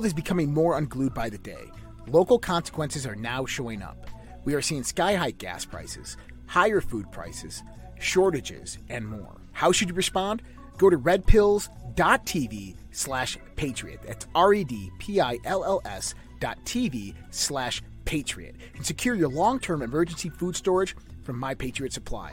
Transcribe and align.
world 0.00 0.06
is 0.06 0.14
becoming 0.14 0.50
more 0.50 0.78
unglued 0.78 1.12
by 1.12 1.28
the 1.28 1.36
day, 1.36 1.70
local 2.06 2.38
consequences 2.38 3.04
are 3.04 3.16
now 3.16 3.44
showing 3.44 3.82
up. 3.82 4.08
We 4.46 4.54
are 4.54 4.62
seeing 4.62 4.82
sky 4.82 5.14
high 5.14 5.32
gas 5.32 5.66
prices, 5.66 6.16
higher 6.46 6.80
food 6.80 7.12
prices, 7.12 7.62
shortages, 7.98 8.78
and 8.88 9.06
more. 9.06 9.36
How 9.52 9.72
should 9.72 9.90
you 9.90 9.94
respond? 9.94 10.40
Go 10.78 10.88
to 10.88 10.96
redpills.tv 10.96 12.76
slash 12.92 13.36
patriot. 13.56 14.00
That's 14.06 14.26
R 14.34 14.54
E 14.54 14.64
D 14.64 14.90
P 14.98 15.20
I 15.20 15.36
L 15.44 15.64
L 15.64 15.82
S 15.84 16.14
dot 16.40 16.56
TV 16.64 17.12
slash 17.28 17.82
patriot 18.06 18.56
and 18.76 18.86
secure 18.86 19.14
your 19.14 19.28
long 19.28 19.60
term 19.60 19.82
emergency 19.82 20.30
food 20.30 20.56
storage 20.56 20.96
from 21.24 21.38
My 21.38 21.52
Patriot 21.52 21.92
Supply. 21.92 22.32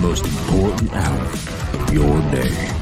Most 0.00 0.26
important 0.26 0.92
hour 0.92 1.22
of 1.72 1.94
your 1.94 2.20
day. 2.30 2.75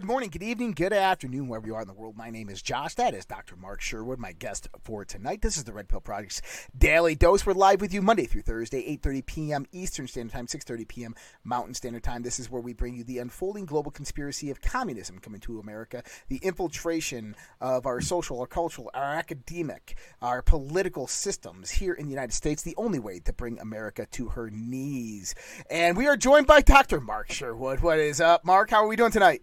Good 0.00 0.06
morning, 0.06 0.30
good 0.30 0.42
evening, 0.42 0.72
good 0.72 0.94
afternoon, 0.94 1.48
wherever 1.48 1.66
you 1.66 1.74
are 1.74 1.82
in 1.82 1.86
the 1.86 1.92
world. 1.92 2.16
My 2.16 2.30
name 2.30 2.48
is 2.48 2.62
Josh. 2.62 2.94
That 2.94 3.12
is 3.12 3.26
Dr. 3.26 3.54
Mark 3.54 3.82
Sherwood, 3.82 4.18
my 4.18 4.32
guest 4.32 4.66
for 4.82 5.04
tonight. 5.04 5.42
This 5.42 5.58
is 5.58 5.64
the 5.64 5.74
Red 5.74 5.88
Pill 5.88 6.00
Project's 6.00 6.40
Daily 6.76 7.14
Dose. 7.14 7.44
We're 7.44 7.52
live 7.52 7.82
with 7.82 7.92
you 7.92 8.00
Monday 8.00 8.24
through 8.24 8.40
Thursday, 8.40 8.96
8.30 8.96 9.26
p.m. 9.26 9.66
Eastern 9.72 10.08
Standard 10.08 10.32
Time, 10.32 10.46
6.30 10.46 10.88
p.m. 10.88 11.14
Mountain 11.44 11.74
Standard 11.74 12.02
Time. 12.02 12.22
This 12.22 12.40
is 12.40 12.50
where 12.50 12.62
we 12.62 12.72
bring 12.72 12.96
you 12.96 13.04
the 13.04 13.18
unfolding 13.18 13.66
global 13.66 13.90
conspiracy 13.90 14.50
of 14.50 14.62
communism 14.62 15.18
coming 15.18 15.42
to 15.42 15.60
America, 15.60 16.02
the 16.28 16.40
infiltration 16.42 17.36
of 17.60 17.84
our 17.84 18.00
social, 18.00 18.40
our 18.40 18.46
cultural, 18.46 18.90
our 18.94 19.14
academic, 19.14 19.98
our 20.22 20.40
political 20.40 21.08
systems 21.08 21.72
here 21.72 21.92
in 21.92 22.06
the 22.06 22.12
United 22.12 22.32
States, 22.32 22.62
the 22.62 22.74
only 22.78 22.98
way 22.98 23.18
to 23.18 23.34
bring 23.34 23.60
America 23.60 24.06
to 24.12 24.28
her 24.28 24.48
knees. 24.48 25.34
And 25.70 25.94
we 25.94 26.06
are 26.08 26.16
joined 26.16 26.46
by 26.46 26.62
Dr. 26.62 27.02
Mark 27.02 27.30
Sherwood. 27.30 27.80
What 27.80 27.98
is 27.98 28.18
up, 28.18 28.46
Mark? 28.46 28.70
How 28.70 28.82
are 28.82 28.88
we 28.88 28.96
doing 28.96 29.12
tonight? 29.12 29.42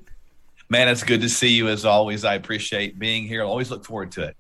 Man, 0.70 0.88
it's 0.90 1.04
good 1.04 1.22
to 1.22 1.30
see 1.30 1.50
you 1.50 1.70
as 1.70 1.86
always. 1.86 2.26
I 2.26 2.36
appreciate 2.36 3.00
being 3.00 3.26
here. 3.28 3.42
I'll 3.42 3.50
always 3.50 3.72
look 3.72 3.86
forward 3.86 4.12
to 4.14 4.24
it. 4.24 4.38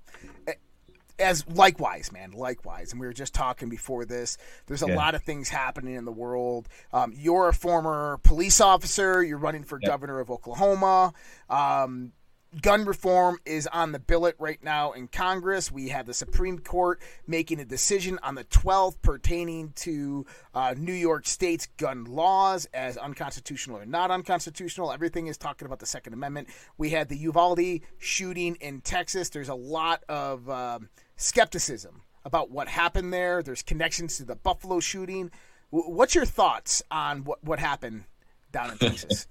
as 1.20 1.48
likewise, 1.48 2.12
man, 2.12 2.30
likewise. 2.30 2.92
And 2.92 3.02
we 3.02 3.08
were 3.08 3.14
just 3.14 3.34
talking 3.34 3.70
before 3.70 4.06
this. 4.06 4.38
There's 4.68 4.84
a 4.84 4.88
Yeah. 4.88 4.96
lot 4.98 5.16
of 5.16 5.24
things 5.24 5.50
happening 5.50 5.96
in 5.96 6.06
the 6.06 6.12
world. 6.12 6.70
Um, 6.94 7.12
you're 7.16 7.48
a 7.48 7.54
former 7.56 8.20
police 8.22 8.62
officer. 8.62 9.24
You're 9.24 9.40
running 9.40 9.64
for 9.64 9.80
Yeah. 9.82 9.88
governor 9.88 10.20
of 10.20 10.30
Oklahoma. 10.30 11.14
Um, 11.50 12.12
gun 12.62 12.86
reform 12.86 13.40
is 13.46 13.68
on 13.68 13.92
the 13.92 14.00
billet 14.00 14.36
right 14.40 14.62
now 14.64 14.92
in 14.92 15.08
Congress. 15.08 15.72
We 15.72 15.90
have 15.90 16.06
the 16.06 16.14
Supreme 16.14 16.60
Court 16.60 17.02
making 17.26 17.60
a 17.60 17.66
decision 17.66 18.20
on 18.24 18.36
the 18.36 18.44
12th 18.46 19.02
pertaining 19.02 19.74
to 19.78 20.26
uh, 20.54 20.74
New 20.78 20.94
York 20.94 21.28
State's 21.28 21.68
gun 21.78 22.06
laws 22.06 22.66
as 22.74 22.98
unconstitutional 22.98 23.78
or 23.78 23.86
not 23.86 24.12
unconstitutional. 24.12 24.92
Everything 24.92 25.28
is 25.28 25.38
talking 25.38 25.66
about 25.66 25.80
the 25.80 25.86
Second 25.86 26.14
Amendment. 26.14 26.48
We 26.78 26.90
had 26.90 27.10
the 27.10 27.18
Uvalde 27.18 27.82
shooting 27.98 28.56
in 28.56 28.82
Texas. 28.82 29.30
There's 29.30 29.50
a 29.50 29.56
lot 29.56 30.04
of 30.10 30.50
um, 30.50 30.90
skepticism 31.16 32.04
about 32.26 32.50
what 32.52 32.68
happened 32.68 33.14
there. 33.14 33.44
There's 33.44 33.64
connections 33.64 34.18
to 34.18 34.26
the 34.26 34.36
Buffalo 34.36 34.80
shooting. 34.80 35.32
W- 35.72 35.92
what's 35.94 36.16
your 36.16 36.26
thoughts 36.26 36.82
on 36.92 37.24
what, 37.24 37.44
what 37.44 37.60
happened 37.60 38.06
down 38.52 38.72
in 38.72 38.78
Texas? 38.80 39.28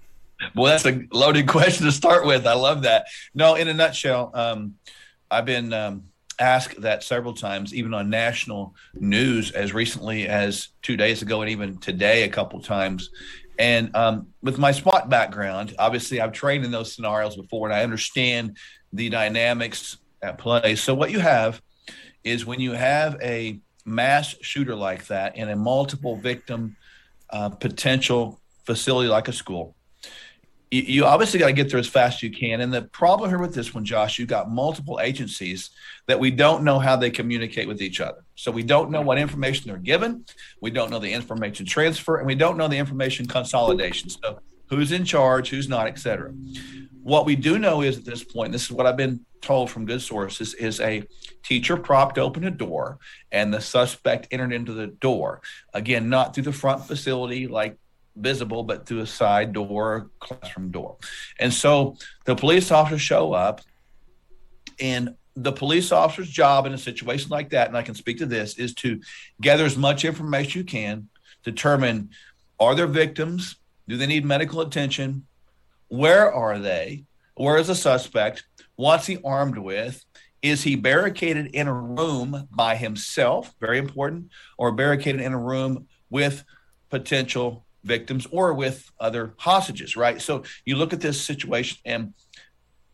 Well, 0.54 0.72
that's 0.72 0.86
a 0.86 1.02
loaded 1.12 1.48
question 1.48 1.86
to 1.86 1.92
start 1.92 2.26
with. 2.26 2.46
I 2.46 2.54
love 2.54 2.82
that. 2.82 3.06
No, 3.34 3.54
in 3.54 3.68
a 3.68 3.74
nutshell, 3.74 4.30
um, 4.34 4.74
I've 5.30 5.46
been 5.46 5.72
um, 5.72 6.04
asked 6.38 6.80
that 6.82 7.02
several 7.02 7.34
times, 7.34 7.74
even 7.74 7.94
on 7.94 8.10
national 8.10 8.74
news, 8.94 9.50
as 9.52 9.72
recently 9.72 10.28
as 10.28 10.68
two 10.82 10.96
days 10.96 11.22
ago, 11.22 11.42
and 11.42 11.50
even 11.50 11.78
today 11.78 12.24
a 12.24 12.28
couple 12.28 12.60
times. 12.60 13.10
And 13.58 13.94
um, 13.96 14.28
with 14.42 14.58
my 14.58 14.72
SWAT 14.72 15.08
background, 15.08 15.74
obviously 15.78 16.20
I've 16.20 16.32
trained 16.32 16.64
in 16.64 16.70
those 16.70 16.94
scenarios 16.94 17.36
before, 17.36 17.68
and 17.68 17.74
I 17.74 17.82
understand 17.82 18.56
the 18.92 19.08
dynamics 19.08 19.96
at 20.22 20.38
play. 20.38 20.76
So 20.76 20.94
what 20.94 21.10
you 21.10 21.20
have 21.20 21.62
is 22.22 22.44
when 22.44 22.60
you 22.60 22.72
have 22.72 23.16
a 23.22 23.60
mass 23.84 24.34
shooter 24.42 24.74
like 24.74 25.06
that 25.06 25.36
in 25.36 25.48
a 25.48 25.56
multiple 25.56 26.16
victim 26.16 26.76
uh, 27.30 27.48
potential 27.48 28.40
facility 28.64 29.08
like 29.08 29.28
a 29.28 29.32
school 29.32 29.75
you, 30.70 31.04
obviously 31.04 31.38
got 31.38 31.46
to 31.46 31.52
get 31.52 31.70
there 31.70 31.78
as 31.78 31.88
fast 31.88 32.18
as 32.18 32.22
you 32.24 32.30
can. 32.30 32.60
And 32.60 32.72
the 32.72 32.82
problem 32.82 33.30
here 33.30 33.38
with 33.38 33.54
this 33.54 33.72
one, 33.72 33.84
Josh, 33.84 34.18
you 34.18 34.26
got 34.26 34.50
multiple 34.50 34.98
agencies 35.00 35.70
that 36.06 36.18
we 36.18 36.30
don't 36.30 36.64
know 36.64 36.78
how 36.78 36.96
they 36.96 37.10
communicate 37.10 37.68
with 37.68 37.80
each 37.80 38.00
other. 38.00 38.24
So 38.34 38.50
we 38.50 38.62
don't 38.62 38.90
know 38.90 39.00
what 39.00 39.18
information 39.18 39.70
they're 39.70 39.78
given, 39.78 40.24
we 40.60 40.70
don't 40.70 40.90
know 40.90 40.98
the 40.98 41.12
information 41.12 41.66
transfer, 41.66 42.16
and 42.16 42.26
we 42.26 42.34
don't 42.34 42.56
know 42.56 42.68
the 42.68 42.78
information 42.78 43.26
consolidation. 43.26 44.10
So 44.10 44.40
who's 44.68 44.90
in 44.90 45.04
charge, 45.04 45.50
who's 45.50 45.68
not, 45.68 45.86
et 45.86 45.98
cetera. 45.98 46.32
what 47.06 47.24
we 47.24 47.36
do 47.36 47.56
know 47.56 47.82
is 47.82 47.98
at 47.98 48.04
this 48.04 48.24
point, 48.24 48.50
this 48.50 48.64
is 48.64 48.72
what 48.72 48.84
I've 48.84 48.96
been 48.96 49.24
told 49.40 49.70
from 49.70 49.86
good 49.86 50.02
sources, 50.02 50.54
is 50.54 50.80
a 50.80 51.04
teacher 51.44 51.76
propped 51.76 52.18
open 52.18 52.42
a 52.42 52.50
door 52.50 52.98
and 53.30 53.54
the 53.54 53.60
suspect 53.60 54.26
entered 54.32 54.52
into 54.52 54.72
the 54.72 54.88
door. 54.88 55.40
Again, 55.72 56.08
not 56.08 56.34
through 56.34 56.42
the 56.42 56.52
front 56.52 56.84
facility 56.84 57.46
like 57.46 57.78
visible, 58.16 58.62
but 58.62 58.86
through 58.86 59.00
a 59.00 59.06
side 59.06 59.52
door, 59.52 60.10
classroom 60.18 60.70
door. 60.70 60.96
And 61.38 61.52
so 61.52 61.96
the 62.24 62.34
police 62.34 62.70
officers 62.70 63.02
show 63.02 63.32
up, 63.32 63.60
and 64.80 65.14
the 65.34 65.52
police 65.52 65.92
officer's 65.92 66.30
job 66.30 66.66
in 66.66 66.72
a 66.72 66.78
situation 66.78 67.28
like 67.28 67.50
that, 67.50 67.68
and 67.68 67.76
I 67.76 67.82
can 67.82 67.94
speak 67.94 68.18
to 68.18 68.26
this, 68.26 68.58
is 68.58 68.74
to 68.76 69.00
gather 69.40 69.64
as 69.64 69.76
much 69.76 70.04
information 70.04 70.60
you 70.60 70.64
can, 70.64 71.08
determine 71.44 72.10
are 72.58 72.74
there 72.74 72.86
victims? 72.86 73.56
Do 73.86 73.96
they 73.98 74.06
need 74.06 74.24
medical 74.24 74.62
attention? 74.62 75.26
Where 75.88 76.32
are 76.32 76.58
they? 76.58 77.04
Where 77.34 77.58
is 77.58 77.66
the 77.66 77.74
suspect? 77.74 78.44
What's 78.76 79.06
he 79.06 79.18
armed 79.22 79.58
with? 79.58 80.04
Is 80.40 80.62
he 80.62 80.74
barricaded 80.74 81.48
in 81.54 81.68
a 81.68 81.74
room 81.74 82.48
by 82.50 82.76
himself? 82.76 83.54
Very 83.60 83.78
important. 83.78 84.30
Or 84.56 84.72
barricaded 84.72 85.20
in 85.20 85.34
a 85.34 85.38
room 85.38 85.86
with 86.08 86.44
potential 86.88 87.65
victims 87.86 88.26
or 88.30 88.52
with 88.52 88.90
other 89.00 89.34
hostages, 89.38 89.96
right? 89.96 90.20
So 90.20 90.42
you 90.64 90.76
look 90.76 90.92
at 90.92 91.00
this 91.00 91.20
situation 91.20 91.78
and 91.84 92.12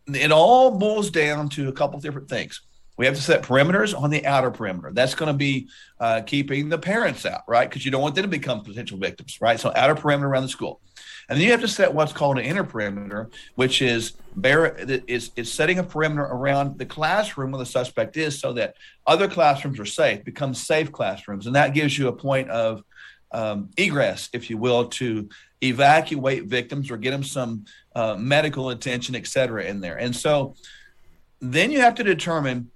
it 0.07 0.31
all 0.31 0.77
boils 0.77 1.09
down 1.09 1.49
to 1.49 1.69
a 1.69 1.73
couple 1.73 1.99
different 1.99 2.29
things. 2.29 2.61
We 2.97 3.07
have 3.07 3.15
to 3.15 3.21
set 3.21 3.41
perimeters 3.41 3.99
on 3.99 4.11
the 4.11 4.23
outer 4.25 4.51
perimeter. 4.51 4.91
That's 4.93 5.15
going 5.15 5.31
to 5.31 5.37
be 5.37 5.67
uh, 5.99 6.21
keeping 6.21 6.69
the 6.69 6.77
parents 6.77 7.25
out, 7.25 7.41
right? 7.47 7.67
Because 7.67 7.85
you 7.85 7.91
don't 7.91 8.03
want 8.03 8.13
them 8.13 8.23
to 8.23 8.29
become 8.29 8.63
potential 8.63 8.99
victims, 8.99 9.39
right? 9.41 9.59
So 9.59 9.71
outer 9.75 9.95
perimeter 9.95 10.29
around 10.29 10.43
the 10.43 10.49
school. 10.49 10.79
And 11.27 11.37
then 11.37 11.45
you 11.45 11.51
have 11.51 11.61
to 11.61 11.67
set 11.67 11.93
what's 11.93 12.13
called 12.13 12.37
an 12.37 12.45
inner 12.45 12.63
perimeter, 12.63 13.29
which 13.55 13.81
is 13.81 14.13
is 15.07 15.31
is 15.35 15.51
setting 15.51 15.79
a 15.79 15.83
perimeter 15.83 16.23
around 16.23 16.77
the 16.77 16.85
classroom 16.85 17.51
where 17.51 17.59
the 17.59 17.65
suspect 17.65 18.17
is, 18.17 18.39
so 18.39 18.53
that 18.53 18.75
other 19.07 19.27
classrooms 19.27 19.79
are 19.79 19.85
safe, 19.85 20.23
become 20.23 20.53
safe 20.53 20.91
classrooms, 20.91 21.47
and 21.47 21.55
that 21.55 21.73
gives 21.73 21.97
you 21.97 22.09
a 22.09 22.13
point 22.13 22.49
of 22.49 22.83
um, 23.33 23.69
egress, 23.77 24.29
if 24.33 24.49
you 24.49 24.57
will, 24.57 24.85
to 24.85 25.29
evacuate 25.61 26.45
victims 26.45 26.91
or 26.91 26.97
get 26.97 27.11
them 27.11 27.23
some 27.23 27.65
uh, 27.95 28.15
medical 28.15 28.69
attention, 28.69 29.15
et 29.15 29.27
cetera, 29.27 29.63
in 29.63 29.81
there. 29.81 29.97
And 29.97 30.15
so 30.15 30.55
then 31.41 31.71
you 31.71 31.81
have 31.81 31.95
to 31.95 32.03
determine 32.03 32.69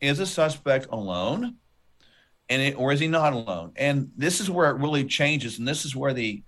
is 0.00 0.20
a 0.20 0.26
suspect 0.26 0.86
alone 0.90 1.56
and 2.48 2.62
it, 2.62 2.78
or 2.78 2.92
is 2.92 3.00
he 3.00 3.08
not 3.08 3.32
alone? 3.32 3.72
And 3.76 4.10
this 4.16 4.40
is 4.40 4.48
where 4.48 4.70
it 4.70 4.78
really 4.78 5.04
changes. 5.04 5.58
And 5.58 5.66
this 5.66 5.84
is 5.84 5.94
where 5.94 6.14
the 6.14 6.42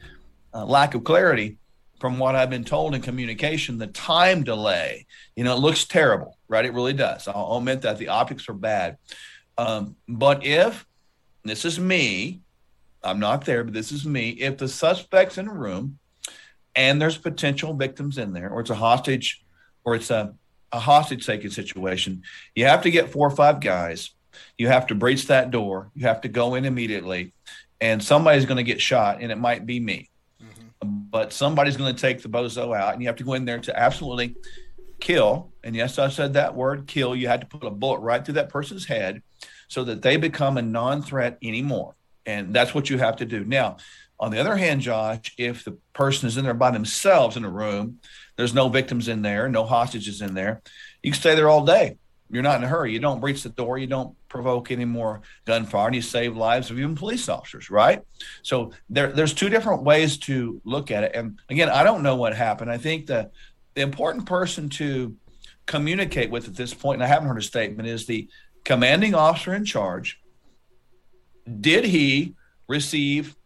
uh, 0.55 0.65
lack 0.65 0.95
of 0.95 1.05
clarity 1.05 1.59
from 2.01 2.19
what 2.19 2.35
I've 2.35 2.49
been 2.49 2.65
told 2.65 2.95
in 2.95 3.03
communication, 3.03 3.77
the 3.77 3.89
time 3.89 4.43
delay, 4.43 5.07
you 5.37 5.45
know, 5.45 5.55
it 5.55 5.61
looks 5.61 5.85
terrible, 5.85 6.39
right? 6.49 6.65
It 6.65 6.73
really 6.73 6.95
does. 6.95 7.29
I'll 7.29 7.59
admit 7.59 7.83
that 7.83 7.99
the 7.99 8.09
optics 8.09 8.49
are 8.49 8.55
bad. 8.55 8.97
Um, 9.59 9.97
but 10.09 10.45
if 10.45 10.87
this 11.45 11.65
is 11.65 11.79
me, 11.79 12.41
I'm 13.02 13.20
not 13.20 13.44
there, 13.44 13.64
but 13.64 13.73
this 13.73 13.93
is 13.93 14.05
me. 14.05 14.31
If 14.31 14.58
the 14.58 14.69
suspect's 14.69 15.38
in 15.38 15.49
a 15.49 15.55
room 15.55 15.99
and 16.75 17.00
there's 17.00 17.17
potential 17.17 17.75
victims 17.75 18.19
in 18.19 18.32
there, 18.32 18.50
or 18.50 18.61
it's 18.61 18.70
a 18.70 18.75
hostage, 18.75 19.43
or 19.85 19.94
it's 19.94 20.11
a, 20.11 20.35
a 20.73 20.79
hostage 20.79 21.26
taking 21.26 21.50
situation, 21.50 22.23
you 22.55 22.67
have 22.67 22.82
to 22.82 22.91
get 22.91 23.11
four 23.11 23.26
or 23.26 23.35
five 23.35 23.61
guys. 23.61 24.11
You 24.58 24.69
have 24.69 24.87
to 24.88 24.94
breach 24.94 25.26
that 25.26 25.50
door. 25.50 25.91
You 25.94 26.06
have 26.06 26.20
to 26.23 26.29
go 26.29 26.55
in 26.55 26.64
immediately, 26.64 27.32
and 27.81 28.02
somebody's 28.02 28.44
going 28.44 28.58
to 28.58 28.62
get 28.62 28.81
shot, 28.81 29.19
and 29.20 29.32
it 29.32 29.38
might 29.38 29.67
be 29.67 29.81
me. 29.81 30.11
Mm-hmm. 30.43 30.88
But 31.11 31.32
somebody's 31.32 31.76
going 31.76 31.94
to 31.94 32.00
take 32.00 32.23
the 32.23 32.29
bozo 32.29 32.76
out, 32.76 32.93
and 32.93 33.02
you 33.02 33.08
have 33.08 33.17
to 33.17 33.25
go 33.25 33.35
in 33.35 33.44
there 33.44 33.61
to 33.61 33.79
absolutely 33.79 34.37
kill. 35.00 35.50
And 35.64 35.75
yes, 35.75 35.99
I 35.99 36.08
said 36.08 36.35
that 36.35 36.55
word 36.55 36.87
kill. 36.87 37.17
You 37.17 37.29
had 37.29 37.41
to 37.41 37.47
put 37.47 37.64
a 37.64 37.70
bullet 37.70 38.00
right 38.00 38.25
through 38.25 38.35
that 38.35 38.50
person's 38.50 38.87
head 38.87 39.23
so 39.69 39.85
that 39.85 40.02
they 40.02 40.17
become 40.17 40.58
a 40.58 40.62
non 40.62 41.02
threat 41.02 41.38
anymore. 41.43 41.94
And 42.31 42.55
that's 42.55 42.75
what 42.75 42.88
you 42.88 42.99
have 42.99 43.17
to 43.17 43.27
do. 43.27 43.44
Now, 43.44 43.79
on 44.19 44.31
the 44.31 44.38
other 44.38 44.56
hand, 44.56 44.82
Josh, 44.82 45.32
if 45.38 45.65
the 45.65 45.79
person 45.93 46.29
is 46.29 46.37
in 46.37 46.44
there 46.44 46.55
by 46.55 46.71
themselves 46.71 47.37
in 47.37 47.44
a 47.44 47.50
room, 47.50 48.00
there's 48.37 48.55
no 48.55 48.69
victims 48.69 49.09
in 49.09 49.23
there, 49.23 49.49
no 49.49 49.65
hostages 49.65 50.21
in 50.21 50.35
there, 50.35 50.62
you 51.03 51.11
can 51.12 51.21
stay 51.21 51.35
there 51.35 51.49
all 51.49 51.65
day. 51.65 51.97
You're 52.31 52.44
not 52.44 52.59
in 52.59 52.65
a 52.65 52.69
hurry. 52.69 52.93
You 52.93 53.00
don't 53.00 53.21
breach 53.21 53.43
the 53.43 53.49
door. 53.49 53.77
You 53.79 53.88
don't 53.88 54.15
provoke 54.29 54.71
any 54.71 54.85
more 54.85 55.23
gunfire, 55.47 55.88
and 55.88 55.97
you 55.97 56.03
save 56.03 56.37
lives 56.37 56.71
of 56.71 56.79
even 56.79 56.94
police 56.94 57.29
officers, 57.29 57.71
right? 57.71 58.03
So 58.43 58.73
there, 58.88 59.11
there's 59.11 59.35
two 59.35 59.49
different 59.49 59.83
ways 59.83 60.17
to 60.19 60.61
look 60.65 60.93
at 60.93 61.03
it. 61.03 61.12
And 61.15 61.41
again, 61.49 61.69
I 61.69 61.83
don't 61.83 62.05
know 62.05 62.15
what 62.15 62.37
happened. 62.37 62.71
I 62.71 62.79
think 62.79 63.06
the 63.06 63.31
the 63.75 63.83
important 63.83 64.26
person 64.26 64.69
to 64.69 65.17
communicate 65.67 66.31
with 66.31 66.47
at 66.47 66.56
this 66.56 66.75
point, 66.75 66.97
and 66.97 67.05
I 67.05 67.06
haven't 67.06 67.29
heard 67.29 67.38
a 67.38 67.43
statement, 67.43 67.88
is 67.88 68.06
the 68.06 68.29
commanding 68.65 69.15
officer 69.15 69.55
in 69.55 69.65
charge 69.65 70.20
did 71.61 71.85
he 71.85 72.35
receive 72.69 73.37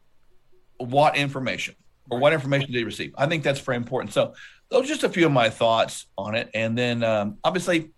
what 0.78 1.16
information 1.16 1.74
or 2.10 2.18
what 2.18 2.32
information 2.32 2.66
did 2.66 2.78
he 2.78 2.84
receive? 2.84 3.14
I 3.16 3.26
think 3.26 3.42
that's 3.42 3.60
very 3.60 3.76
important. 3.76 4.12
So 4.12 4.34
those 4.70 4.84
are 4.84 4.88
just 4.88 5.04
a 5.04 5.08
few 5.08 5.26
of 5.26 5.32
my 5.32 5.50
thoughts 5.50 6.06
on 6.18 6.34
it. 6.34 6.50
And 6.54 6.76
then 6.76 7.02
um, 7.02 7.38
obviously, 7.44 7.90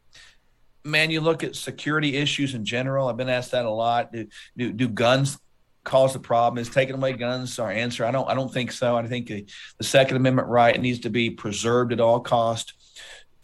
man, 0.85 1.11
you 1.11 1.21
look 1.21 1.43
at 1.43 1.57
security 1.57 2.17
issues 2.17 2.55
in 2.55 2.65
general. 2.65 3.09
I've 3.09 3.17
been 3.17 3.29
asked 3.29 3.53
that 3.53 3.65
a 3.65 3.71
lot. 3.71 4.13
Do, 4.13 4.27
do, 4.57 4.73
do 4.73 4.89
guns 4.89 5.39
cause 5.85 6.13
the 6.13 6.19
problem? 6.19 6.61
Is 6.61 6.69
taking 6.69 6.95
away 6.95 7.13
guns 7.13 7.59
our 7.59 7.71
answer? 7.71 8.05
I 8.05 8.11
don't. 8.11 8.29
I 8.29 8.35
don't 8.35 8.53
think 8.53 8.73
so. 8.73 8.97
I 8.97 9.07
think 9.07 9.27
the, 9.27 9.47
Second 9.81 10.17
Amendment 10.17 10.49
right 10.49 10.81
needs 10.81 11.01
to 11.01 11.11
be 11.11 11.31
preserved 11.31 11.93
at 11.93 12.01
all 12.01 12.21
cost 12.21 12.75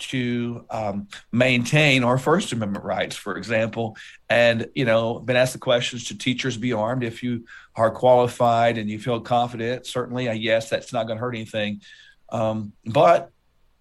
to 0.09 0.65
um, 0.71 1.09
maintain 1.31 2.05
our 2.05 2.19
First 2.19 2.53
Amendment 2.53 2.85
rights, 2.85 3.17
for 3.17 3.37
example. 3.37 3.97
And, 4.29 4.69
you 4.75 4.85
know, 4.85 5.19
been 5.19 5.37
asked 5.37 5.53
the 5.53 5.59
question 5.59 5.99
should 5.99 6.21
teachers 6.21 6.57
be 6.57 6.73
armed 6.73 7.05
if 7.05 7.23
you 7.23 7.45
are 7.77 7.91
qualified 7.91 8.79
and 8.79 8.89
you 8.89 8.99
feel 8.99 9.21
confident? 9.21 9.87
Certainly, 9.87 10.29
uh, 10.29 10.33
yes, 10.33 10.71
that's 10.71 10.93
not 10.93 11.07
going 11.07 11.19
to 11.19 11.21
hurt 11.21 11.35
anything. 11.35 11.81
Um, 12.31 12.73
but 12.87 13.31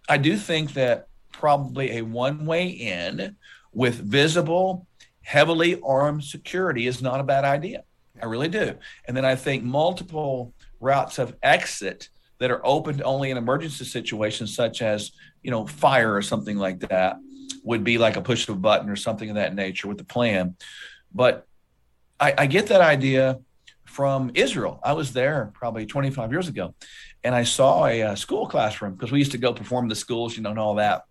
I 0.09 0.17
do 0.17 0.35
think 0.37 0.73
that 0.73 1.07
probably 1.31 1.97
a 1.97 2.01
one 2.01 2.45
way 2.45 2.67
in 2.67 3.35
with 3.73 3.95
visible, 3.95 4.87
heavily 5.21 5.79
armed 5.81 6.23
security 6.23 6.87
is 6.87 7.01
not 7.01 7.19
a 7.19 7.23
bad 7.23 7.45
idea. 7.45 7.83
I 8.21 8.25
really 8.25 8.49
do. 8.49 8.75
And 9.07 9.15
then 9.15 9.25
I 9.25 9.35
think 9.35 9.63
multiple 9.63 10.53
routes 10.79 11.19
of 11.19 11.35
exit 11.41 12.09
that 12.41 12.49
are 12.49 12.65
opened 12.65 13.03
only 13.03 13.29
in 13.29 13.37
emergency 13.37 13.85
situations, 13.85 14.55
such 14.55 14.81
as 14.81 15.11
you 15.43 15.51
know 15.51 15.67
fire 15.67 16.13
or 16.13 16.23
something 16.23 16.57
like 16.57 16.79
that, 16.79 17.17
would 17.63 17.83
be 17.83 17.99
like 17.99 18.17
a 18.17 18.21
push 18.21 18.49
of 18.49 18.55
a 18.55 18.59
button 18.59 18.89
or 18.89 18.95
something 18.95 19.29
of 19.29 19.35
that 19.35 19.53
nature 19.53 19.87
with 19.87 19.99
the 19.99 20.03
plan. 20.03 20.55
But 21.13 21.45
I, 22.19 22.33
I 22.39 22.45
get 22.47 22.67
that 22.67 22.81
idea 22.81 23.39
from 23.85 24.31
Israel. 24.33 24.79
I 24.83 24.93
was 24.93 25.13
there 25.13 25.51
probably 25.53 25.85
25 25.85 26.31
years 26.31 26.47
ago, 26.47 26.73
and 27.23 27.35
I 27.35 27.43
saw 27.43 27.85
a, 27.85 28.01
a 28.01 28.17
school 28.17 28.47
classroom 28.47 28.95
because 28.95 29.11
we 29.11 29.19
used 29.19 29.33
to 29.33 29.37
go 29.37 29.53
perform 29.53 29.87
the 29.87 29.95
schools, 29.95 30.35
you 30.35 30.41
know, 30.41 30.49
and 30.49 30.59
all 30.59 30.75
that 30.75 31.03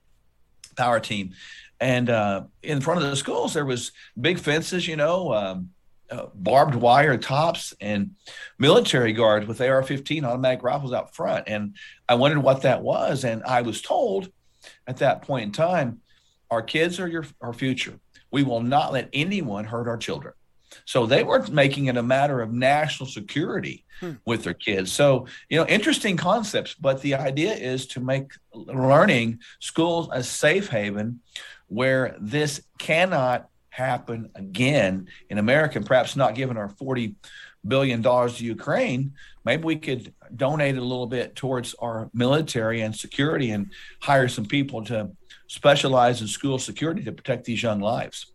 power 0.76 0.98
team. 0.98 1.30
And 1.78 2.10
uh, 2.10 2.42
in 2.60 2.80
front 2.80 3.04
of 3.04 3.08
the 3.08 3.16
schools, 3.16 3.54
there 3.54 3.64
was 3.64 3.92
big 4.20 4.40
fences, 4.40 4.88
you 4.88 4.96
know, 4.96 5.32
um, 5.32 5.70
uh, 6.10 6.26
barbed 6.34 6.74
wire 6.74 7.16
tops 7.16 7.74
and 7.80 8.12
military 8.58 9.12
guards 9.12 9.46
with 9.46 9.60
AR-15 9.60 10.24
automatic 10.24 10.62
rifles 10.62 10.92
out 10.92 11.14
front. 11.14 11.48
And 11.48 11.76
I 12.08 12.14
wondered 12.14 12.40
what 12.40 12.62
that 12.62 12.82
was. 12.82 13.24
And 13.24 13.42
I 13.44 13.62
was 13.62 13.80
told 13.80 14.30
at 14.86 14.98
that 14.98 15.22
point 15.22 15.44
in 15.44 15.52
time, 15.52 16.00
our 16.50 16.62
kids 16.62 16.98
are 16.98 17.06
your 17.06 17.24
our 17.40 17.52
future. 17.52 17.98
We 18.30 18.42
will 18.42 18.60
not 18.60 18.92
let 18.92 19.08
anyone 19.12 19.64
hurt 19.64 19.88
our 19.88 19.96
children. 19.96 20.34
So 20.84 21.06
they 21.06 21.24
were 21.24 21.46
making 21.48 21.86
it 21.86 21.96
a 21.96 22.02
matter 22.02 22.40
of 22.40 22.52
national 22.52 23.08
security 23.08 23.84
hmm. 24.00 24.12
with 24.24 24.44
their 24.44 24.54
kids. 24.54 24.92
So, 24.92 25.26
you 25.48 25.58
know, 25.58 25.66
interesting 25.66 26.16
concepts, 26.16 26.74
but 26.74 27.02
the 27.02 27.14
idea 27.14 27.54
is 27.54 27.86
to 27.88 28.00
make 28.00 28.32
learning 28.54 29.40
schools 29.58 30.08
a 30.12 30.22
safe 30.22 30.68
haven 30.68 31.20
where 31.68 32.16
this 32.20 32.62
cannot 32.78 33.48
happen 33.80 34.30
again 34.34 35.08
in 35.28 35.38
America, 35.38 35.78
and 35.78 35.86
perhaps 35.86 36.16
not 36.16 36.34
giving 36.34 36.56
our 36.56 36.68
40 36.68 37.16
billion 37.66 38.00
dollars 38.00 38.38
to 38.38 38.44
Ukraine, 38.44 39.12
maybe 39.44 39.64
we 39.64 39.76
could 39.76 40.14
donate 40.34 40.76
a 40.76 40.80
little 40.80 41.06
bit 41.06 41.36
towards 41.36 41.74
our 41.74 42.10
military 42.14 42.80
and 42.82 42.94
security 42.94 43.50
and 43.50 43.70
hire 44.00 44.28
some 44.28 44.46
people 44.46 44.84
to 44.84 45.10
specialize 45.46 46.20
in 46.20 46.28
school 46.28 46.58
security 46.58 47.02
to 47.04 47.12
protect 47.12 47.44
these 47.44 47.62
young 47.62 47.80
lives. 47.80 48.29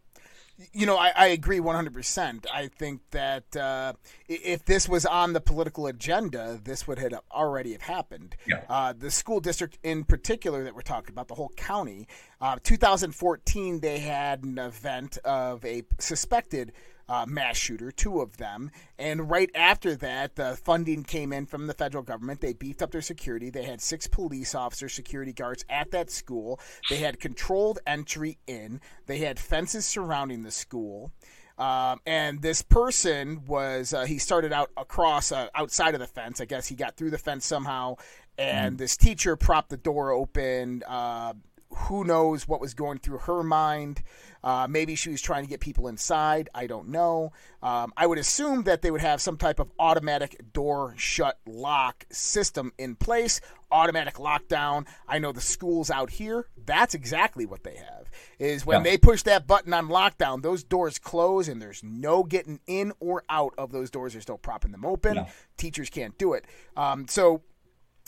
You 0.72 0.86
know, 0.86 0.98
I, 0.98 1.12
I 1.16 1.26
agree 1.28 1.60
100%. 1.60 2.46
I 2.54 2.68
think 2.68 3.02
that 3.12 3.56
uh, 3.58 3.94
if 4.28 4.64
this 4.64 4.88
was 4.88 5.06
on 5.06 5.34
the 5.34 5.42
political 5.42 5.88
agenda, 5.88 6.60
this 6.64 6.88
would 6.88 6.98
have 7.00 7.14
already 7.32 7.74
have 7.74 7.82
happened. 7.82 8.38
Yeah. 8.48 8.62
Uh, 8.70 8.94
the 8.94 9.12
school 9.12 9.42
district 9.42 9.78
in 9.84 10.06
particular 10.06 10.64
that 10.64 10.74
we're 10.74 10.82
talking 10.82 11.12
about, 11.12 11.28
the 11.28 11.36
whole 11.36 11.52
county, 11.58 12.08
uh, 12.40 12.58
2014, 12.64 13.82
they 13.82 14.00
had 14.00 14.44
an 14.44 14.58
event 14.58 15.18
of 15.26 15.64
a 15.66 15.84
suspected 16.00 16.72
uh, 17.08 17.26
mass 17.28 17.58
shooter, 17.58 17.92
two 17.92 18.22
of 18.22 18.38
them. 18.38 18.72
And 18.98 19.30
right 19.30 19.50
after 19.54 19.96
that, 19.98 20.36
the 20.36 20.56
funding 20.56 21.04
came 21.04 21.32
in 21.32 21.46
from 21.46 21.68
the 21.68 21.74
federal 21.74 22.04
government. 22.04 22.42
They 22.42 22.54
beefed 22.54 22.82
up 22.82 22.92
their 22.92 23.02
security. 23.02 23.50
They 23.50 23.64
had 23.64 23.82
six 23.82 24.08
police 24.08 24.56
officers, 24.56 24.94
security 24.94 25.34
guards 25.34 25.66
at 25.70 25.92
that 25.92 26.10
school. 26.10 26.60
They 26.90 26.98
had 26.98 27.20
controlled 27.20 27.80
entry 27.86 28.38
in. 28.48 28.82
They 29.06 29.20
had 29.20 29.40
fences 29.40 29.86
surrounding 29.86 30.44
the 30.44 30.52
school. 30.52 31.12
Um, 31.58 32.02
and 32.06 32.42
this 32.42 32.62
person 32.62 33.46
was, 33.46 33.94
uh, 33.94 34.06
he 34.06 34.18
started 34.18 34.52
out 34.52 34.72
across, 34.76 35.32
uh, 35.32 35.48
outside 35.56 35.94
of 35.94 36.02
the 36.02 36.08
fence. 36.08 36.42
I 36.42 36.46
guess 36.46 36.68
he 36.68 36.76
got 36.76 36.98
through 36.98 37.12
the 37.12 37.18
fence 37.18 37.46
somehow. 37.46 37.96
And 38.38 38.76
mm. 38.76 38.80
this 38.80 38.98
teacher 38.98 39.38
propped 39.38 39.70
the 39.70 39.78
door 39.78 40.12
open. 40.12 40.84
Uh, 40.86 41.34
who 41.70 42.04
knows 42.04 42.48
what 42.48 42.62
was 42.62 42.74
going 42.74 43.00
through 43.00 43.20
her 43.20 43.44
mind? 43.44 44.02
Uh, 44.44 44.68
maybe 44.70 44.96
she 44.96 45.10
was 45.10 45.22
trying 45.22 45.44
to 45.44 45.50
get 45.50 45.60
people 45.60 45.88
inside. 45.88 46.50
I 46.54 46.68
don't 46.68 46.90
know. 46.90 47.32
Um, 47.64 47.92
I 47.98 48.06
would 48.06 48.20
assume 48.20 48.64
that 48.64 48.82
they 48.82 48.92
would 48.92 49.02
have 49.02 49.20
some 49.20 49.38
type 49.38 49.60
of 49.60 49.72
automatic 49.80 50.54
door 50.54 50.94
shut 50.98 51.40
lock 51.48 52.06
system 52.12 52.72
in 52.78 52.96
place, 52.96 53.42
automatic 53.72 54.16
lockdown. 54.16 54.86
I 55.08 55.18
know 55.18 55.32
the 55.32 55.42
schools 55.42 55.90
out 55.90 56.12
here, 56.12 56.48
that's 56.66 56.94
exactly 56.94 57.46
what 57.46 57.64
they 57.64 57.76
have. 57.76 58.10
Is 58.38 58.66
when 58.66 58.80
yeah. 58.80 58.92
they 58.92 58.98
push 58.98 59.24
that 59.24 59.48
button 59.48 59.74
on 59.74 59.88
lockdown, 59.88 60.44
those 60.44 60.64
doors 60.64 61.00
close 61.00 61.48
and 61.48 61.62
there's 61.62 61.84
no 61.84 62.24
getting 62.24 62.60
in 62.68 62.94
or 63.00 63.24
out 63.30 63.54
of 63.58 63.72
those 63.72 63.90
doors. 63.90 64.14
They're 64.14 64.22
still 64.22 64.38
propping 64.38 64.72
them 64.72 64.86
open. 64.86 65.16
Yeah. 65.16 65.30
Teachers 65.58 65.90
can't 65.90 66.18
do 66.18 66.34
it. 66.34 66.46
Um, 66.78 67.08
so 67.08 67.42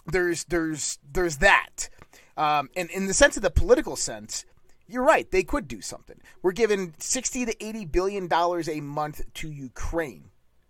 there's 0.05 0.43
there's 0.45 0.99
there's 1.11 1.37
that. 1.37 1.89
Um, 2.37 2.69
and 2.75 2.89
in 2.91 3.07
the 3.07 3.13
sense 3.13 3.35
of 3.35 3.43
the 3.43 3.49
political 3.49 3.95
sense, 3.95 4.45
you're 4.87 5.03
right. 5.03 5.29
They 5.29 5.43
could 5.43 5.67
do 5.67 5.81
something. 5.81 6.21
We're 6.41 6.53
giving 6.53 6.93
60 6.99 7.45
to 7.45 7.65
80 7.65 7.85
billion 7.85 8.27
dollars 8.27 8.69
a 8.69 8.79
month 8.79 9.21
to 9.35 9.51
Ukraine 9.51 10.29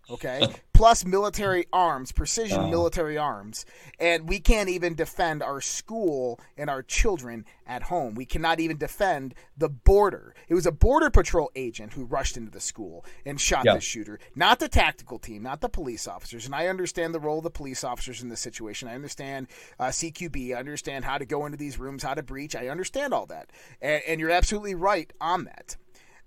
okay? 0.09 0.47
Plus 0.73 1.03
military 1.03 1.65
arms, 1.73 2.11
precision 2.11 2.59
uh. 2.59 2.67
military 2.67 3.17
arms. 3.17 3.65
And 3.99 4.29
we 4.29 4.39
can't 4.39 4.69
even 4.69 4.93
defend 4.93 5.41
our 5.41 5.59
school 5.59 6.39
and 6.55 6.69
our 6.69 6.83
children 6.83 7.45
at 7.65 7.83
home. 7.83 8.13
We 8.13 8.25
cannot 8.25 8.59
even 8.59 8.77
defend 8.77 9.33
the 9.57 9.69
border. 9.69 10.35
It 10.47 10.53
was 10.53 10.67
a 10.67 10.71
border 10.71 11.09
patrol 11.09 11.49
agent 11.55 11.93
who 11.93 12.05
rushed 12.05 12.37
into 12.37 12.51
the 12.51 12.59
school 12.59 13.05
and 13.25 13.41
shot 13.41 13.65
the 13.65 13.79
shooter, 13.79 14.19
not 14.35 14.59
the 14.59 14.69
tactical 14.69 15.17
team, 15.17 15.41
not 15.43 15.61
the 15.61 15.69
police 15.69 16.07
officers. 16.07 16.45
And 16.45 16.53
I 16.53 16.67
understand 16.67 17.13
the 17.13 17.19
role 17.19 17.39
of 17.39 17.43
the 17.43 17.49
police 17.49 17.83
officers 17.83 18.21
in 18.21 18.29
this 18.29 18.39
situation. 18.39 18.87
I 18.87 18.95
understand 18.95 19.47
uh, 19.79 19.85
CQB. 19.85 20.55
I 20.55 20.59
understand 20.59 21.05
how 21.05 21.17
to 21.17 21.25
go 21.25 21.45
into 21.45 21.57
these 21.57 21.79
rooms, 21.79 22.03
how 22.03 22.13
to 22.13 22.23
breach. 22.23 22.55
I 22.55 22.67
understand 22.67 23.13
all 23.13 23.25
that. 23.27 23.49
and, 23.81 24.03
and 24.07 24.19
you're 24.19 24.29
absolutely 24.29 24.75
right 24.75 25.11
on 25.19 25.45
that. 25.45 25.75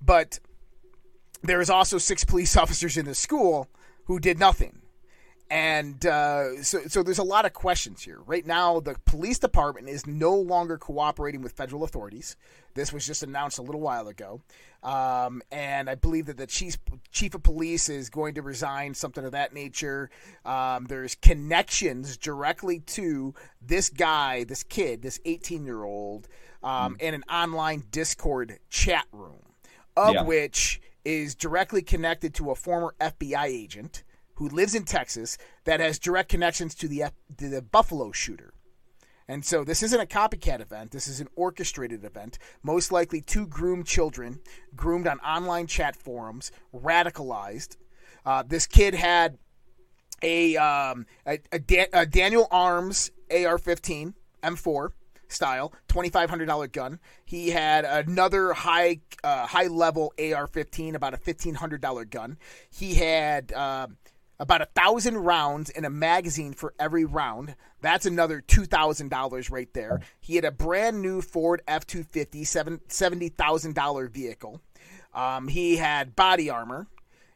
But 0.00 0.40
there 1.42 1.60
is 1.60 1.70
also 1.70 1.98
six 1.98 2.24
police 2.24 2.56
officers 2.62 2.96
in 2.96 3.06
the 3.06 3.14
school 3.14 3.68
who 4.04 4.18
did 4.18 4.38
nothing. 4.38 4.80
And 5.52 6.06
uh, 6.06 6.62
so, 6.62 6.82
so 6.86 7.02
there's 7.02 7.18
a 7.18 7.24
lot 7.24 7.44
of 7.44 7.52
questions 7.52 8.02
here. 8.02 8.20
Right 8.24 8.46
now, 8.46 8.78
the 8.78 8.94
police 9.04 9.40
department 9.40 9.88
is 9.88 10.06
no 10.06 10.32
longer 10.32 10.78
cooperating 10.78 11.42
with 11.42 11.52
federal 11.52 11.82
authorities. 11.82 12.36
This 12.74 12.92
was 12.92 13.04
just 13.04 13.24
announced 13.24 13.58
a 13.58 13.62
little 13.62 13.80
while 13.80 14.06
ago. 14.06 14.42
Um, 14.84 15.42
and 15.50 15.90
I 15.90 15.96
believe 15.96 16.26
that 16.26 16.36
the 16.36 16.46
chief, 16.46 16.78
chief 17.10 17.34
of 17.34 17.42
police 17.42 17.88
is 17.88 18.10
going 18.10 18.34
to 18.34 18.42
resign, 18.42 18.94
something 18.94 19.24
of 19.24 19.32
that 19.32 19.52
nature. 19.52 20.08
Um, 20.44 20.86
there's 20.86 21.16
connections 21.16 22.16
directly 22.16 22.78
to 22.80 23.34
this 23.60 23.90
guy, 23.90 24.44
this 24.44 24.62
kid, 24.62 25.02
this 25.02 25.18
18 25.24 25.64
year 25.64 25.82
old, 25.82 26.28
um, 26.62 26.94
mm. 26.94 27.02
in 27.02 27.14
an 27.14 27.24
online 27.24 27.82
Discord 27.90 28.60
chat 28.70 29.06
room, 29.10 29.42
of 29.96 30.14
yeah. 30.14 30.22
which 30.22 30.80
is 31.04 31.34
directly 31.34 31.82
connected 31.82 32.34
to 32.34 32.50
a 32.50 32.54
former 32.54 32.94
FBI 33.00 33.46
agent 33.46 34.04
who 34.34 34.48
lives 34.48 34.74
in 34.74 34.84
Texas 34.84 35.36
that 35.64 35.80
has 35.80 35.98
direct 35.98 36.30
connections 36.30 36.74
to 36.74 36.88
the 36.88 37.04
to 37.36 37.48
the 37.48 37.62
Buffalo 37.62 38.12
shooter. 38.12 38.54
And 39.28 39.44
so 39.44 39.62
this 39.62 39.82
isn't 39.84 40.00
a 40.00 40.06
copycat 40.06 40.60
event. 40.60 40.90
This 40.90 41.06
is 41.06 41.20
an 41.20 41.28
orchestrated 41.36 42.04
event. 42.04 42.38
Most 42.64 42.90
likely, 42.90 43.20
two 43.20 43.46
groomed 43.46 43.86
children, 43.86 44.40
groomed 44.74 45.06
on 45.06 45.20
online 45.20 45.68
chat 45.68 45.94
forums, 45.94 46.50
radicalized. 46.74 47.76
Uh, 48.26 48.42
this 48.44 48.66
kid 48.66 48.94
had 48.94 49.38
a, 50.20 50.56
um, 50.56 51.06
a, 51.26 51.38
a, 51.52 51.60
da- 51.60 51.86
a 51.92 52.06
Daniel 52.06 52.48
Arms 52.50 53.12
AR-15 53.30 54.14
M4 54.42 54.90
style, 55.32 55.72
twenty 55.88 56.10
five 56.10 56.30
hundred 56.30 56.46
dollar 56.46 56.66
gun. 56.66 57.00
He 57.24 57.50
had 57.50 57.84
another 57.84 58.52
high 58.52 59.00
uh, 59.24 59.46
high 59.46 59.66
level 59.66 60.12
AR 60.18 60.46
fifteen, 60.46 60.94
about 60.94 61.14
a 61.14 61.18
fifteen 61.18 61.54
hundred 61.54 61.80
dollar 61.80 62.04
gun. 62.04 62.38
He 62.70 62.94
had 62.94 63.52
uh, 63.52 63.88
about 64.38 64.62
a 64.62 64.66
thousand 64.66 65.18
rounds 65.18 65.70
in 65.70 65.84
a 65.84 65.90
magazine 65.90 66.52
for 66.52 66.74
every 66.78 67.04
round. 67.04 67.54
That's 67.80 68.06
another 68.06 68.40
two 68.40 68.64
thousand 68.64 69.10
dollars 69.10 69.50
right 69.50 69.72
there. 69.74 70.00
He 70.20 70.36
had 70.36 70.44
a 70.44 70.50
brand 70.50 71.02
new 71.02 71.20
Ford 71.20 71.62
F 71.68 71.86
two 71.86 72.02
fifty, 72.02 72.44
seventy 72.44 73.28
thousand 73.28 73.74
dollar 73.74 74.08
vehicle. 74.08 74.60
Um, 75.14 75.48
he 75.48 75.76
had 75.76 76.16
body 76.16 76.50
armor. 76.50 76.86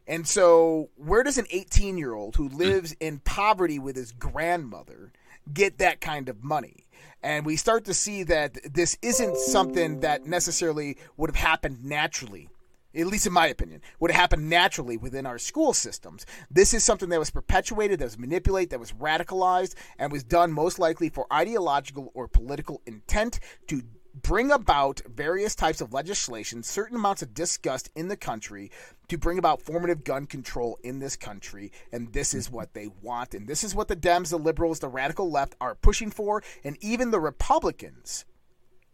And 0.06 0.28
so, 0.28 0.90
where 0.96 1.22
does 1.22 1.38
an 1.38 1.46
18 1.50 1.96
year 1.96 2.12
old 2.12 2.36
who 2.36 2.48
lives 2.48 2.94
in 3.00 3.20
poverty 3.20 3.78
with 3.78 3.96
his 3.96 4.12
grandmother 4.12 5.12
get 5.52 5.78
that 5.78 6.00
kind 6.00 6.28
of 6.28 6.44
money? 6.44 6.83
And 7.22 7.46
we 7.46 7.56
start 7.56 7.84
to 7.86 7.94
see 7.94 8.22
that 8.24 8.58
this 8.72 8.98
isn't 9.02 9.36
something 9.36 10.00
that 10.00 10.26
necessarily 10.26 10.96
would 11.16 11.30
have 11.30 11.36
happened 11.36 11.84
naturally 11.84 12.48
at 12.96 13.06
least 13.06 13.26
in 13.26 13.32
my 13.32 13.48
opinion, 13.48 13.80
would 13.98 14.10
have 14.10 14.20
happened 14.20 14.48
naturally 14.48 14.96
within 14.96 15.26
our 15.26 15.38
school 15.38 15.72
systems. 15.72 16.24
This 16.50 16.72
is 16.72 16.84
something 16.84 17.08
that 17.08 17.18
was 17.18 17.30
perpetuated, 17.30 17.98
that 17.98 18.04
was 18.04 18.18
manipulated, 18.18 18.70
that 18.70 18.80
was 18.80 18.92
radicalized, 18.92 19.74
and 19.98 20.12
was 20.12 20.22
done 20.22 20.52
most 20.52 20.78
likely 20.78 21.08
for 21.08 21.26
ideological 21.32 22.12
or 22.14 22.28
political 22.28 22.80
intent 22.86 23.40
to 23.66 23.82
bring 24.22 24.50
about 24.52 25.02
various 25.06 25.54
types 25.54 25.80
of 25.80 25.92
legislation, 25.92 26.62
certain 26.62 26.96
amounts 26.96 27.22
of 27.22 27.34
disgust 27.34 27.90
in 27.94 28.08
the 28.08 28.16
country 28.16 28.70
to 29.08 29.18
bring 29.18 29.38
about 29.38 29.60
formative 29.60 30.04
gun 30.04 30.26
control 30.26 30.78
in 30.82 31.00
this 31.00 31.16
country. 31.16 31.72
And 31.92 32.12
this 32.12 32.32
is 32.32 32.50
what 32.50 32.74
they 32.74 32.88
want. 33.02 33.34
And 33.34 33.48
this 33.48 33.64
is 33.64 33.74
what 33.74 33.88
the 33.88 33.96
Dems, 33.96 34.30
the 34.30 34.38
liberals, 34.38 34.78
the 34.78 34.88
radical 34.88 35.30
left 35.30 35.56
are 35.60 35.74
pushing 35.74 36.10
for. 36.10 36.42
And 36.62 36.76
even 36.80 37.10
the 37.10 37.20
Republicans 37.20 38.24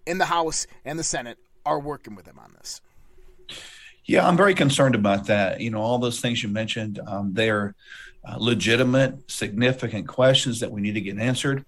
in 0.07 0.19
the 0.19 0.27
House 0.27 0.67
and 0.85 0.99
the 0.99 1.05
Senate 1.05 1.39
are 1.67 1.79
working 1.79 2.15
with 2.15 2.25
them 2.25 2.39
on 2.39 2.55
this. 2.59 2.81
Yeah, 4.07 4.27
I'm 4.27 4.37
very 4.37 4.55
concerned 4.55 4.95
about 4.95 5.27
that. 5.27 5.61
You 5.61 5.71
know, 5.71 5.81
all 5.81 5.99
those 5.99 6.21
things 6.21 6.43
you 6.43 6.49
mentioned, 6.49 6.99
um, 7.07 7.35
they 7.35 7.51
are 7.51 7.75
uh, 8.25 8.37
legitimate, 8.39 9.31
significant 9.31 10.09
questions 10.09 10.61
that 10.61 10.71
we 10.71 10.81
need 10.81 10.95
to 10.95 11.01
get 11.01 11.19
answered. 11.19 11.65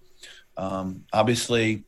Um, 0.57 1.05
obviously, 1.13 1.83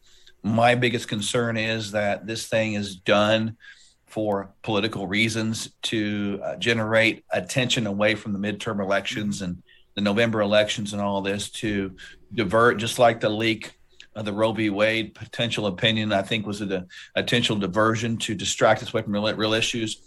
my 0.45 0.75
biggest 0.75 1.07
concern 1.07 1.57
is 1.57 1.91
that 1.91 2.27
this 2.27 2.47
thing 2.47 2.75
is 2.75 2.95
done 2.95 3.57
for 4.05 4.53
political 4.61 5.07
reasons 5.07 5.71
to 5.81 6.39
uh, 6.43 6.55
generate 6.57 7.25
attention 7.31 7.87
away 7.87 8.13
from 8.13 8.31
the 8.31 8.37
midterm 8.37 8.79
elections 8.79 9.41
and 9.41 9.63
the 9.95 10.01
November 10.01 10.41
elections 10.41 10.93
and 10.93 11.01
all 11.01 11.23
this 11.23 11.49
to 11.49 11.95
divert, 12.31 12.77
just 12.77 12.99
like 12.99 13.19
the 13.19 13.29
leak 13.29 13.71
of 14.15 14.23
the 14.23 14.31
Roe 14.31 14.51
v. 14.51 14.69
Wade 14.69 15.15
potential 15.15 15.65
opinion, 15.65 16.13
I 16.13 16.21
think 16.21 16.45
was 16.45 16.61
a, 16.61 16.85
potential 17.15 17.55
diversion 17.55 18.17
to 18.17 18.35
distract 18.35 18.83
us 18.83 18.93
away 18.93 19.01
from 19.01 19.13
real, 19.13 19.33
real 19.33 19.53
issues. 19.53 19.97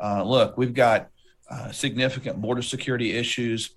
Uh, 0.00 0.22
look, 0.22 0.56
we've 0.56 0.72
got 0.72 1.08
uh, 1.50 1.72
significant 1.72 2.40
border 2.40 2.62
security 2.62 3.10
issues. 3.16 3.70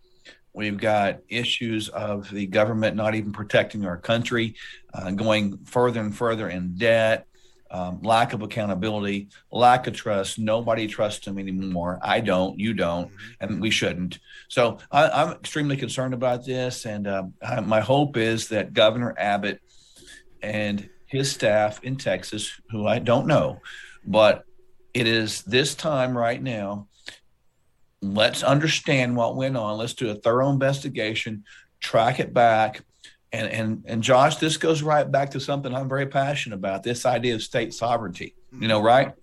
We've 0.54 0.78
got 0.78 1.20
issues 1.30 1.90
of 1.90 2.30
the 2.30 2.46
government 2.46 2.96
not 2.96 3.16
even 3.16 3.32
protecting 3.32 3.86
our 3.86 3.98
country, 3.98 4.56
uh, 4.94 5.12
going 5.12 5.58
further 5.66 6.00
and 6.00 6.16
further 6.16 6.50
in 6.50 6.76
debt, 6.76 7.28
um, 7.72 8.00
lack 8.04 8.34
of 8.34 8.44
accountability, 8.44 9.30
lack 9.52 9.88
of 9.88 9.96
trust. 9.96 10.38
Nobody 10.38 10.86
trusts 10.86 11.26
them 11.26 11.40
anymore. 11.40 12.00
I 12.04 12.20
don't, 12.20 12.60
you 12.60 12.76
don't, 12.76 13.12
and 13.40 13.60
we 13.60 13.72
shouldn't. 13.72 14.20
So 14.48 14.78
I, 14.92 15.24
am 15.24 15.32
extremely 15.32 15.76
concerned 15.76 16.14
about 16.14 16.46
this. 16.46 16.86
And 16.86 17.08
uh, 17.08 17.24
I, 17.42 17.62
my 17.62 17.80
hope 17.80 18.16
is 18.16 18.48
that 18.50 18.74
Governor 18.74 19.16
Abbott 19.18 19.60
and 20.44 20.88
his 21.08 21.32
staff 21.32 21.84
in 21.84 21.96
Texas, 21.96 22.62
who 22.70 22.86
I 22.86 23.00
don't 23.00 23.26
know, 23.26 23.60
but 24.06 24.46
it 24.94 25.08
is 25.08 25.42
this 25.42 25.74
time 25.74 26.16
right 26.16 26.42
now 26.42 26.88
let's 28.04 28.44
understand 28.44 29.16
what 29.16 29.36
went 29.36 29.56
on. 29.58 29.78
Let's 29.78 29.94
do 29.94 30.10
a 30.12 30.16
thorough 30.16 30.50
investigation, 30.50 31.46
track 31.80 32.20
it 32.20 32.34
back. 32.34 32.82
And, 33.32 33.48
and, 33.48 33.84
and 33.88 34.04
Josh, 34.04 34.36
this 34.36 34.58
goes 34.58 34.84
right 34.84 35.10
back 35.10 35.32
to 35.32 35.40
something 35.40 35.74
I'm 35.74 35.90
very 35.90 36.06
passionate 36.06 36.56
about 36.56 36.84
this 36.84 37.06
idea 37.06 37.34
of 37.34 37.42
state 37.42 37.74
sovereignty, 37.74 38.36
you 38.60 38.68
know, 38.68 38.82
right? 38.82 39.14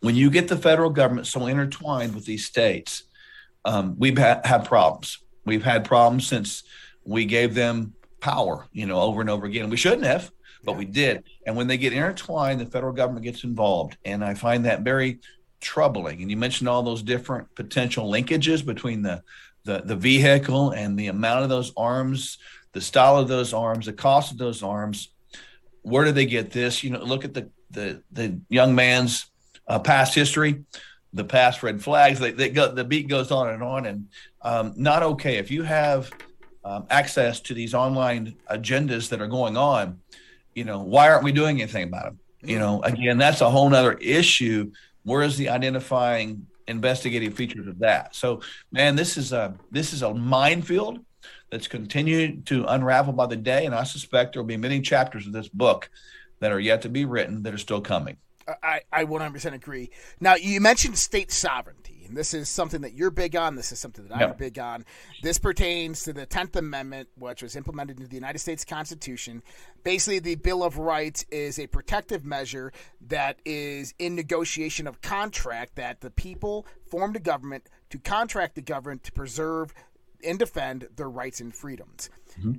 When 0.00 0.14
you 0.14 0.30
get 0.30 0.48
the 0.48 0.56
federal 0.56 0.90
government 0.90 1.26
so 1.26 1.46
intertwined 1.46 2.14
with 2.14 2.26
these 2.26 2.44
states, 2.44 3.04
um, 3.64 3.96
we've 3.98 4.18
had, 4.18 4.44
had 4.44 4.64
problems. 4.66 5.18
We've 5.44 5.64
had 5.64 5.84
problems 5.84 6.26
since 6.26 6.64
we 7.04 7.24
gave 7.24 7.54
them 7.54 7.94
power, 8.20 8.66
you 8.72 8.84
know, 8.84 9.00
over 9.00 9.20
and 9.20 9.30
over 9.30 9.46
again. 9.46 9.70
We 9.70 9.76
shouldn't 9.76 10.04
have, 10.04 10.30
but 10.64 10.72
yeah. 10.72 10.78
we 10.78 10.84
did. 10.84 11.24
And 11.46 11.56
when 11.56 11.68
they 11.68 11.78
get 11.78 11.92
intertwined, 11.92 12.60
the 12.60 12.66
federal 12.66 12.92
government 12.92 13.24
gets 13.24 13.44
involved. 13.44 13.96
And 14.04 14.24
I 14.24 14.34
find 14.34 14.64
that 14.66 14.82
very 14.82 15.20
troubling. 15.60 16.22
And 16.22 16.30
you 16.30 16.36
mentioned 16.36 16.68
all 16.68 16.82
those 16.82 17.02
different 17.02 17.54
potential 17.54 18.10
linkages 18.10 18.64
between 18.64 19.02
the 19.02 19.22
the, 19.64 19.82
the 19.84 19.96
vehicle 19.96 20.70
and 20.70 20.96
the 20.96 21.08
amount 21.08 21.42
of 21.42 21.48
those 21.48 21.72
arms, 21.76 22.38
the 22.72 22.80
style 22.80 23.18
of 23.18 23.26
those 23.26 23.52
arms, 23.52 23.86
the 23.86 23.92
cost 23.92 24.30
of 24.30 24.38
those 24.38 24.62
arms. 24.62 25.10
Where 25.82 26.04
do 26.04 26.12
they 26.12 26.26
get 26.26 26.52
this? 26.52 26.84
You 26.84 26.90
know, 26.90 27.02
look 27.02 27.24
at 27.24 27.34
the 27.34 27.50
the 27.70 28.02
the 28.12 28.40
young 28.48 28.74
man's 28.74 29.26
uh, 29.66 29.78
past 29.78 30.14
history, 30.14 30.64
the 31.12 31.24
past 31.24 31.62
red 31.62 31.82
flags. 31.82 32.20
They, 32.20 32.30
they 32.30 32.48
go, 32.48 32.72
the 32.72 32.84
beat 32.84 33.08
goes 33.08 33.30
on 33.30 33.48
and 33.48 33.62
on, 33.62 33.86
and 33.86 34.08
um, 34.42 34.72
not 34.76 35.02
okay. 35.02 35.36
If 35.36 35.50
you 35.50 35.62
have 35.64 36.10
um, 36.64 36.86
access 36.90 37.40
to 37.40 37.54
these 37.54 37.74
online 37.74 38.36
agendas 38.50 39.08
that 39.10 39.20
are 39.20 39.28
going 39.28 39.56
on, 39.56 40.00
you 40.54 40.64
know, 40.64 40.80
why 40.80 41.10
aren't 41.10 41.24
we 41.24 41.32
doing 41.32 41.60
anything 41.60 41.84
about 41.84 42.04
them? 42.04 42.18
You 42.42 42.58
know, 42.58 42.82
again, 42.82 43.18
that's 43.18 43.40
a 43.40 43.50
whole 43.50 43.72
other 43.74 43.94
issue. 43.94 44.72
Where 45.06 45.22
is 45.22 45.36
the 45.36 45.50
identifying 45.50 46.48
investigative 46.66 47.34
features 47.34 47.68
of 47.68 47.78
that? 47.78 48.12
So, 48.16 48.40
man, 48.72 48.96
this 48.96 49.16
is 49.16 49.32
a 49.32 49.54
this 49.70 49.92
is 49.92 50.02
a 50.02 50.12
minefield 50.12 50.98
that's 51.48 51.68
continued 51.68 52.44
to 52.46 52.64
unravel 52.64 53.12
by 53.12 53.26
the 53.26 53.36
day, 53.36 53.66
and 53.66 53.74
I 53.74 53.84
suspect 53.84 54.32
there 54.32 54.42
will 54.42 54.48
be 54.48 54.56
many 54.56 54.80
chapters 54.80 55.24
of 55.28 55.32
this 55.32 55.46
book 55.46 55.90
that 56.40 56.50
are 56.50 56.58
yet 56.58 56.82
to 56.82 56.88
be 56.88 57.04
written 57.04 57.44
that 57.44 57.54
are 57.54 57.58
still 57.58 57.80
coming. 57.80 58.16
I, 58.64 58.80
I 58.92 59.04
100% 59.04 59.54
agree. 59.54 59.90
Now, 60.20 60.34
you 60.34 60.60
mentioned 60.60 60.98
state 60.98 61.30
sovereignty, 61.30 61.85
and 62.08 62.16
this 62.16 62.34
is 62.34 62.48
something 62.48 62.82
that 62.82 62.94
you're 62.94 63.10
big 63.10 63.36
on. 63.36 63.54
This 63.54 63.72
is 63.72 63.78
something 63.78 64.06
that 64.08 64.16
I'm 64.16 64.36
big 64.36 64.58
on. 64.58 64.84
This 65.22 65.38
pertains 65.38 66.02
to 66.04 66.12
the 66.12 66.26
10th 66.26 66.56
Amendment, 66.56 67.08
which 67.18 67.42
was 67.42 67.56
implemented 67.56 67.98
into 67.98 68.08
the 68.08 68.16
United 68.16 68.38
States 68.38 68.64
Constitution. 68.64 69.42
Basically, 69.84 70.18
the 70.18 70.34
Bill 70.36 70.62
of 70.62 70.78
Rights 70.78 71.24
is 71.30 71.58
a 71.58 71.66
protective 71.66 72.24
measure 72.24 72.72
that 73.08 73.38
is 73.44 73.94
in 73.98 74.14
negotiation 74.14 74.86
of 74.86 75.00
contract 75.00 75.76
that 75.76 76.00
the 76.00 76.10
people 76.10 76.66
formed 76.90 77.16
a 77.16 77.20
government 77.20 77.68
to 77.90 77.98
contract 77.98 78.54
the 78.54 78.62
government 78.62 79.04
to 79.04 79.12
preserve 79.12 79.72
and 80.24 80.38
defend 80.38 80.88
their 80.96 81.10
rights 81.10 81.40
and 81.40 81.54
freedoms. 81.54 82.10
Mm-hmm 82.38 82.52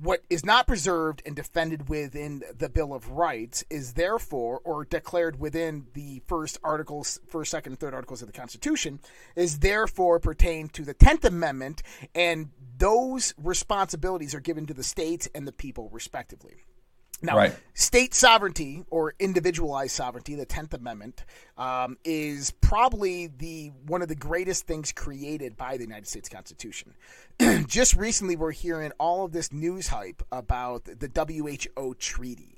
what 0.00 0.22
is 0.28 0.44
not 0.44 0.66
preserved 0.66 1.22
and 1.24 1.36
defended 1.36 1.88
within 1.88 2.42
the 2.56 2.68
Bill 2.68 2.92
of 2.92 3.10
Rights 3.10 3.64
is 3.70 3.92
therefore, 3.92 4.60
or 4.64 4.84
declared 4.84 5.38
within 5.38 5.86
the 5.94 6.22
first 6.26 6.58
articles, 6.64 7.20
first, 7.28 7.50
second, 7.50 7.72
and 7.72 7.80
third 7.80 7.94
articles 7.94 8.20
of 8.20 8.26
the 8.26 8.38
Constitution, 8.38 9.00
is 9.36 9.60
therefore 9.60 10.18
pertain 10.18 10.68
to 10.70 10.82
the 10.82 10.94
Tenth 10.94 11.24
Amendment, 11.24 11.82
and 12.14 12.50
those 12.78 13.34
responsibilities 13.42 14.34
are 14.34 14.40
given 14.40 14.66
to 14.66 14.74
the 14.74 14.82
states 14.82 15.28
and 15.34 15.46
the 15.46 15.52
people, 15.52 15.88
respectively. 15.92 16.64
Now, 17.24 17.36
right. 17.36 17.56
state 17.72 18.14
sovereignty 18.14 18.84
or 18.90 19.14
individualized 19.18 19.92
sovereignty, 19.92 20.34
the 20.34 20.44
Tenth 20.44 20.74
Amendment, 20.74 21.24
um, 21.56 21.96
is 22.04 22.50
probably 22.60 23.28
the 23.28 23.72
one 23.86 24.02
of 24.02 24.08
the 24.08 24.14
greatest 24.14 24.66
things 24.66 24.92
created 24.92 25.56
by 25.56 25.76
the 25.76 25.84
United 25.84 26.06
States 26.06 26.28
Constitution. 26.28 26.94
Just 27.66 27.96
recently, 27.96 28.36
we're 28.36 28.52
hearing 28.52 28.92
all 28.98 29.24
of 29.24 29.32
this 29.32 29.52
news 29.52 29.88
hype 29.88 30.22
about 30.30 30.84
the 30.84 31.64
WHO 31.76 31.94
treaty 31.94 32.53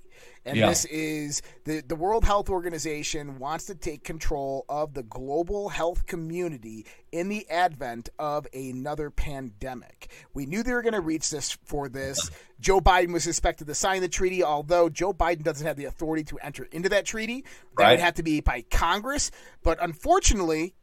and 0.47 0.57
yeah. 0.57 0.69
this 0.69 0.85
is 0.87 1.43
the, 1.65 1.83
the 1.87 1.97
World 1.97 2.25
Health 2.25 2.49
Organization 2.49 3.41
wants 3.41 3.65
to 3.67 3.75
take 3.75 4.05
control 4.05 4.65
of 4.69 4.95
the 4.95 5.03
global 5.03 5.69
health 5.69 6.07
community 6.07 6.87
in 7.11 7.29
the 7.29 7.51
advent 7.51 8.09
of 8.19 8.47
another 8.55 9.11
pandemic. 9.11 10.11
We 10.35 10.47
knew 10.47 10.63
they 10.63 10.73
were 10.73 10.83
going 10.83 10.95
to 10.95 11.01
reach 11.01 11.31
this 11.31 11.59
for 11.65 11.89
this. 11.89 12.31
Joe 12.61 12.81
Biden 12.81 13.13
was 13.13 13.27
expected 13.27 13.67
to 13.67 13.75
sign 13.75 14.03
the 14.03 14.09
treaty, 14.09 14.45
although 14.45 14.89
Joe 14.89 15.13
Biden 15.13 15.43
doesn't 15.43 15.67
have 15.67 15.77
the 15.77 15.87
authority 15.87 16.23
to 16.25 16.39
enter 16.39 16.69
into 16.71 16.89
that 16.91 17.05
treaty. 17.05 17.43
That 17.77 17.83
right. 17.83 17.91
would 17.91 18.01
have 18.01 18.15
to 18.15 18.23
be 18.23 18.41
by 18.41 18.63
Congress. 18.71 19.33
But 19.65 19.83
unfortunately, 19.83 20.75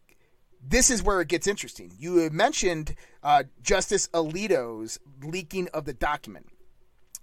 this 0.61 0.89
is 0.89 1.01
where 1.01 1.21
it 1.21 1.29
gets 1.29 1.47
interesting. 1.47 1.93
You 1.97 2.29
mentioned 2.31 2.95
uh, 3.23 3.43
Justice 3.61 4.09
Alito's 4.09 4.99
leaking 5.23 5.69
of 5.73 5.85
the 5.85 5.93
document. 5.93 6.47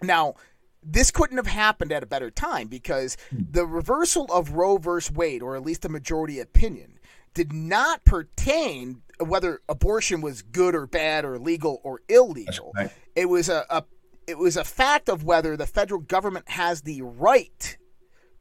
Now, 0.02 0.36
this 0.82 1.10
couldn't 1.10 1.36
have 1.36 1.46
happened 1.46 1.92
at 1.92 2.02
a 2.02 2.06
better 2.06 2.30
time 2.30 2.68
because 2.68 3.16
hmm. 3.30 3.42
the 3.50 3.66
reversal 3.66 4.26
of 4.32 4.52
Roe 4.52 4.78
versus 4.78 5.14
Wade, 5.14 5.42
or 5.42 5.56
at 5.56 5.62
least 5.62 5.82
the 5.82 5.88
majority 5.88 6.40
opinion, 6.40 6.98
did 7.34 7.52
not 7.52 8.04
pertain 8.04 9.02
whether 9.18 9.60
abortion 9.68 10.20
was 10.20 10.42
good 10.42 10.74
or 10.74 10.86
bad 10.86 11.24
or 11.24 11.38
legal 11.38 11.80
or 11.84 12.00
illegal. 12.08 12.72
Right. 12.74 12.90
It 13.14 13.28
was 13.28 13.48
a, 13.48 13.66
a 13.68 13.84
it 14.26 14.38
was 14.38 14.56
a 14.56 14.64
fact 14.64 15.08
of 15.08 15.24
whether 15.24 15.56
the 15.56 15.66
federal 15.66 16.00
government 16.00 16.48
has 16.50 16.82
the 16.82 17.02
right 17.02 17.76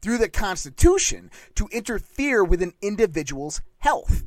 through 0.00 0.18
the 0.18 0.28
Constitution 0.28 1.30
to 1.56 1.68
interfere 1.72 2.42
with 2.44 2.62
an 2.62 2.72
individual's 2.80 3.60
health. 3.78 4.24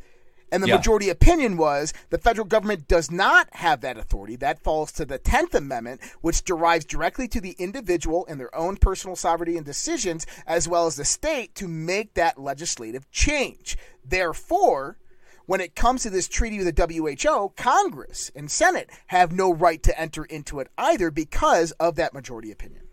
And 0.53 0.61
the 0.61 0.67
yeah. 0.67 0.75
majority 0.75 1.09
opinion 1.09 1.57
was 1.57 1.95
the 2.11 2.19
federal 2.19 2.45
government 2.45 2.87
does 2.87 3.09
not 3.09 3.47
have 3.53 3.81
that 3.81 3.97
authority. 3.97 4.35
That 4.35 4.63
falls 4.63 4.91
to 4.91 5.03
the 5.03 5.17
10th 5.17 5.55
Amendment, 5.55 5.99
which 6.21 6.43
derives 6.43 6.85
directly 6.85 7.27
to 7.29 7.41
the 7.41 7.55
individual 7.57 8.23
and 8.27 8.39
their 8.39 8.55
own 8.55 8.77
personal 8.77 9.15
sovereignty 9.15 9.57
and 9.57 9.65
decisions, 9.65 10.27
as 10.45 10.67
well 10.67 10.85
as 10.85 10.95
the 10.95 11.05
state 11.05 11.55
to 11.55 11.67
make 11.67 12.13
that 12.13 12.39
legislative 12.39 13.09
change. 13.09 13.79
Therefore, 14.05 14.99
when 15.47 15.59
it 15.59 15.73
comes 15.73 16.03
to 16.03 16.11
this 16.11 16.27
treaty 16.27 16.59
with 16.59 16.75
the 16.75 17.17
WHO, 17.19 17.53
Congress 17.57 18.31
and 18.35 18.51
Senate 18.51 18.91
have 19.07 19.31
no 19.31 19.51
right 19.51 19.81
to 19.81 19.99
enter 19.99 20.23
into 20.23 20.59
it 20.59 20.67
either 20.77 21.09
because 21.09 21.71
of 21.71 21.95
that 21.95 22.13
majority 22.13 22.51
opinion. 22.51 22.83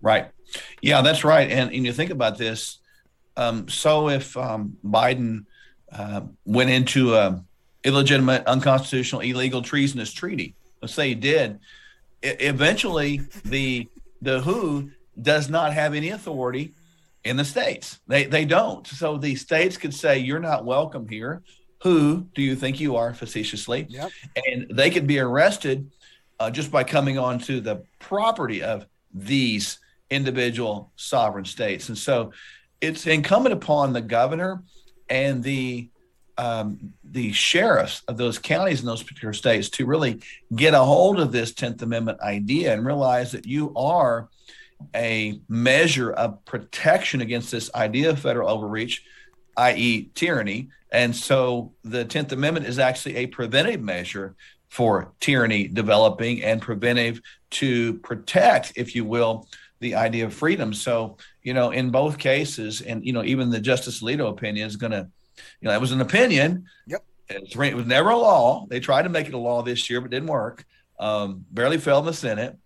Right. 0.00 0.30
Yeah, 0.80 1.02
that's 1.02 1.24
right. 1.24 1.50
And, 1.50 1.72
and 1.72 1.84
you 1.84 1.92
think 1.92 2.12
about 2.12 2.38
this. 2.38 2.78
Um, 3.36 3.68
so 3.68 4.08
if 4.08 4.36
um, 4.36 4.76
Biden 4.84 5.46
uh, 5.94 6.22
went 6.44 6.70
into 6.70 7.14
a 7.14 7.42
illegitimate, 7.84 8.46
unconstitutional, 8.46 9.20
illegal, 9.22 9.62
treasonous 9.62 10.12
treaty. 10.12 10.54
Let's 10.80 10.94
say 10.94 11.08
he 11.08 11.14
did. 11.14 11.58
I- 12.24 12.36
eventually, 12.40 13.22
the 13.44 13.88
the 14.20 14.40
WHO 14.40 14.90
does 15.20 15.50
not 15.50 15.72
have 15.72 15.94
any 15.94 16.10
authority 16.10 16.74
in 17.24 17.36
the 17.36 17.44
states. 17.44 18.00
They 18.06 18.24
they 18.24 18.44
don't. 18.44 18.86
So 18.86 19.16
the 19.16 19.34
states 19.34 19.76
could 19.76 19.94
say, 19.94 20.18
"You're 20.18 20.40
not 20.40 20.64
welcome 20.64 21.08
here." 21.08 21.42
Who 21.82 22.28
do 22.34 22.42
you 22.42 22.54
think 22.54 22.78
you 22.78 22.94
are, 22.94 23.12
facetiously? 23.12 23.86
Yep. 23.88 24.10
And 24.46 24.66
they 24.70 24.88
could 24.88 25.06
be 25.08 25.18
arrested 25.18 25.90
uh, 26.38 26.48
just 26.48 26.70
by 26.70 26.84
coming 26.84 27.18
onto 27.18 27.60
the 27.60 27.82
property 27.98 28.62
of 28.62 28.86
these 29.12 29.80
individual 30.08 30.92
sovereign 30.94 31.44
states. 31.44 31.88
And 31.88 31.98
so 31.98 32.32
it's 32.80 33.06
incumbent 33.06 33.54
upon 33.54 33.92
the 33.92 34.00
governor 34.00 34.62
and 35.12 35.42
the 35.42 35.90
um, 36.38 36.94
the 37.04 37.30
sheriffs 37.32 38.02
of 38.08 38.16
those 38.16 38.38
counties 38.38 38.80
in 38.80 38.86
those 38.86 39.02
particular 39.02 39.34
states 39.34 39.68
to 39.68 39.84
really 39.84 40.22
get 40.56 40.72
a 40.72 40.78
hold 40.78 41.20
of 41.20 41.30
this 41.30 41.52
10th 41.52 41.82
Amendment 41.82 42.20
idea 42.22 42.72
and 42.72 42.86
realize 42.86 43.32
that 43.32 43.44
you 43.44 43.70
are 43.76 44.30
a 44.96 45.38
measure 45.46 46.10
of 46.10 46.42
protection 46.46 47.20
against 47.20 47.50
this 47.50 47.72
idea 47.74 48.08
of 48.08 48.18
federal 48.18 48.48
overreach, 48.48 49.04
i.e., 49.58 50.10
tyranny. 50.14 50.70
And 50.90 51.14
so 51.14 51.74
the 51.84 52.06
10th 52.06 52.32
Amendment 52.32 52.66
is 52.66 52.78
actually 52.78 53.16
a 53.16 53.26
preventive 53.26 53.82
measure 53.82 54.34
for 54.70 55.12
tyranny 55.20 55.68
developing 55.68 56.42
and 56.42 56.62
preventive 56.62 57.20
to 57.50 57.98
protect, 57.98 58.72
if 58.74 58.96
you 58.96 59.04
will, 59.04 59.46
the 59.82 59.96
idea 59.96 60.24
of 60.24 60.32
freedom. 60.32 60.72
So, 60.72 61.18
you 61.42 61.52
know, 61.52 61.70
in 61.70 61.90
both 61.90 62.18
cases, 62.18 62.80
and, 62.80 63.04
you 63.04 63.12
know, 63.12 63.22
even 63.22 63.50
the 63.50 63.60
Justice 63.60 64.02
Alito 64.02 64.30
opinion 64.30 64.66
is 64.66 64.76
going 64.76 64.92
to 64.92 65.08
you 65.60 65.66
know, 65.66 65.70
that 65.70 65.80
was 65.80 65.92
an 65.92 66.00
opinion. 66.00 66.66
Yep. 66.86 67.04
It 67.28 67.74
was 67.74 67.86
never 67.86 68.10
a 68.10 68.16
law. 68.16 68.66
They 68.68 68.80
tried 68.80 69.02
to 69.02 69.08
make 69.08 69.28
it 69.28 69.34
a 69.34 69.38
law 69.38 69.62
this 69.62 69.88
year, 69.88 70.00
but 70.00 70.10
didn't 70.10 70.28
work. 70.28 70.64
Um, 70.98 71.44
barely 71.50 71.78
fell 71.78 72.00
in 72.00 72.06
the 72.06 72.12
Senate, 72.12 72.56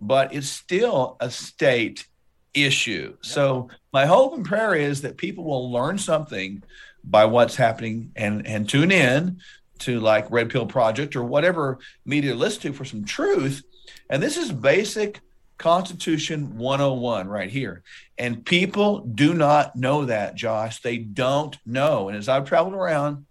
but 0.00 0.34
it's 0.34 0.48
still 0.48 1.16
a 1.20 1.30
state 1.30 2.06
issue. 2.54 3.10
Yep. 3.10 3.18
So 3.26 3.68
my 3.92 4.06
hope 4.06 4.34
and 4.34 4.44
prayer 4.44 4.74
is 4.74 5.02
that 5.02 5.16
people 5.16 5.44
will 5.44 5.70
learn 5.70 5.98
something 5.98 6.62
by 7.04 7.24
what's 7.26 7.54
happening 7.54 8.10
and 8.16 8.46
and 8.46 8.68
tune 8.68 8.90
in 8.90 9.40
to 9.80 10.00
like 10.00 10.30
Red 10.30 10.50
Pill 10.50 10.66
Project 10.66 11.14
or 11.14 11.22
whatever 11.22 11.78
media 12.04 12.34
listen 12.34 12.62
to 12.62 12.72
for 12.72 12.84
some 12.84 13.04
truth. 13.04 13.62
And 14.08 14.22
this 14.22 14.36
is 14.36 14.50
basic 14.50 15.20
Constitution 15.58 16.58
101 16.58 17.28
right 17.28 17.50
here. 17.50 17.82
And 18.18 18.44
people 18.44 19.00
do 19.00 19.34
not 19.34 19.76
know 19.76 20.04
that, 20.06 20.34
Josh. 20.34 20.80
They 20.80 20.98
don't 20.98 21.56
know. 21.64 22.08
And 22.08 22.16
as 22.16 22.28
I've 22.28 22.44
traveled 22.46 22.74
around 22.74 23.26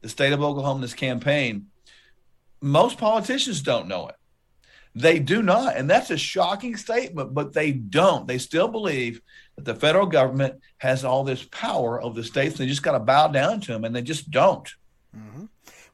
the 0.00 0.08
state 0.08 0.32
of 0.32 0.42
Oklahoma 0.42 0.76
in 0.76 0.82
this 0.82 0.94
campaign, 0.94 1.66
most 2.60 2.98
politicians 2.98 3.62
don't 3.62 3.88
know 3.88 4.08
it. 4.08 4.16
They 4.94 5.18
do 5.18 5.42
not. 5.42 5.76
And 5.76 5.90
that's 5.90 6.10
a 6.10 6.16
shocking 6.16 6.76
statement, 6.76 7.34
but 7.34 7.52
they 7.52 7.72
don't. 7.72 8.28
They 8.28 8.38
still 8.38 8.68
believe 8.68 9.20
that 9.56 9.64
the 9.64 9.74
federal 9.74 10.06
government 10.06 10.60
has 10.78 11.04
all 11.04 11.24
this 11.24 11.42
power 11.42 12.00
over 12.00 12.14
the 12.14 12.24
states. 12.24 12.54
And 12.54 12.64
they 12.64 12.70
just 12.70 12.84
got 12.84 12.92
to 12.92 13.00
bow 13.00 13.28
down 13.28 13.60
to 13.62 13.72
them, 13.72 13.84
and 13.84 13.94
they 13.94 14.02
just 14.02 14.30
don't. 14.30 14.68
Mm-hmm. 15.16 15.46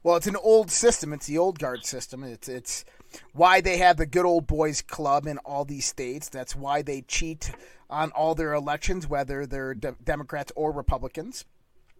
Well, 0.03 0.15
it's 0.15 0.27
an 0.27 0.35
old 0.35 0.69
system. 0.71 1.13
It's 1.13 1.27
the 1.27 1.37
old 1.37 1.59
guard 1.59 1.85
system. 1.85 2.23
It's 2.23 2.47
it's 2.47 2.85
why 3.33 3.61
they 3.61 3.77
have 3.77 3.97
the 3.97 4.05
good 4.05 4.25
old 4.25 4.47
boys 4.47 4.81
club 4.81 5.27
in 5.27 5.37
all 5.39 5.65
these 5.65 5.85
states. 5.85 6.29
That's 6.29 6.55
why 6.55 6.81
they 6.81 7.01
cheat 7.01 7.51
on 7.89 8.11
all 8.11 8.35
their 8.35 8.53
elections, 8.53 9.07
whether 9.07 9.45
they're 9.45 9.73
de- 9.73 9.95
Democrats 10.03 10.51
or 10.55 10.71
Republicans. 10.71 11.45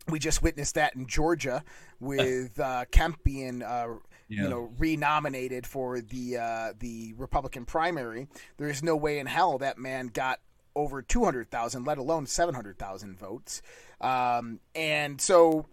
we 0.08 0.20
just 0.20 0.42
witnessed 0.42 0.76
that 0.76 0.96
in 0.96 1.08
Georgia 1.08 1.64
with 2.00 2.60
uh, 2.60 2.86
Kemp 2.92 3.24
being 3.24 3.62
uh, 3.62 3.88
yeah. 4.28 4.44
you 4.44 4.50
know 4.50 4.72
renominated 4.78 5.68
for 5.68 6.02
the 6.02 6.38
uh, 6.38 6.74
the 6.80 7.14
Republican 7.18 7.66
primary. 7.66 8.28
There 8.58 8.70
is 8.70 8.84
no 8.84 8.96
way 8.96 9.20
in 9.20 9.28
hell 9.28 9.58
that 9.60 9.78
man 9.78 10.08
got 10.08 10.40
over 10.76 11.02
two 11.02 11.24
hundred 11.24 11.52
thousand, 11.52 11.86
let 11.86 11.98
alone 11.98 12.26
seven 12.26 12.56
hundred 12.56 12.80
thousand 12.80 13.20
votes. 13.20 13.62
Um, 14.00 14.60
and 14.74 15.22
so 15.22 15.68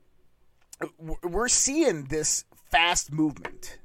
we're 1.22 1.48
seeing 1.48 2.04
this 2.04 2.44
fast 2.70 3.10
movement 3.12 3.78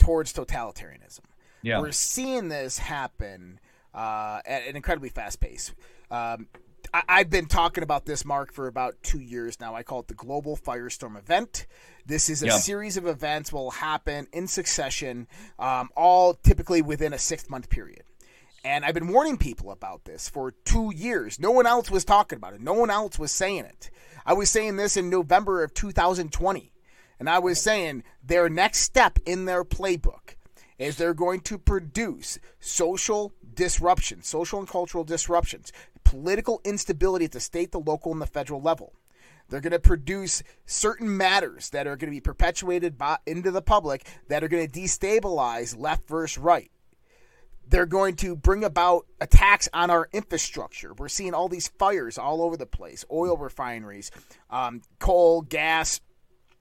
towards 0.00 0.32
totalitarianism. 0.32 1.20
Yeah. 1.62 1.80
We're 1.80 1.92
seeing 1.92 2.48
this 2.48 2.78
happen 2.78 3.60
uh, 3.94 4.40
at 4.44 4.66
an 4.66 4.74
incredibly 4.74 5.10
fast 5.10 5.40
pace. 5.40 5.72
Um, 6.10 6.48
I- 6.92 7.18
have 7.18 7.30
been 7.30 7.46
talking 7.46 7.84
about 7.84 8.06
this, 8.06 8.24
Mark, 8.24 8.52
for 8.52 8.66
about 8.66 9.00
two 9.02 9.20
years 9.20 9.60
now. 9.60 9.74
I 9.74 9.84
call 9.84 10.00
it 10.00 10.08
the 10.08 10.14
Global 10.14 10.56
Firestorm 10.56 11.16
Event. 11.16 11.66
This 12.06 12.28
is 12.28 12.42
a 12.42 12.46
yeah. 12.46 12.56
series 12.56 12.96
of 12.96 13.06
events 13.06 13.52
will 13.52 13.70
happen 13.70 14.26
in 14.32 14.48
succession, 14.48 15.28
um, 15.58 15.90
all 15.94 16.34
typically 16.34 16.82
within 16.82 17.12
a 17.12 17.18
six 17.18 17.48
month 17.48 17.68
period. 17.68 18.02
And 18.64 18.84
I've 18.84 18.94
been 18.94 19.08
warning 19.08 19.38
people 19.38 19.70
about 19.70 20.04
this 20.04 20.28
for 20.28 20.50
two 20.50 20.92
years. 20.94 21.38
No 21.38 21.50
one 21.50 21.66
else 21.66 21.90
was 21.90 22.04
talking 22.04 22.36
about 22.36 22.54
it. 22.54 22.60
No 22.60 22.74
one 22.74 22.90
else 22.90 23.18
was 23.18 23.30
saying 23.30 23.64
it. 23.64 23.90
I 24.26 24.32
was 24.32 24.50
saying 24.50 24.76
this 24.76 24.96
in 24.96 25.08
November 25.08 25.62
of 25.62 25.72
2020. 25.72 26.72
And 27.20 27.28
I 27.28 27.38
was 27.38 27.60
saying 27.60 28.02
their 28.24 28.48
next 28.48 28.80
step 28.80 29.18
in 29.26 29.44
their 29.44 29.62
playbook 29.62 30.36
is 30.78 30.96
they're 30.96 31.12
going 31.12 31.40
to 31.40 31.58
produce 31.58 32.38
social 32.58 33.34
disruption, 33.54 34.22
social 34.22 34.58
and 34.58 34.66
cultural 34.66 35.04
disruptions, 35.04 35.70
political 36.02 36.62
instability 36.64 37.26
at 37.26 37.32
the 37.32 37.40
state, 37.40 37.72
the 37.72 37.78
local, 37.78 38.10
and 38.10 38.22
the 38.22 38.26
federal 38.26 38.62
level. 38.62 38.94
They're 39.50 39.60
going 39.60 39.72
to 39.72 39.78
produce 39.78 40.42
certain 40.64 41.14
matters 41.14 41.68
that 41.70 41.86
are 41.86 41.96
going 41.96 42.10
to 42.10 42.16
be 42.16 42.22
perpetuated 42.22 42.96
by, 42.96 43.18
into 43.26 43.50
the 43.50 43.60
public 43.60 44.06
that 44.28 44.42
are 44.42 44.48
going 44.48 44.66
to 44.66 44.80
destabilize 44.80 45.78
left 45.78 46.08
versus 46.08 46.38
right. 46.38 46.70
They're 47.68 47.86
going 47.86 48.16
to 48.16 48.34
bring 48.34 48.64
about 48.64 49.06
attacks 49.20 49.68
on 49.74 49.90
our 49.90 50.08
infrastructure. 50.12 50.94
We're 50.94 51.08
seeing 51.08 51.34
all 51.34 51.48
these 51.48 51.68
fires 51.68 52.16
all 52.16 52.42
over 52.42 52.56
the 52.56 52.66
place 52.66 53.04
oil 53.12 53.36
refineries, 53.36 54.10
um, 54.48 54.82
coal, 54.98 55.42
gas, 55.42 56.00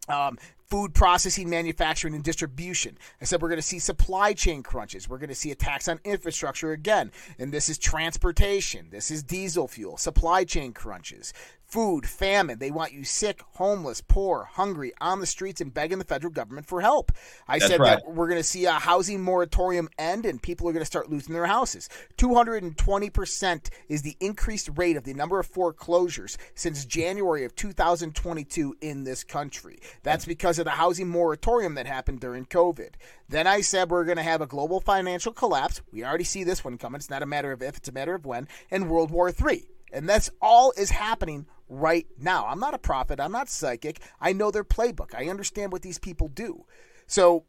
um, 0.10 0.38
food 0.70 0.94
processing, 0.94 1.50
manufacturing, 1.50 2.14
and 2.14 2.24
distribution. 2.24 2.98
I 3.22 3.26
said 3.26 3.42
we're 3.42 3.50
going 3.50 3.58
to 3.58 3.64
see 3.64 3.80
supply 3.80 4.34
chain 4.34 4.62
crunches. 4.64 5.10
We're 5.10 5.18
going 5.18 5.30
to 5.30 5.36
see 5.36 5.52
attacks 5.52 5.88
on 5.88 6.00
infrastructure 6.04 6.72
again. 6.72 7.12
And 7.40 7.52
this 7.52 7.70
is 7.70 7.78
transportation. 7.78 8.90
This 8.92 9.10
is 9.10 9.24
diesel 9.24 9.68
fuel, 9.68 9.98
supply 9.98 10.44
chain 10.44 10.74
crunches 10.74 11.34
food, 11.70 12.08
famine. 12.08 12.58
They 12.58 12.72
want 12.72 12.94
you 12.94 13.04
sick, 13.04 13.44
homeless, 13.54 14.02
poor, 14.02 14.50
hungry, 14.54 14.92
on 15.00 15.20
the 15.20 15.28
streets 15.28 15.62
and 15.62 15.74
begging 15.74 16.00
the 16.00 16.06
federal 16.06 16.34
government 16.34 16.66
for 16.68 16.82
help. 16.82 17.12
I 17.48 17.60
That's 17.60 17.72
said 17.72 17.80
right. 17.80 18.00
that 18.04 18.12
we're 18.12 18.28
going 18.28 18.40
to 18.40 18.44
see 18.44 18.66
a 18.66 18.72
housing 18.72 19.22
moratorium 19.22 19.88
end 19.98 20.26
and 20.26 20.42
people 20.42 20.68
are 20.68 20.74
going 20.74 20.82
to 20.82 20.86
start 20.86 21.10
losing 21.10 21.34
their 21.34 21.46
houses. 21.46 21.88
220% 22.18 23.70
is 23.88 24.02
the 24.02 24.18
increased 24.20 24.70
rate 24.76 24.98
of 24.98 25.04
the 25.04 25.14
number 25.14 25.40
of 25.40 25.46
foreclosures 25.46 26.38
since 26.56 26.86
January 26.86 27.46
of 27.46 27.56
2022 27.56 28.76
in 28.82 29.04
this 29.04 29.24
country. 29.24 29.80
That's 30.02 30.26
because 30.26 30.58
of 30.58 30.66
the 30.66 30.72
housing 30.72 31.08
moratorium 31.08 31.76
that 31.76 31.86
happened 31.86 32.20
during 32.20 32.46
COVID. 32.46 32.96
Then 33.30 33.46
I 33.46 33.62
said 33.62 33.92
we're 33.92 34.06
going 34.06 34.18
to 34.18 34.24
have 34.24 34.42
a 34.42 34.48
global 34.48 34.82
financial 34.82 35.32
collapse. 35.32 35.82
We 35.92 36.04
already 36.04 36.24
see 36.24 36.44
this 36.44 36.64
one 36.64 36.80
coming. 36.80 36.98
It's 36.98 37.12
not 37.12 37.22
a 37.22 37.28
matter 37.28 37.52
of 37.52 37.62
if, 37.62 37.78
it's 37.78 37.90
a 37.90 37.94
matter 37.94 38.16
of 38.16 38.26
when. 38.26 38.48
And 38.72 38.90
World 38.90 39.12
War 39.12 39.30
III. 39.30 39.68
And 39.92 40.08
that's 40.08 40.30
all 40.42 40.74
is 40.78 40.92
happening 40.92 41.46
right 41.70 42.08
now. 42.18 42.46
I'm 42.48 42.60
not 42.60 42.74
a 42.74 42.80
prophet. 42.80 43.20
I'm 43.20 43.32
not 43.32 43.50
psychic. 43.50 44.02
I 44.20 44.34
know 44.34 44.52
their 44.52 44.64
playbook. 44.64 45.16
I 45.16 45.30
understand 45.30 45.72
what 45.72 45.82
these 45.82 46.00
people 46.00 46.28
do. 46.28 46.66
So 47.08 47.46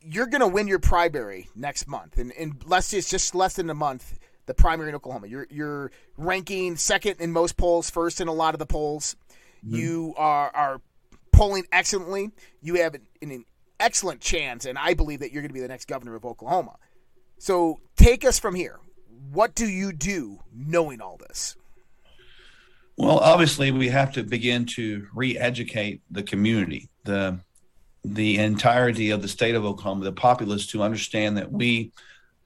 you're 0.00 0.26
going 0.26 0.40
to 0.40 0.48
win 0.48 0.68
your 0.68 0.78
primary 0.78 1.48
next 1.54 1.86
month. 1.86 2.18
And, 2.18 2.32
and 2.32 2.62
less, 2.66 2.92
it's 2.92 3.10
just 3.10 3.34
less 3.34 3.54
than 3.54 3.70
a 3.70 3.74
month, 3.74 4.18
the 4.46 4.54
primary 4.54 4.88
in 4.88 4.94
Oklahoma. 4.94 5.26
You're, 5.26 5.46
you're 5.50 5.90
ranking 6.16 6.76
second 6.76 7.20
in 7.20 7.32
most 7.32 7.56
polls, 7.56 7.90
first 7.90 8.20
in 8.20 8.28
a 8.28 8.32
lot 8.32 8.54
of 8.54 8.58
the 8.58 8.66
polls. 8.66 9.16
Mm-hmm. 9.64 9.76
You 9.76 10.14
are, 10.16 10.50
are 10.54 10.80
polling 11.32 11.66
excellently. 11.72 12.30
You 12.62 12.76
have 12.76 12.94
an, 12.94 13.06
an 13.22 13.44
excellent 13.78 14.20
chance, 14.20 14.64
and 14.64 14.78
I 14.78 14.94
believe 14.94 15.20
that 15.20 15.32
you're 15.32 15.42
going 15.42 15.50
to 15.50 15.54
be 15.54 15.60
the 15.60 15.68
next 15.68 15.86
governor 15.86 16.14
of 16.14 16.24
Oklahoma. 16.24 16.76
So 17.38 17.80
take 17.96 18.24
us 18.24 18.38
from 18.38 18.54
here 18.54 18.80
what 19.32 19.54
do 19.54 19.66
you 19.66 19.92
do 19.92 20.40
knowing 20.54 21.00
all 21.00 21.16
this? 21.16 21.56
Well, 22.98 23.20
obviously, 23.20 23.70
we 23.70 23.88
have 23.90 24.12
to 24.14 24.24
begin 24.24 24.66
to 24.66 25.06
re-educate 25.14 26.02
the 26.10 26.24
community, 26.24 26.88
the 27.04 27.38
the 28.04 28.38
entirety 28.38 29.10
of 29.10 29.22
the 29.22 29.28
state 29.28 29.54
of 29.54 29.64
Oklahoma, 29.64 30.04
the 30.04 30.12
populace, 30.12 30.66
to 30.68 30.82
understand 30.82 31.36
that 31.36 31.50
we, 31.50 31.92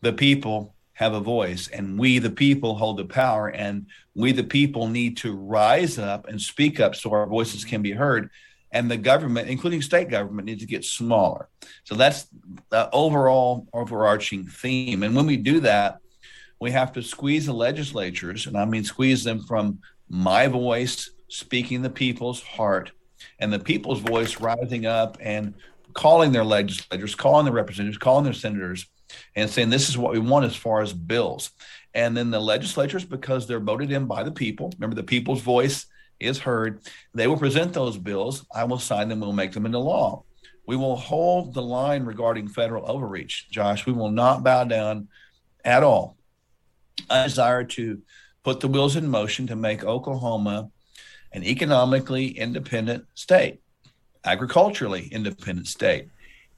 the 0.02 0.12
people, 0.12 0.74
have 0.94 1.14
a 1.14 1.20
voice, 1.20 1.68
and 1.68 1.98
we, 1.98 2.18
the 2.18 2.30
people, 2.30 2.74
hold 2.74 2.98
the 2.98 3.04
power, 3.04 3.48
and 3.48 3.86
we, 4.14 4.32
the 4.32 4.44
people, 4.44 4.88
need 4.88 5.16
to 5.18 5.34
rise 5.34 5.98
up 5.98 6.28
and 6.28 6.40
speak 6.40 6.80
up 6.80 6.94
so 6.94 7.12
our 7.12 7.26
voices 7.26 7.64
can 7.64 7.80
be 7.80 7.92
heard. 7.92 8.28
And 8.72 8.90
the 8.90 8.98
government, 8.98 9.48
including 9.48 9.80
state 9.80 10.10
government, 10.10 10.46
needs 10.46 10.60
to 10.60 10.66
get 10.66 10.84
smaller. 10.84 11.48
So 11.84 11.94
that's 11.94 12.26
the 12.70 12.90
overall 12.92 13.68
overarching 13.72 14.46
theme. 14.46 15.02
And 15.02 15.16
when 15.16 15.26
we 15.26 15.38
do 15.38 15.60
that, 15.60 15.98
we 16.60 16.72
have 16.72 16.92
to 16.92 17.02
squeeze 17.02 17.46
the 17.46 17.54
legislatures, 17.54 18.46
and 18.46 18.56
I 18.56 18.66
mean 18.66 18.84
squeeze 18.84 19.24
them 19.24 19.40
from 19.40 19.80
my 20.08 20.46
voice 20.46 21.10
speaking 21.28 21.82
the 21.82 21.90
people's 21.90 22.42
heart 22.42 22.92
and 23.38 23.52
the 23.52 23.58
people's 23.58 24.00
voice 24.00 24.40
rising 24.40 24.86
up 24.86 25.16
and 25.20 25.54
calling 25.94 26.32
their 26.32 26.44
legislators, 26.44 27.14
calling 27.14 27.44
their 27.44 27.54
representatives, 27.54 27.98
calling 27.98 28.24
their 28.24 28.32
senators, 28.32 28.86
and 29.36 29.48
saying 29.48 29.70
this 29.70 29.88
is 29.88 29.98
what 29.98 30.12
we 30.12 30.18
want 30.18 30.44
as 30.44 30.56
far 30.56 30.80
as 30.80 30.92
bills. 30.92 31.50
And 31.94 32.16
then 32.16 32.30
the 32.30 32.40
legislatures, 32.40 33.04
because 33.04 33.46
they're 33.46 33.60
voted 33.60 33.92
in 33.92 34.06
by 34.06 34.22
the 34.22 34.32
people, 34.32 34.72
remember 34.78 34.96
the 34.96 35.02
people's 35.02 35.42
voice 35.42 35.86
is 36.18 36.38
heard, 36.38 36.80
they 37.14 37.26
will 37.26 37.36
present 37.36 37.72
those 37.72 37.98
bills. 37.98 38.46
I 38.54 38.64
will 38.64 38.78
sign 38.78 39.08
them, 39.08 39.20
we'll 39.20 39.32
make 39.32 39.52
them 39.52 39.66
into 39.66 39.78
law. 39.78 40.24
We 40.66 40.76
will 40.76 40.96
hold 40.96 41.52
the 41.54 41.62
line 41.62 42.04
regarding 42.04 42.48
federal 42.48 42.88
overreach, 42.88 43.50
Josh. 43.50 43.84
We 43.84 43.92
will 43.92 44.10
not 44.10 44.44
bow 44.44 44.64
down 44.64 45.08
at 45.64 45.82
all 45.82 46.16
I 47.10 47.24
desire 47.24 47.64
to 47.64 48.02
put 48.44 48.60
the 48.60 48.68
wheels 48.68 48.96
in 48.96 49.08
motion 49.08 49.46
to 49.46 49.56
make 49.56 49.84
Oklahoma 49.84 50.70
an 51.32 51.44
economically 51.44 52.28
independent 52.28 53.06
state, 53.14 53.60
agriculturally 54.24 55.08
independent 55.08 55.66
state, 55.66 56.08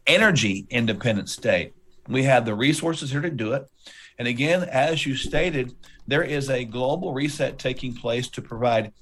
energy 0.07 0.66
independent 0.70 1.29
state. 1.29 1.73
We 2.09 2.25
have 2.25 2.44
the 2.44 2.55
resources 2.55 3.11
here 3.11 3.20
to 3.20 3.31
do 3.31 3.53
it. 3.53 3.66
And 4.18 4.29
again, 4.29 4.64
as 4.64 5.07
you 5.07 5.16
stated, 5.16 5.75
there 6.07 6.23
is 6.23 6.51
a 6.51 6.64
global 6.64 7.12
reset 7.12 7.59
taking 7.59 7.94
place 7.94 8.29
to 8.31 8.42
provide 8.42 8.92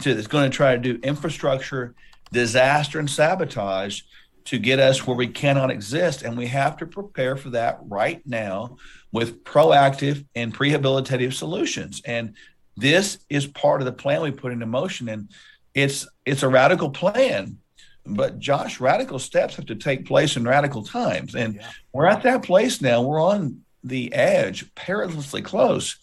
to 0.00 0.14
that's 0.14 0.26
going 0.26 0.50
to 0.50 0.56
try 0.56 0.74
to 0.74 0.80
do 0.80 0.98
infrastructure 1.02 1.94
disaster 2.32 2.98
and 2.98 3.10
sabotage 3.10 4.02
to 4.44 4.58
get 4.58 4.78
us 4.78 5.06
where 5.06 5.16
we 5.16 5.26
cannot 5.26 5.70
exist 5.70 6.22
and 6.22 6.36
we 6.36 6.46
have 6.46 6.76
to 6.78 6.86
prepare 6.86 7.36
for 7.36 7.50
that 7.50 7.78
right 7.82 8.22
now 8.26 8.76
with 9.12 9.44
proactive 9.44 10.24
and 10.34 10.54
prehabilitative 10.54 11.32
solutions. 11.32 12.00
And 12.04 12.34
this 12.76 13.18
is 13.28 13.46
part 13.46 13.80
of 13.80 13.86
the 13.86 13.92
plan 13.92 14.22
we 14.22 14.30
put 14.30 14.52
into 14.52 14.66
motion. 14.66 15.08
And 15.08 15.28
it's 15.74 16.06
it's 16.24 16.42
a 16.42 16.48
radical 16.48 16.90
plan. 16.90 17.58
But 18.06 18.38
Josh, 18.38 18.80
radical 18.80 19.18
steps 19.18 19.56
have 19.56 19.66
to 19.66 19.74
take 19.74 20.06
place 20.06 20.36
in 20.36 20.44
radical 20.44 20.82
times. 20.82 21.34
And 21.34 21.56
yeah. 21.56 21.70
we're 21.92 22.06
at 22.06 22.22
that 22.22 22.42
place 22.42 22.80
now. 22.80 23.02
We're 23.02 23.22
on 23.22 23.62
the 23.84 24.12
edge, 24.12 24.74
perilously 24.74 25.42
close 25.42 25.96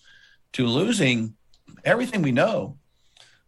to 0.53 0.65
losing 0.65 1.35
everything 1.83 2.21
we 2.21 2.31
know 2.31 2.77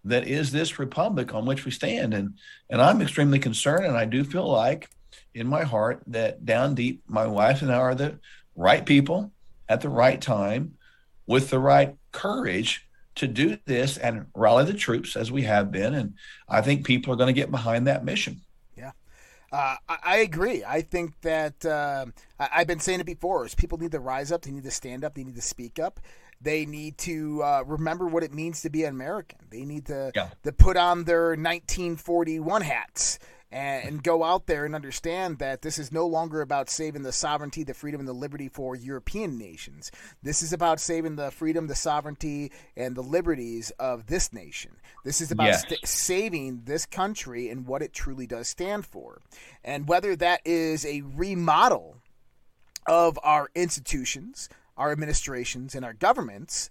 that 0.06 0.28
is 0.28 0.52
this 0.52 0.80
republic 0.80 1.34
on 1.34 1.46
which 1.46 1.66
we 1.66 1.72
stand. 1.72 2.14
And 2.14 2.36
and 2.70 2.82
I'm 2.82 3.02
extremely 3.02 3.40
concerned. 3.40 3.86
And 3.86 3.98
I 3.98 4.06
do 4.06 4.24
feel 4.24 4.50
like 4.50 4.90
in 5.34 5.48
my 5.48 5.64
heart 5.64 6.02
that 6.08 6.46
down 6.46 6.76
deep, 6.76 7.04
my 7.08 7.28
wife 7.28 7.62
and 7.62 7.72
I 7.72 7.76
are 7.76 7.96
the 7.96 8.20
right 8.56 8.86
people 8.86 9.32
at 9.70 9.82
the 9.82 9.90
right 9.90 10.20
time 10.20 10.74
with 11.28 11.52
the 11.52 11.60
right 11.60 11.96
courage 12.12 12.90
to 13.16 13.28
do 13.28 13.58
this 13.66 13.98
and 13.98 14.26
rally 14.34 14.66
the 14.66 14.74
troops 14.74 15.16
as 15.16 15.32
we 15.32 15.44
have 15.44 15.72
been. 15.72 15.94
And 15.94 16.16
I 16.48 16.62
think 16.62 16.86
people 16.86 17.14
are 17.14 17.18
going 17.18 17.28
to 17.28 17.40
get 17.40 17.52
behind 17.52 17.88
that 17.88 18.04
mission. 18.04 18.42
Yeah. 18.76 18.92
Uh, 19.52 19.76
I, 19.88 20.18
agree. 20.18 20.64
I 20.64 20.82
think 20.82 21.20
that 21.22 21.66
uh, 21.66 22.08
I, 22.40 22.60
have 22.60 22.68
been 22.68 22.80
saying 22.80 23.00
it 23.00 23.06
before: 23.06 23.46
is 23.46 23.56
people 23.56 23.78
need 23.78 23.92
to 23.92 24.00
rise 24.00 24.32
up, 24.32 24.42
they 24.42 24.52
need 24.52 24.64
to 24.64 24.72
stand 24.72 25.04
up, 25.04 25.16
they 25.16 25.24
need 25.24 25.36
to 25.36 25.42
speak 25.42 25.80
up, 25.80 26.00
they 26.42 26.66
need 26.66 26.98
to 27.00 27.44
uh, 27.44 27.64
remember 27.66 28.08
what 28.08 28.24
it 28.24 28.34
means 28.34 28.62
to 28.62 28.70
be 28.70 28.84
an 28.84 28.92
American. 28.92 29.40
They 29.50 29.66
need 29.66 29.88
to 29.88 30.12
yeah. 30.16 30.30
to 30.44 30.52
put 30.52 30.78
on 30.78 31.04
their 31.04 31.30
1941 31.30 32.62
hats 32.62 33.20
and, 33.52 33.88
and 33.88 34.04
go 34.04 34.24
out 34.24 34.46
there 34.46 34.66
and 34.66 34.76
understand 34.76 35.40
that 35.40 35.62
this 35.62 35.80
is 35.80 35.92
no 35.92 36.06
longer 36.06 36.42
about 36.42 36.70
saving 36.70 37.04
the 37.04 37.12
sovereignty, 37.12 37.64
the 37.64 37.74
freedom, 37.74 38.00
and 38.00 38.08
the 38.08 38.14
liberty 38.14 38.48
for 38.48 38.76
European 38.76 39.38
nations. 39.38 39.92
This 40.22 40.42
is 40.42 40.54
about 40.54 40.80
saving 40.80 41.16
the 41.16 41.32
freedom, 41.32 41.68
the 41.68 41.76
sovereignty, 41.76 42.52
and 42.78 42.96
the 42.96 43.02
liberties 43.02 43.72
of 43.80 44.08
this 44.08 44.32
nation. 44.32 44.72
This 45.04 45.22
is 45.22 45.32
about 45.32 45.48
Yes. 45.48 45.62
st- 45.62 45.88
saving 45.88 46.62
this 46.66 46.86
country 46.86 47.50
and 47.50 47.66
what 47.66 47.82
it 47.82 47.94
truly 47.94 48.28
does 48.28 48.48
stand 48.48 48.86
for. 48.86 49.22
And 49.64 49.88
whether 49.88 50.16
that 50.16 50.42
is 50.46 50.86
a 50.86 51.02
remodel 51.02 51.98
of 52.88 53.20
our 53.24 53.50
institutions, 53.56 54.50
our 54.78 54.92
administrations, 54.92 55.76
and 55.76 55.86
our 55.86 55.94
governments. 55.94 56.70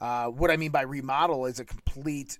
Uh, 0.00 0.26
what 0.26 0.50
I 0.50 0.56
mean 0.56 0.70
by 0.70 0.82
remodel 0.82 1.44
is 1.46 1.58
a 1.58 1.64
complete 1.64 2.38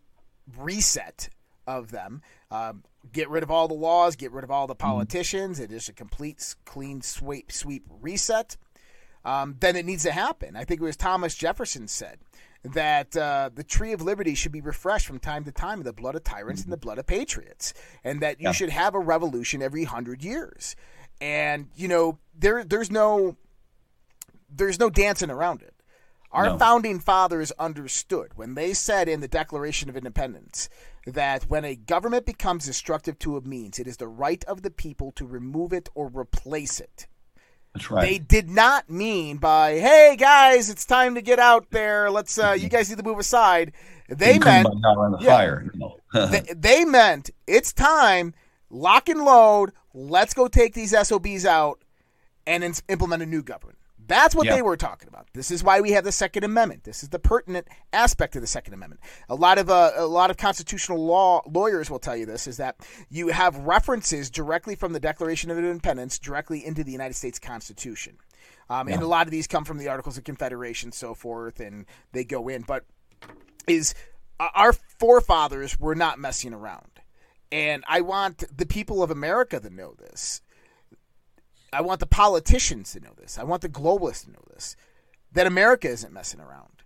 reset 0.57 1.29
of 1.67 1.91
them. 1.91 2.23
Um, 2.51 2.85
get 3.13 3.29
rid 3.29 3.43
of 3.43 3.51
all 3.51 3.69
the 3.69 3.75
laws, 3.75 4.17
get 4.17 4.33
rid 4.33 4.45
of 4.45 4.51
all 4.51 4.67
the 4.67 4.75
politicians. 4.75 5.61
It 5.61 5.73
is 5.73 5.89
a 5.89 5.93
complete 5.93 6.55
clean 6.65 7.01
sweep 7.03 7.51
sweep 7.53 7.85
reset. 8.01 8.57
Um, 9.25 9.57
then 9.61 9.77
it 9.77 9.85
needs 9.85 10.05
to 10.05 10.13
happen. 10.13 10.57
I 10.57 10.65
think 10.65 10.81
it 10.81 10.85
was 10.85 10.97
Thomas 10.97 11.35
Jefferson 11.35 11.89
said 11.89 12.19
that 12.65 13.17
uh, 13.17 13.51
the 13.55 13.65
tree 13.65 13.93
of 13.93 14.01
liberty 14.03 14.35
should 14.35 14.53
be 14.53 14.61
refreshed 14.61 15.07
from 15.07 15.19
time 15.19 15.45
to 15.45 15.53
time 15.53 15.79
with 15.79 15.87
the 15.87 15.93
blood 15.93 16.15
of 16.15 16.25
tyrants 16.25 16.63
and 16.65 16.73
the 16.73 16.77
blood 16.77 16.99
of 16.99 17.07
patriots, 17.07 17.73
and 18.05 18.21
that 18.21 18.41
you 18.41 18.47
Yeah. 18.49 18.53
should 18.53 18.71
have 18.71 18.95
a 18.95 19.01
revolution 19.01 19.63
every 19.63 19.85
hundred 19.85 20.23
years. 20.23 20.75
And 21.21 21.69
you 21.75 21.89
know 21.89 22.19
there 22.35 22.65
there's 22.65 22.91
no 22.91 23.37
there's 24.51 24.79
no 24.79 24.91
dancing 24.91 25.31
around 25.31 25.63
it. 25.63 25.75
Our 26.31 26.47
No. 26.51 26.59
founding 26.59 27.01
fathers 27.01 27.53
understood 27.59 28.33
when 28.37 28.55
they 28.55 28.75
said 28.75 29.09
in 29.09 29.21
the 29.21 29.29
Declaration 29.29 29.89
of 29.89 29.97
Independence 29.97 30.69
that 31.13 31.45
when 31.45 31.65
a 31.65 31.75
government 31.75 32.27
becomes 32.27 32.67
destructive 32.67 33.19
to 33.21 33.37
a 33.37 33.41
means, 33.41 33.79
it 33.79 33.87
is 33.87 33.97
the 33.97 34.09
right 34.09 34.45
of 34.45 34.63
the 34.63 34.71
people 34.71 35.13
to 35.13 35.27
remove 35.27 35.73
it 35.73 35.89
or 35.95 36.09
replace 36.09 36.81
it. 36.81 37.07
That's 37.75 37.91
right. 37.91 38.03
They 38.03 38.19
did 38.19 38.51
not 38.51 38.91
mean 38.91 39.37
by, 39.37 39.79
hey 39.79 40.17
guys, 40.19 40.71
it's 40.71 40.85
time 40.85 41.15
to 41.15 41.23
get 41.23 41.39
out 41.39 41.71
there. 41.71 42.11
Let's, 42.11 42.39
uh, 42.39 42.57
you 42.59 42.69
guys 42.69 42.89
need 42.89 42.99
to 42.99 43.05
move 43.05 43.19
aside. 43.19 43.73
They 44.09 44.39
meant, 44.39 44.67
by 44.67 44.75
God 44.83 44.99
around 44.99 45.13
the 45.13 45.19
yeah. 45.21 45.37
fire. 45.37 45.73
They, 46.15 46.41
they 46.57 46.85
meant 46.87 47.29
it's 47.47 47.75
time, 47.75 48.33
lock 48.71 49.11
and 49.11 49.21
load. 49.21 49.73
Let's 49.93 50.33
go 50.33 50.49
take 50.49 50.73
these 50.73 50.95
SOBs 50.97 51.45
out 51.45 51.85
and 52.47 52.65
ins- 52.65 52.83
implement 52.89 53.23
a 53.23 53.27
new 53.27 53.43
government. 53.43 53.78
That's 54.09 54.35
what 54.35 54.47
Yeah. 54.47 54.57
they 54.57 54.63
were 54.63 54.77
talking 54.77 55.07
about. 55.07 55.27
This 55.35 55.51
is 55.51 55.63
why 55.63 55.81
we 55.81 55.93
have 55.93 56.03
the 56.03 56.13
Second 56.13 56.43
Amendment. 56.43 56.85
This 56.85 57.03
is 57.03 57.11
the 57.11 57.19
pertinent 57.19 57.69
aspect 57.93 58.35
of 58.35 58.41
the 58.41 58.49
Second 58.49 58.75
Amendment. 58.75 59.01
A 59.29 59.35
lot 59.35 59.59
of 59.59 59.71
uh, 59.71 59.93
a 59.95 60.07
lot 60.07 60.31
of 60.31 60.37
constitutional 60.37 61.05
law 61.05 61.43
lawyers 61.47 61.91
will 61.91 61.99
tell 61.99 62.17
you 62.17 62.27
this 62.27 62.47
is 62.47 62.57
that 62.57 62.77
you 63.11 63.29
have 63.29 63.57
references 63.59 64.31
directly 64.31 64.75
from 64.75 64.93
the 64.93 65.01
Declaration 65.01 65.51
of 65.51 65.59
Independence 65.59 66.19
directly 66.19 66.65
into 66.65 66.83
the 66.83 66.91
United 66.93 67.15
States 67.15 67.39
Constitution, 67.39 68.17
um, 68.71 68.89
and 68.89 69.03
a 69.03 69.07
lot 69.07 69.27
of 69.27 69.31
these 69.31 69.47
come 69.47 69.65
from 69.65 69.79
the 69.79 69.89
Articles 69.89 70.17
of 70.19 70.25
Confederation, 70.25 70.91
so 70.91 71.15
forth, 71.15 71.61
and 71.61 71.87
they 72.13 72.25
go 72.25 72.49
in. 72.49 72.63
But 72.63 72.85
is 73.67 73.95
uh, 74.41 74.49
our 74.55 74.73
forefathers 74.73 75.79
were 75.79 75.95
not 75.95 76.19
messing 76.19 76.55
around. 76.55 77.01
And 77.51 77.85
I 77.89 78.03
want 78.03 78.45
the 78.57 78.67
people 78.67 79.03
of 79.03 79.11
America 79.11 79.59
to 79.59 79.71
know 79.71 79.95
this. 79.99 80.43
I 81.73 81.83
want 81.83 82.01
the 82.01 82.07
politicians 82.07 82.93
to 82.93 83.01
know 83.01 83.13
this. 83.17 83.39
I 83.39 83.45
want 83.45 83.63
the 83.63 83.69
globalists 83.69 84.25
to 84.25 84.33
know 84.33 84.45
this. 84.53 84.77
That 85.33 85.47
America 85.47 85.89
isn't 85.89 86.13
messing 86.13 86.41
around. 86.41 86.83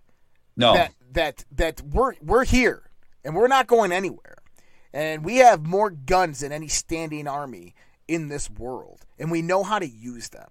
no. 0.55 0.73
That 0.73 0.93
that 1.11 1.45
that 1.51 1.81
we're 1.81 2.13
we're 2.21 2.45
here 2.45 2.89
and 3.23 3.35
we're 3.35 3.47
not 3.47 3.67
going 3.67 3.91
anywhere. 3.91 4.37
And 4.93 5.25
we 5.25 5.37
have 5.37 5.65
more 5.65 5.89
guns 5.89 6.41
than 6.41 6.51
any 6.51 6.67
standing 6.67 7.27
army 7.27 7.73
in 8.07 8.27
this 8.27 8.49
world. 8.49 9.05
And 9.17 9.31
we 9.31 9.41
know 9.41 9.63
how 9.63 9.79
to 9.79 9.87
use 9.87 10.29
them. 10.29 10.49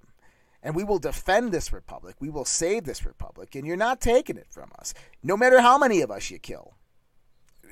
And 0.64 0.74
we 0.74 0.84
will 0.84 0.98
defend 0.98 1.52
this 1.52 1.72
republic. 1.72 2.16
We 2.20 2.30
will 2.30 2.44
save 2.44 2.84
this 2.84 3.04
republic. 3.04 3.54
And 3.54 3.66
you're 3.66 3.76
not 3.76 4.00
taking 4.00 4.36
it 4.36 4.46
from 4.50 4.70
us. 4.78 4.94
No 5.22 5.36
matter 5.36 5.60
how 5.60 5.78
many 5.78 6.00
of 6.00 6.10
us 6.10 6.30
you 6.30 6.38
kill. 6.38 6.74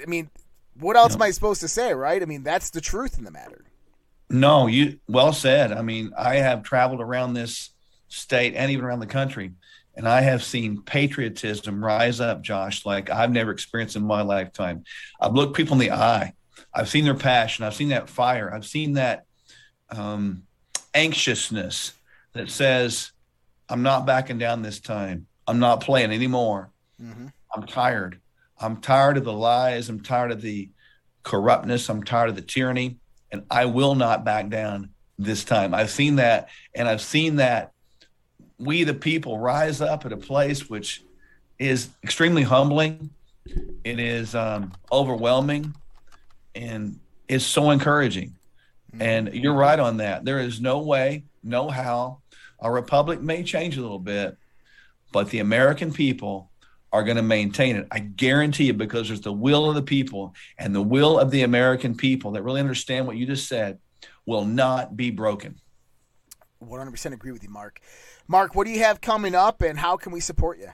I 0.01 0.07
mean, 0.07 0.31
what 0.79 0.97
else 0.97 1.15
am 1.15 1.23
I 1.23 1.31
supposed 1.31 1.61
to 1.63 1.69
say, 1.69 1.93
right? 1.93 2.23
I 2.23 2.27
mean, 2.27 2.43
that's 2.43 2.71
the 2.71 2.81
truth 2.81 3.19
in 3.19 3.25
the 3.25 3.31
matter. 3.31 3.65
No, 4.31 4.69
you 4.69 5.01
well 5.09 5.33
said. 5.33 5.73
I 5.73 5.83
mean, 5.83 6.13
I 6.17 6.37
have 6.37 6.63
traveled 6.63 7.01
around 7.01 7.35
this 7.35 7.71
state 8.07 8.55
and 8.55 8.71
even 8.71 8.85
around 8.85 9.01
the 9.01 9.07
country, 9.07 9.53
and 9.97 10.07
I 10.09 10.21
have 10.21 10.45
seen 10.45 10.83
patriotism 10.83 11.85
rise 11.85 12.21
up, 12.21 12.41
Josh, 12.41 12.87
like 12.87 13.11
I've 13.11 13.33
never 13.33 13.51
experienced 13.51 13.97
in 13.97 14.07
my 14.07 14.23
lifetime. 14.23 14.85
I've 15.21 15.35
looked 15.35 15.57
people 15.57 15.75
in 15.75 15.81
the 15.81 15.91
eye. 15.91 16.35
I've 16.73 16.89
seen 16.89 17.05
their 17.05 17.15
passion. 17.15 17.65
I've 17.65 17.75
seen 17.75 17.89
that 17.89 18.09
fire. 18.09 18.55
I've 18.55 18.65
seen 18.65 18.93
that 18.93 19.25
um, 19.91 20.45
anxiousness 20.95 21.93
that 22.33 22.51
says, 22.51 23.11
"I'm 23.69 23.83
not 23.83 24.07
backing 24.07 24.39
down 24.39 24.63
this 24.63 24.79
time. 24.79 25.27
I'm 25.49 25.59
not 25.59 25.81
playing 25.81 26.13
anymore. 26.13 26.71
I'm 27.53 27.67
tired. 27.67 28.21
I'm 28.61 28.77
tired 28.81 29.17
of 29.17 29.25
the 29.25 29.33
lies. 29.33 29.89
I'm 29.89 30.01
tired 30.01 30.31
of 30.31 30.41
the 30.41 30.71
corruptness. 31.25 31.89
I'm 31.89 32.05
tired 32.05 32.29
of 32.31 32.37
the 32.37 32.43
tyranny." 32.43 32.99
And 33.33 33.45
I 33.51 33.67
will 33.67 33.95
not 33.95 34.25
back 34.25 34.49
down 34.49 34.91
this 35.19 35.45
time. 35.45 35.75
I've 35.75 35.91
seen 35.91 36.17
that, 36.17 36.49
and 36.75 36.89
I've 36.89 37.03
seen 37.03 37.37
that 37.37 37.73
we, 38.59 38.85
the 38.85 38.95
people, 38.95 39.39
rise 39.39 39.81
up 39.81 40.05
at 40.05 40.13
a 40.13 40.17
place 40.17 40.69
which 40.69 41.03
is 41.59 41.89
extremely 42.03 42.43
humbling. 42.43 43.11
It 43.85 43.99
is 43.99 44.35
um, 44.35 44.73
overwhelming, 44.93 45.75
and 46.55 46.99
is 47.29 47.45
so 47.47 47.71
encouraging. 47.71 48.37
And 48.99 49.33
you're 49.33 49.55
right 49.55 49.79
on 49.79 49.99
that. 49.99 50.25
There 50.25 50.41
is 50.41 50.61
no 50.61 50.81
way, 50.81 51.25
no 51.43 51.69
how. 51.69 52.19
Our 52.59 52.73
republic 52.73 53.21
may 53.21 53.43
change 53.45 53.77
a 53.77 53.81
little 53.81 53.99
bit, 53.99 54.37
but 55.13 55.31
the 55.31 55.39
American 55.39 55.93
people 55.93 56.50
are 56.93 57.05
going 57.05 57.17
to 57.17 57.23
maintain 57.23 57.77
it. 57.77 57.87
I 57.91 58.01
guarantee 58.01 58.65
you, 58.65 58.73
because 58.73 59.09
there's 59.09 59.21
the 59.21 59.33
will 59.33 59.69
of 59.69 59.75
the 59.75 59.83
people 59.83 60.35
and 60.59 60.75
the 60.75 60.83
will 60.83 61.19
of 61.19 61.31
the 61.31 61.43
American 61.43 61.97
people 61.97 62.33
that 62.33 62.43
really 62.43 62.61
understand 62.61 63.07
what 63.07 63.17
you 63.17 63.27
just 63.27 63.49
said 63.49 63.79
will 64.27 64.45
not 64.45 64.97
be 64.97 65.11
broken. 65.11 65.61
100% 66.63 67.13
agree 67.13 67.33
with 67.33 67.43
you, 67.43 67.51
Mark. 67.51 67.81
Mark, 68.29 68.55
what 68.55 68.67
do 68.67 68.73
you 68.73 68.81
have 68.81 69.01
coming 69.01 69.35
up 69.35 69.63
and 69.63 69.79
how 69.79 69.97
can 69.97 70.13
we 70.13 70.21
support 70.21 70.59
you? 70.59 70.69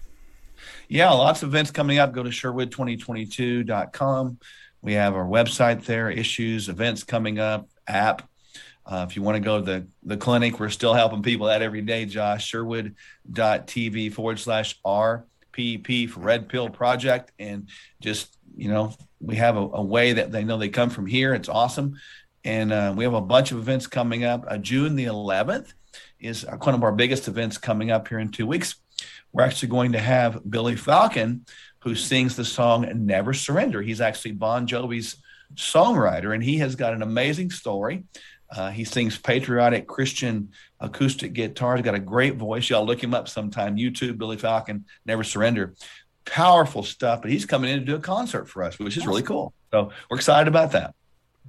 Yeah, 0.88 1.10
lots 1.10 1.42
of 1.42 1.50
events 1.50 1.70
coming 1.70 1.98
up. 1.98 2.12
Go 2.12 2.22
to 2.22 2.30
sherwood2022.com. 2.30 4.38
We 4.82 4.94
have 4.94 5.14
our 5.14 5.26
website 5.26 5.84
there, 5.84 6.10
issues, 6.10 6.68
events 6.68 7.04
coming 7.04 7.38
up, 7.38 7.68
app. 7.86 8.28
Uh, 8.84 9.04
if 9.08 9.16
you 9.16 9.22
want 9.22 9.36
to 9.36 9.40
go 9.40 9.58
to 9.58 9.64
the, 9.64 9.86
the 10.04 10.16
clinic, 10.16 10.60
we're 10.60 10.70
still 10.70 10.94
helping 10.94 11.22
people 11.22 11.48
out 11.48 11.60
every 11.60 11.82
day, 11.82 12.04
Josh. 12.04 12.46
Sherwood.tv 12.46 14.12
forward 14.12 14.38
slash 14.38 14.78
RPP 15.56 16.10
for 16.10 16.20
Red 16.20 16.48
Pill 16.48 16.68
Project. 16.68 17.32
And 17.38 17.68
just, 18.00 18.36
you 18.56 18.68
know, 18.68 18.94
we 19.20 19.36
have 19.36 19.56
a, 19.56 19.60
a 19.60 19.82
way 19.82 20.14
that 20.14 20.32
they 20.32 20.44
know 20.44 20.58
they 20.58 20.68
come 20.68 20.90
from 20.90 21.06
here. 21.06 21.34
It's 21.34 21.48
awesome. 21.48 21.96
And 22.44 22.72
uh, 22.72 22.94
we 22.96 23.04
have 23.04 23.14
a 23.14 23.20
bunch 23.20 23.52
of 23.52 23.58
events 23.58 23.86
coming 23.86 24.24
up. 24.24 24.44
Uh, 24.46 24.58
June 24.58 24.96
the 24.96 25.06
11th 25.06 25.72
is 26.20 26.44
one 26.62 26.74
of 26.74 26.82
our 26.82 26.92
biggest 26.92 27.28
events 27.28 27.58
coming 27.58 27.90
up 27.90 28.08
here 28.08 28.18
in 28.18 28.30
two 28.30 28.46
weeks. 28.46 28.76
We're 29.32 29.44
actually 29.44 29.68
going 29.68 29.92
to 29.92 29.98
have 29.98 30.48
Billy 30.48 30.76
Falcon, 30.76 31.44
who 31.80 31.94
sings 31.94 32.36
the 32.36 32.44
song 32.44 32.88
Never 33.06 33.34
Surrender. 33.34 33.82
He's 33.82 34.00
actually 34.00 34.32
Bon 34.32 34.66
Jovi's 34.66 35.16
songwriter, 35.54 36.34
and 36.34 36.42
he 36.42 36.58
has 36.58 36.74
got 36.74 36.94
an 36.94 37.02
amazing 37.02 37.50
story. 37.50 38.04
Uh, 38.56 38.70
he 38.70 38.84
sings 38.84 39.18
patriotic 39.18 39.86
Christian 39.86 40.50
acoustic 40.80 41.32
guitar. 41.32 41.76
He's 41.76 41.84
got 41.84 41.94
a 41.94 42.00
great 42.00 42.36
voice. 42.36 42.70
Y'all 42.70 42.86
look 42.86 43.02
him 43.02 43.14
up 43.14 43.28
sometime. 43.28 43.76
YouTube, 43.76 44.18
Billy 44.18 44.36
Falcon, 44.36 44.86
Never 45.04 45.24
Surrender. 45.24 45.74
Powerful 46.24 46.82
stuff, 46.82 47.22
but 47.22 47.30
he's 47.30 47.44
coming 47.44 47.70
in 47.70 47.80
to 47.80 47.84
do 47.84 47.94
a 47.94 48.00
concert 48.00 48.48
for 48.48 48.62
us, 48.62 48.78
which 48.78 48.96
is 48.96 49.06
really 49.06 49.22
cool. 49.22 49.52
So 49.70 49.90
we're 50.10 50.16
excited 50.16 50.48
about 50.48 50.72
that. 50.72 50.94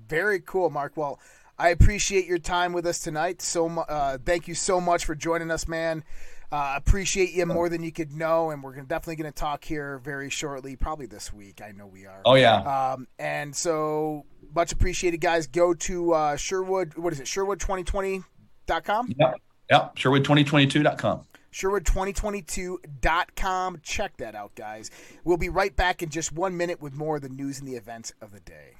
Very 0.07 0.39
cool, 0.41 0.69
Mark. 0.69 0.97
Well, 0.97 1.19
I 1.57 1.69
appreciate 1.69 2.25
your 2.25 2.37
time 2.37 2.73
with 2.73 2.85
us 2.85 2.99
tonight. 2.99 3.41
So, 3.41 3.67
uh, 3.67 4.19
thank 4.23 4.47
you 4.47 4.53
so 4.53 4.79
much 4.79 5.05
for 5.05 5.15
joining 5.15 5.49
us, 5.49 5.67
man. 5.67 6.03
Uh, 6.49 6.75
appreciate 6.77 7.33
you 7.33 7.45
more 7.45 7.67
than 7.67 7.83
you 7.83 7.91
could 7.91 8.13
know, 8.13 8.51
and 8.51 8.63
we're 8.63 8.71
gonna, 8.71 8.87
definitely 8.87 9.17
going 9.17 9.29
to 9.31 9.37
talk 9.37 9.65
here 9.65 9.99
very 9.99 10.29
shortly, 10.29 10.77
probably 10.77 11.05
this 11.05 11.33
week. 11.33 11.61
I 11.61 11.71
know 11.71 11.87
we 11.87 12.05
are. 12.05 12.21
Oh, 12.25 12.35
yeah. 12.35 12.93
Um, 12.93 13.05
and 13.19 13.53
so 13.53 14.23
much 14.55 14.71
appreciated, 14.71 15.19
guys. 15.19 15.47
Go 15.47 15.73
to 15.73 16.13
uh, 16.13 16.37
Sherwood. 16.37 16.97
What 16.97 17.11
is 17.11 17.19
it? 17.19 17.25
Sherwood2020.com. 17.25 19.13
Yep. 19.19 19.41
Yep. 19.69 19.95
Sherwood2022.com. 19.97 21.25
Sherwood2022.com. 21.51 23.79
Check 23.83 24.15
that 24.17 24.35
out, 24.35 24.55
guys. 24.55 24.89
We'll 25.25 25.37
be 25.37 25.49
right 25.49 25.75
back 25.75 26.01
in 26.01 26.09
just 26.09 26.31
one 26.31 26.55
minute 26.55 26.81
with 26.81 26.93
more 26.93 27.17
of 27.17 27.23
the 27.23 27.29
news 27.29 27.59
and 27.59 27.67
the 27.67 27.75
events 27.75 28.13
of 28.21 28.31
the 28.31 28.39
day. 28.39 28.75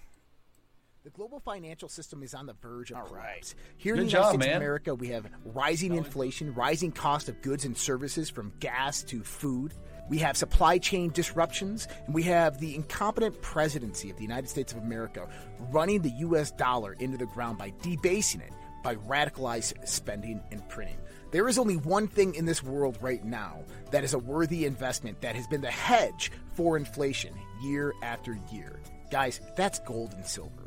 The 1.08 1.12
global 1.12 1.40
financial 1.40 1.88
system 1.88 2.22
is 2.22 2.34
on 2.34 2.48
the 2.48 2.54
verge 2.62 2.92
of 2.92 3.06
collapse. 3.06 3.56
Here 3.78 3.96
Good 3.96 4.02
in 4.02 4.08
the 4.08 4.12
United 4.12 4.24
job, 4.24 4.42
States 4.42 4.52
of 4.52 4.58
America, 4.58 4.94
we 4.94 5.08
have 5.08 5.26
rising 5.46 5.96
inflation, 5.96 6.54
rising 6.54 6.92
cost 6.92 7.30
of 7.30 7.42
goods 7.42 7.64
and 7.64 7.78
services 7.78 8.30
from 8.30 8.52
gas 8.60 9.04
to 9.04 9.24
food. 9.24 9.74
We 10.10 10.18
have 10.18 10.36
supply 10.36 10.80
chain 10.80 11.12
disruptions, 11.12 11.88
and 12.08 12.14
we 12.14 12.24
have 12.24 12.60
the 12.60 12.76
incompetent 12.76 13.42
presidency 13.42 14.10
of 14.10 14.18
the 14.18 14.24
United 14.24 14.50
States 14.50 14.74
of 14.74 14.80
America 14.80 15.30
running 15.72 16.02
the 16.02 16.10
U.S. 16.10 16.52
dollar 16.52 16.92
into 17.00 17.18
the 17.18 17.28
ground 17.28 17.58
by 17.58 17.72
debasing 17.82 18.42
it 18.42 18.52
by 18.84 18.96
radicalized 18.96 19.88
spending 19.88 20.44
and 20.52 20.68
printing. 20.68 20.98
There 21.32 21.48
is 21.48 21.58
only 21.58 21.78
one 21.78 22.10
thing 22.10 22.36
in 22.36 22.44
this 22.44 22.62
world 22.62 22.98
right 23.00 23.24
now 23.24 23.64
that 23.92 24.04
is 24.04 24.14
a 24.14 24.20
worthy 24.20 24.66
investment 24.66 25.22
that 25.22 25.38
has 25.38 25.48
been 25.48 25.62
the 25.62 25.72
hedge 25.72 26.34
for 26.52 26.76
inflation 26.76 27.34
year 27.64 27.94
after 28.04 28.38
year. 28.52 28.82
Guys, 29.10 29.40
that's 29.56 29.80
gold 29.80 30.12
and 30.12 30.26
silver. 30.26 30.67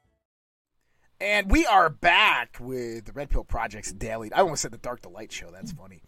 And 1.21 1.51
we 1.51 1.67
are 1.67 1.87
back 1.87 2.57
with 2.59 3.05
the 3.05 3.11
Red 3.11 3.29
Pill 3.29 3.43
Project's 3.43 3.91
daily. 3.91 4.33
I 4.33 4.39
almost 4.39 4.63
said 4.63 4.71
the 4.71 4.79
Dark 4.79 5.03
Delight 5.03 5.31
Show. 5.31 5.51
That's 5.51 5.71
funny. 5.71 6.01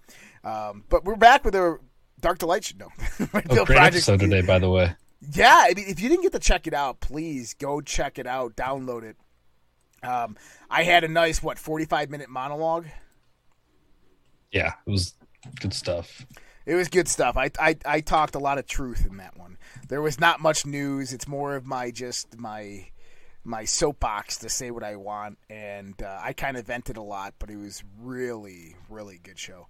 Um, 0.44 0.86
but 0.90 1.06
we're 1.06 1.16
back 1.16 1.46
with 1.46 1.54
the 1.54 1.78
Dark 2.20 2.40
Delight 2.40 2.64
Show. 2.64 2.78
No, 2.80 2.88
Red 3.32 3.46
Oh, 3.52 3.64
great 3.64 3.78
episode 3.78 4.20
today, 4.22 4.42
by 4.42 4.58
the 4.58 4.72
way. 4.72 4.96
Yeah, 5.32 5.66
I 5.70 5.74
mean, 5.76 5.86
if 5.88 6.02
you 6.02 6.10
didn't 6.10 6.24
get 6.24 6.32
to 6.32 6.40
check 6.40 6.66
it 6.66 6.74
out, 6.74 7.00
please 7.00 7.54
go 7.54 7.80
check 7.80 8.18
it 8.18 8.26
out. 8.26 8.56
Download 8.56 9.04
it. 9.04 9.16
Um, 10.02 10.36
I 10.68 10.82
had 10.82 11.04
a 11.04 11.08
nice 11.08 11.44
what 11.44 11.60
forty 11.60 11.86
five 11.86 12.10
minute 12.10 12.30
monologue. 12.30 12.88
Yeah, 14.52 14.74
it 14.88 14.90
was 14.90 15.14
good 15.62 15.76
stuff. 15.76 16.26
It 16.66 16.74
was 16.74 16.88
good 16.90 17.08
stuff. 17.08 17.38
I, 17.38 17.52
I 17.60 17.78
I 17.86 18.02
talked 18.02 18.34
a 18.34 18.40
lot 18.40 18.58
of 18.58 18.66
truth 18.66 19.06
in 19.06 19.18
that 19.18 19.38
one. 19.38 19.58
There 19.90 20.02
was 20.02 20.20
not 20.20 20.42
much 20.42 20.66
news. 20.66 21.14
It's 21.14 21.28
more 21.28 21.56
of 21.56 21.68
my 21.68 21.92
just 21.92 22.36
my 22.38 22.88
my 23.44 23.66
soapbox 23.66 24.38
to 24.40 24.50
say 24.50 24.72
what 24.72 24.84
I 24.84 24.96
want, 24.96 25.38
and 25.50 26.02
uh, 26.02 26.20
I 26.22 26.34
kind 26.34 26.58
of 26.58 26.66
vented 26.66 26.98
a 26.98 27.02
lot, 27.02 27.34
but 27.40 27.50
it 27.50 27.58
was 27.58 27.84
really 28.02 28.76
really 28.90 29.20
good 29.22 29.40
show. 29.40 29.68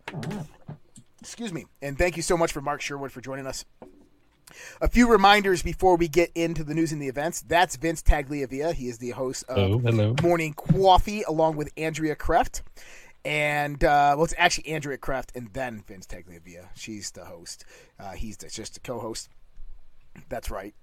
Excuse 1.22 1.54
me, 1.54 1.66
and 1.82 1.98
thank 1.98 2.18
you 2.18 2.24
so 2.24 2.38
much 2.38 2.52
for 2.52 2.62
Mark 2.62 2.82
Sherwood 2.82 3.12
for 3.12 3.22
joining 3.22 3.48
us. 3.48 3.66
A 4.82 4.88
few 4.88 5.10
reminders 5.10 5.64
before 5.64 5.96
we 5.96 6.08
get 6.08 6.32
into 6.36 6.64
the 6.64 6.74
news 6.74 6.92
and 6.92 7.02
the 7.02 7.08
events. 7.08 7.42
That's 7.42 7.76
Vince 7.76 8.04
Tagliavia. 8.04 8.74
He 8.74 8.88
is 8.88 8.98
the 8.98 9.12
host 9.12 9.46
of 9.48 9.56
Hello, 9.56 9.80
hello. 9.80 10.16
Morning 10.22 10.54
Coffee, 10.54 11.24
along 11.24 11.56
with 11.56 11.72
Andrea 11.78 12.16
Kreft. 12.16 12.62
And, 13.26 13.84
uh, 13.84 14.14
well, 14.16 14.26
it's 14.26 14.34
actually 14.38 14.68
Andrea 14.68 14.98
Kreft 14.98 15.36
and 15.36 15.52
then 15.54 15.84
Vince 15.88 16.06
Tagliavia. 16.06 16.70
She's 16.76 17.12
the 17.12 17.26
host. 17.26 17.66
Uh, 18.00 18.12
he's 18.12 18.38
the, 18.38 18.50
just 18.50 18.78
a 18.78 18.80
co 18.82 19.00
host. 19.00 19.30
That's 20.30 20.52
right. 20.52 20.76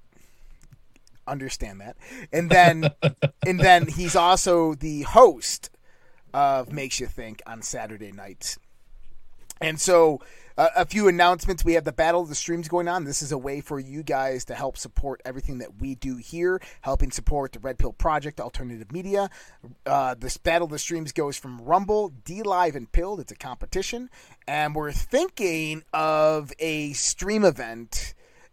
Understand 1.26 1.80
that. 1.80 1.96
And 2.32 2.50
then, 2.50 2.90
and 3.46 3.60
then 3.60 3.86
he's 3.86 4.16
also 4.16 4.74
the 4.74 5.02
host 5.02 5.70
of 6.32 6.72
Makes 6.72 7.00
You 7.00 7.06
Think 7.06 7.42
on 7.46 7.62
Saturday 7.62 8.12
nights. 8.12 8.58
And 9.60 9.80
so, 9.80 10.20
uh, 10.60 10.68
a 10.76 10.84
few 10.84 11.08
announcements. 11.08 11.64
We 11.64 11.72
have 11.72 11.84
the 11.84 11.92
Battle 11.92 12.20
of 12.20 12.28
the 12.28 12.34
Streams 12.34 12.68
going 12.68 12.86
on. 12.86 13.04
This 13.04 13.22
is 13.22 13.32
a 13.32 13.38
way 13.38 13.62
for 13.62 13.80
you 13.80 14.02
guys 14.02 14.44
to 14.44 14.54
help 14.54 14.76
support 14.76 15.22
everything 15.24 15.56
that 15.58 15.80
we 15.80 15.94
do 15.94 16.16
here, 16.18 16.60
helping 16.82 17.10
support 17.10 17.52
the 17.52 17.60
Red 17.60 17.78
Pill 17.78 17.94
Project, 17.94 18.40
alternative 18.40 18.92
media. 18.92 19.30
Uh, 19.86 20.14
this 20.18 20.36
Battle 20.36 20.66
of 20.66 20.72
the 20.72 20.78
Streams 20.78 21.12
goes 21.12 21.38
from 21.38 21.62
Rumble, 21.62 22.12
DLive, 22.26 22.74
and 22.74 22.92
Pilled. 22.92 23.20
It's 23.20 23.32
a 23.32 23.36
competition. 23.36 24.10
And 24.46 24.74
we're 24.74 24.92
thinking 24.92 25.82
of 25.94 26.52
a 26.58 26.92
stream 26.92 27.42
event 27.44 28.12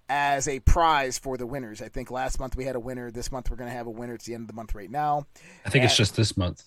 as 0.10 0.48
a 0.48 0.60
prize 0.62 1.18
for 1.18 1.38
the 1.38 1.46
winners. 1.46 1.82
I 1.82 1.90
think 1.90 2.12
last 2.12 2.40
month 2.40 2.56
we 2.56 2.66
had 2.66 2.76
a 2.76 2.80
winner. 2.80 3.12
This 3.12 3.32
month 3.32 3.50
we're 3.50 3.58
going 3.58 3.70
to 3.70 3.76
have 3.76 3.88
a 3.88 3.92
winner. 3.92 4.14
It's 4.16 4.26
the 4.26 4.34
end 4.34 4.44
of 4.44 4.48
the 4.48 4.54
month 4.54 4.74
right 4.74 4.90
now 4.90 5.26
I 5.66 5.70
think 5.70 5.84
it's 5.86 5.98
just 5.98 6.16
this 6.16 6.38
month. 6.38 6.64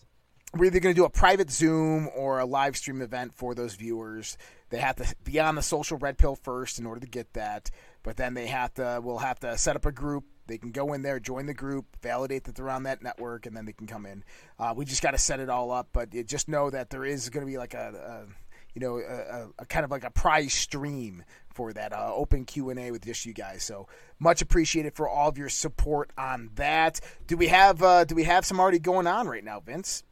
we're 0.55 0.67
either 0.67 0.81
going 0.81 0.95
to 0.95 1.01
do 1.01 1.05
a 1.05 1.11
private 1.11 1.51
Zoom 1.51 2.09
or 2.15 2.39
a 2.41 2.45
live 2.45 2.77
stream 2.77 3.01
event 3.03 3.33
for 3.35 3.55
those 3.55 3.75
viewers. 3.77 4.37
They 4.71 4.79
have 4.79 4.97
to 4.97 5.15
be 5.25 5.41
on 5.41 5.55
the 5.55 5.63
social 5.63 5.97
red 5.99 6.19
pill 6.19 6.37
first 6.37 6.79
in 6.79 6.87
order 6.87 7.01
to 7.01 7.07
get 7.07 7.33
that, 7.33 7.71
but 8.03 8.17
then 8.17 8.35
they 8.35 8.47
have 8.49 8.75
to. 8.75 9.01
We'll 9.03 9.19
have 9.19 9.41
to 9.41 9.57
set 9.59 9.77
up 9.77 9.87
a 9.87 9.93
group. 9.93 10.25
They 10.47 10.59
can 10.59 10.71
go 10.73 10.93
in 10.93 11.03
there, 11.03 11.21
join 11.21 11.47
the 11.47 11.55
group, 11.55 11.87
validate 12.03 12.45
that 12.45 12.57
they're 12.57 12.69
on 12.69 12.83
that 12.83 13.03
network, 13.03 13.47
and 13.47 13.57
then 13.57 13.65
they 13.67 13.73
can 13.73 13.87
come 13.87 14.05
in. 14.05 14.25
Uh, 14.59 14.75
we 14.77 14.85
just 14.85 15.03
got 15.03 15.13
to 15.13 15.19
set 15.19 15.39
it 15.41 15.49
all 15.49 15.71
up, 15.71 15.89
but 15.93 16.11
just 16.27 16.49
know 16.49 16.71
that 16.71 16.91
there 16.91 17.05
is 17.05 17.29
going 17.31 17.47
to 17.47 17.51
be 17.51 17.57
like 17.59 17.75
a, 17.75 18.27
a 18.27 18.50
you 18.75 18.81
know, 18.81 18.99
a, 18.99 19.01
a, 19.01 19.49
a 19.61 19.67
kind 19.67 19.85
of 19.85 19.91
like 19.91 20.05
a 20.05 20.11
prize 20.11 20.53
stream 20.53 21.25
for 21.53 21.73
that 21.73 21.93
uh, 21.93 22.13
open 22.15 22.45
Q 22.45 22.71
and 22.71 22.79
A 22.79 22.91
with 22.91 23.05
just 23.05 23.27
you 23.27 23.33
guys. 23.35 23.63
So 23.63 23.89
much 24.19 24.41
appreciated 24.43 24.95
for 24.95 25.09
all 25.09 25.29
of 25.29 25.39
your 25.39 25.49
support 25.49 26.11
on 26.17 26.51
that. 26.55 27.01
Do 27.27 27.37
we 27.37 27.49
have 27.49 27.83
uh, 27.83 28.05
do 28.05 28.15
we 28.15 28.25
have 28.25 28.45
some 28.45 28.61
already 28.61 28.79
going 28.79 29.07
on 29.07 29.27
right 29.27 29.45
now, 29.45 29.61
Vince? 29.61 30.05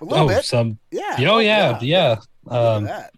A 0.00 0.04
little 0.04 0.24
oh, 0.24 0.28
bit, 0.28 0.44
some. 0.44 0.78
yeah. 0.90 1.16
Oh, 1.20 1.38
yeah, 1.38 1.78
yeah. 1.80 2.16
Look 2.44 2.52
at 2.54 2.58
Um, 2.58 2.84
that. 2.84 3.14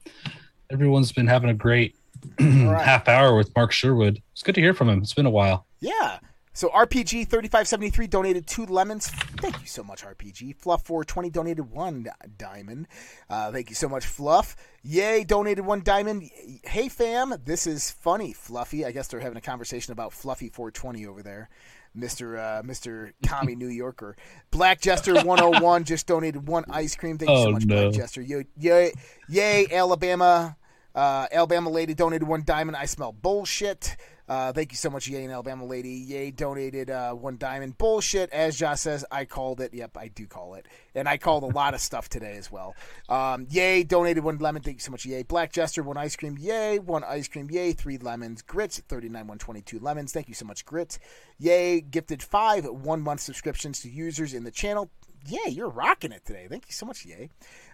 everyone's 0.71 1.11
been 1.11 1.27
having 1.27 1.49
a 1.49 1.55
great 1.55 1.97
right. 2.39 2.85
half 2.85 3.09
hour 3.09 3.35
with 3.35 3.51
Mark 3.57 3.73
Sherwood. 3.73 4.23
It's 4.33 4.43
good 4.43 4.55
to 4.57 4.61
hear 4.61 4.75
from 4.75 4.89
him. 4.91 5.01
It's 5.01 5.15
been 5.15 5.27
a 5.27 5.31
while. 5.31 5.67
Yeah. 5.81 6.19
So 6.57 6.71
RPG 6.71 7.29
thirty 7.29 7.49
five 7.49 7.69
seventy 7.69 7.91
three 7.91 8.07
donated 8.07 8.47
two 8.47 8.65
lemons. 8.65 9.09
Thank 9.09 9.61
you 9.61 9.67
so 9.67 9.85
much, 9.85 10.03
RPG. 10.03 10.57
Fluff 10.57 10.87
four 10.87 11.05
twenty 11.05 11.29
donated 11.29 11.71
one 11.71 12.07
diamond. 12.39 12.89
Uh, 13.29 13.53
thank 13.53 13.69
you 13.69 13.77
so 13.77 13.91
much, 13.91 14.07
Fluff. 14.07 14.57
Yay, 14.83 15.23
donated 15.25 15.67
one 15.67 15.83
diamond. 15.83 16.31
Hey 16.65 16.89
fam, 16.89 17.35
this 17.45 17.67
is 17.67 17.91
funny, 17.91 18.33
Fluffy. 18.33 18.87
I 18.87 18.91
guess 18.91 19.07
they're 19.09 19.21
having 19.21 19.37
a 19.37 19.43
conversation 19.43 19.93
about 19.93 20.15
Fluffy 20.15 20.49
four 20.49 20.71
twenty 20.71 21.07
over 21.07 21.23
there. 21.23 21.51
Mr. 21.95 22.39
Uh, 22.39 22.63
Mr. 22.63 23.13
Commie 23.27 23.55
New 23.59 23.69
Yorker. 23.69 24.17
Black 24.51 24.81
Jester 24.81 25.15
101 25.15 25.85
just 25.85 26.07
donated 26.07 26.47
one 26.49 26.65
ice 26.71 26.95
cream. 26.97 27.17
Thank 27.19 27.31
you 27.31 27.37
so 27.37 27.49
Oh, 27.49 27.53
much, 27.53 27.65
no. 27.67 27.83
Black 27.83 27.95
Jester. 27.95 28.21
Yay, 28.23 28.47
yay, 28.59 28.93
yay 29.29 29.67
Alabama. 29.71 30.57
Uh, 30.95 31.27
Alabama 31.31 31.69
lady 31.69 31.93
donated 31.93 32.27
one 32.27 32.43
diamond. 32.45 32.77
I 32.77 32.87
smell 32.87 33.13
bullshit. 33.13 33.97
Uh, 34.29 34.53
thank 34.53 34.73
you 34.73 34.77
so 34.77 34.91
much, 34.91 35.07
Yay 35.07 35.23
and 35.23 35.33
Alabama 35.33 35.65
lady. 35.65 35.91
Yay 35.91 36.31
donated 36.33 36.91
uh, 36.91 37.13
one 37.13 37.37
diamond. 37.37 37.79
Bullshit, 37.79 38.31
as 38.31 38.59
Josh 38.59 38.81
says, 38.81 39.05
I 39.11 39.25
called 39.25 39.61
it. 39.61 39.73
Yep, 39.73 39.97
I 39.97 40.09
do 40.09 40.27
call 40.27 40.55
it, 40.55 40.67
and 40.95 41.09
I 41.09 41.17
called 41.17 41.45
a 41.45 41.55
lot 41.55 41.75
of 41.75 41.81
stuff 41.81 42.09
today 42.09 42.37
as 42.37 42.51
well. 42.51 42.75
Um, 43.09 43.47
yay 43.51 43.85
donated 43.85 44.25
one 44.25 44.39
lemon. 44.39 44.63
Thank 44.63 44.77
you 44.77 44.81
so 44.81 44.91
much, 44.91 45.07
Yay. 45.07 45.23
Black 45.23 45.53
Jester 45.53 45.83
one 45.83 45.97
ice 45.97 46.17
cream. 46.17 46.37
Yay 46.39 46.79
one 46.81 47.05
ice 47.05 47.29
cream. 47.29 47.49
Yay 47.51 47.73
three 47.73 47.99
lemons. 47.99 48.43
Grits 48.43 48.81
thirty 48.89 49.09
nine 49.09 49.29
one 49.29 49.39
twenty 49.39 49.63
two 49.63 49.79
lemons. 49.79 50.13
Thank 50.13 50.29
you 50.29 50.35
so 50.35 50.45
much, 50.45 50.65
Grits. 50.65 50.99
Yay 51.39 51.81
gifted 51.81 52.23
five 52.23 52.65
one 52.67 53.03
month 53.03 53.21
subscriptions 53.21 53.81
to 53.83 53.91
users 53.91 54.35
in 54.35 54.45
the 54.45 54.51
channel. 54.51 54.91
Yay, 55.29 55.51
you're 55.51 55.69
rocking 55.69 56.13
it 56.13 56.25
today. 56.25 56.47
Thank 56.49 56.67
you 56.69 56.73
so 56.73 56.87
much, 56.87 57.05
Yay. 57.05 57.31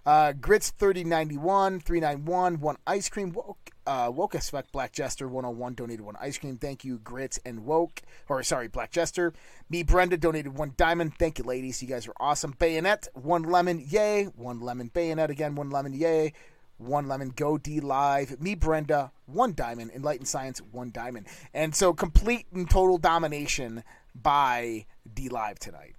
Uh, 0.06 0.32
Grits 0.32 0.70
3091, 0.70 1.80
391, 1.80 2.60
one 2.60 2.76
ice 2.86 3.08
cream. 3.10 3.32
Woke, 3.32 3.71
uh, 3.86 4.10
woke 4.12 4.34
fuck, 4.34 4.70
Black 4.72 4.92
Jester 4.92 5.28
101 5.28 5.74
donated 5.74 6.00
one 6.00 6.16
ice 6.20 6.38
cream. 6.38 6.58
Thank 6.58 6.84
you, 6.84 6.98
Grits 6.98 7.38
and 7.44 7.64
Woke. 7.64 8.02
Or, 8.28 8.42
sorry, 8.42 8.68
Black 8.68 8.90
Jester. 8.90 9.32
Me, 9.68 9.82
Brenda 9.82 10.16
donated 10.16 10.56
one 10.56 10.74
diamond. 10.76 11.14
Thank 11.18 11.38
you, 11.38 11.44
ladies. 11.44 11.82
You 11.82 11.88
guys 11.88 12.06
are 12.06 12.14
awesome. 12.20 12.54
Bayonet, 12.58 13.08
one 13.14 13.42
lemon. 13.42 13.84
Yay. 13.88 14.24
One 14.36 14.60
lemon. 14.60 14.90
Bayonet 14.92 15.30
again, 15.30 15.54
one 15.54 15.70
lemon. 15.70 15.92
Yay. 15.92 16.32
One 16.78 17.06
lemon, 17.06 17.30
go 17.30 17.58
DLive. 17.58 18.40
Me, 18.40 18.56
Brenda, 18.56 19.12
one 19.26 19.54
diamond. 19.54 19.92
Enlightened 19.94 20.26
Science, 20.26 20.60
one 20.72 20.90
diamond. 20.90 21.26
And 21.54 21.74
so 21.74 21.92
complete 21.92 22.46
and 22.52 22.68
total 22.68 22.98
domination 22.98 23.84
by 24.14 24.86
DLive 25.14 25.58
tonight 25.58 25.94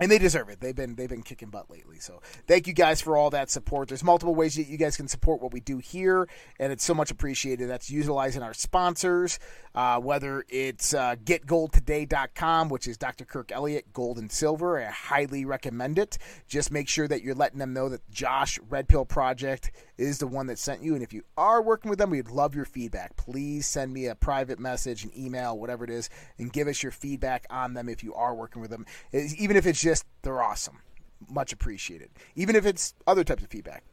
and 0.00 0.10
they 0.10 0.18
deserve 0.18 0.48
it. 0.48 0.60
They've 0.60 0.74
been 0.74 0.94
they've 0.94 1.08
been 1.08 1.22
kicking 1.22 1.50
butt 1.50 1.70
lately. 1.70 1.98
So 1.98 2.20
thank 2.46 2.66
you 2.66 2.72
guys 2.72 3.00
for 3.00 3.16
all 3.16 3.30
that 3.30 3.50
support. 3.50 3.88
There's 3.88 4.04
multiple 4.04 4.34
ways 4.34 4.54
that 4.56 4.68
you 4.68 4.76
guys 4.76 4.96
can 4.96 5.08
support 5.08 5.42
what 5.42 5.52
we 5.52 5.60
do 5.60 5.78
here, 5.78 6.28
and 6.58 6.72
it's 6.72 6.84
so 6.84 6.94
much 6.94 7.10
appreciated. 7.10 7.68
That's 7.68 7.90
utilizing 7.90 8.42
our 8.42 8.54
sponsors, 8.54 9.38
uh, 9.74 10.00
whether 10.00 10.44
it's 10.48 10.94
uh, 10.94 11.16
GetGoldToday.com, 11.24 12.68
which 12.68 12.86
is 12.86 12.96
Dr. 12.96 13.24
Kirk 13.24 13.50
Elliott 13.52 13.92
Gold 13.92 14.18
and 14.18 14.30
Silver. 14.30 14.80
I 14.80 14.90
highly 14.90 15.44
recommend 15.44 15.98
it. 15.98 16.18
Just 16.46 16.70
make 16.70 16.88
sure 16.88 17.08
that 17.08 17.22
you're 17.22 17.34
letting 17.34 17.58
them 17.58 17.72
know 17.72 17.88
that 17.88 18.08
Josh 18.10 18.58
Red 18.68 18.88
Pill 18.88 19.04
Project 19.04 19.72
is 19.96 20.18
the 20.18 20.26
one 20.26 20.46
that 20.46 20.58
sent 20.58 20.82
you, 20.82 20.94
and 20.94 21.02
if 21.02 21.12
you 21.12 21.24
are 21.36 21.60
working 21.60 21.88
with 21.90 21.98
them, 21.98 22.10
we'd 22.10 22.30
love 22.30 22.54
your 22.54 22.64
feedback. 22.64 23.16
Please 23.16 23.66
send 23.66 23.92
me 23.92 24.06
a 24.06 24.14
private 24.14 24.60
message, 24.60 25.02
an 25.02 25.10
email, 25.18 25.58
whatever 25.58 25.82
it 25.82 25.90
is, 25.90 26.08
and 26.38 26.52
give 26.52 26.68
us 26.68 26.82
your 26.82 26.92
feedback 26.92 27.46
on 27.50 27.74
them 27.74 27.88
if 27.88 28.04
you 28.04 28.14
are 28.14 28.34
working 28.34 28.62
with 28.62 28.70
them, 28.70 28.86
even 29.12 29.56
if 29.56 29.66
it's 29.66 29.80
just 29.80 29.87
they're 30.22 30.42
awesome. 30.42 30.80
much 31.28 31.52
appreciated, 31.52 32.10
even 32.36 32.54
if 32.56 32.64
it's 32.64 32.94
other 33.06 33.24
types 33.24 33.42
of 33.42 33.50
feedback. 33.50 33.84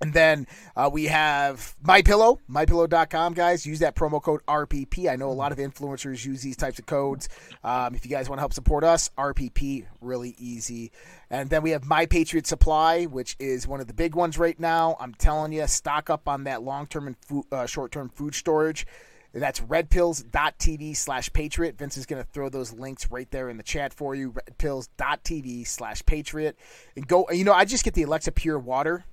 And 0.00 0.12
then 0.12 0.46
uh, 0.76 0.88
we 0.92 1.06
have 1.06 1.74
My 1.82 2.02
MyPillow, 2.02 2.38
MyPillow.com, 2.48 3.34
guys. 3.34 3.66
Use 3.66 3.80
that 3.80 3.96
promo 3.96 4.22
code 4.22 4.42
RPP. 4.46 5.10
I 5.10 5.16
know 5.16 5.30
a 5.30 5.32
lot 5.32 5.50
of 5.50 5.58
influencers 5.58 6.24
use 6.24 6.40
these 6.40 6.56
types 6.56 6.78
of 6.78 6.86
codes. 6.86 7.28
Um, 7.64 7.94
if 7.94 8.04
you 8.04 8.10
guys 8.10 8.28
want 8.28 8.38
to 8.38 8.42
help 8.42 8.52
support 8.52 8.84
us, 8.84 9.10
RPP, 9.18 9.86
really 10.00 10.36
easy. 10.38 10.92
And 11.30 11.50
then 11.50 11.62
we 11.62 11.70
have 11.70 11.84
My 11.84 12.06
Patriot 12.06 12.46
Supply, 12.46 13.04
which 13.04 13.34
is 13.40 13.66
one 13.66 13.80
of 13.80 13.88
the 13.88 13.94
big 13.94 14.14
ones 14.14 14.38
right 14.38 14.58
now. 14.58 14.96
I'm 15.00 15.14
telling 15.14 15.52
you, 15.52 15.66
stock 15.66 16.10
up 16.10 16.28
on 16.28 16.44
that 16.44 16.62
long 16.62 16.86
term 16.86 17.08
and 17.08 17.16
food, 17.18 17.44
uh, 17.50 17.66
short 17.66 17.90
term 17.90 18.08
food 18.08 18.34
storage. 18.36 18.86
That's 19.32 19.60
redpills.tv 19.60 20.96
slash 20.96 21.32
patriot. 21.32 21.76
Vince 21.76 21.96
is 21.96 22.06
going 22.06 22.22
to 22.22 22.28
throw 22.28 22.48
those 22.48 22.72
links 22.72 23.10
right 23.10 23.30
there 23.30 23.50
in 23.50 23.56
the 23.56 23.62
chat 23.62 23.92
for 23.92 24.14
you. 24.14 24.32
Redpills.tv 24.32 25.66
slash 25.66 26.04
patriot. 26.06 26.56
And 26.96 27.06
go, 27.06 27.26
you 27.30 27.44
know, 27.44 27.52
I 27.52 27.64
just 27.64 27.84
get 27.84 27.94
the 27.94 28.04
Alexapure 28.04 28.60
Water 28.62 29.04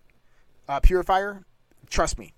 uh, 0.67 0.79
purifier, 0.79 1.43
trust 1.89 2.17
me, 2.17 2.33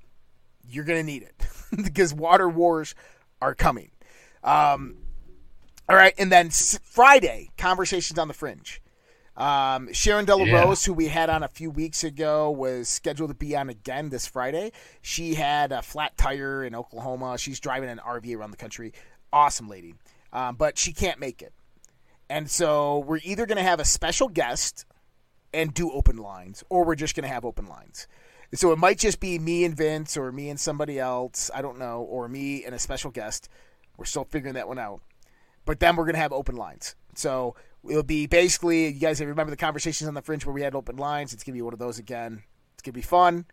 you're 0.68 0.84
going 0.84 1.00
to 1.00 1.06
need 1.06 1.24
it 1.24 1.36
because 1.84 2.14
water 2.14 2.50
wars 2.50 2.96
are 3.42 3.56
coming. 3.56 3.92
Um, 4.44 4.98
all 5.90 5.96
right, 5.96 6.14
and 6.18 6.32
then 6.32 6.50
Friday, 6.50 7.50
conversations 7.58 8.20
on 8.20 8.28
the 8.28 8.34
fringe. 8.34 8.82
Um, 9.38 9.94
Sharon 9.94 10.26
Delarose, 10.26 10.88
yeah. 10.88 10.88
who 10.88 10.94
we 10.94 11.08
had 11.08 11.30
on 11.30 11.44
a 11.44 11.48
few 11.48 11.70
weeks 11.70 12.04
ago, 12.04 12.50
was 12.50 12.90
scheduled 12.90 13.30
to 13.30 13.36
be 13.36 13.56
on 13.56 13.70
again 13.70 14.10
this 14.10 14.26
Friday. 14.26 14.72
She 15.04 15.36
had 15.36 15.72
a 15.72 15.84
flat 15.84 16.18
tire 16.18 16.64
in 16.64 16.74
Oklahoma. 16.74 17.38
She's 17.38 17.60
driving 17.60 17.90
an 17.90 18.00
RV 18.00 18.36
around 18.36 18.50
the 18.50 18.58
country. 18.58 18.94
Awesome 19.32 19.70
lady, 19.70 19.94
um, 20.34 20.56
but 20.56 20.80
she 20.80 20.92
can't 20.92 21.20
make 21.20 21.44
it. 21.44 21.54
And 22.30 22.50
so 22.50 23.00
we're 23.00 23.20
either 23.24 23.46
going 23.46 23.58
to 23.58 23.64
have 23.64 23.80
a 23.80 23.86
special 23.86 24.28
guest 24.28 24.86
and 25.54 25.72
do 25.72 25.92
open 25.92 26.18
lines, 26.18 26.64
or 26.70 26.84
we're 26.84 26.96
just 26.96 27.16
going 27.16 27.28
to 27.28 27.34
have 27.34 27.46
open 27.46 27.68
lines. 27.68 28.08
So 28.56 28.72
it 28.72 28.80
might 28.80 28.98
just 28.98 29.20
be 29.20 29.38
me 29.38 29.66
and 29.66 29.78
Vince, 29.78 30.18
or 30.18 30.32
me 30.32 30.50
and 30.50 30.60
somebody 30.60 30.98
else. 30.98 31.52
I 31.54 31.62
don't 31.62 31.78
know, 31.78 32.02
or 32.02 32.28
me 32.28 32.66
and 32.66 32.74
a 32.74 32.80
special 32.80 33.12
guest. 33.12 33.50
We're 33.98 34.06
still 34.06 34.24
figuring 34.24 34.56
that 34.56 34.68
one 34.68 34.80
out. 34.80 35.02
But 35.66 35.80
then 35.80 35.96
we're 35.96 36.06
going 36.06 36.16
to 36.16 36.22
have 36.22 36.34
open 36.34 36.56
lines. 36.56 36.96
So 37.14 37.56
it'll 37.90 38.04
be 38.04 38.28
basically, 38.28 38.88
you 38.88 39.00
guys 39.00 39.20
remember 39.20 39.52
the 39.52 39.58
conversations 39.58 40.08
on 40.08 40.14
the 40.14 40.22
fringe 40.22 40.46
where 40.46 40.54
we 40.54 40.62
had 40.62 40.76
open 40.76 40.98
lines. 40.98 41.34
It's 41.34 41.44
going 41.44 41.54
to 41.54 41.58
be 41.58 41.62
one 41.62 41.74
of 41.74 41.80
those 41.80 42.00
again. 42.00 42.44
It's 42.74 42.84
going 42.84 42.94
to 42.94 42.98
be 42.98 43.02
fun. 43.02 43.46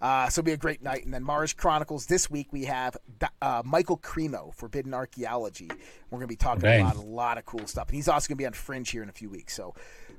Uh, 0.00 0.28
so 0.30 0.40
it'll 0.40 0.46
be 0.46 0.52
a 0.52 0.56
great 0.56 0.82
night. 0.82 1.04
And 1.04 1.12
then 1.12 1.22
Mars 1.22 1.52
Chronicles 1.52 2.06
this 2.06 2.30
week 2.30 2.48
we 2.52 2.64
have 2.64 2.96
uh, 3.42 3.62
Michael 3.64 3.98
Cremo, 3.98 4.54
Forbidden 4.54 4.94
Archaeology. 4.94 5.70
We're 6.10 6.18
going 6.18 6.22
to 6.22 6.26
be 6.28 6.36
talking 6.36 6.62
Dang. 6.62 6.80
about 6.80 6.96
a 6.96 7.02
lot 7.02 7.36
of 7.36 7.44
cool 7.44 7.66
stuff. 7.66 7.88
And 7.88 7.96
he's 7.96 8.08
also 8.08 8.28
going 8.28 8.36
to 8.36 8.42
be 8.42 8.46
on 8.46 8.54
Fringe 8.54 8.88
here 8.88 9.02
in 9.02 9.10
a 9.10 9.12
few 9.12 9.28
weeks. 9.28 9.54
So 9.54 9.74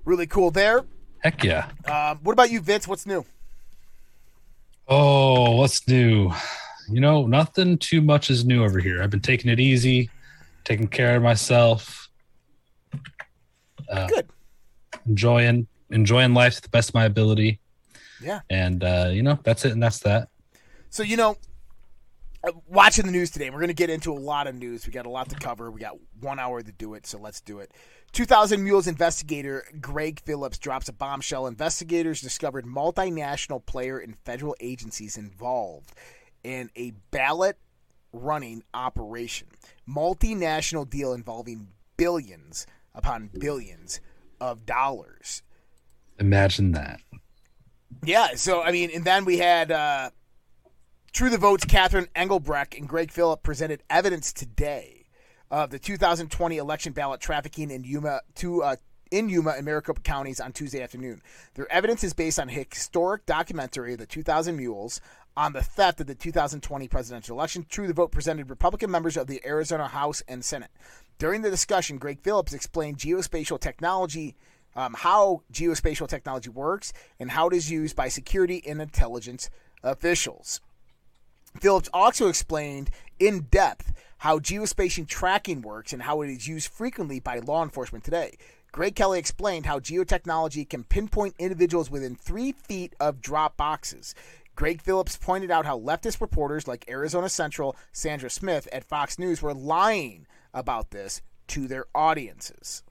really 0.05 0.27
cool 0.27 0.51
there. 0.51 0.85
Heck 1.19 1.43
yeah. 1.43 1.69
Um, 1.85 2.19
what 2.23 2.33
about 2.33 2.51
you, 2.51 2.61
Vince? 2.61 2.87
What's 2.87 3.05
new? 3.05 3.25
Oh, 4.87 5.55
what's 5.55 5.87
new? 5.87 6.31
You 6.89 6.99
know, 6.99 7.25
nothing 7.25 7.77
too 7.77 8.01
much 8.01 8.29
is 8.29 8.43
new 8.43 8.63
over 8.63 8.79
here. 8.79 9.01
I've 9.01 9.09
been 9.09 9.21
taking 9.21 9.49
it 9.49 9.59
easy, 9.59 10.09
taking 10.63 10.87
care 10.87 11.15
of 11.15 11.23
myself. 11.23 12.09
Uh, 13.91 14.07
Good. 14.07 14.27
Enjoying 15.05 15.67
enjoying 15.89 16.33
life 16.33 16.55
to 16.55 16.61
the 16.61 16.69
best 16.69 16.89
of 16.89 16.95
my 16.95 17.05
ability. 17.05 17.59
Yeah. 18.21 18.39
And 18.49 18.83
uh, 18.83 19.09
you 19.11 19.23
know, 19.23 19.39
that's 19.43 19.65
it 19.65 19.71
and 19.71 19.83
that's 19.83 19.99
that. 19.99 20.29
So, 20.89 21.03
you 21.03 21.17
know, 21.17 21.37
uh, 22.43 22.51
watching 22.67 23.05
the 23.05 23.11
news 23.11 23.31
today, 23.31 23.49
we're 23.49 23.59
going 23.59 23.67
to 23.67 23.73
get 23.73 23.89
into 23.89 24.11
a 24.11 24.17
lot 24.17 24.47
of 24.47 24.55
news. 24.55 24.85
We 24.85 24.91
got 24.91 25.05
a 25.05 25.09
lot 25.09 25.29
to 25.29 25.35
cover. 25.35 25.71
We 25.71 25.79
got 25.79 25.97
one 26.19 26.39
hour 26.39 26.61
to 26.61 26.71
do 26.71 26.95
it, 26.95 27.05
so 27.05 27.19
let's 27.19 27.39
do 27.39 27.59
it. 27.59 27.71
2000 28.13 28.61
Mules 28.63 28.87
investigator 28.87 29.63
Greg 29.79 30.19
Phillips 30.25 30.57
drops 30.57 30.89
a 30.89 30.93
bombshell. 30.93 31.47
Investigators 31.47 32.19
discovered 32.19 32.65
multinational 32.65 33.65
player 33.65 33.99
and 33.99 34.17
federal 34.25 34.55
agencies 34.59 35.17
involved 35.17 35.93
in 36.43 36.69
a 36.75 36.91
ballot 37.11 37.57
running 38.11 38.63
operation. 38.73 39.47
Multinational 39.87 40.89
deal 40.89 41.13
involving 41.13 41.69
billions 41.95 42.65
upon 42.93 43.29
billions 43.37 43.99
of 44.39 44.65
dollars. 44.65 45.43
Imagine 46.19 46.71
that. 46.73 47.01
Yeah, 48.03 48.35
so 48.35 48.61
I 48.61 48.71
mean, 48.71 48.89
and 48.93 49.05
then 49.05 49.25
we 49.25 49.37
had 49.37 49.71
uh, 49.71 50.11
True 51.13 51.29
the 51.29 51.37
Vote's 51.37 51.65
Catherine 51.65 52.07
Engelbrecht 52.15 52.75
and 52.75 52.87
Greg 52.87 53.11
Phillip 53.11 53.43
presented 53.43 53.83
evidence 53.89 54.31
today 54.31 55.05
of 55.49 55.69
the 55.69 55.79
2020 55.79 56.57
election 56.57 56.93
ballot 56.93 57.19
trafficking 57.19 57.69
in 57.69 57.83
Yuma 57.83 58.21
to 58.35 58.63
uh, 58.63 58.75
in 59.11 59.27
Yuma 59.27 59.51
and 59.51 59.65
Maricopa 59.65 60.01
counties 60.01 60.39
on 60.39 60.53
Tuesday 60.53 60.81
afternoon. 60.81 61.21
Their 61.55 61.71
evidence 61.71 62.03
is 62.03 62.13
based 62.13 62.39
on 62.39 62.47
historic 62.47 63.25
documentary, 63.25 63.95
The 63.95 64.05
2000 64.05 64.55
Mules, 64.55 65.01
on 65.35 65.53
the 65.53 65.61
theft 65.61 65.99
of 65.99 66.07
the 66.07 66.15
2020 66.15 66.87
presidential 66.87 67.35
election. 67.35 67.65
True 67.69 67.87
the 67.87 67.93
Vote 67.93 68.11
presented 68.11 68.49
Republican 68.49 68.89
members 68.89 69.17
of 69.17 69.27
the 69.27 69.41
Arizona 69.45 69.87
House 69.87 70.23
and 70.27 70.43
Senate. 70.43 70.71
During 71.21 71.43
the 71.43 71.51
discussion, 71.51 71.99
Greg 71.99 72.19
Phillips 72.23 72.51
explained 72.51 72.97
geospatial 72.97 73.59
technology, 73.59 74.33
um, 74.75 74.95
how 74.97 75.43
geospatial 75.53 76.07
technology 76.07 76.49
works, 76.49 76.93
and 77.19 77.29
how 77.29 77.47
it 77.47 77.53
is 77.53 77.69
used 77.69 77.95
by 77.95 78.07
security 78.07 78.63
and 78.65 78.81
intelligence 78.81 79.47
officials. 79.83 80.61
Phillips 81.59 81.91
also 81.93 82.27
explained 82.27 82.89
in 83.19 83.41
depth 83.51 83.93
how 84.17 84.39
geospatial 84.39 85.07
tracking 85.07 85.61
works 85.61 85.93
and 85.93 86.01
how 86.01 86.23
it 86.23 86.31
is 86.31 86.47
used 86.47 86.71
frequently 86.71 87.19
by 87.19 87.37
law 87.37 87.61
enforcement 87.61 88.03
today. 88.03 88.35
Greg 88.71 88.95
Kelly 88.95 89.19
explained 89.19 89.67
how 89.67 89.77
geotechnology 89.77 90.67
can 90.67 90.85
pinpoint 90.85 91.35
individuals 91.37 91.91
within 91.91 92.15
three 92.15 92.51
feet 92.51 92.95
of 92.99 93.21
drop 93.21 93.55
boxes. 93.57 94.15
Greg 94.55 94.81
Phillips 94.81 95.17
pointed 95.17 95.51
out 95.51 95.67
how 95.67 95.77
leftist 95.77 96.19
reporters 96.19 96.67
like 96.67 96.89
Arizona 96.89 97.29
Central 97.29 97.75
Sandra 97.91 98.31
Smith 98.31 98.67
at 98.73 98.83
Fox 98.83 99.19
News 99.19 99.43
were 99.43 99.53
lying 99.53 100.25
about 100.53 100.91
this 100.91 101.21
to 101.47 101.67
their 101.67 101.85
audiences. 101.93 102.83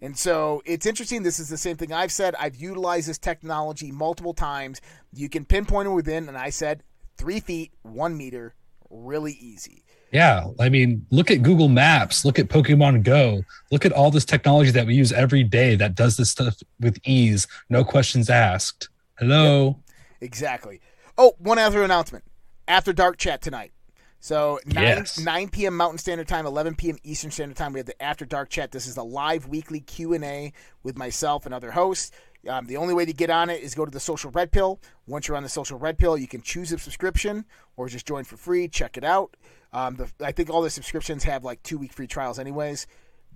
And 0.00 0.16
so 0.16 0.62
it's 0.64 0.86
interesting. 0.86 1.22
This 1.22 1.38
is 1.38 1.48
the 1.48 1.58
same 1.58 1.76
thing 1.76 1.92
I've 1.92 2.12
said. 2.12 2.34
I've 2.38 2.56
utilized 2.56 3.08
this 3.08 3.18
technology 3.18 3.90
multiple 3.90 4.34
times. 4.34 4.80
You 5.12 5.28
can 5.28 5.44
pinpoint 5.44 5.88
it 5.88 5.92
within, 5.92 6.28
and 6.28 6.38
I 6.38 6.50
said 6.50 6.82
three 7.16 7.40
feet, 7.40 7.72
one 7.82 8.16
meter, 8.16 8.54
really 8.90 9.32
easy. 9.32 9.84
Yeah, 10.12 10.46
I 10.58 10.70
mean, 10.70 11.04
look 11.10 11.30
at 11.30 11.42
Google 11.42 11.68
Maps, 11.68 12.24
look 12.24 12.38
at 12.38 12.48
Pokemon 12.48 13.02
Go, 13.02 13.42
look 13.70 13.84
at 13.84 13.92
all 13.92 14.10
this 14.10 14.24
technology 14.24 14.70
that 14.70 14.86
we 14.86 14.94
use 14.94 15.12
every 15.12 15.44
day 15.44 15.74
that 15.76 15.94
does 15.94 16.16
this 16.16 16.30
stuff 16.30 16.56
with 16.80 16.98
ease, 17.04 17.46
no 17.68 17.84
questions 17.84 18.30
asked. 18.30 18.88
Hello. 19.18 19.66
Yep, 19.66 19.76
exactly. 20.22 20.80
Oh, 21.18 21.34
one 21.38 21.58
other 21.58 21.82
announcement. 21.82 22.24
After 22.66 22.92
dark 22.92 23.18
chat 23.18 23.42
tonight. 23.42 23.72
So 24.20 24.58
9, 24.66 24.82
yes. 24.82 25.18
9 25.18 25.48
p.m. 25.48 25.76
Mountain 25.76 25.98
Standard 25.98 26.26
Time, 26.26 26.44
11 26.44 26.74
p.m. 26.74 26.96
Eastern 27.04 27.30
Standard 27.30 27.56
Time. 27.56 27.72
We 27.72 27.78
have 27.78 27.86
the 27.86 28.00
After 28.02 28.24
Dark 28.24 28.50
Chat. 28.50 28.72
This 28.72 28.86
is 28.86 28.96
a 28.96 29.02
live 29.02 29.46
weekly 29.46 29.80
Q&A 29.80 30.52
with 30.82 30.96
myself 30.96 31.46
and 31.46 31.54
other 31.54 31.70
hosts. 31.70 32.10
Um, 32.48 32.66
the 32.66 32.76
only 32.76 32.94
way 32.94 33.04
to 33.04 33.12
get 33.12 33.30
on 33.30 33.50
it 33.50 33.62
is 33.62 33.74
go 33.74 33.84
to 33.84 33.90
the 33.90 34.00
Social 34.00 34.30
Red 34.30 34.50
Pill. 34.50 34.80
Once 35.06 35.28
you're 35.28 35.36
on 35.36 35.42
the 35.42 35.48
Social 35.48 35.78
Red 35.78 35.98
Pill, 35.98 36.16
you 36.16 36.28
can 36.28 36.40
choose 36.40 36.72
a 36.72 36.78
subscription 36.78 37.44
or 37.76 37.88
just 37.88 38.06
join 38.06 38.24
for 38.24 38.36
free. 38.36 38.68
Check 38.68 38.96
it 38.96 39.04
out. 39.04 39.36
Um, 39.72 39.96
the, 39.96 40.10
I 40.24 40.32
think 40.32 40.50
all 40.50 40.62
the 40.62 40.70
subscriptions 40.70 41.24
have 41.24 41.44
like 41.44 41.62
two 41.62 41.78
week 41.78 41.92
free 41.92 42.06
trials, 42.06 42.38
anyways. 42.38 42.86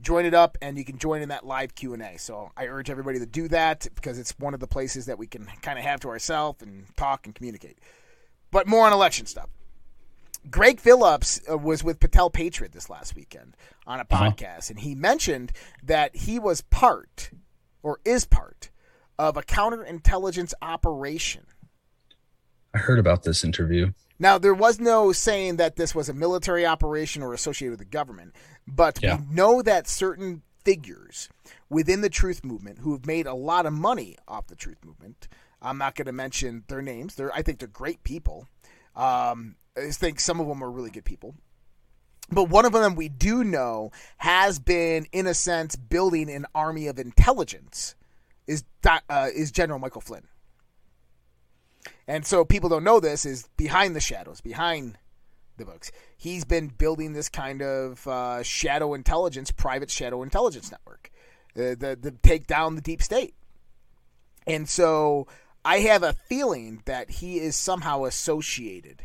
Join 0.00 0.24
it 0.24 0.34
up, 0.34 0.58
and 0.62 0.76
you 0.78 0.84
can 0.84 0.98
join 0.98 1.22
in 1.22 1.28
that 1.28 1.44
live 1.44 1.74
Q 1.74 1.94
and 1.94 2.02
A. 2.02 2.18
So 2.18 2.50
I 2.56 2.66
urge 2.66 2.90
everybody 2.90 3.18
to 3.18 3.26
do 3.26 3.48
that 3.48 3.86
because 3.94 4.18
it's 4.18 4.36
one 4.38 4.54
of 4.54 4.60
the 4.60 4.66
places 4.66 5.06
that 5.06 5.18
we 5.18 5.26
can 5.26 5.46
kind 5.62 5.78
of 5.78 5.84
have 5.84 6.00
to 6.00 6.08
ourselves 6.08 6.62
and 6.62 6.86
talk 6.96 7.26
and 7.26 7.34
communicate. 7.34 7.78
But 8.50 8.66
more 8.66 8.86
on 8.86 8.92
election 8.92 9.26
stuff. 9.26 9.48
Greg 10.50 10.80
Phillips 10.80 11.40
uh, 11.50 11.56
was 11.56 11.84
with 11.84 12.00
Patel 12.00 12.30
Patriot 12.30 12.72
this 12.72 12.90
last 12.90 13.14
weekend 13.14 13.56
on 13.86 14.00
a 14.00 14.02
uh-huh. 14.02 14.30
podcast, 14.30 14.70
and 14.70 14.80
he 14.80 14.94
mentioned 14.94 15.52
that 15.82 16.16
he 16.16 16.38
was 16.38 16.62
part 16.62 17.30
or 17.82 18.00
is 18.04 18.24
part 18.24 18.70
of 19.18 19.36
a 19.36 19.42
counterintelligence 19.42 20.52
operation. 20.60 21.44
I 22.74 22.78
heard 22.78 22.98
about 22.98 23.22
this 23.22 23.44
interview. 23.44 23.92
Now, 24.18 24.38
there 24.38 24.54
was 24.54 24.80
no 24.80 25.12
saying 25.12 25.56
that 25.56 25.76
this 25.76 25.94
was 25.94 26.08
a 26.08 26.14
military 26.14 26.64
operation 26.64 27.22
or 27.22 27.34
associated 27.34 27.72
with 27.72 27.80
the 27.80 27.84
government, 27.84 28.34
but 28.66 29.02
yeah. 29.02 29.18
we 29.18 29.34
know 29.34 29.62
that 29.62 29.88
certain 29.88 30.42
figures 30.64 31.28
within 31.68 32.00
the 32.02 32.08
truth 32.08 32.44
movement 32.44 32.78
who 32.78 32.92
have 32.92 33.06
made 33.06 33.26
a 33.26 33.34
lot 33.34 33.66
of 33.66 33.72
money 33.72 34.16
off 34.28 34.46
the 34.46 34.56
truth 34.56 34.78
movement. 34.84 35.28
I'm 35.60 35.78
not 35.78 35.94
going 35.94 36.06
to 36.06 36.12
mention 36.12 36.64
their 36.68 36.82
names. 36.82 37.14
They're, 37.14 37.32
I 37.32 37.42
think 37.42 37.58
they're 37.58 37.68
great 37.68 38.02
people. 38.04 38.46
Um, 38.94 39.56
I 39.76 39.90
think 39.90 40.20
some 40.20 40.40
of 40.40 40.46
them 40.46 40.62
are 40.62 40.70
really 40.70 40.90
good 40.90 41.04
people. 41.04 41.34
But 42.30 42.44
one 42.48 42.64
of 42.64 42.72
them 42.72 42.94
we 42.94 43.08
do 43.08 43.44
know 43.44 43.92
has 44.18 44.58
been, 44.58 45.06
in 45.12 45.26
a 45.26 45.34
sense, 45.34 45.76
building 45.76 46.30
an 46.30 46.46
army 46.54 46.86
of 46.86 46.98
intelligence 46.98 47.94
is 48.46 48.64
uh, 48.84 49.28
is 49.34 49.50
General 49.50 49.78
Michael 49.78 50.00
Flynn. 50.00 50.26
And 52.06 52.26
so 52.26 52.44
people 52.44 52.68
don't 52.68 52.84
know 52.84 53.00
this 53.00 53.24
is 53.24 53.48
behind 53.56 53.94
the 53.94 54.00
shadows, 54.00 54.40
behind 54.40 54.98
the 55.56 55.64
books. 55.64 55.92
He's 56.16 56.44
been 56.44 56.68
building 56.68 57.12
this 57.12 57.28
kind 57.28 57.62
of 57.62 58.06
uh, 58.06 58.42
shadow 58.42 58.94
intelligence, 58.94 59.50
private 59.50 59.90
shadow 59.90 60.22
intelligence 60.22 60.70
network, 60.70 61.10
uh, 61.56 61.76
the 61.78 61.98
the 62.00 62.14
take 62.22 62.46
down 62.46 62.76
the 62.76 62.82
deep 62.82 63.02
state. 63.02 63.34
And 64.46 64.68
so 64.68 65.26
I 65.64 65.78
have 65.80 66.02
a 66.02 66.12
feeling 66.12 66.82
that 66.86 67.10
he 67.10 67.38
is 67.38 67.56
somehow 67.56 68.04
associated 68.04 69.02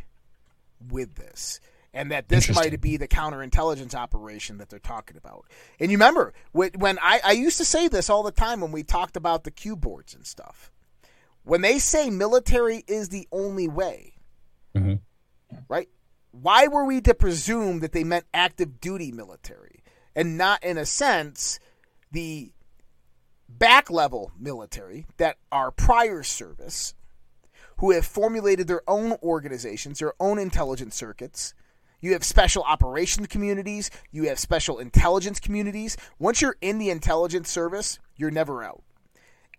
with 0.89 1.15
this. 1.15 1.59
And 1.93 2.11
that 2.11 2.29
this 2.29 2.53
might 2.53 2.79
be 2.79 2.97
the 2.97 3.07
counterintelligence 3.07 3.95
operation 3.95 4.57
that 4.59 4.69
they're 4.69 4.77
talking 4.77 5.17
about. 5.17 5.45
And 5.79 5.89
you 5.89 5.97
remember 5.97 6.33
when 6.51 6.99
I, 7.01 7.21
I 7.23 7.31
used 7.31 7.57
to 7.57 7.65
say 7.65 7.87
this 7.87 8.07
all 8.07 8.21
the 8.21 8.31
time 8.31 8.61
when 8.61 8.71
we 8.71 8.83
talked 8.83 9.17
about 9.17 9.45
the 9.45 9.51
Q 9.51 9.75
boards 9.75 10.13
and 10.13 10.23
stuff. 10.23 10.69
When 11.43 11.61
they 11.61 11.79
say 11.79 12.11
military 12.11 12.83
is 12.87 13.09
the 13.09 13.27
only 13.31 13.67
way, 13.67 14.13
Mhm. 14.75 14.99
right? 15.67 15.89
Why 16.31 16.67
were 16.67 16.85
we 16.85 17.01
to 17.01 17.15
presume 17.15 17.79
that 17.79 17.93
they 17.93 18.03
meant 18.03 18.25
active 18.31 18.79
duty 18.79 19.11
military 19.11 19.81
and 20.15 20.37
not, 20.37 20.63
in 20.63 20.77
a 20.77 20.85
sense, 20.85 21.59
the 22.11 22.51
back 23.49 23.89
level 23.89 24.31
military 24.39 25.05
that 25.17 25.37
are 25.51 25.71
prior 25.71 26.23
service, 26.23 26.93
who 27.77 27.91
have 27.91 28.05
formulated 28.05 28.67
their 28.67 28.81
own 28.87 29.13
organizations, 29.23 29.99
their 29.99 30.13
own 30.19 30.39
intelligence 30.39 30.95
circuits? 30.95 31.53
You 31.99 32.13
have 32.13 32.23
special 32.23 32.63
operations 32.63 33.27
communities, 33.27 33.89
you 34.11 34.27
have 34.27 34.39
special 34.39 34.77
intelligence 34.79 35.39
communities. 35.39 35.97
Once 36.19 36.41
you're 36.41 36.57
in 36.61 36.77
the 36.77 36.89
intelligence 36.89 37.49
service, 37.49 37.99
you're 38.15 38.31
never 38.31 38.63
out. 38.63 38.83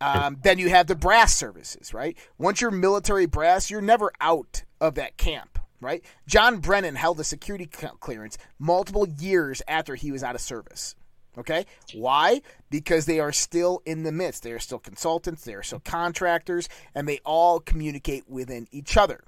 Um, 0.01 0.39
then 0.43 0.59
you 0.59 0.69
have 0.69 0.87
the 0.87 0.95
brass 0.95 1.35
services, 1.35 1.93
right? 1.93 2.17
Once 2.39 2.61
you're 2.61 2.71
military 2.71 3.27
brass, 3.27 3.71
you're 3.71 3.81
never 3.81 4.13
out 4.21 4.63
of 4.81 4.95
that 4.95 5.17
camp, 5.17 5.59
right? 5.81 6.05
John 6.27 6.59
Brennan 6.59 6.95
held 6.95 7.19
a 7.19 7.25
security 7.25 7.67
clearance 7.67 8.39
multiple 8.61 9.09
years 9.09 9.61
after 9.67 9.97
he 9.97 10.13
was 10.13 10.23
out 10.23 10.37
of 10.37 10.41
service. 10.41 10.95
Okay? 11.39 11.67
Why? 11.95 12.43
Because 12.71 13.07
they 13.07 13.21
are 13.21 13.33
still 13.33 13.81
in 13.87 14.03
the 14.03 14.13
midst. 14.13 14.43
They 14.43 14.53
are 14.53 14.59
still 14.59 14.79
consultants, 14.79 15.45
they 15.45 15.55
are 15.55 15.63
still 15.63 15.81
contractors, 15.81 16.69
and 16.95 17.09
they 17.09 17.21
all 17.25 17.61
communicate 17.61 18.29
within 18.29 18.67
each 18.71 18.97
other, 18.97 19.25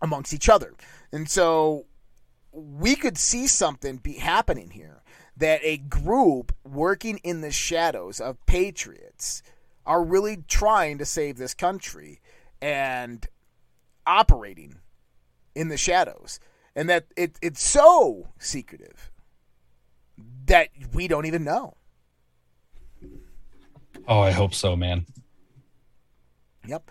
amongst 0.00 0.32
each 0.32 0.48
other. 0.48 0.74
And 1.12 1.28
so 1.28 1.86
we 2.52 2.94
could 2.94 3.18
see 3.18 3.46
something 3.46 3.96
be 3.96 4.14
happening 4.14 4.70
here 4.70 5.02
that 5.36 5.60
a 5.62 5.76
group 5.76 6.54
working 6.64 7.18
in 7.18 7.42
the 7.42 7.50
shadows 7.50 8.20
of 8.20 8.44
patriots 8.46 9.42
are 9.84 10.02
really 10.02 10.38
trying 10.48 10.98
to 10.98 11.04
save 11.04 11.36
this 11.36 11.54
country 11.54 12.20
and 12.62 13.26
operating 14.06 14.76
in 15.54 15.68
the 15.68 15.76
shadows 15.76 16.40
and 16.74 16.88
that 16.88 17.06
it, 17.16 17.38
it's 17.42 17.62
so 17.62 18.28
secretive 18.38 19.10
that 20.46 20.68
we 20.92 21.08
don't 21.08 21.26
even 21.26 21.44
know 21.44 21.76
Oh, 24.08 24.20
I 24.20 24.30
hope 24.30 24.54
so, 24.54 24.76
man. 24.76 25.06
Yep. 26.66 26.90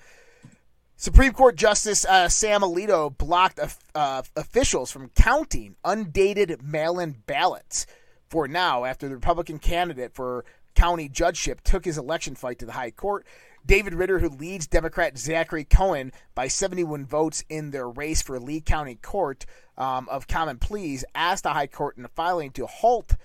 Supreme 0.97 1.33
Court 1.33 1.55
Justice 1.55 2.05
uh, 2.05 2.29
Sam 2.29 2.61
Alito 2.61 3.15
blocked 3.15 3.59
uh, 3.93 4.21
officials 4.35 4.91
from 4.91 5.09
counting 5.09 5.75
undated 5.83 6.61
mail 6.63 6.99
in 6.99 7.11
ballots 7.25 7.85
for 8.29 8.47
now 8.47 8.85
after 8.85 9.07
the 9.07 9.15
Republican 9.15 9.59
candidate 9.59 10.13
for 10.13 10.45
county 10.73 11.07
judgeship 11.07 11.61
took 11.61 11.85
his 11.85 11.97
election 11.97 12.35
fight 12.35 12.59
to 12.59 12.65
the 12.65 12.73
high 12.73 12.91
court. 12.91 13.25
David 13.65 13.93
Ritter, 13.93 14.19
who 14.19 14.29
leads 14.29 14.67
Democrat 14.67 15.17
Zachary 15.17 15.63
Cohen 15.63 16.11
by 16.33 16.47
71 16.47 17.05
votes 17.05 17.43
in 17.49 17.71
their 17.71 17.89
race 17.89 18.21
for 18.21 18.39
Lehigh 18.39 18.61
County 18.61 18.95
Court 18.95 19.45
um, 19.77 20.07
of 20.09 20.27
Common 20.27 20.57
Pleas, 20.57 21.03
asked 21.15 21.43
the 21.43 21.53
high 21.53 21.67
court 21.67 21.97
in 21.97 22.05
a 22.05 22.09
filing 22.09 22.51
to 22.51 22.67
halt 22.67 23.15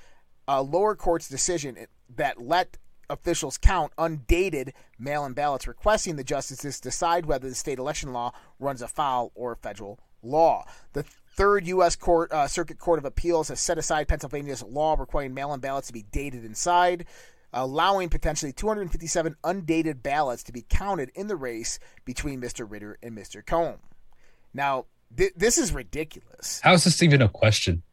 a 0.50 0.62
lower 0.62 0.96
court's 0.96 1.28
decision 1.28 1.86
that 2.16 2.42
let 2.42 2.76
officials 3.08 3.56
count 3.56 3.92
undated 3.96 4.72
mail 4.98 5.24
in 5.24 5.32
ballots, 5.32 5.68
requesting 5.68 6.16
the 6.16 6.24
justices 6.24 6.80
decide 6.80 7.24
whether 7.24 7.48
the 7.48 7.54
state 7.54 7.78
election 7.78 8.12
law 8.12 8.32
runs 8.58 8.82
afoul 8.82 9.30
or 9.36 9.54
federal 9.54 10.00
law. 10.22 10.64
The 10.92 11.04
Third 11.36 11.68
U.S. 11.68 11.94
Court, 11.94 12.32
uh, 12.32 12.48
Circuit 12.48 12.78
Court 12.80 12.98
of 12.98 13.04
Appeals 13.04 13.48
has 13.48 13.60
set 13.60 13.78
aside 13.78 14.08
Pennsylvania's 14.08 14.64
law 14.64 14.96
requiring 14.98 15.32
mail 15.32 15.54
in 15.54 15.60
ballots 15.60 15.86
to 15.86 15.92
be 15.92 16.02
dated 16.10 16.44
inside, 16.44 17.06
allowing 17.52 18.08
potentially 18.08 18.52
257 18.52 19.36
undated 19.44 20.02
ballots 20.02 20.42
to 20.42 20.52
be 20.52 20.66
counted 20.68 21.12
in 21.14 21.28
the 21.28 21.36
race 21.36 21.78
between 22.04 22.40
Mr. 22.40 22.68
Ritter 22.68 22.98
and 23.04 23.16
Mr. 23.16 23.46
Cohen. 23.46 23.78
Now, 24.52 24.86
th- 25.16 25.32
this 25.36 25.58
is 25.58 25.72
ridiculous. 25.72 26.60
How 26.64 26.74
is 26.74 26.82
this 26.82 27.04
even 27.04 27.22
a 27.22 27.28
question? 27.28 27.84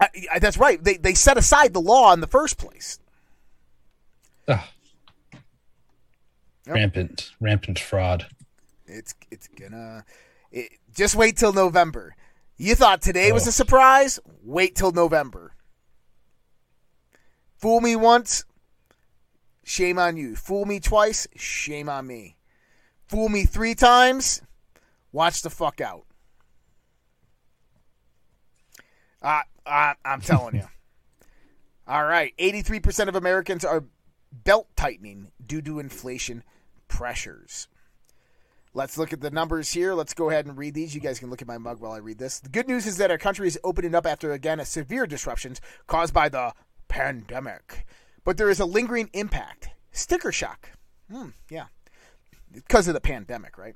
I, 0.00 0.08
I, 0.34 0.38
that's 0.38 0.58
right. 0.58 0.82
They, 0.82 0.96
they 0.96 1.14
set 1.14 1.36
aside 1.36 1.72
the 1.74 1.80
law 1.80 2.12
in 2.12 2.20
the 2.20 2.26
first 2.26 2.56
place. 2.58 2.98
Ugh. 4.46 4.60
Yep. 6.66 6.74
Rampant, 6.74 7.30
rampant 7.40 7.78
fraud. 7.78 8.26
It's 8.86 9.14
it's 9.30 9.48
gonna 9.48 10.04
it, 10.52 10.70
just 10.94 11.14
wait 11.14 11.36
till 11.36 11.52
November. 11.52 12.14
You 12.56 12.74
thought 12.74 13.00
today 13.02 13.32
was 13.32 13.46
Oh. 13.46 13.50
a 13.50 13.52
surprise? 13.52 14.20
Wait 14.42 14.74
till 14.76 14.92
November. 14.92 15.54
Fool 17.56 17.80
me 17.80 17.96
once, 17.96 18.44
shame 19.64 19.98
on 19.98 20.16
you. 20.16 20.36
Fool 20.36 20.64
me 20.66 20.78
twice, 20.78 21.26
shame 21.36 21.88
on 21.88 22.06
me. 22.06 22.36
Fool 23.06 23.28
me 23.30 23.44
three 23.44 23.74
times, 23.74 24.42
watch 25.12 25.40
the 25.42 25.50
fuck 25.50 25.80
out. 25.80 26.04
I, 29.22 29.42
I, 29.68 29.94
I'm 30.04 30.20
telling 30.20 30.56
you. 30.56 30.68
All 31.86 32.04
right, 32.04 32.34
83% 32.38 33.08
of 33.08 33.16
Americans 33.16 33.64
are 33.64 33.84
belt 34.32 34.68
tightening 34.76 35.30
due 35.44 35.62
to 35.62 35.78
inflation 35.78 36.44
pressures. 36.86 37.68
Let's 38.74 38.98
look 38.98 39.12
at 39.12 39.20
the 39.20 39.30
numbers 39.30 39.72
here. 39.72 39.94
Let's 39.94 40.14
go 40.14 40.30
ahead 40.30 40.46
and 40.46 40.56
read 40.56 40.74
these. 40.74 40.94
You 40.94 41.00
guys 41.00 41.18
can 41.18 41.30
look 41.30 41.40
at 41.40 41.48
my 41.48 41.58
mug 41.58 41.80
while 41.80 41.92
I 41.92 41.98
read 41.98 42.18
this. 42.18 42.40
The 42.40 42.50
good 42.50 42.68
news 42.68 42.86
is 42.86 42.98
that 42.98 43.10
our 43.10 43.18
country 43.18 43.48
is 43.48 43.58
opening 43.64 43.94
up 43.94 44.06
after, 44.06 44.32
again, 44.32 44.60
a 44.60 44.64
severe 44.64 45.06
disruptions 45.06 45.60
caused 45.86 46.12
by 46.12 46.28
the 46.28 46.52
pandemic. 46.88 47.86
But 48.24 48.36
there 48.36 48.50
is 48.50 48.60
a 48.60 48.66
lingering 48.66 49.08
impact. 49.14 49.70
Sticker 49.92 50.30
shock. 50.30 50.70
Hmm, 51.10 51.30
yeah. 51.50 51.66
Because 52.52 52.86
of 52.86 52.94
the 52.94 53.00
pandemic, 53.00 53.56
right? 53.56 53.74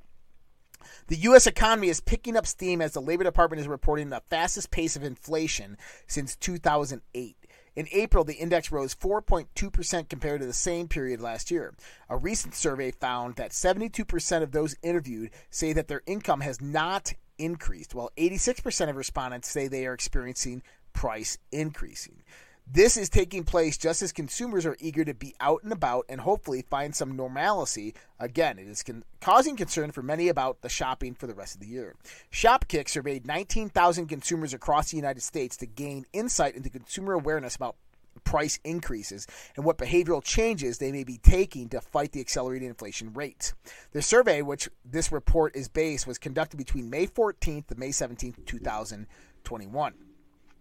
The 1.09 1.17
U.S. 1.17 1.47
economy 1.47 1.89
is 1.89 2.01
picking 2.01 2.37
up 2.37 2.47
steam 2.47 2.81
as 2.81 2.93
the 2.93 3.01
Labor 3.01 3.25
Department 3.25 3.61
is 3.61 3.69
reporting 3.69 4.11
the 4.11 4.23
fastest 4.31 4.71
pace 4.71 4.97
of 4.97 5.03
inflation 5.03 5.77
since 6.07 6.37
2008. 6.37 7.37
In 7.75 7.89
April, 7.93 8.23
the 8.23 8.35
index 8.35 8.71
rose 8.71 8.95
4.2% 8.95 10.09
compared 10.09 10.41
to 10.41 10.47
the 10.47 10.53
same 10.53 10.89
period 10.89 11.21
last 11.21 11.51
year. 11.51 11.75
A 12.11 12.17
recent 12.19 12.55
survey 12.55 12.91
found 12.91 13.37
that 13.37 13.53
72% 13.53 14.43
of 14.43 14.53
those 14.53 14.77
interviewed 14.83 15.31
say 15.51 15.73
that 15.73 15.89
their 15.89 16.03
income 16.07 16.43
has 16.43 16.61
not 16.61 17.15
increased, 17.39 17.95
while 17.95 18.11
86% 18.19 18.91
of 18.91 18.97
respondents 18.97 19.49
say 19.49 19.69
they 19.69 19.87
are 19.87 19.95
experiencing 19.95 20.63
price 20.93 21.39
increasing. 21.51 22.23
This 22.67 22.97
is 22.97 23.09
taking 23.09 23.45
place 23.45 23.77
just 23.77 24.03
as 24.03 24.13
consumers 24.13 24.65
are 24.65 24.77
eager 24.81 25.05
to 25.05 25.15
be 25.15 25.35
out 25.41 25.63
and 25.63 25.73
about 25.73 26.07
and 26.09 26.21
hopefully 26.21 26.63
find 26.63 26.95
some 26.95 27.17
normalcy. 27.17 27.95
Again, 28.19 28.59
it 28.59 28.69
is 28.69 28.83
con- 28.83 29.05
causing 29.21 29.57
concern 29.57 29.91
for 29.91 30.03
many 30.03 30.29
about 30.29 30.63
the 30.63 30.69
shopping 30.69 31.15
for 31.15 31.27
the 31.27 31.35
rest 31.35 31.55
of 31.55 31.61
the 31.61 31.67
year. 31.67 31.97
Shopkick 32.33 32.89
surveyed 32.89 33.27
19,000 33.27 34.07
consumers 34.07 34.55
across 34.55 34.91
the 34.91 34.97
United 34.97 35.23
States 35.23 35.57
to 35.59 35.67
gain 35.67 36.07
insight 36.13 36.55
into 36.55 36.71
consumer 36.71 37.13
awareness 37.13 37.57
about 37.57 37.77
price 38.25 38.59
increases 38.65 39.27
and 39.57 39.65
what 39.65 39.79
behavioral 39.79 40.23
changes 40.23 40.79
they 40.79 40.93
may 40.93 41.05
be 41.05 41.19
taking 41.19 41.69
to 41.71 41.81
fight 41.81 42.13
the 42.13 42.21
accelerating 42.21 42.69
inflation 42.69 43.13
rate. 43.13 43.55
The 43.93 44.03
survey, 44.03 44.43
which 44.43 44.69
this 44.85 45.11
report 45.11 45.57
is 45.57 45.69
based, 45.69 46.07
was 46.07 46.19
conducted 46.19 46.57
between 46.57 46.91
May 46.91 47.07
14th 47.07 47.67
to 47.69 47.75
May 47.75 47.89
17th, 47.89 48.47
2021. 48.47 49.95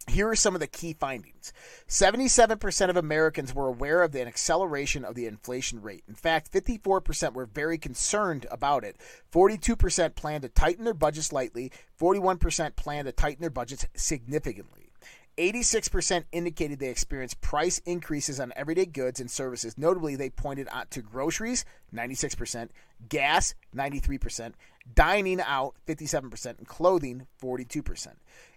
Here 0.07 0.27
are 0.29 0.35
some 0.35 0.55
of 0.55 0.61
the 0.61 0.67
key 0.67 0.93
findings. 0.93 1.53
77% 1.87 2.89
of 2.89 2.97
Americans 2.97 3.53
were 3.53 3.67
aware 3.67 4.01
of 4.01 4.11
the 4.11 4.25
acceleration 4.25 5.05
of 5.05 5.15
the 5.15 5.25
inflation 5.25 5.81
rate. 5.81 6.03
In 6.07 6.15
fact, 6.15 6.51
54% 6.51 7.33
were 7.33 7.45
very 7.45 7.77
concerned 7.77 8.45
about 8.49 8.83
it. 8.83 8.97
42% 9.31 10.15
plan 10.15 10.41
to 10.41 10.49
tighten 10.49 10.85
their 10.85 10.93
budgets 10.93 11.27
slightly. 11.27 11.71
41% 11.99 12.75
plan 12.75 13.05
to 13.05 13.11
tighten 13.11 13.41
their 13.41 13.49
budgets 13.49 13.85
significantly. 13.95 14.91
86% 15.37 16.25
indicated 16.31 16.79
they 16.79 16.89
experienced 16.89 17.41
price 17.41 17.79
increases 17.79 18.39
on 18.39 18.51
everyday 18.55 18.85
goods 18.85 19.19
and 19.19 19.31
services. 19.31 19.77
Notably, 19.77 20.15
they 20.15 20.29
pointed 20.29 20.67
out 20.71 20.91
to 20.91 21.01
groceries, 21.01 21.63
96%, 21.93 22.69
gas, 23.07 23.55
93%, 23.75 24.53
dining 24.93 25.41
out, 25.41 25.75
57%, 25.87 26.57
and 26.57 26.67
clothing, 26.67 27.27
42%. 27.41 28.07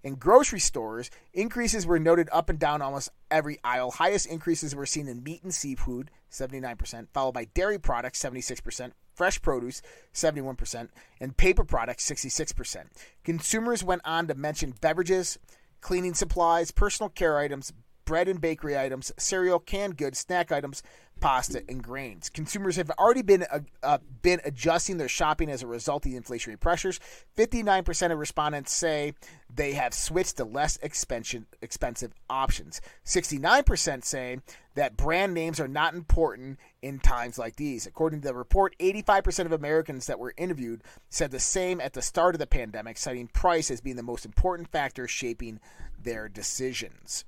In 0.02 0.14
grocery 0.14 0.60
stores, 0.60 1.10
increases 1.32 1.86
were 1.86 1.98
noted 1.98 2.28
up 2.32 2.48
and 2.48 2.58
down 2.58 2.82
almost 2.82 3.10
every 3.30 3.58
aisle. 3.64 3.90
Highest 3.90 4.26
increases 4.26 4.74
were 4.74 4.86
seen 4.86 5.08
in 5.08 5.22
meat 5.22 5.42
and 5.42 5.54
seafood, 5.54 6.10
79%, 6.30 7.08
followed 7.12 7.34
by 7.34 7.44
dairy 7.46 7.78
products, 7.78 8.22
76%, 8.22 8.92
fresh 9.14 9.40
produce, 9.40 9.82
71%, 10.12 10.88
and 11.20 11.36
paper 11.36 11.64
products, 11.64 12.08
66%. 12.10 12.86
Consumers 13.22 13.84
went 13.84 14.02
on 14.04 14.26
to 14.26 14.34
mention 14.34 14.74
beverages, 14.80 15.38
cleaning 15.80 16.14
supplies, 16.14 16.70
personal 16.70 17.10
care 17.10 17.38
items, 17.38 17.72
bread 18.04 18.28
and 18.28 18.40
bakery 18.40 18.78
items, 18.78 19.12
cereal, 19.16 19.58
canned 19.58 19.96
goods, 19.96 20.18
snack 20.18 20.52
items, 20.52 20.82
pasta, 21.20 21.62
and 21.68 21.82
grains. 21.82 22.28
Consumers 22.28 22.76
have 22.76 22.90
already 22.98 23.22
been 23.22 23.44
uh, 23.50 23.60
uh, 23.82 23.98
been 24.22 24.40
adjusting 24.44 24.98
their 24.98 25.08
shopping 25.08 25.50
as 25.50 25.62
a 25.62 25.66
result 25.66 26.04
of 26.04 26.12
the 26.12 26.20
inflationary 26.20 26.58
pressures. 26.58 27.00
59% 27.36 28.12
of 28.12 28.18
respondents 28.18 28.72
say 28.72 29.14
they 29.54 29.72
have 29.72 29.94
switched 29.94 30.36
to 30.36 30.44
less 30.44 30.78
expensive 30.82 31.44
expensive 31.62 32.12
options. 32.28 32.80
69% 33.06 34.04
say 34.04 34.38
that 34.74 34.96
brand 34.96 35.32
names 35.32 35.60
are 35.60 35.68
not 35.68 35.94
important 35.94 36.58
in 36.82 36.98
times 36.98 37.38
like 37.38 37.56
these. 37.56 37.86
According 37.86 38.20
to 38.22 38.28
the 38.28 38.34
report, 38.34 38.76
85% 38.78 39.46
of 39.46 39.52
Americans 39.52 40.06
that 40.06 40.18
were 40.18 40.34
interviewed 40.36 40.82
said 41.08 41.30
the 41.30 41.40
same 41.40 41.80
at 41.80 41.92
the 41.92 42.02
start 42.02 42.34
of 42.34 42.38
the 42.38 42.46
pandemic, 42.46 42.98
citing 42.98 43.28
price 43.28 43.70
as 43.70 43.80
being 43.80 43.96
the 43.96 44.02
most 44.02 44.24
important 44.24 44.68
factor 44.68 45.06
shaping 45.06 45.60
their 46.02 46.28
decisions. 46.28 47.24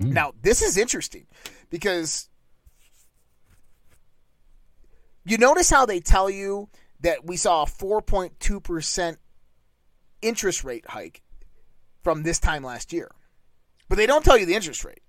Mm. 0.00 0.12
Now, 0.12 0.32
this 0.42 0.62
is 0.62 0.76
interesting 0.76 1.26
because 1.70 2.28
you 5.24 5.38
notice 5.38 5.70
how 5.70 5.86
they 5.86 6.00
tell 6.00 6.30
you 6.30 6.68
that 7.00 7.24
we 7.24 7.36
saw 7.36 7.62
a 7.62 7.66
4.2% 7.66 9.16
interest 10.22 10.64
rate 10.64 10.84
hike 10.88 11.22
from 12.02 12.22
this 12.22 12.38
time 12.38 12.62
last 12.62 12.92
year. 12.92 13.10
But 13.88 13.96
they 13.98 14.06
don't 14.06 14.24
tell 14.24 14.38
you 14.38 14.46
the 14.46 14.54
interest 14.54 14.84
rate. 14.84 15.02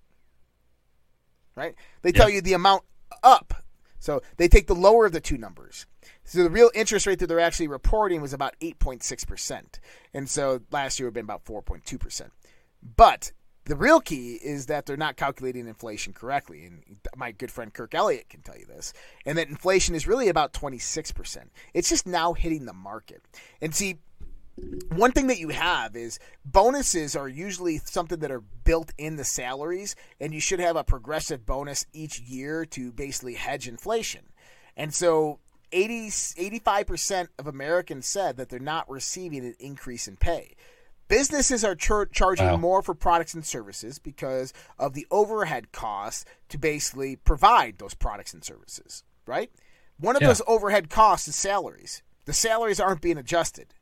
Right? 1.56 1.76
They 2.02 2.12
tell 2.12 2.30
you 2.30 2.42
the 2.42 2.54
amount 2.54 2.84
up. 3.24 3.64
So 4.00 4.22
they 4.38 4.48
take 4.48 4.68
the 4.68 4.76
lower 4.76 5.06
of 5.06 5.12
the 5.12 5.20
two 5.20 5.38
numbers. 5.38 5.88
So 6.24 6.44
the 6.44 6.50
real 6.50 6.70
interest 6.76 7.08
rate 7.08 7.20
that 7.20 7.28
they're 7.28 7.40
actually 7.40 7.68
reporting 7.68 8.22
was 8.22 8.34
about 8.34 8.56
8.6%. 8.60 9.80
And 10.14 10.30
so 10.30 10.62
last 10.72 11.00
year 11.00 11.08
would 11.08 11.12
have 11.12 11.14
been 11.16 11.26
about 11.26 11.46
4.2%. 11.46 12.30
But 12.96 13.32
the 13.68 13.76
real 13.76 14.00
key 14.00 14.34
is 14.36 14.68
that 14.68 14.86
they're 14.86 14.98
not 14.98 15.18
calculating 15.18 15.68
inflation 15.68 16.14
correctly. 16.14 16.66
And 16.66 16.98
my 17.16 17.32
good 17.32 17.52
friend 17.52 17.74
Kirk 17.74 17.94
Elliott 17.94 18.30
can 18.30 18.42
tell 18.42 18.58
you 18.58 18.66
this. 18.66 18.94
And 19.26 19.38
that 19.38 19.50
inflation 19.50 19.94
is 19.94 20.08
really 20.08 20.30
about 20.30 20.54
26%. 20.54 21.50
It's 21.74 21.90
just 21.90 22.08
now 22.08 22.34
hitting 22.34 22.66
the 22.66 22.74
market. 22.74 23.22
And 23.62 23.76
see, 23.76 24.00
one 24.96 25.12
thing 25.12 25.28
that 25.28 25.40
you 25.40 25.50
have 25.50 25.96
is 25.96 26.18
bonuses 26.44 27.16
are 27.16 27.28
usually 27.28 27.78
something 27.78 28.20
that 28.20 28.32
are 28.32 28.42
built 28.64 28.92
in 28.98 29.18
the 29.18 29.24
salaries, 29.24 29.96
and 30.20 30.34
you 30.34 30.40
should 30.40 30.60
have 30.60 30.76
a 30.76 30.84
progressive 30.84 31.46
bonus 31.46 31.86
each 31.94 32.20
year 32.20 32.66
to 32.66 32.92
basically 32.92 33.36
hedge 33.36 33.68
inflation. 33.68 34.30
And 34.76 34.94
so 34.94 35.40
80, 35.72 36.08
85% 36.08 37.28
of 37.38 37.48
Americans 37.48 38.08
said 38.08 38.38
that 38.38 38.50
they're 38.50 38.60
not 38.60 38.90
receiving 38.90 39.46
an 39.46 39.56
increase 39.60 40.08
in 40.08 40.16
pay. 40.16 40.56
Businesses 41.08 41.64
are 41.64 41.76
char- 41.76 42.06
charging 42.06 42.48
wow. 42.48 42.58
more 42.58 42.82
for 42.82 42.94
products 42.94 43.34
and 43.34 43.46
services 43.46 43.98
because 43.98 44.54
of 44.78 44.94
the 44.94 45.08
overhead 45.10 45.72
costs 45.72 46.26
to 46.50 46.58
basically 46.58 47.16
provide 47.16 47.78
those 47.78 47.94
products 47.94 48.34
and 48.34 48.44
services, 48.44 49.04
right? 49.26 49.50
One 49.98 50.16
of 50.16 50.22
yeah. 50.22 50.30
those 50.30 50.42
overhead 50.48 50.90
costs 50.90 51.28
is 51.28 51.36
salaries. 51.36 52.04
The 52.26 52.34
salaries 52.34 52.80
aren't 52.80 53.02
being 53.02 53.18
adjusted, 53.18 53.74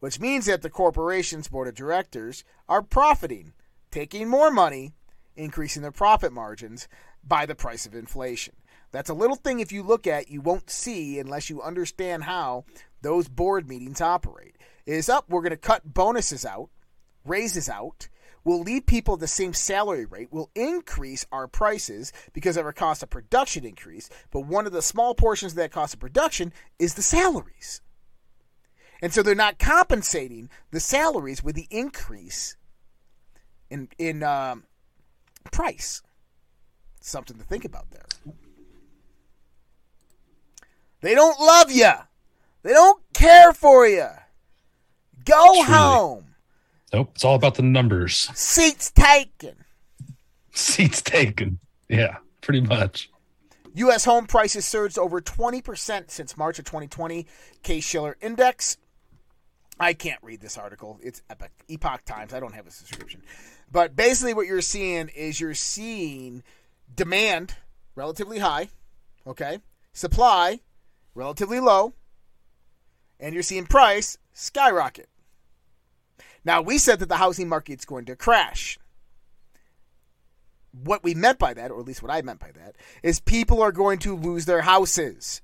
which 0.00 0.18
means 0.18 0.46
that 0.46 0.62
the 0.62 0.70
corporation's 0.70 1.48
board 1.48 1.68
of 1.68 1.74
directors 1.74 2.42
are 2.66 2.82
profiting, 2.82 3.52
taking 3.90 4.28
more 4.28 4.50
money, 4.50 4.94
increasing 5.36 5.82
their 5.82 5.92
profit 5.92 6.32
margins 6.32 6.88
by 7.22 7.44
the 7.44 7.54
price 7.54 7.84
of 7.84 7.94
inflation. 7.94 8.54
That's 8.92 9.10
a 9.10 9.14
little 9.14 9.36
thing 9.36 9.60
if 9.60 9.72
you 9.72 9.82
look 9.82 10.06
at, 10.06 10.30
you 10.30 10.40
won't 10.40 10.70
see 10.70 11.18
unless 11.18 11.50
you 11.50 11.60
understand 11.60 12.24
how 12.24 12.64
those 13.02 13.28
board 13.28 13.68
meetings 13.68 14.00
operate 14.00 14.56
is 14.86 15.08
up. 15.08 15.28
We're 15.28 15.42
going 15.42 15.50
to 15.50 15.56
cut 15.56 15.94
bonuses 15.94 16.44
out, 16.44 16.70
raises 17.24 17.68
out. 17.68 18.08
We'll 18.44 18.60
leave 18.60 18.84
people 18.84 19.16
the 19.16 19.26
same 19.26 19.54
salary 19.54 20.04
rate. 20.04 20.28
We'll 20.30 20.50
increase 20.54 21.24
our 21.32 21.48
prices 21.48 22.12
because 22.34 22.58
of 22.58 22.66
our 22.66 22.74
cost 22.74 23.02
of 23.02 23.08
production 23.08 23.64
increase. 23.64 24.10
But 24.30 24.40
one 24.40 24.66
of 24.66 24.72
the 24.72 24.82
small 24.82 25.14
portions 25.14 25.52
of 25.52 25.56
that 25.56 25.72
cost 25.72 25.94
of 25.94 26.00
production 26.00 26.52
is 26.78 26.94
the 26.94 27.02
salaries. 27.02 27.80
And 29.00 29.12
so 29.12 29.22
they're 29.22 29.34
not 29.34 29.58
compensating 29.58 30.50
the 30.70 30.80
salaries 30.80 31.42
with 31.42 31.56
the 31.56 31.66
increase 31.70 32.56
in 33.70 33.88
in 33.98 34.22
um, 34.22 34.64
price. 35.52 36.02
Something 37.00 37.38
to 37.38 37.44
think 37.44 37.64
about 37.64 37.90
there. 37.90 38.06
They 41.00 41.14
don't 41.14 41.38
love 41.38 41.70
you. 41.70 41.92
They 42.62 42.72
don't 42.72 43.02
care 43.12 43.52
for 43.52 43.86
you. 43.86 44.08
Go 45.24 45.52
Truly. 45.54 45.62
home. 45.62 46.24
Nope, 46.92 47.10
it's 47.14 47.24
all 47.24 47.34
about 47.34 47.56
the 47.56 47.62
numbers. 47.62 48.30
Seats 48.34 48.90
taken. 48.90 49.64
Seats 50.52 51.02
taken. 51.02 51.58
Yeah, 51.88 52.18
pretty 52.40 52.60
much. 52.60 53.10
U.S. 53.74 54.04
home 54.04 54.26
prices 54.26 54.64
surged 54.64 54.98
over 54.98 55.20
20% 55.20 56.10
since 56.10 56.36
March 56.36 56.60
of 56.60 56.64
2020. 56.64 57.26
Case-Shiller 57.62 58.16
Index. 58.20 58.76
I 59.80 59.92
can't 59.94 60.22
read 60.22 60.40
this 60.40 60.56
article. 60.56 61.00
It's 61.02 61.22
Epoch, 61.28 61.50
Epoch 61.66 62.04
Times. 62.04 62.32
I 62.32 62.38
don't 62.38 62.54
have 62.54 62.68
a 62.68 62.70
subscription. 62.70 63.22
But 63.72 63.96
basically, 63.96 64.34
what 64.34 64.46
you're 64.46 64.60
seeing 64.60 65.08
is 65.08 65.40
you're 65.40 65.54
seeing 65.54 66.44
demand 66.94 67.56
relatively 67.96 68.38
high, 68.38 68.68
okay? 69.26 69.58
Supply 69.92 70.60
relatively 71.14 71.60
low, 71.60 71.94
and 73.20 73.34
you're 73.34 73.42
seeing 73.42 73.66
price 73.66 74.18
skyrocket. 74.32 75.08
Now, 76.44 76.60
we 76.62 76.78
said 76.78 76.98
that 76.98 77.08
the 77.08 77.16
housing 77.16 77.48
market's 77.48 77.84
going 77.84 78.04
to 78.06 78.16
crash. 78.16 78.78
What 80.72 81.04
we 81.04 81.14
meant 81.14 81.38
by 81.38 81.54
that, 81.54 81.70
or 81.70 81.80
at 81.80 81.86
least 81.86 82.02
what 82.02 82.12
I 82.12 82.20
meant 82.22 82.40
by 82.40 82.50
that, 82.52 82.76
is 83.02 83.20
people 83.20 83.62
are 83.62 83.72
going 83.72 83.98
to 84.00 84.16
lose 84.16 84.44
their 84.44 84.62
houses. 84.62 85.40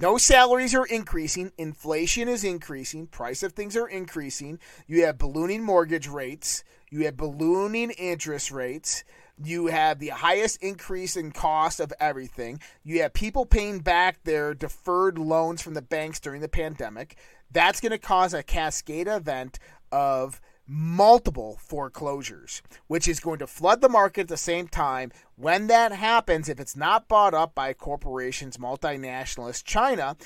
No 0.00 0.16
salaries 0.16 0.74
are 0.74 0.86
increasing, 0.86 1.52
inflation 1.58 2.28
is 2.28 2.42
increasing, 2.42 3.06
price 3.06 3.42
of 3.42 3.52
things 3.52 3.76
are 3.76 3.86
increasing. 3.86 4.58
You 4.86 5.04
have 5.04 5.18
ballooning 5.18 5.62
mortgage 5.62 6.08
rates, 6.08 6.64
you 6.90 7.04
have 7.04 7.16
ballooning 7.16 7.90
interest 7.90 8.50
rates, 8.50 9.04
you 9.44 9.66
have 9.66 9.98
the 9.98 10.08
highest 10.08 10.62
increase 10.62 11.16
in 11.16 11.32
cost 11.32 11.80
of 11.80 11.92
everything. 12.00 12.60
You 12.84 13.02
have 13.02 13.12
people 13.12 13.46
paying 13.46 13.80
back 13.80 14.22
their 14.24 14.54
deferred 14.54 15.18
loans 15.18 15.62
from 15.62 15.74
the 15.74 15.82
banks 15.82 16.20
during 16.20 16.40
the 16.40 16.48
pandemic. 16.48 17.16
That's 17.52 17.80
going 17.80 17.92
to 17.92 17.98
cause 17.98 18.34
a 18.34 18.42
cascade 18.42 19.08
event 19.08 19.58
of 19.90 20.40
multiple 20.66 21.58
foreclosures, 21.60 22.62
which 22.86 23.08
is 23.08 23.20
going 23.20 23.38
to 23.40 23.46
flood 23.46 23.80
the 23.80 23.88
market 23.88 24.22
at 24.22 24.28
the 24.28 24.36
same 24.36 24.68
time. 24.68 25.12
When 25.36 25.66
that 25.66 25.92
happens, 25.92 26.48
if 26.48 26.60
it's 26.60 26.76
not 26.76 27.08
bought 27.08 27.34
up 27.34 27.54
by 27.54 27.72
corporations, 27.74 28.56
multinationalists, 28.56 29.64
China, 29.64 30.16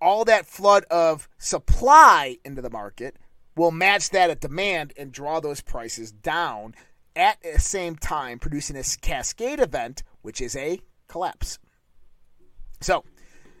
all 0.00 0.24
that 0.24 0.46
flood 0.46 0.84
of 0.90 1.28
supply 1.38 2.38
into 2.44 2.62
the 2.62 2.70
market 2.70 3.16
will 3.54 3.70
match 3.70 4.10
that 4.10 4.30
at 4.30 4.40
demand 4.40 4.92
and 4.96 5.12
draw 5.12 5.40
those 5.40 5.60
prices 5.60 6.12
down 6.12 6.74
at 7.14 7.40
the 7.42 7.58
same 7.60 7.96
time, 7.96 8.38
producing 8.38 8.76
a 8.76 8.82
cascade 9.00 9.60
event, 9.60 10.02
which 10.22 10.40
is 10.40 10.54
a 10.54 10.80
collapse. 11.08 11.58
So, 12.80 13.04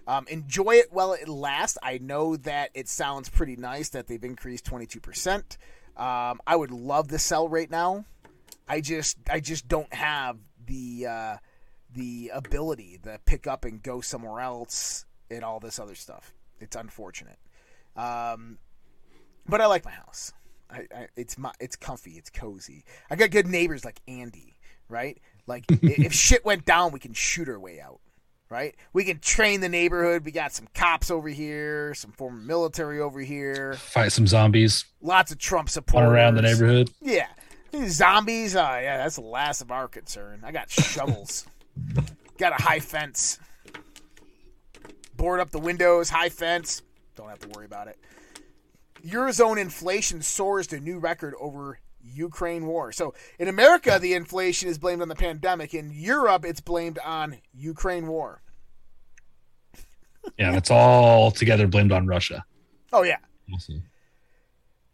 um, 0.06 0.26
enjoy 0.28 0.76
it 0.76 0.92
while 0.92 1.12
it 1.12 1.28
lasts. 1.28 1.78
I 1.82 1.98
know 1.98 2.36
that 2.36 2.70
it 2.74 2.88
sounds 2.88 3.28
pretty 3.28 3.56
nice 3.56 3.90
that 3.90 4.06
they've 4.06 4.22
increased 4.22 4.64
22%. 4.64 5.56
Um, 5.96 6.40
I 6.46 6.54
would 6.54 6.70
love 6.70 7.08
to 7.08 7.18
sell 7.18 7.48
right 7.48 7.70
now. 7.70 8.04
I 8.68 8.80
just 8.80 9.18
I 9.30 9.40
just 9.40 9.68
don't 9.68 9.92
have 9.94 10.38
the 10.66 11.06
uh, 11.06 11.36
the 11.94 12.30
ability 12.34 13.00
to 13.04 13.18
pick 13.24 13.46
up 13.46 13.64
and 13.64 13.82
go 13.82 14.00
somewhere 14.00 14.40
else 14.40 15.06
and 15.30 15.44
all 15.44 15.60
this 15.60 15.78
other 15.78 15.94
stuff. 15.94 16.34
It's 16.60 16.76
unfortunate. 16.76 17.38
Um, 17.96 18.58
but 19.48 19.60
I 19.60 19.66
like 19.66 19.84
my 19.84 19.92
house. 19.92 20.32
I, 20.68 20.86
I, 20.94 21.06
it's 21.16 21.38
my 21.38 21.52
it's 21.60 21.76
comfy, 21.76 22.12
it's 22.12 22.30
cozy. 22.30 22.84
I 23.08 23.16
got 23.16 23.30
good 23.30 23.46
neighbors 23.46 23.84
like 23.84 24.00
Andy, 24.06 24.56
right? 24.88 25.18
Like 25.46 25.64
if 25.70 26.12
shit 26.12 26.44
went 26.44 26.64
down, 26.64 26.92
we 26.92 26.98
can 26.98 27.14
shoot 27.14 27.48
our 27.48 27.58
way 27.58 27.80
out 27.80 28.00
right? 28.48 28.74
We 28.92 29.04
can 29.04 29.18
train 29.18 29.60
the 29.60 29.68
neighborhood. 29.68 30.24
We 30.24 30.30
got 30.30 30.52
some 30.52 30.68
cops 30.74 31.10
over 31.10 31.28
here, 31.28 31.94
some 31.94 32.12
former 32.12 32.40
military 32.40 33.00
over 33.00 33.20
here. 33.20 33.74
Fight 33.74 34.12
some 34.12 34.26
zombies. 34.26 34.84
Lots 35.00 35.32
of 35.32 35.38
Trump 35.38 35.68
support 35.68 36.04
around 36.04 36.36
the 36.36 36.42
neighborhood. 36.42 36.90
Yeah. 37.00 37.26
Zombies, 37.86 38.56
uh, 38.56 38.80
yeah, 38.82 38.98
that's 38.98 39.16
the 39.16 39.22
last 39.22 39.60
of 39.60 39.70
our 39.70 39.88
concern. 39.88 40.42
I 40.44 40.52
got 40.52 40.70
shovels. 40.70 41.46
got 42.38 42.58
a 42.58 42.62
high 42.62 42.80
fence. 42.80 43.38
Board 45.16 45.40
up 45.40 45.50
the 45.50 45.58
windows, 45.58 46.08
high 46.08 46.28
fence. 46.28 46.82
Don't 47.16 47.28
have 47.28 47.38
to 47.40 47.48
worry 47.48 47.66
about 47.66 47.88
it. 47.88 47.98
Eurozone 49.04 49.60
inflation 49.60 50.22
soars 50.22 50.66
to 50.68 50.80
new 50.80 50.98
record 50.98 51.34
over 51.40 51.78
Ukraine 52.12 52.66
war. 52.66 52.92
So 52.92 53.14
in 53.38 53.48
America, 53.48 53.98
the 54.00 54.14
inflation 54.14 54.68
is 54.68 54.78
blamed 54.78 55.02
on 55.02 55.08
the 55.08 55.14
pandemic. 55.14 55.74
In 55.74 55.90
Europe, 55.92 56.44
it's 56.44 56.60
blamed 56.60 56.98
on 57.04 57.38
Ukraine 57.54 58.06
war. 58.06 58.42
yeah, 60.38 60.56
it's 60.56 60.70
all 60.70 61.30
together 61.30 61.66
blamed 61.66 61.92
on 61.92 62.06
Russia. 62.06 62.44
Oh 62.92 63.02
yeah. 63.02 63.18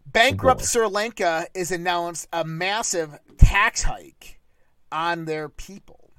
Bankrupt 0.07 0.65
Sri 0.65 0.87
Lanka 0.87 1.47
has 1.55 1.71
announced 1.71 2.29
a 2.33 2.45
massive 2.45 3.19
tax 3.39 3.83
hike 3.83 4.41
on 4.91 5.25
their 5.25 5.49
people. 5.49 6.11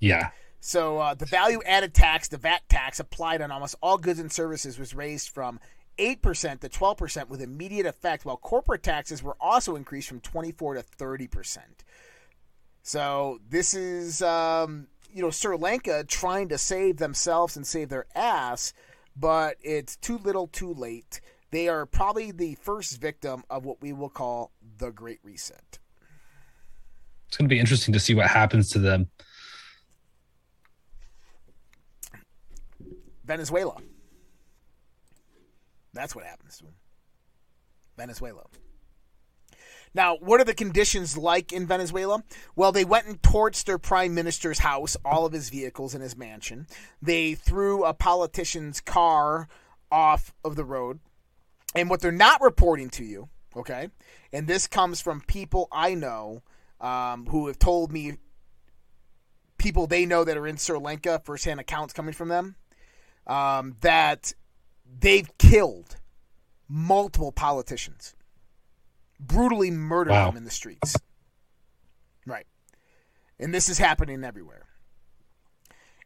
Yeah. 0.00 0.30
So 0.60 0.98
uh, 0.98 1.14
the 1.14 1.26
value 1.26 1.60
added 1.66 1.94
tax, 1.94 2.28
the 2.28 2.38
VAT 2.38 2.62
tax 2.68 2.98
applied 2.98 3.42
on 3.42 3.50
almost 3.50 3.76
all 3.82 3.98
goods 3.98 4.18
and 4.18 4.32
services 4.32 4.78
was 4.78 4.94
raised 4.94 5.28
from 5.28 5.60
8% 5.98 6.60
to 6.60 6.68
12% 6.68 7.28
with 7.28 7.40
immediate 7.40 7.86
effect, 7.86 8.24
while 8.24 8.36
corporate 8.36 8.82
taxes 8.82 9.22
were 9.22 9.36
also 9.40 9.76
increased 9.76 10.08
from 10.08 10.20
24 10.20 10.74
to 10.74 10.82
30%. 10.82 11.58
So 12.82 13.40
this 13.48 13.74
is, 13.74 14.20
um, 14.22 14.88
you 15.12 15.22
know, 15.22 15.30
Sri 15.30 15.56
Lanka 15.56 16.04
trying 16.04 16.48
to 16.50 16.58
save 16.58 16.98
themselves 16.98 17.56
and 17.56 17.66
save 17.66 17.88
their 17.88 18.06
ass, 18.14 18.74
but 19.16 19.56
it's 19.62 19.96
too 19.96 20.18
little 20.18 20.48
too 20.48 20.74
late. 20.74 21.20
They 21.50 21.68
are 21.68 21.86
probably 21.86 22.32
the 22.32 22.56
first 22.56 23.00
victim 23.00 23.44
of 23.48 23.64
what 23.64 23.80
we 23.80 23.92
will 23.92 24.08
call 24.08 24.50
the 24.78 24.90
Great 24.90 25.20
Reset. 25.22 25.78
It's 27.28 27.36
going 27.36 27.48
to 27.48 27.54
be 27.54 27.60
interesting 27.60 27.92
to 27.94 28.00
see 28.00 28.14
what 28.14 28.26
happens 28.26 28.70
to 28.70 28.78
them. 28.78 29.08
Venezuela. 33.24 33.76
That's 35.94 36.14
what 36.14 36.24
happens 36.24 36.58
to 36.58 36.64
them. 36.64 36.74
Venezuela. 37.96 38.42
Now, 39.94 40.16
what 40.16 40.40
are 40.40 40.44
the 40.44 40.54
conditions 40.54 41.16
like 41.16 41.52
in 41.52 41.68
Venezuela? 41.68 42.24
Well, 42.56 42.72
they 42.72 42.84
went 42.84 43.06
and 43.06 43.22
torched 43.22 43.64
their 43.64 43.78
prime 43.78 44.12
minister's 44.12 44.58
house, 44.58 44.96
all 45.04 45.24
of 45.24 45.32
his 45.32 45.50
vehicles 45.50 45.94
in 45.94 46.00
his 46.00 46.16
mansion. 46.16 46.66
They 47.00 47.34
threw 47.34 47.84
a 47.84 47.94
politician's 47.94 48.80
car 48.80 49.48
off 49.92 50.34
of 50.44 50.56
the 50.56 50.64
road. 50.64 50.98
And 51.76 51.88
what 51.88 52.00
they're 52.00 52.12
not 52.12 52.40
reporting 52.40 52.90
to 52.90 53.04
you, 53.04 53.28
okay, 53.56 53.88
and 54.32 54.48
this 54.48 54.66
comes 54.66 55.00
from 55.00 55.20
people 55.20 55.68
I 55.70 55.94
know 55.94 56.42
um, 56.80 57.26
who 57.26 57.46
have 57.46 57.58
told 57.58 57.92
me 57.92 58.14
people 59.58 59.86
they 59.86 60.06
know 60.06 60.24
that 60.24 60.36
are 60.36 60.46
in 60.46 60.56
Sri 60.56 60.78
Lanka, 60.78 61.22
firsthand 61.24 61.60
accounts 61.60 61.92
coming 61.92 62.14
from 62.14 62.28
them, 62.28 62.56
um, 63.26 63.76
that 63.80 64.32
they've 65.00 65.28
killed 65.38 65.96
multiple 66.68 67.32
politicians, 67.32 68.14
brutally 69.20 69.70
murdered 69.70 70.12
Wow. 70.12 70.28
them 70.28 70.36
in 70.38 70.44
the 70.44 70.50
streets. 70.50 70.96
Right. 72.26 72.46
And 73.38 73.52
this 73.52 73.68
is 73.68 73.78
happening 73.78 74.24
everywhere. 74.24 74.66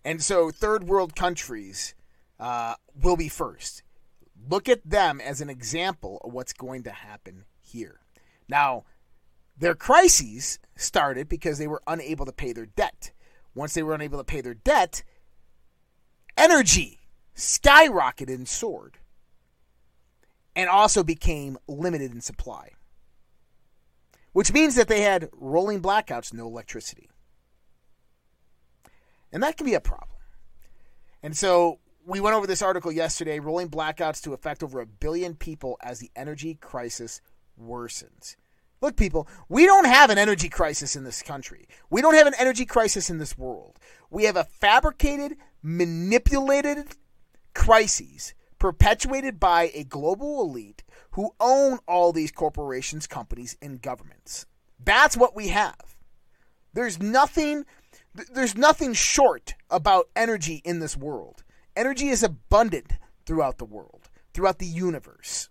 And 0.04 0.22
so, 0.22 0.50
third 0.50 0.84
world 0.84 1.14
countries 1.14 1.94
uh, 2.40 2.74
will 2.94 3.16
be 3.16 3.28
first. 3.28 3.82
Look 4.48 4.68
at 4.68 4.88
them 4.88 5.20
as 5.20 5.40
an 5.40 5.50
example 5.50 6.20
of 6.24 6.32
what's 6.32 6.52
going 6.52 6.84
to 6.84 6.90
happen 6.90 7.44
here. 7.60 8.00
Now, 8.48 8.84
their 9.56 9.74
crises 9.74 10.58
started 10.76 11.28
because 11.28 11.58
they 11.58 11.66
were 11.66 11.82
unable 11.86 12.24
to 12.24 12.32
pay 12.32 12.52
their 12.52 12.66
debt. 12.66 13.10
Once 13.54 13.74
they 13.74 13.82
were 13.82 13.94
unable 13.94 14.18
to 14.18 14.24
pay 14.24 14.40
their 14.40 14.54
debt, 14.54 15.02
energy 16.36 16.97
skyrocketed 17.38 18.34
and 18.34 18.48
soared 18.48 18.98
and 20.56 20.68
also 20.68 21.04
became 21.04 21.56
limited 21.68 22.12
in 22.12 22.20
supply, 22.20 22.72
which 24.32 24.52
means 24.52 24.74
that 24.74 24.88
they 24.88 25.02
had 25.02 25.30
rolling 25.32 25.80
blackouts, 25.80 26.34
no 26.34 26.46
electricity. 26.46 27.08
And 29.32 29.42
that 29.42 29.56
can 29.56 29.66
be 29.66 29.74
a 29.74 29.80
problem. 29.80 30.18
And 31.22 31.36
so 31.36 31.78
we 32.04 32.20
went 32.20 32.34
over 32.34 32.46
this 32.46 32.62
article 32.62 32.90
yesterday 32.90 33.38
rolling 33.38 33.68
blackouts 33.68 34.20
to 34.22 34.32
affect 34.32 34.62
over 34.62 34.80
a 34.80 34.86
billion 34.86 35.34
people 35.36 35.78
as 35.80 36.00
the 36.00 36.10
energy 36.16 36.54
crisis 36.54 37.20
worsens. 37.60 38.34
Look, 38.80 38.96
people, 38.96 39.28
we 39.48 39.66
don't 39.66 39.86
have 39.86 40.10
an 40.10 40.18
energy 40.18 40.48
crisis 40.48 40.96
in 40.96 41.04
this 41.04 41.22
country. 41.22 41.68
We 41.90 42.00
don't 42.00 42.14
have 42.14 42.26
an 42.26 42.34
energy 42.38 42.64
crisis 42.64 43.10
in 43.10 43.18
this 43.18 43.36
world. 43.36 43.78
We 44.10 44.24
have 44.24 44.36
a 44.36 44.44
fabricated, 44.44 45.36
manipulated 45.62 46.86
crises 47.58 48.34
perpetuated 48.60 49.40
by 49.40 49.72
a 49.74 49.82
global 49.82 50.40
elite 50.40 50.84
who 51.10 51.34
own 51.40 51.80
all 51.88 52.12
these 52.12 52.30
corporations, 52.30 53.08
companies, 53.08 53.56
and 53.60 53.82
governments. 53.82 54.46
That's 54.82 55.16
what 55.16 55.34
we 55.34 55.48
have. 55.48 55.96
There's 56.72 57.02
nothing 57.02 57.64
there's 58.32 58.56
nothing 58.56 58.94
short 58.94 59.54
about 59.70 60.08
energy 60.14 60.62
in 60.64 60.78
this 60.78 60.96
world. 60.96 61.42
Energy 61.76 62.08
is 62.08 62.22
abundant 62.22 62.92
throughout 63.26 63.58
the 63.58 63.64
world, 63.64 64.08
throughout 64.32 64.58
the 64.60 64.66
universe. 64.66 65.48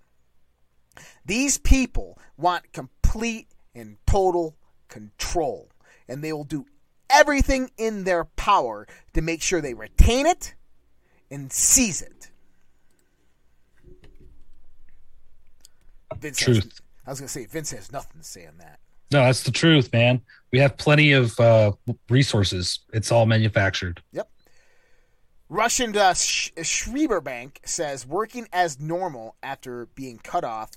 These 1.25 1.57
people 1.57 2.17
want 2.37 2.71
complete 2.71 3.47
and 3.75 3.97
total 4.07 4.55
control, 4.87 5.69
and 6.07 6.23
they 6.23 6.31
will 6.31 6.45
do 6.45 6.65
everything 7.09 7.69
in 7.77 8.05
their 8.05 8.23
power 8.25 8.87
to 9.13 9.21
make 9.21 9.41
sure 9.41 9.59
they 9.59 9.73
retain 9.73 10.25
it 10.25 10.55
and 11.31 11.51
seize 11.51 12.01
it. 12.01 12.29
Vince 16.19 16.39
has- 16.39 16.59
Truth. 16.59 16.81
I 17.05 17.11
was 17.11 17.19
going 17.19 17.27
to 17.27 17.33
say, 17.33 17.45
Vince 17.45 17.71
has 17.71 17.91
nothing 17.91 18.19
to 18.21 18.27
say 18.27 18.45
on 18.47 18.57
that. 18.57 18.79
No, 19.11 19.19
that's 19.23 19.43
the 19.43 19.51
truth, 19.51 19.91
man. 19.93 20.21
We 20.51 20.59
have 20.59 20.75
plenty 20.77 21.13
of 21.13 21.39
uh, 21.39 21.71
resources. 22.09 22.79
It's 22.91 23.11
all 23.11 23.25
manufactured. 23.25 24.01
Yep. 24.11 24.29
Russian 25.47 25.95
uh, 25.95 26.13
Sh- 26.13 26.51
Bank 27.21 27.61
says 27.63 28.05
working 28.05 28.47
as 28.51 28.81
normal 28.81 29.35
after 29.41 29.85
being 29.95 30.17
cut 30.17 30.43
off 30.43 30.71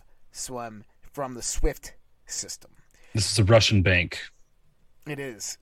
from 1.13 1.35
the 1.35 1.43
SWIFT 1.43 1.95
system. 2.27 2.71
This 3.15 3.33
is 3.33 3.39
a 3.41 3.45
Russian 3.45 3.83
bank. 3.83 4.21
It 5.09 5.19
is. 5.19 5.59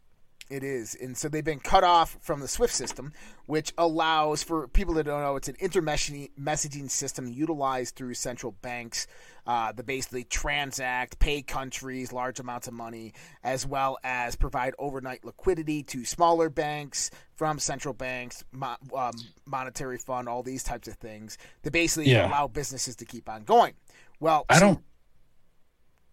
It 0.50 0.62
is. 0.64 0.94
And 0.94 1.14
so 1.14 1.28
they've 1.28 1.44
been 1.44 1.60
cut 1.60 1.84
off 1.84 2.16
from 2.22 2.40
the 2.40 2.48
SWIFT 2.48 2.72
system, 2.74 3.12
which 3.44 3.74
allows, 3.76 4.42
for 4.42 4.66
people 4.66 4.94
that 4.94 5.04
don't 5.04 5.20
know, 5.20 5.36
it's 5.36 5.48
an 5.48 5.56
intermeshing 5.56 6.30
messaging 6.40 6.90
system 6.90 7.28
utilized 7.28 7.96
through 7.96 8.14
central 8.14 8.52
banks 8.62 9.06
uh, 9.46 9.72
that 9.72 9.84
basically 9.84 10.24
transact, 10.24 11.18
pay 11.18 11.42
countries 11.42 12.14
large 12.14 12.40
amounts 12.40 12.66
of 12.66 12.72
money, 12.72 13.12
as 13.44 13.66
well 13.66 13.98
as 14.02 14.36
provide 14.36 14.72
overnight 14.78 15.22
liquidity 15.22 15.82
to 15.82 16.04
smaller 16.06 16.48
banks 16.48 17.10
from 17.34 17.58
central 17.58 17.92
banks, 17.92 18.42
mo- 18.50 18.76
um, 18.96 19.12
monetary 19.44 19.98
fund, 19.98 20.30
all 20.30 20.42
these 20.42 20.64
types 20.64 20.88
of 20.88 20.94
things 20.94 21.36
that 21.62 21.72
basically 21.72 22.10
Yeah. 22.10 22.26
allow 22.26 22.48
businesses 22.48 22.96
to 22.96 23.04
keep 23.04 23.28
on 23.28 23.44
going. 23.44 23.74
Well, 24.18 24.46
I 24.48 24.54
so- 24.54 24.60
don't. 24.60 24.84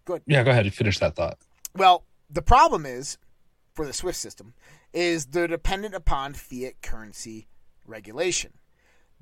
Good. 0.04 0.22
Yeah, 0.26 0.44
go 0.44 0.50
ahead 0.50 0.66
and 0.66 0.74
finish 0.74 0.98
that 0.98 1.16
thought. 1.16 1.38
Well, 1.74 2.04
the 2.30 2.42
problem 2.42 2.86
is 2.86 3.18
for 3.76 3.86
the 3.86 3.92
SWIFT 3.92 4.18
system 4.18 4.54
is 4.92 5.26
they're 5.26 5.46
dependent 5.46 5.94
upon 5.94 6.32
fiat 6.34 6.80
currency 6.82 7.46
regulation. 7.86 8.54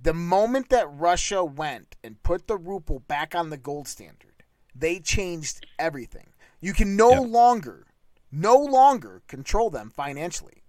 The 0.00 0.14
moment 0.14 0.68
that 0.70 0.86
Russia 0.90 1.44
went 1.44 1.96
and 2.04 2.22
put 2.22 2.46
the 2.46 2.56
ruble 2.56 3.00
back 3.00 3.34
on 3.34 3.50
the 3.50 3.56
gold 3.56 3.88
standard, 3.88 4.44
they 4.74 5.00
changed 5.00 5.66
everything. 5.78 6.28
You 6.60 6.72
can 6.72 6.96
no 6.96 7.10
Yeah. 7.12 7.18
longer, 7.20 7.86
no 8.30 8.56
longer 8.56 9.22
control 9.26 9.70
them 9.70 9.90
financially. 9.90 10.62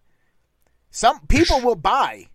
Some 0.89 1.25
people 1.27 1.61
will 1.61 1.75
buy. 1.75 2.27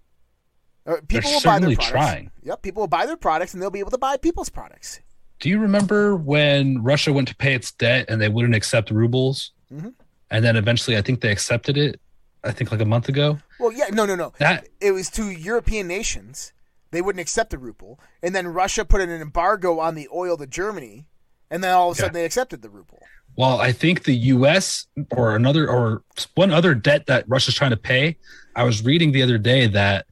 uh, 0.86 0.96
people 1.08 1.30
will 1.30 1.40
buy 1.42 1.58
their 1.58 1.68
products. 1.74 1.90
trying. 1.90 2.30
Yep, 2.42 2.62
people 2.62 2.80
will 2.82 2.88
buy 2.88 3.04
their 3.06 3.16
products 3.16 3.52
and 3.52 3.62
they'll 3.62 3.70
be 3.70 3.80
able 3.80 3.90
to 3.90 3.98
buy 3.98 4.16
people's 4.16 4.48
products. 4.48 5.00
Do 5.38 5.48
you 5.50 5.58
remember 5.58 6.16
when 6.16 6.82
Russia 6.82 7.12
went 7.12 7.28
to 7.28 7.36
pay 7.36 7.54
its 7.54 7.70
debt 7.72 8.06
and 8.08 8.20
they 8.20 8.28
wouldn't 8.30 8.54
accept 8.54 8.90
rubles? 8.90 9.52
Mhm. 9.70 9.94
And 10.30 10.44
then 10.44 10.56
eventually, 10.56 10.96
I 10.96 11.02
think 11.02 11.20
they 11.20 11.30
accepted 11.30 11.76
it. 11.76 12.00
I 12.42 12.52
think 12.52 12.70
like 12.70 12.80
a 12.80 12.86
month 12.86 13.08
ago. 13.08 13.38
Well, 13.58 13.72
yeah, 13.72 13.86
no, 13.92 14.06
no, 14.06 14.14
no. 14.14 14.32
That 14.38 14.68
it 14.80 14.92
was 14.92 15.10
to 15.10 15.30
European 15.30 15.86
nations. 15.86 16.52
They 16.90 17.02
wouldn't 17.02 17.20
accept 17.20 17.50
the 17.50 17.58
ruble, 17.58 18.00
and 18.22 18.34
then 18.34 18.48
Russia 18.48 18.84
put 18.84 19.00
an 19.00 19.10
embargo 19.10 19.78
on 19.78 19.94
the 19.94 20.08
oil 20.12 20.36
to 20.38 20.46
Germany, 20.46 21.06
and 21.50 21.62
then 21.62 21.72
all 21.72 21.90
of 21.90 21.96
a 21.96 22.00
sudden 22.00 22.14
they 22.14 22.24
accepted 22.24 22.62
the 22.62 22.70
ruble. 22.70 23.00
Well, 23.36 23.60
I 23.60 23.70
think 23.70 24.04
the 24.04 24.16
U.S. 24.16 24.86
or 25.12 25.36
another 25.36 25.68
or 25.68 26.02
one 26.34 26.50
other 26.50 26.74
debt 26.74 27.06
that 27.06 27.28
Russia's 27.28 27.54
trying 27.54 27.70
to 27.70 27.76
pay. 27.76 28.16
I 28.56 28.64
was 28.64 28.84
reading 28.84 29.12
the 29.12 29.22
other 29.22 29.38
day 29.38 29.68
that 29.68 30.06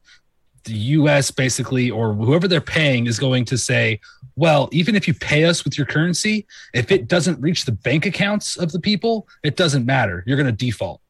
the 0.63 0.73
U.S. 0.73 1.31
basically 1.31 1.89
or 1.89 2.13
whoever 2.13 2.47
they're 2.47 2.61
paying 2.61 3.07
is 3.07 3.19
going 3.19 3.45
to 3.45 3.57
say, 3.57 3.99
"Well, 4.35 4.69
even 4.71 4.95
if 4.95 5.07
you 5.07 5.13
pay 5.13 5.45
us 5.45 5.63
with 5.63 5.77
your 5.77 5.87
currency, 5.87 6.45
if 6.73 6.91
it 6.91 7.07
doesn't 7.07 7.39
reach 7.41 7.65
the 7.65 7.71
bank 7.71 8.05
accounts 8.05 8.57
of 8.57 8.71
the 8.71 8.79
people, 8.79 9.27
it 9.43 9.55
doesn't 9.55 9.85
matter. 9.85 10.23
You're 10.27 10.37
going 10.37 10.47
to 10.47 10.51
default." 10.65 11.01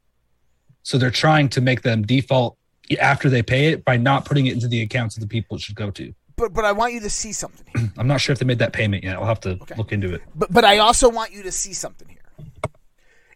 So 0.83 0.97
they're 0.97 1.11
trying 1.11 1.49
to 1.49 1.61
make 1.61 1.81
them 1.81 2.03
default 2.03 2.57
after 2.99 3.29
they 3.29 3.43
pay 3.43 3.67
it 3.67 3.85
by 3.85 3.97
not 3.97 4.25
putting 4.25 4.47
it 4.47 4.53
into 4.53 4.67
the 4.67 4.81
accounts 4.81 5.15
of 5.15 5.21
the 5.21 5.27
people 5.27 5.57
it 5.57 5.61
should 5.61 5.75
go 5.75 5.91
to. 5.91 6.13
But 6.35 6.53
but 6.53 6.65
I 6.65 6.71
want 6.71 6.93
you 6.93 6.99
to 7.01 7.09
see 7.09 7.33
something 7.33 7.65
here. 7.75 7.91
I'm 7.97 8.07
not 8.07 8.21
sure 8.21 8.33
if 8.33 8.39
they 8.39 8.45
made 8.45 8.59
that 8.59 8.73
payment 8.73 9.03
yet. 9.03 9.15
I'll 9.17 9.25
have 9.25 9.41
to 9.41 9.51
Okay. 9.61 9.75
look 9.75 9.91
into 9.91 10.13
it. 10.13 10.21
But 10.35 10.51
but 10.51 10.63
I 10.65 10.77
also 10.79 11.09
want 11.09 11.31
you 11.33 11.43
to 11.43 11.51
see 11.51 11.73
something 11.73 12.07
here. 12.07 12.17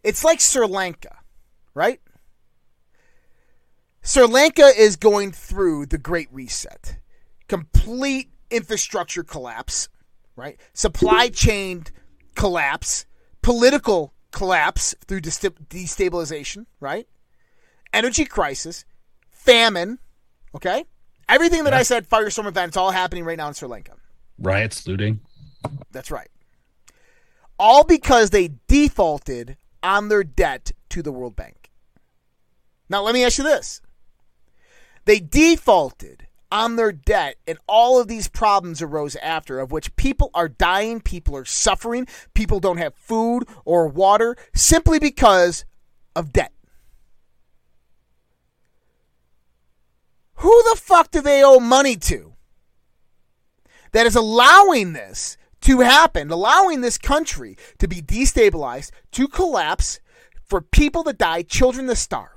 It's 0.02 0.22
like 0.24 0.40
Sri 0.40 0.66
Lanka, 0.66 1.16
right? 1.74 2.00
Sri 4.06 4.26
Lanka 4.26 4.70
is 4.76 4.96
going 4.96 5.32
through 5.32 5.86
the 5.86 5.96
Great 5.96 6.28
Reset, 6.30 6.98
complete 7.48 8.28
infrastructure 8.50 9.24
collapse, 9.24 9.88
right? 10.36 10.60
Supply 10.74 11.30
chain 11.30 11.84
collapse, 12.34 13.06
political 13.40 14.12
collapse 14.30 14.94
through 15.06 15.22
destabilization, 15.22 16.66
right? 16.80 17.08
Energy 17.94 18.26
crisis, 18.26 18.84
famine, 19.30 19.98
okay? 20.54 20.84
Everything 21.26 21.64
that 21.64 21.72
yeah. 21.72 21.78
I 21.78 21.82
said, 21.82 22.06
firestorm 22.06 22.46
events, 22.46 22.76
all 22.76 22.90
happening 22.90 23.24
right 23.24 23.38
now 23.38 23.48
in 23.48 23.54
Sri 23.54 23.68
Lanka. 23.68 23.92
Riots, 24.38 24.86
looting. 24.86 25.20
That's 25.92 26.10
right. 26.10 26.28
All 27.58 27.84
because 27.84 28.28
they 28.28 28.50
defaulted 28.68 29.56
on 29.82 30.08
their 30.08 30.24
debt 30.24 30.72
to 30.90 31.02
the 31.02 31.10
World 31.10 31.36
Bank. 31.36 31.70
Now, 32.90 33.00
let 33.00 33.14
me 33.14 33.24
ask 33.24 33.38
you 33.38 33.44
this. 33.44 33.80
They 35.04 35.20
defaulted 35.20 36.26
on 36.50 36.76
their 36.76 36.92
debt, 36.92 37.36
and 37.46 37.58
all 37.66 38.00
of 38.00 38.06
these 38.06 38.28
problems 38.28 38.80
arose 38.80 39.16
after, 39.16 39.58
of 39.58 39.72
which 39.72 39.96
people 39.96 40.30
are 40.34 40.48
dying, 40.48 41.00
people 41.00 41.36
are 41.36 41.44
suffering, 41.44 42.06
people 42.32 42.60
don't 42.60 42.78
have 42.78 42.94
food 42.94 43.44
or 43.64 43.88
water 43.88 44.36
simply 44.54 44.98
because 44.98 45.64
of 46.14 46.32
debt. 46.32 46.52
Who 50.36 50.62
the 50.70 50.76
fuck 50.80 51.10
do 51.10 51.20
they 51.20 51.42
owe 51.42 51.58
money 51.58 51.96
to 51.96 52.34
that 53.92 54.06
is 54.06 54.14
allowing 54.14 54.92
this 54.92 55.36
to 55.62 55.80
happen, 55.80 56.30
allowing 56.30 56.82
this 56.82 56.98
country 56.98 57.56
to 57.78 57.88
be 57.88 58.02
destabilized, 58.02 58.90
to 59.12 59.26
collapse, 59.26 59.98
for 60.44 60.60
people 60.60 61.02
to 61.04 61.12
die, 61.12 61.42
children 61.42 61.86
to 61.86 61.96
starve? 61.96 62.33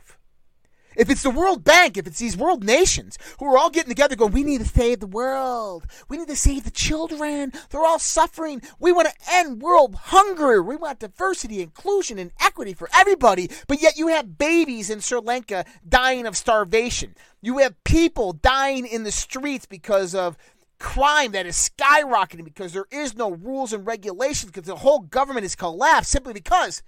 If 0.98 1.12
it's 1.12 1.22
the 1.22 1.30
World 1.30 1.64
Bank, 1.64 1.96
if 1.96 2.08
it's 2.08 2.18
these 2.18 2.36
world 2.36 2.64
nations 2.64 3.20
who 3.38 3.46
are 3.46 3.58
all 3.58 3.70
getting 3.70 3.90
together 3.90 4.16
going, 4.16 4.34
we 4.34 4.44
need 4.44 4.62
to 4.62 4.68
save 4.68 5.00
the 5.00 5.08
world. 5.08 5.86
We 6.10 6.18
need 6.18 6.28
to 6.28 6.36
save 6.36 6.64
the 6.64 6.72
children. 6.72 7.54
They're 7.70 7.86
all 7.86 8.00
suffering. 8.00 8.64
We 8.80 8.92
want 8.92 9.08
to 9.08 9.14
end 9.32 9.62
world 9.62 9.94
hunger. 9.94 10.64
We 10.64 10.76
want 10.76 11.00
diversity, 11.00 11.62
inclusion, 11.62 12.18
and 12.18 12.32
equity 12.42 12.74
for 12.74 12.90
everybody. 12.96 13.52
But 13.68 13.80
yet 13.80 13.98
you 13.98 14.08
have 14.08 14.40
babies 14.40 14.90
in 14.90 15.00
Sri 15.00 15.20
Lanka 15.20 15.66
dying 15.88 16.26
of 16.26 16.36
starvation. 16.36 17.16
You 17.42 17.60
have 17.60 17.82
people 17.84 18.34
dying 18.34 18.88
in 18.88 19.04
the 19.04 19.12
streets 19.12 19.68
because 19.68 20.16
of 20.16 20.36
crime 20.80 21.32
that 21.34 21.46
is 21.46 21.70
skyrocketing 21.70 22.44
because 22.44 22.74
there 22.74 22.88
is 22.92 23.16
no 23.16 23.32
rules 23.32 23.72
and 23.72 23.86
regulations 23.86 24.52
because 24.52 24.68
the 24.68 24.76
whole 24.78 25.00
government 25.00 25.46
is 25.46 25.56
collapsed 25.56 26.12
simply 26.12 26.34
because 26.34 26.82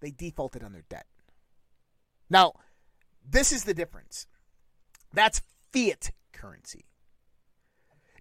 they 0.00 0.10
defaulted 0.10 0.62
on 0.62 0.72
their 0.72 0.84
debt. 0.88 1.06
Now, 2.30 2.54
this 3.28 3.52
is 3.52 3.64
the 3.64 3.74
difference. 3.74 4.26
That's 5.12 5.42
fiat 5.72 6.12
currency. 6.32 6.86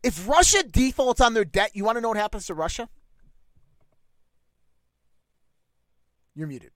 If 0.03 0.27
Russia 0.27 0.63
defaults 0.63 1.21
on 1.21 1.33
their 1.33 1.45
debt, 1.45 1.71
you 1.73 1.83
want 1.83 1.97
to 1.97 2.01
know 2.01 2.09
what 2.09 2.17
happens 2.17 2.45
to 2.47 2.53
Russia? 2.53 2.89
You're 6.35 6.47
muted. 6.47 6.71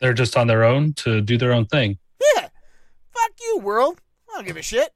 They're 0.00 0.14
just 0.14 0.36
on 0.36 0.46
their 0.46 0.64
own 0.64 0.94
to 0.94 1.20
do 1.20 1.38
their 1.38 1.52
own 1.52 1.66
thing. 1.66 1.98
Yeah. 2.34 2.48
Fuck 3.12 3.32
you, 3.40 3.58
world. 3.58 4.00
I 4.28 4.36
don't 4.36 4.46
give 4.46 4.56
a 4.56 4.62
shit. 4.62 4.92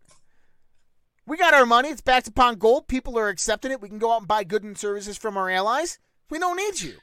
We 1.27 1.37
got 1.37 1.55
our 1.55 1.67
money. 1.67 1.89
It's 1.89 2.01
backed 2.01 2.29
upon 2.29 2.57
gold. 2.57 2.89
People 2.89 3.19
are 3.19 3.29
accepting 3.29 3.71
it. 3.71 3.81
We 3.81 3.89
can 3.89 3.99
go 3.99 4.13
out 4.13 4.19
and 4.19 4.29
buy 4.29 4.45
goods 4.45 4.65
and 4.65 4.77
services 4.77 5.17
from 5.17 5.37
our 5.37 5.49
allies. 5.49 5.99
We 6.31 6.39
don't 6.39 6.57
need 6.57 6.81
you 6.81 6.95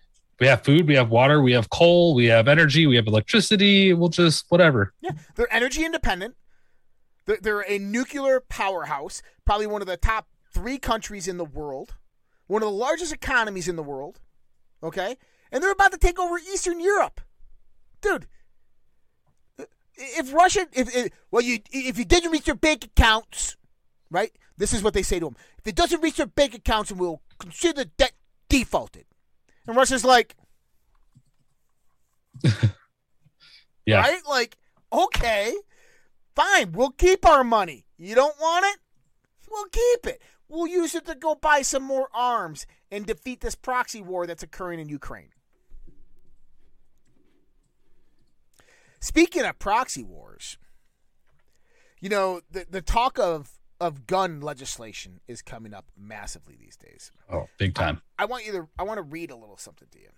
we 0.42 0.48
have 0.48 0.64
food, 0.64 0.88
we 0.88 0.96
have 0.96 1.10
water, 1.10 1.40
we 1.40 1.54
have 1.54 1.70
coal, 1.70 2.16
we 2.16 2.26
have 2.26 2.48
energy, 2.48 2.88
we 2.88 2.96
have 2.96 3.06
electricity. 3.06 3.94
We'll 3.94 4.10
just 4.10 4.46
whatever. 4.50 4.92
Yeah, 5.00 5.12
they're 5.36 5.54
energy 5.54 5.86
independent. 5.86 6.36
They're, 7.26 7.38
they're 7.40 7.62
a 7.62 7.78
nuclear 7.78 8.42
powerhouse, 8.50 9.22
probably 9.46 9.68
one 9.68 9.82
of 9.82 9.88
the 9.88 9.98
top 9.98 10.28
three 10.52 10.80
countries 10.80 11.28
in 11.28 11.38
the 11.38 11.46
world, 11.46 11.94
one 12.48 12.64
of 12.64 12.68
the 12.68 12.76
largest 12.76 13.14
economies 13.14 13.68
in 13.68 13.76
the 13.76 13.84
world. 13.84 14.20
Okay, 14.82 15.16
and 15.52 15.62
they're 15.62 15.72
about 15.72 15.92
to 15.92 16.00
take 16.00 16.20
over 16.20 16.40
Eastern 16.40 16.80
Europe, 16.80 17.22
dude. 18.02 18.28
If 19.94 20.34
Russia, 20.34 20.66
if, 20.74 20.96
if 20.96 21.12
well, 21.30 21.44
you 21.44 21.60
if 21.72 22.00
you 22.00 22.06
didn't 22.06 22.32
reach 22.32 22.48
your 22.48 22.56
bank 22.56 22.86
accounts, 22.86 23.58
right? 24.10 24.32
This 24.58 24.74
is 24.74 24.82
what 24.82 24.96
they 24.96 25.04
say 25.04 25.20
to 25.20 25.26
them: 25.26 25.36
if 25.60 25.68
it 25.68 25.76
doesn't 25.76 26.02
reach 26.02 26.18
your 26.18 26.26
bank 26.26 26.56
accounts, 26.56 26.90
and 26.90 27.00
we'll 27.00 27.22
consider 27.38 27.86
debt 27.86 28.14
defaulted. 28.50 29.06
And 29.68 29.76
Russia's 29.76 30.04
like, 30.04 30.36
yeah. 33.86 34.02
Right? 34.02 34.22
Like, 34.28 34.58
okay, 34.92 35.54
fine, 36.36 36.72
we'll 36.72 36.92
keep 36.92 37.26
our 37.26 37.44
money. 37.44 37.86
You 37.98 38.16
don't 38.16 38.40
want 38.40 38.66
it? 38.66 38.80
We'll 39.50 39.66
keep 39.66 40.08
it. 40.08 40.22
We'll 40.48 40.68
use 40.68 40.96
it 40.96 41.06
to 41.06 41.16
go 41.16 41.36
buy 41.36 41.62
some 41.62 41.84
more 41.84 42.10
arms 42.14 42.66
and 42.92 43.06
defeat 43.06 43.42
this 43.42 43.56
proxy 43.56 44.02
war 44.02 44.28
that's 44.28 44.44
occurring 44.44 44.80
in 44.80 44.90
Ukraine. 44.90 45.30
Speaking 49.00 49.44
of 49.44 49.58
proxy 49.60 50.04
wars, 50.04 50.58
you 52.02 52.10
know, 52.10 52.42
the, 52.52 52.66
the 52.70 52.82
talk 52.82 53.18
of 53.18 53.52
of 53.82 54.06
gun 54.06 54.40
legislation 54.40 55.20
is 55.28 55.42
coming 55.42 55.74
up 55.74 55.92
massively 55.98 56.56
these 56.56 56.78
days. 56.78 57.12
Oh, 57.30 57.48
big 57.58 57.74
time. 57.74 58.02
I, 58.18 58.24
I 58.24 58.26
want 58.28 58.46
you 58.46 58.52
to 58.54 58.68
I 58.78 58.84
want 58.84 59.00
to 59.00 59.02
read 59.02 59.32
a 59.32 59.36
little 59.36 59.58
something 59.58 59.88
to 59.92 60.00
you. 60.00 60.10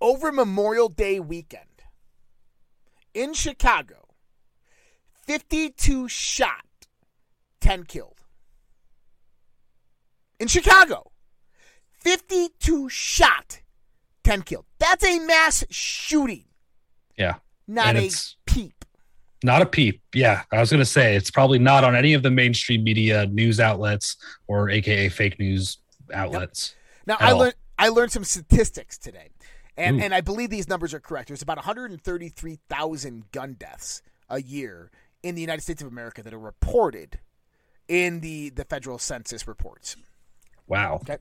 Over 0.00 0.32
Memorial 0.32 0.88
Day 0.88 1.20
weekend 1.20 1.84
in 3.14 3.32
Chicago, 3.32 4.08
52 5.24 6.08
shot, 6.08 6.66
10 7.60 7.84
killed. 7.84 8.18
In 10.40 10.48
Chicago, 10.48 11.12
52 12.00 12.88
shot, 12.88 13.60
10 14.24 14.42
killed. 14.42 14.66
That's 14.80 15.04
a 15.04 15.20
mass 15.20 15.64
shooting. 15.70 16.46
Yeah. 17.16 17.36
Not 17.68 17.94
a 17.94 18.00
peep. 18.00 18.12
Not 19.44 19.62
a 19.62 19.66
peep. 19.66 20.00
Yeah, 20.14 20.42
I 20.52 20.60
was 20.60 20.70
going 20.70 20.80
to 20.80 20.86
say 20.86 21.16
it's 21.16 21.30
probably 21.30 21.58
not 21.58 21.84
on 21.84 21.94
any 21.96 22.14
of 22.14 22.22
the 22.22 22.30
mainstream 22.30 22.84
media 22.84 23.26
news 23.26 23.60
outlets 23.60 24.16
or 24.46 24.70
AKA 24.70 25.08
fake 25.08 25.38
news 25.38 25.78
outlets. 26.12 26.74
Yep. 27.06 27.20
Now 27.20 27.26
I 27.26 27.32
learned 27.32 27.54
I 27.78 27.88
learned 27.88 28.12
some 28.12 28.24
statistics 28.24 28.98
today, 28.98 29.30
and 29.76 30.00
Ooh. 30.00 30.04
and 30.04 30.14
I 30.14 30.20
believe 30.20 30.50
these 30.50 30.68
numbers 30.68 30.94
are 30.94 31.00
correct. 31.00 31.28
There's 31.28 31.42
about 31.42 31.56
133,000 31.56 33.32
gun 33.32 33.56
deaths 33.58 34.02
a 34.28 34.40
year 34.40 34.90
in 35.22 35.34
the 35.34 35.40
United 35.40 35.62
States 35.62 35.82
of 35.82 35.88
America 35.88 36.22
that 36.22 36.32
are 36.32 36.38
reported 36.38 37.18
in 37.88 38.20
the 38.20 38.50
the 38.50 38.64
federal 38.64 38.98
census 38.98 39.48
reports. 39.48 39.96
Wow. 40.66 41.00
Okay. 41.02 41.18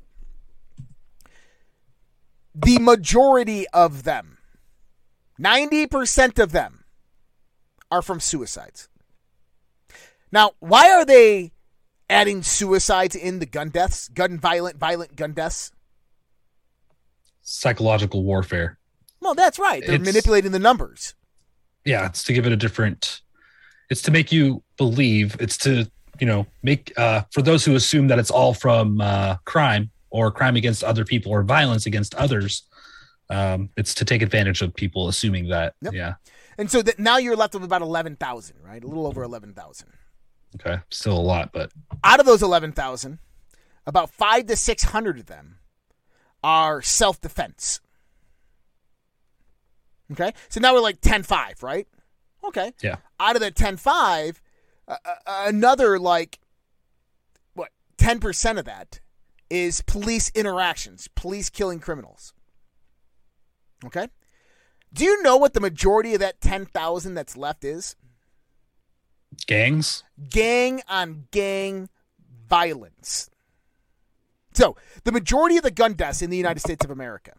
The 2.53 2.79
majority 2.79 3.65
of 3.69 4.03
them, 4.03 4.37
90% 5.39 6.37
of 6.37 6.51
them 6.51 6.80
are 7.91 8.01
from 8.01 8.19
suicides. 8.19 8.87
Now, 10.31 10.51
why 10.59 10.89
are 10.91 11.05
they 11.05 11.51
adding 12.09 12.41
suicides 12.41 13.15
in 13.15 13.39
the 13.39 13.45
gun 13.45 13.69
deaths, 13.69 14.07
gun 14.07 14.39
violent, 14.39 14.77
violent 14.77 15.15
gun 15.15 15.33
deaths? 15.33 15.71
Psychological 17.41 18.23
warfare. 18.23 18.77
Well, 19.19 19.35
that's 19.35 19.59
right. 19.59 19.83
They're 19.85 19.95
it's, 19.95 20.05
manipulating 20.05 20.51
the 20.51 20.59
numbers. 20.59 21.15
Yeah, 21.85 22.05
it's 22.05 22.23
to 22.23 22.33
give 22.33 22.45
it 22.45 22.51
a 22.51 22.57
different. 22.57 23.21
It's 23.89 24.01
to 24.03 24.11
make 24.11 24.31
you 24.31 24.63
believe. 24.77 25.35
It's 25.39 25.57
to 25.59 25.89
you 26.19 26.27
know 26.27 26.45
make 26.63 26.93
uh, 26.97 27.23
for 27.31 27.41
those 27.41 27.65
who 27.65 27.75
assume 27.75 28.07
that 28.07 28.19
it's 28.19 28.31
all 28.31 28.53
from 28.53 29.01
uh, 29.01 29.37
crime 29.45 29.91
or 30.09 30.31
crime 30.31 30.55
against 30.55 30.83
other 30.83 31.03
people 31.03 31.31
or 31.31 31.43
violence 31.43 31.85
against 31.85 32.15
others. 32.15 32.63
Um, 33.29 33.69
it's 33.77 33.93
to 33.95 34.05
take 34.05 34.21
advantage 34.21 34.61
of 34.61 34.73
people 34.73 35.07
assuming 35.07 35.49
that. 35.49 35.73
Yep. 35.81 35.93
Yeah. 35.93 36.13
And 36.57 36.69
so 36.69 36.81
that 36.81 36.99
now 36.99 37.17
you're 37.17 37.35
left 37.35 37.53
with 37.53 37.63
about 37.63 37.81
11,000, 37.81 38.57
right? 38.63 38.83
A 38.83 38.87
little 38.87 39.07
over 39.07 39.23
11,000. 39.23 39.87
Okay. 40.55 40.81
Still 40.89 41.17
a 41.17 41.19
lot, 41.19 41.51
but 41.53 41.71
out 42.03 42.19
of 42.19 42.25
those 42.25 42.43
11,000, 42.43 43.19
about 43.85 44.09
5 44.11 44.47
to 44.47 44.55
600 44.55 45.19
of 45.19 45.25
them 45.27 45.59
are 46.43 46.81
self-defense. 46.81 47.79
Okay? 50.11 50.33
So 50.49 50.59
now 50.59 50.73
we're 50.73 50.81
like 50.81 50.99
10-5, 51.01 51.63
right? 51.63 51.87
Okay. 52.43 52.73
Yeah. 52.81 52.97
Out 53.19 53.35
of 53.35 53.41
the 53.41 53.51
10-5, 53.51 54.39
uh, 54.87 54.95
uh, 55.05 55.15
another 55.47 55.97
like 55.97 56.39
what 57.53 57.69
10% 57.97 58.59
of 58.59 58.65
that 58.65 58.99
is 59.49 59.81
police 59.81 60.31
interactions, 60.35 61.07
police 61.15 61.49
killing 61.49 61.79
criminals. 61.79 62.33
Okay? 63.85 64.07
Do 64.93 65.05
you 65.05 65.21
know 65.23 65.37
what 65.37 65.53
the 65.53 65.59
majority 65.59 66.13
of 66.13 66.19
that 66.19 66.41
10,000 66.41 67.13
that's 67.13 67.37
left 67.37 67.63
is? 67.63 67.95
Gangs? 69.47 70.03
Gang 70.29 70.81
on 70.89 71.27
gang 71.31 71.89
violence. 72.49 73.29
So, 74.53 74.75
the 75.05 75.13
majority 75.13 75.55
of 75.55 75.63
the 75.63 75.71
gun 75.71 75.93
deaths 75.93 76.21
in 76.21 76.29
the 76.29 76.37
United 76.37 76.59
States 76.59 76.83
of 76.83 76.91
America 76.91 77.31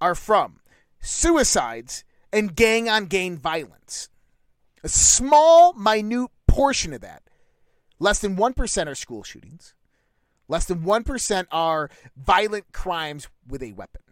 are 0.00 0.14
from 0.14 0.60
suicides 1.00 2.04
and 2.32 2.54
gang 2.54 2.88
on 2.88 3.06
gang 3.06 3.36
violence. 3.36 4.08
A 4.84 4.88
small, 4.88 5.72
minute 5.72 6.30
portion 6.46 6.92
of 6.92 7.00
that, 7.00 7.22
less 7.98 8.20
than 8.20 8.36
1% 8.36 8.86
are 8.86 8.94
school 8.94 9.24
shootings, 9.24 9.74
Less 10.48 10.66
than 10.66 10.80
1% 10.80 11.46
are 11.50 11.90
violent 12.16 12.72
crimes 12.72 13.28
with 13.46 13.62
a 13.62 13.72
weapon. 13.72 14.02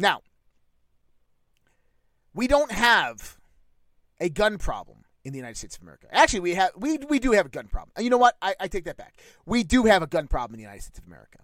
Now, 0.00 0.22
we 2.34 2.46
don't 2.46 2.72
have 2.72 3.38
a 4.18 4.30
gun 4.30 4.56
problem 4.56 5.04
in 5.24 5.32
the 5.32 5.38
United 5.38 5.58
States 5.58 5.76
of 5.76 5.82
America. 5.82 6.06
Actually, 6.10 6.40
we 6.40 6.54
have 6.54 6.70
we 6.76 6.96
we 7.08 7.18
do 7.18 7.32
have 7.32 7.46
a 7.46 7.50
gun 7.50 7.66
problem. 7.68 7.92
And 7.96 8.04
you 8.04 8.10
know 8.10 8.16
what? 8.16 8.36
I, 8.40 8.54
I 8.58 8.68
take 8.68 8.84
that 8.84 8.96
back. 8.96 9.20
We 9.44 9.62
do 9.62 9.84
have 9.84 10.02
a 10.02 10.06
gun 10.06 10.26
problem 10.26 10.54
in 10.54 10.58
the 10.58 10.62
United 10.62 10.82
States 10.82 10.98
of 10.98 11.06
America. 11.06 11.40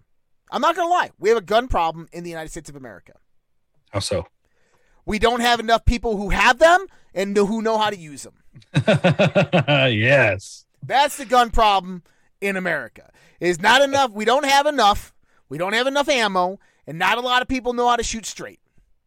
I'm 0.51 0.61
not 0.61 0.75
gonna 0.75 0.89
lie. 0.89 1.11
We 1.19 1.29
have 1.29 1.37
a 1.37 1.41
gun 1.41 1.67
problem 1.67 2.07
in 2.11 2.23
the 2.23 2.31
United 2.31 2.49
States 2.49 2.67
of 2.69 2.75
America. 2.75 3.13
How 3.91 3.99
so? 3.99 4.25
We 5.05 5.19
don't 5.19 5.41
have 5.41 5.59
enough 5.59 5.85
people 5.85 6.17
who 6.17 6.29
have 6.29 6.57
them 6.57 6.87
and 7.13 7.33
know, 7.33 7.45
who 7.45 7.61
know 7.61 7.77
how 7.77 7.89
to 7.89 7.97
use 7.97 8.23
them. 8.23 8.33
yes. 8.85 10.65
That's 10.83 11.17
the 11.17 11.25
gun 11.25 11.51
problem 11.51 12.03
in 12.41 12.57
America. 12.57 13.11
Is 13.39 13.61
not 13.61 13.83
enough. 13.83 14.11
We 14.11 14.25
don't 14.25 14.45
have 14.45 14.65
enough. 14.65 15.13
We 15.47 15.57
don't 15.57 15.73
have 15.73 15.87
enough 15.87 16.09
ammo, 16.09 16.59
and 16.87 16.97
not 16.97 17.17
a 17.17 17.21
lot 17.21 17.41
of 17.41 17.47
people 17.47 17.73
know 17.73 17.89
how 17.89 17.97
to 17.97 18.03
shoot 18.03 18.25
straight 18.25 18.61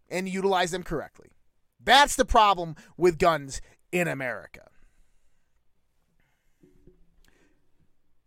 and 0.09 0.28
utilize 0.28 0.70
them 0.70 0.83
correctly. 0.83 1.31
That's 1.83 2.14
the 2.14 2.26
problem 2.26 2.76
with 2.97 3.18
guns 3.18 3.62
in 3.91 4.07
America. 4.07 4.68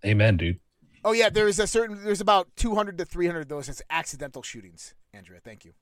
Amen, 0.06 0.38
dude. 0.38 0.60
Oh 1.06 1.12
yeah, 1.12 1.30
there's 1.30 1.60
a 1.60 1.68
certain 1.68 2.04
there's 2.04 2.22
about 2.22 2.48
200 2.56 2.98
to 2.98 3.06
300 3.06 3.42
of 3.42 3.48
those 3.48 3.70
as 3.70 3.82
accidental 3.90 4.42
shootings. 4.42 4.96
Andrea, 5.14 5.40
thank 5.44 5.64
you. 5.66 5.74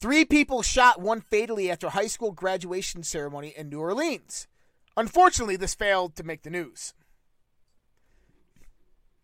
Three 0.00 0.24
people 0.24 0.62
shot, 0.62 1.00
one 1.00 1.20
fatally 1.20 1.70
after 1.70 1.90
high 1.90 2.06
school 2.06 2.32
graduation 2.32 3.02
ceremony 3.02 3.54
in 3.56 3.68
New 3.68 3.80
Orleans. 3.80 4.48
Unfortunately, 4.96 5.56
this 5.56 5.74
failed 5.74 6.16
to 6.16 6.24
make 6.24 6.42
the 6.42 6.50
news. 6.50 6.94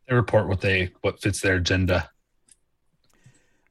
They 0.08 0.14
report 0.14 0.48
what 0.48 0.60
they 0.60 0.92
what 1.00 1.20
fits 1.20 1.40
their 1.40 1.56
agenda. 1.56 2.10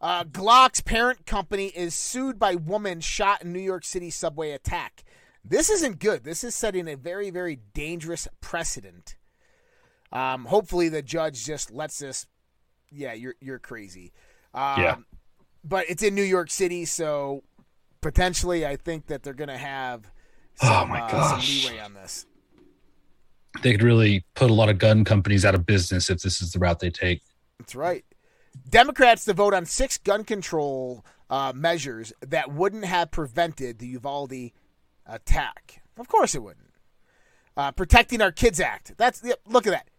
Uh, 0.02 0.24
Glock's 0.24 0.82
parent 0.82 1.26
company 1.26 1.68
is 1.68 1.94
sued 1.94 2.40
by 2.40 2.56
woman 2.56 3.02
shot 3.02 3.44
in 3.44 3.52
New 3.52 3.60
York 3.60 3.84
City 3.84 4.10
subway 4.10 4.52
attack. 4.52 5.04
This 5.44 5.70
isn't 5.70 6.00
good. 6.00 6.24
This 6.24 6.44
is 6.44 6.56
setting 6.56 6.88
a 6.88 6.96
very, 6.96 7.30
very 7.30 7.60
dangerous 7.74 8.28
precedent. 8.42 9.18
Um, 10.12 10.46
hopefully, 10.46 10.90
the 10.90 11.02
judge 11.02 11.46
just 11.46 11.72
lets 11.72 12.00
this. 12.00 12.28
Yeah, 12.92 13.14
you're 13.14 13.36
you're 13.40 13.60
crazy. 13.60 14.12
Um, 14.54 14.82
Yeah. 14.82 14.96
But 15.64 15.86
it's 15.90 16.02
in 16.02 16.16
New 16.16 16.24
York 16.24 16.50
City, 16.50 16.86
so 16.86 17.44
potentially, 18.02 18.66
I 18.66 18.78
think 18.78 19.08
that 19.08 19.24
they're 19.24 19.34
going 19.34 19.50
to 19.50 19.58
have 19.58 20.10
Oh, 20.62 20.68
some, 20.68 20.90
my 20.90 21.02
uh, 21.02 21.12
gosh. 21.12 21.48
some 21.64 21.72
leeway 21.72 21.82
on 21.84 21.94
this. 21.94 22.26
They 23.62 23.72
could 23.74 23.84
really 23.84 24.24
put 24.36 24.50
a 24.50 24.54
lot 24.54 24.70
of 24.70 24.78
gun 24.78 25.04
companies 25.04 25.44
out 25.44 25.56
of 25.56 25.66
business 25.66 26.10
if 26.10 26.22
this 26.22 26.42
is 26.42 26.54
the 26.54 26.60
route 26.60 26.80
they 26.80 26.90
take. 26.90 27.22
That's 27.60 27.76
right. 27.76 28.06
Democrats 28.68 29.26
to 29.26 29.34
vote 29.34 29.54
on 29.54 29.66
six 29.66 29.98
gun 29.98 30.24
control 30.24 31.06
uh, 31.30 31.54
measures 31.56 32.12
that 32.22 32.52
wouldn't 32.52 32.86
have 32.86 33.12
prevented 33.12 33.80
the 33.80 33.88
Uvalde 33.88 34.52
attack. 35.06 35.82
Of 35.98 36.08
course, 36.08 36.36
it 36.36 36.44
wouldn't. 36.44 36.72
Uh, 37.56 37.72
Protecting 37.72 38.22
Our 38.22 38.32
Kids 38.32 38.60
Act. 38.60 38.94
That's 38.98 39.22
yeah, 39.24 39.34
look 39.46 39.68
at 39.68 39.72
that. 39.72 39.90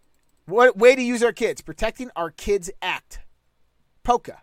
What 0.47 0.77
way 0.77 0.97
to 0.97 1.03
use 1.03 1.23
our 1.23 1.33
kids? 1.33 1.61
Protecting 1.61 2.11
Our 2.17 2.31
Kids 2.31 2.71
Act. 2.83 3.21
POCA. 4.03 4.39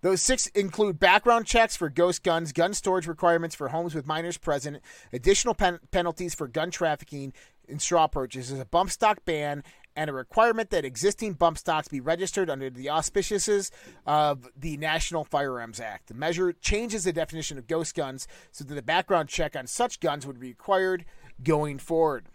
Those 0.00 0.20
six 0.20 0.48
include 0.48 0.98
background 0.98 1.46
checks 1.46 1.76
for 1.76 1.88
ghost 1.88 2.22
guns, 2.22 2.52
gun 2.52 2.74
storage 2.74 3.06
requirements 3.06 3.54
for 3.54 3.68
homes 3.68 3.94
with 3.94 4.06
minors 4.06 4.36
present, 4.36 4.82
additional 5.12 5.54
pen- 5.54 5.78
penalties 5.92 6.34
for 6.34 6.46
gun 6.46 6.70
trafficking 6.70 7.32
and 7.68 7.80
straw 7.80 8.06
purchases, 8.06 8.60
a 8.60 8.66
bump 8.66 8.90
stock 8.90 9.24
ban, 9.24 9.62
and 9.96 10.10
a 10.10 10.12
requirement 10.12 10.70
that 10.70 10.84
existing 10.84 11.34
bump 11.34 11.58
stocks 11.58 11.88
be 11.88 12.00
registered 12.00 12.50
under 12.50 12.70
the 12.70 12.88
auspices 12.88 13.70
of 14.06 14.48
the 14.56 14.76
National 14.76 15.24
Firearms 15.24 15.80
Act. 15.80 16.08
The 16.08 16.14
measure 16.14 16.52
changes 16.52 17.04
the 17.04 17.12
definition 17.12 17.58
of 17.58 17.66
ghost 17.66 17.94
guns 17.94 18.26
so 18.50 18.64
that 18.64 18.74
the 18.74 18.82
background 18.82 19.28
check 19.28 19.54
on 19.56 19.66
such 19.66 20.00
guns 20.00 20.26
would 20.26 20.40
be 20.40 20.48
required 20.48 21.04
going 21.42 21.78
forward. 21.78 22.26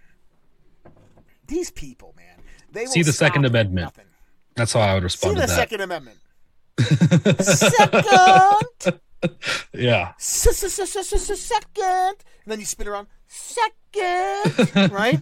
These 1.47 1.71
people, 1.71 2.13
man, 2.15 2.41
they 2.71 2.81
will 2.81 2.91
See 2.91 3.01
the 3.01 3.11
Second 3.11 3.45
Amendment. 3.45 3.85
Nothing. 3.85 4.05
That's 4.55 4.73
how 4.73 4.81
I 4.81 4.93
would 4.93 5.01
See 5.01 5.05
respond 5.05 5.37
the 5.37 5.41
to 5.41 5.47
that. 5.47 5.55
Second 5.55 5.81
Amendment. 5.81 6.17
Second. 7.41 8.99
Yeah. 9.73 10.13
second, 10.17 11.83
and 11.83 12.15
then 12.45 12.59
you 12.59 12.65
spin 12.65 12.87
around, 12.87 13.07
second, 13.27 14.91
right? 14.91 15.21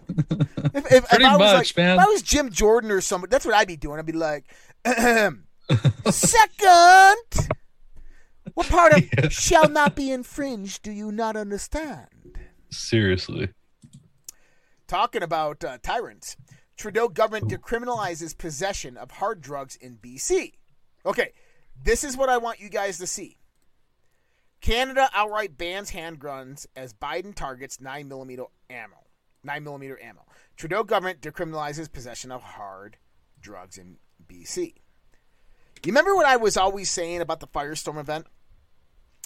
If, 0.73 0.75
if, 0.75 0.91
if 0.91 1.09
Pretty 1.09 1.25
I 1.25 1.35
was 1.37 1.39
much, 1.53 1.55
like, 1.55 1.77
man. 1.77 1.99
if 1.99 2.05
I 2.05 2.07
was 2.07 2.21
Jim 2.21 2.51
Jordan 2.51 2.91
or 2.91 3.01
somebody, 3.01 3.31
that's 3.31 3.45
what 3.45 3.55
I'd 3.55 3.67
be 3.67 3.77
doing. 3.77 3.99
I'd 3.99 4.05
be 4.05 4.13
like, 4.13 4.45
second. 6.09 7.49
What 8.53 8.67
part 8.69 8.93
of 8.93 9.03
Yeah. 9.17 9.29
shall 9.29 9.69
not 9.69 9.95
be 9.95 10.11
infringed 10.11 10.81
do 10.83 10.91
you 10.91 11.11
not 11.11 11.35
understand? 11.35 12.07
Seriously. 12.71 13.49
Talking 14.87 15.21
about 15.21 15.63
uh, 15.63 15.77
tyrants, 15.83 16.37
Trudeau 16.77 17.07
government 17.09 17.49
decriminalizes 17.49 18.37
possession 18.37 18.97
of 18.97 19.11
hard 19.11 19.41
drugs 19.41 19.75
in 19.75 19.97
BC. 19.97 20.53
Okay, 21.05 21.33
this 21.83 22.03
is 22.03 22.15
what 22.17 22.29
I 22.29 22.37
want 22.37 22.59
you 22.59 22.69
guys 22.69 22.97
to 22.99 23.07
see. 23.07 23.37
Canada 24.61 25.09
outright 25.13 25.57
bans 25.57 25.91
handguns 25.91 26.65
as 26.75 26.93
Biden 26.93 27.33
targets 27.33 27.77
9mm 27.77 28.45
ammo. 28.69 29.03
9mm 29.45 30.03
ammo. 30.03 30.25
Trudeau 30.55 30.83
government 30.83 31.21
decriminalizes 31.21 31.91
possession 31.91 32.31
of 32.31 32.41
hard 32.41 32.97
drugs 33.39 33.77
in 33.77 33.97
BC. 34.27 34.73
You 35.85 35.93
remember 35.93 36.15
what 36.15 36.25
I 36.25 36.35
was 36.35 36.57
always 36.57 36.89
saying 36.89 37.21
about 37.21 37.39
the 37.39 37.47
Firestorm 37.47 37.97
event? 37.97 38.25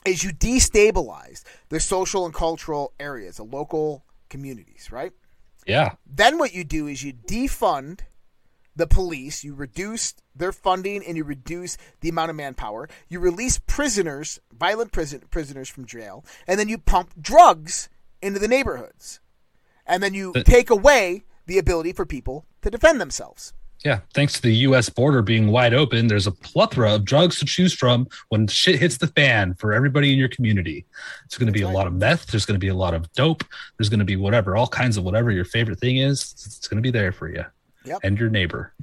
Is 0.05 0.23
you 0.23 0.31
destabilize 0.31 1.43
the 1.69 1.79
social 1.79 2.25
and 2.25 2.33
cultural 2.33 2.93
areas, 2.99 3.37
the 3.37 3.43
local 3.43 4.05
communities, 4.29 4.91
right? 4.91 5.11
Yeah. 5.65 5.93
Then 6.05 6.37
what 6.37 6.53
you 6.53 6.63
do 6.63 6.87
is 6.87 7.03
you 7.03 7.13
defund 7.13 8.01
the 8.75 8.87
police, 8.87 9.43
you 9.43 9.53
reduce 9.53 10.13
their 10.35 10.51
funding, 10.51 11.03
and 11.05 11.17
you 11.17 11.23
reduce 11.23 11.77
the 11.99 12.09
amount 12.09 12.29
of 12.29 12.35
manpower. 12.35 12.87
You 13.09 13.19
release 13.19 13.59
prisoners, 13.59 14.39
violent 14.57 14.91
prison, 14.91 15.23
prisoners 15.29 15.69
from 15.69 15.85
jail, 15.85 16.25
and 16.47 16.59
then 16.59 16.69
you 16.69 16.77
pump 16.77 17.13
drugs 17.21 17.89
into 18.21 18.39
the 18.39 18.47
neighborhoods. 18.47 19.19
And 19.85 20.01
then 20.01 20.13
you 20.13 20.33
take 20.45 20.69
away 20.69 21.23
the 21.47 21.57
ability 21.57 21.93
for 21.93 22.05
people 22.05 22.45
to 22.61 22.69
defend 22.69 23.01
themselves. 23.01 23.53
Yeah. 23.83 24.01
Thanks 24.13 24.33
to 24.33 24.41
the 24.43 24.53
US 24.57 24.89
border 24.89 25.23
being 25.23 25.47
wide 25.47 25.73
open, 25.73 26.07
there's 26.07 26.27
a 26.27 26.31
plethora 26.31 26.93
of 26.93 27.03
drugs 27.03 27.39
to 27.39 27.45
choose 27.45 27.73
from 27.73 28.07
when 28.29 28.45
shit 28.45 28.79
hits 28.79 28.97
the 28.97 29.07
fan 29.07 29.55
for 29.55 29.73
everybody 29.73 30.13
in 30.13 30.19
your 30.19 30.29
community. 30.29 30.85
It's 31.25 31.35
going 31.37 31.47
to 31.47 31.51
be 31.51 31.61
That's 31.61 31.71
a 31.71 31.75
lot 31.75 31.87
of 31.87 31.93
meth. 31.93 32.27
There's 32.27 32.45
going 32.45 32.59
to 32.59 32.63
be 32.63 32.67
a 32.67 32.75
lot 32.75 32.93
of 32.93 33.11
dope. 33.13 33.43
There's 33.77 33.89
going 33.89 33.99
to 33.99 34.05
be 34.05 34.17
whatever, 34.17 34.55
all 34.55 34.67
kinds 34.67 34.97
of 34.97 35.03
whatever 35.03 35.31
your 35.31 35.45
favorite 35.45 35.79
thing 35.79 35.97
is. 35.97 36.31
It's 36.45 36.67
going 36.67 36.77
to 36.77 36.83
be 36.83 36.91
there 36.91 37.11
for 37.11 37.27
you 37.27 37.43
Yep. 37.85 37.99
and 38.03 38.17
your 38.19 38.29
neighbor. 38.29 38.73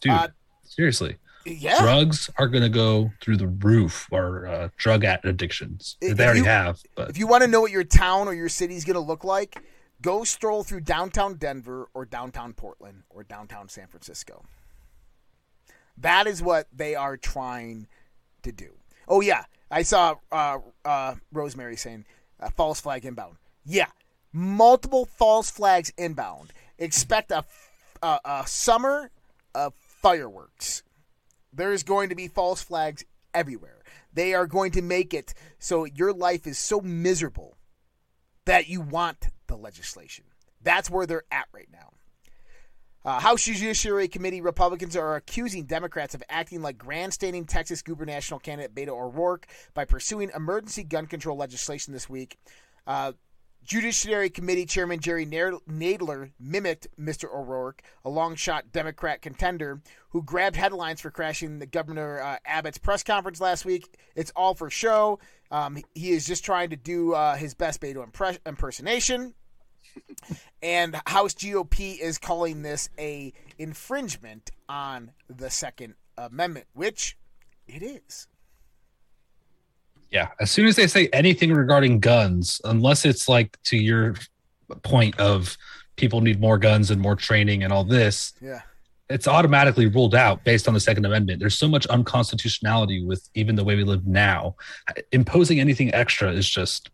Dude, 0.00 0.12
Uh, 0.12 0.28
seriously. 0.64 1.16
Yeah. 1.44 1.80
Drugs 1.80 2.28
are 2.38 2.48
going 2.48 2.62
to 2.64 2.68
go 2.68 3.12
through 3.20 3.36
the 3.36 3.46
roof 3.46 4.08
or 4.10 4.46
uh, 4.46 4.68
drug 4.76 5.04
addictions. 5.04 5.96
If 6.00 6.16
they 6.16 6.24
already 6.24 6.40
you- 6.40 6.46
have, 6.46 6.82
but 6.96 7.08
If 7.10 7.18
you 7.18 7.26
want 7.26 7.42
to 7.42 7.48
know 7.48 7.60
what 7.60 7.70
your 7.70 7.84
town 7.84 8.26
or 8.28 8.34
your 8.34 8.48
city 8.48 8.74
is 8.76 8.84
going 8.84 8.94
to 8.94 9.00
look 9.00 9.22
like, 9.24 9.62
go 10.02 10.24
stroll 10.24 10.64
through 10.64 10.80
downtown 10.80 11.34
Denver 11.36 11.88
or 11.94 12.04
downtown 12.04 12.52
Portland 12.52 13.04
or 13.10 13.22
downtown 13.22 13.68
San 13.68 13.86
Francisco. 13.86 14.44
That 15.98 16.26
is 16.26 16.42
what 16.42 16.66
they 16.72 16.94
are 16.94 17.16
trying 17.16 17.86
to 18.42 18.52
do. 18.52 18.72
Oh 19.08 19.20
yeah, 19.20 19.44
I 19.70 19.82
saw 19.82 20.16
uh, 20.30 20.58
uh, 20.84 21.14
Rosemary 21.32 21.76
saying 21.76 22.04
uh, 22.40 22.50
false 22.50 22.80
flag 22.80 23.04
inbound. 23.04 23.36
Yeah, 23.64 23.86
multiple 24.32 25.06
false 25.06 25.50
flags 25.50 25.92
inbound. 25.96 26.52
Expect 26.78 27.30
a, 27.30 27.44
a, 28.02 28.18
a 28.24 28.44
summer 28.46 29.10
of 29.54 29.74
fireworks. 29.74 30.82
There 31.52 31.72
is 31.72 31.82
going 31.82 32.10
to 32.10 32.14
be 32.14 32.28
false 32.28 32.62
flags 32.62 33.04
everywhere. 33.32 33.82
They 34.12 34.34
are 34.34 34.46
going 34.46 34.72
to 34.72 34.82
make 34.82 35.12
it 35.14 35.34
so 35.58 35.84
your 35.84 36.12
life 36.12 36.46
is 36.46 36.58
so 36.58 36.80
miserable 36.80 37.56
that 38.44 38.68
you 38.68 38.80
want 38.80 39.28
the 39.46 39.56
legislation. 39.56 40.24
That's 40.62 40.90
where 40.90 41.06
they're 41.06 41.24
at 41.30 41.46
right 41.52 41.68
now. 41.72 41.92
Uh, 43.04 43.20
House 43.20 43.44
Judiciary 43.44 44.08
Committee 44.08 44.40
Republicans 44.40 44.96
are 44.96 45.14
accusing 45.14 45.64
Democrats 45.64 46.14
of 46.16 46.24
acting 46.28 46.60
like 46.60 46.76
grandstanding 46.76 47.44
Texas 47.44 47.80
gubernatorial 47.80 48.40
candidate 48.40 48.74
Beto 48.74 48.98
O'Rourke 49.00 49.46
by 49.74 49.84
pursuing 49.84 50.30
emergency 50.34 50.82
gun 50.82 51.06
control 51.06 51.36
legislation 51.36 51.92
this 51.92 52.10
week. 52.10 52.36
Uh, 52.84 53.12
Judiciary 53.66 54.30
Committee 54.30 54.64
Chairman 54.64 55.00
Jerry 55.00 55.26
Nadler 55.26 56.30
mimicked 56.38 56.86
Mr. 56.98 57.24
O'Rourke, 57.24 57.82
a 58.04 58.08
long 58.08 58.36
shot 58.36 58.70
Democrat 58.70 59.20
contender 59.20 59.80
who 60.10 60.22
grabbed 60.22 60.54
headlines 60.54 61.00
for 61.00 61.10
crashing 61.10 61.58
the 61.58 61.66
Governor 61.66 62.20
uh, 62.20 62.38
Abbott's 62.46 62.78
press 62.78 63.02
conference 63.02 63.40
last 63.40 63.64
week. 63.64 63.98
It's 64.14 64.30
all 64.36 64.54
for 64.54 64.70
show. 64.70 65.18
Um, 65.50 65.82
he 65.96 66.10
is 66.10 66.24
just 66.24 66.44
trying 66.44 66.70
to 66.70 66.76
do 66.76 67.14
uh, 67.14 67.34
his 67.34 67.54
best 67.54 67.80
Beto 67.80 68.06
impersonation. 68.46 69.34
and 70.62 71.00
House 71.04 71.34
GOP 71.34 71.98
is 71.98 72.18
calling 72.18 72.62
this 72.62 72.88
a 72.98 73.32
infringement 73.58 74.52
on 74.68 75.10
the 75.28 75.50
Second 75.50 75.94
Amendment, 76.16 76.66
which 76.72 77.18
it 77.66 77.82
is. 77.82 78.28
Yeah, 80.10 80.28
as 80.40 80.50
soon 80.50 80.66
as 80.66 80.76
they 80.76 80.86
say 80.86 81.08
anything 81.12 81.52
regarding 81.52 82.00
guns, 82.00 82.60
unless 82.64 83.04
it's 83.04 83.28
like 83.28 83.56
to 83.64 83.76
your 83.76 84.14
point 84.82 85.18
of 85.18 85.56
people 85.96 86.20
need 86.20 86.40
more 86.40 86.58
guns 86.58 86.90
and 86.90 87.00
more 87.00 87.16
training 87.16 87.62
and 87.64 87.72
all 87.72 87.84
this, 87.84 88.32
Yeah. 88.40 88.60
it's 89.10 89.26
automatically 89.26 89.86
ruled 89.86 90.14
out 90.14 90.44
based 90.44 90.68
on 90.68 90.74
the 90.74 90.80
Second 90.80 91.04
Amendment. 91.06 91.40
There's 91.40 91.58
so 91.58 91.68
much 91.68 91.86
unconstitutionality 91.86 93.04
with 93.04 93.28
even 93.34 93.56
the 93.56 93.64
way 93.64 93.74
we 93.76 93.84
live 93.84 94.06
now. 94.06 94.56
Imposing 95.12 95.60
anything 95.60 95.92
extra 95.94 96.30
is 96.32 96.48
just 96.48 96.90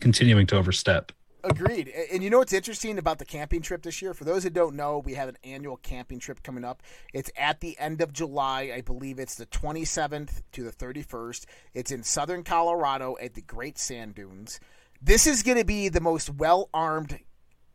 continuing 0.00 0.46
to 0.48 0.56
overstep. 0.56 1.12
Agreed. 1.44 1.92
And 2.10 2.22
you 2.24 2.30
know 2.30 2.38
what's 2.38 2.54
interesting 2.54 2.98
about 2.98 3.18
the 3.18 3.24
camping 3.26 3.60
trip 3.60 3.82
this 3.82 4.00
year? 4.00 4.14
For 4.14 4.24
those 4.24 4.44
who 4.44 4.50
don't 4.50 4.74
know, 4.76 4.98
we 4.98 5.12
have 5.14 5.28
an 5.28 5.36
annual 5.44 5.76
camping 5.76 6.18
trip 6.18 6.42
coming 6.42 6.64
up. 6.64 6.82
It's 7.12 7.30
at 7.36 7.60
the 7.60 7.78
end 7.78 8.00
of 8.00 8.12
July. 8.14 8.72
I 8.74 8.80
believe 8.80 9.18
it's 9.18 9.34
the 9.34 9.44
27th 9.46 10.40
to 10.52 10.62
the 10.64 10.72
31st. 10.72 11.44
It's 11.74 11.90
in 11.90 12.02
southern 12.02 12.44
Colorado 12.44 13.16
at 13.20 13.34
the 13.34 13.42
Great 13.42 13.76
Sand 13.78 14.14
Dunes. 14.14 14.58
This 15.02 15.26
is 15.26 15.42
going 15.42 15.58
to 15.58 15.66
be 15.66 15.90
the 15.90 16.00
most 16.00 16.30
well 16.30 16.70
armed 16.72 17.18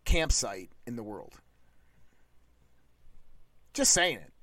campsite 0.04 0.72
in 0.88 0.96
the 0.96 1.04
world. 1.04 1.36
Just 3.74 3.92
saying 3.94 4.18
it. 4.18 4.34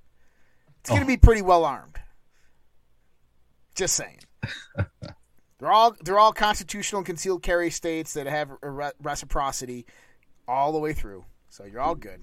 It's 0.81 0.91
going 0.91 1.01
to 1.03 1.05
Oh. 1.07 1.09
be 1.09 1.17
pretty 1.17 1.43
well 1.43 1.65
armed. 1.65 1.99
Just 3.75 3.97
saying. 3.97 4.21
They're 5.59 5.73
all 5.73 5.97
they're 6.03 6.19
all 6.19 6.33
constitutional 6.33 7.03
concealed 7.03 7.43
carry 7.43 7.71
states 7.71 8.13
that 8.15 8.27
have 8.27 8.51
re- 8.63 8.93
reciprocity 9.03 9.87
all 10.47 10.73
the 10.73 10.79
way 10.79 10.93
through. 10.93 11.25
So 11.49 11.65
you're 11.65 11.81
all 11.81 11.95
good. 11.95 12.21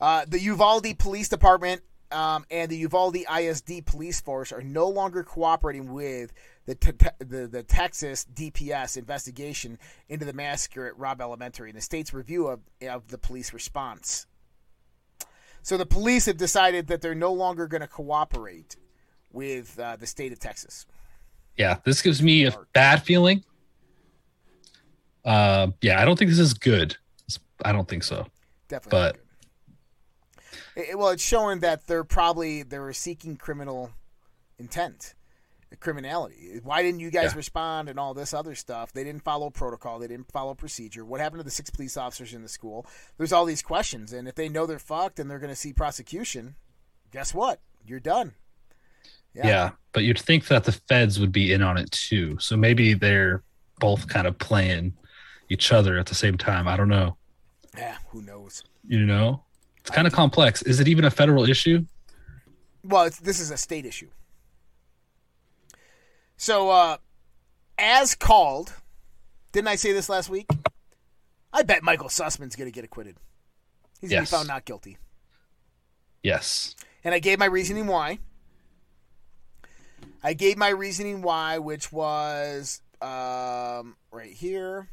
Uh, 0.00 0.24
the 0.28 0.38
Uvalde 0.40 0.98
Police 0.98 1.28
Department 1.28 1.82
um, 2.12 2.44
and 2.50 2.70
the 2.70 2.76
Uvalde 2.76 3.16
ISD 3.16 3.84
Police 3.86 4.20
Force 4.20 4.52
are 4.52 4.62
no 4.62 4.88
longer 4.88 5.22
cooperating 5.22 5.92
with 5.92 6.32
the, 6.66 6.74
te- 6.74 7.08
the 7.18 7.46
the 7.46 7.62
Texas 7.62 8.26
DPS 8.34 8.96
investigation 8.98 9.78
into 10.08 10.26
the 10.26 10.32
massacre 10.34 10.86
at 10.86 10.98
Robb 10.98 11.20
Elementary 11.20 11.70
and 11.70 11.76
the 11.76 11.82
state's 11.82 12.12
review 12.12 12.48
of, 12.48 12.60
of 12.86 13.08
the 13.08 13.18
police 13.18 13.54
response. 13.54 14.26
So 15.62 15.76
the 15.76 15.86
police 15.86 16.26
have 16.26 16.36
decided 16.36 16.86
that 16.86 17.00
they're 17.00 17.14
no 17.14 17.32
longer 17.32 17.66
going 17.66 17.80
to 17.80 17.88
cooperate 17.88 18.76
with 19.32 19.78
uh, 19.78 19.96
the 19.96 20.06
state 20.06 20.32
of 20.32 20.38
Texas. 20.38 20.86
Yeah, 21.58 21.78
this 21.84 22.00
gives 22.02 22.22
me 22.22 22.46
a 22.46 22.52
bad 22.72 23.02
feeling. 23.02 23.44
Uh, 25.24 25.68
yeah, 25.82 26.00
I 26.00 26.04
don't 26.04 26.18
think 26.18 26.30
this 26.30 26.38
is 26.38 26.54
good. 26.54 26.96
I 27.64 27.72
don't 27.72 27.88
think 27.88 28.04
so. 28.04 28.26
Definitely. 28.68 28.90
But- 28.98 29.16
not 29.16 29.24
good. 30.76 30.88
It- 30.90 30.98
well, 30.98 31.08
it's 31.08 31.22
showing 31.22 31.58
that 31.60 31.86
they're 31.88 32.04
probably 32.04 32.62
they 32.62 32.78
were 32.78 32.92
seeking 32.92 33.36
criminal 33.36 33.90
intent, 34.60 35.14
criminality. 35.80 36.60
Why 36.62 36.82
didn't 36.82 37.00
you 37.00 37.10
guys 37.10 37.32
Yeah. 37.32 37.38
respond 37.38 37.88
and 37.88 37.98
all 37.98 38.14
this 38.14 38.32
other 38.32 38.54
stuff? 38.54 38.92
They 38.92 39.02
didn't 39.02 39.24
follow 39.24 39.50
protocol. 39.50 39.98
They 39.98 40.06
didn't 40.06 40.30
follow 40.30 40.54
procedure. 40.54 41.04
What 41.04 41.20
happened 41.20 41.40
to 41.40 41.44
the 41.44 41.50
six 41.50 41.68
police 41.70 41.96
officers 41.96 42.32
in 42.32 42.42
the 42.42 42.48
school? 42.48 42.86
There's 43.16 43.32
all 43.32 43.44
these 43.44 43.62
questions, 43.62 44.12
and 44.12 44.28
if 44.28 44.36
they 44.36 44.48
know 44.48 44.66
they're 44.66 44.78
fucked 44.78 45.18
and 45.18 45.28
they're 45.28 45.40
going 45.40 45.52
to 45.52 45.56
see 45.56 45.72
prosecution, 45.72 46.54
guess 47.10 47.34
what? 47.34 47.60
You're 47.84 47.98
done. 48.00 48.34
Yeah. 49.34 49.70
but 49.92 50.04
you'd 50.04 50.18
think 50.18 50.48
that 50.48 50.64
the 50.64 50.72
feds 50.72 51.20
would 51.20 51.32
be 51.32 51.52
in 51.52 51.62
on 51.62 51.76
it 51.76 51.90
too. 51.90 52.38
So 52.40 52.56
maybe 52.56 52.94
they're 52.94 53.42
both 53.78 54.08
kind 54.08 54.26
of 54.26 54.36
playing 54.38 54.94
each 55.48 55.72
other 55.72 55.98
at 55.98 56.06
the 56.06 56.14
same 56.14 56.36
time. 56.36 56.66
I 56.66 56.76
don't 56.76 56.88
know. 56.88 57.16
Yeah. 57.76 57.96
Who 58.10 58.22
knows? 58.22 58.64
You 58.86 59.04
know, 59.06 59.42
it's 59.78 59.90
kind 59.90 60.06
of 60.06 60.12
complex. 60.12 60.62
Is 60.62 60.80
it 60.80 60.88
even 60.88 61.04
a 61.04 61.10
federal 61.10 61.48
issue? 61.48 61.84
Well, 62.82 63.04
it's, 63.04 63.18
this 63.18 63.38
is 63.38 63.50
a 63.50 63.56
state 63.56 63.86
issue. 63.86 64.08
So, 66.36 66.70
uh, 66.70 66.96
as 67.76 68.14
called, 68.14 68.72
didn't 69.52 69.68
I 69.68 69.76
say 69.76 69.92
this 69.92 70.08
last 70.08 70.30
week? 70.30 70.48
I 71.52 71.62
bet 71.62 71.82
Michael 71.82 72.08
Sussman's 72.08 72.56
going 72.56 72.70
to 72.70 72.74
get 72.74 72.84
acquitted. 72.84 73.16
He's 74.00 74.10
going 74.10 74.24
to 74.24 74.30
be 74.30 74.36
found 74.36 74.48
not 74.48 74.64
guilty. 74.64 74.98
Yes. 76.22 76.76
And 77.04 77.14
I 77.14 77.18
gave 77.18 77.38
my 77.38 77.46
reasoning 77.46 77.86
why. 77.86 78.18
I 80.22 80.34
gave 80.34 80.56
my 80.56 80.68
reasoning 80.68 81.22
why, 81.22 81.58
which 81.58 81.92
was 81.92 82.82
um, 83.00 83.96
right 84.10 84.32
here. 84.32 84.88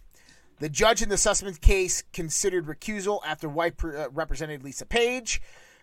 The 0.60 0.70
judge 0.70 1.02
in 1.02 1.10
the 1.10 1.16
Sussman 1.16 1.60
case 1.60 2.04
considered 2.14 2.66
recusal 2.66 3.20
after 3.26 3.50
wife 3.50 3.84
uh, 3.84 4.10
represented 4.12 4.64
Lisa 4.64 4.86
Page. 4.86 5.42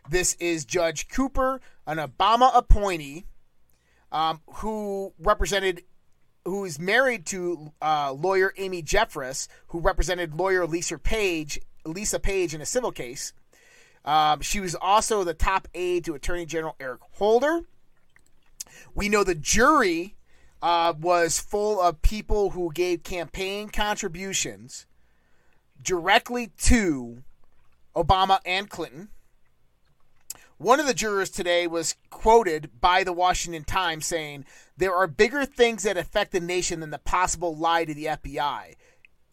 This 0.08 0.34
is 0.34 0.64
Judge 0.64 1.08
Cooper, 1.08 1.60
an 1.86 1.98
Obama 1.98 2.50
appointee 2.54 3.24
um, 4.10 4.40
who 4.46 5.12
represented, 5.18 5.82
who 6.44 6.64
is 6.64 6.78
married 6.78 7.26
to 7.26 7.72
uh, 7.82 8.12
lawyer 8.12 8.54
Amy 8.56 8.82
Jeffress, 8.82 9.48
who 9.68 9.80
represented 9.80 10.34
lawyer 10.34 10.66
Lisa 10.66 10.98
Page, 10.98 11.60
Lisa 11.84 12.18
Page 12.18 12.54
in 12.54 12.60
a 12.60 12.66
civil 12.66 12.92
case. 12.92 13.32
Um, 14.04 14.40
she 14.40 14.60
was 14.60 14.74
also 14.74 15.22
the 15.22 15.34
top 15.34 15.68
aide 15.74 16.04
to 16.04 16.14
Attorney 16.14 16.46
General 16.46 16.76
Eric 16.80 17.00
Holder. 17.12 17.62
We 18.94 19.08
know 19.08 19.24
the 19.24 19.34
jury 19.34 20.16
uh, 20.62 20.94
was 20.98 21.40
full 21.40 21.80
of 21.80 22.02
people 22.02 22.50
who 22.50 22.72
gave 22.72 23.02
campaign 23.02 23.68
contributions 23.68 24.86
directly 25.82 26.52
to 26.62 27.22
Obama 27.96 28.38
and 28.44 28.70
Clinton. 28.70 29.08
One 30.58 30.78
of 30.78 30.86
the 30.86 30.94
jurors 30.94 31.30
today 31.30 31.66
was 31.66 31.96
quoted 32.08 32.70
by 32.80 33.02
the 33.02 33.12
Washington 33.12 33.64
Times 33.64 34.06
saying, 34.06 34.44
There 34.76 34.94
are 34.94 35.08
bigger 35.08 35.44
things 35.44 35.82
that 35.82 35.96
affect 35.96 36.30
the 36.30 36.38
nation 36.38 36.78
than 36.78 36.90
the 36.90 36.98
possible 36.98 37.56
lie 37.56 37.84
to 37.84 37.92
the 37.92 38.04
FBI. 38.04 38.76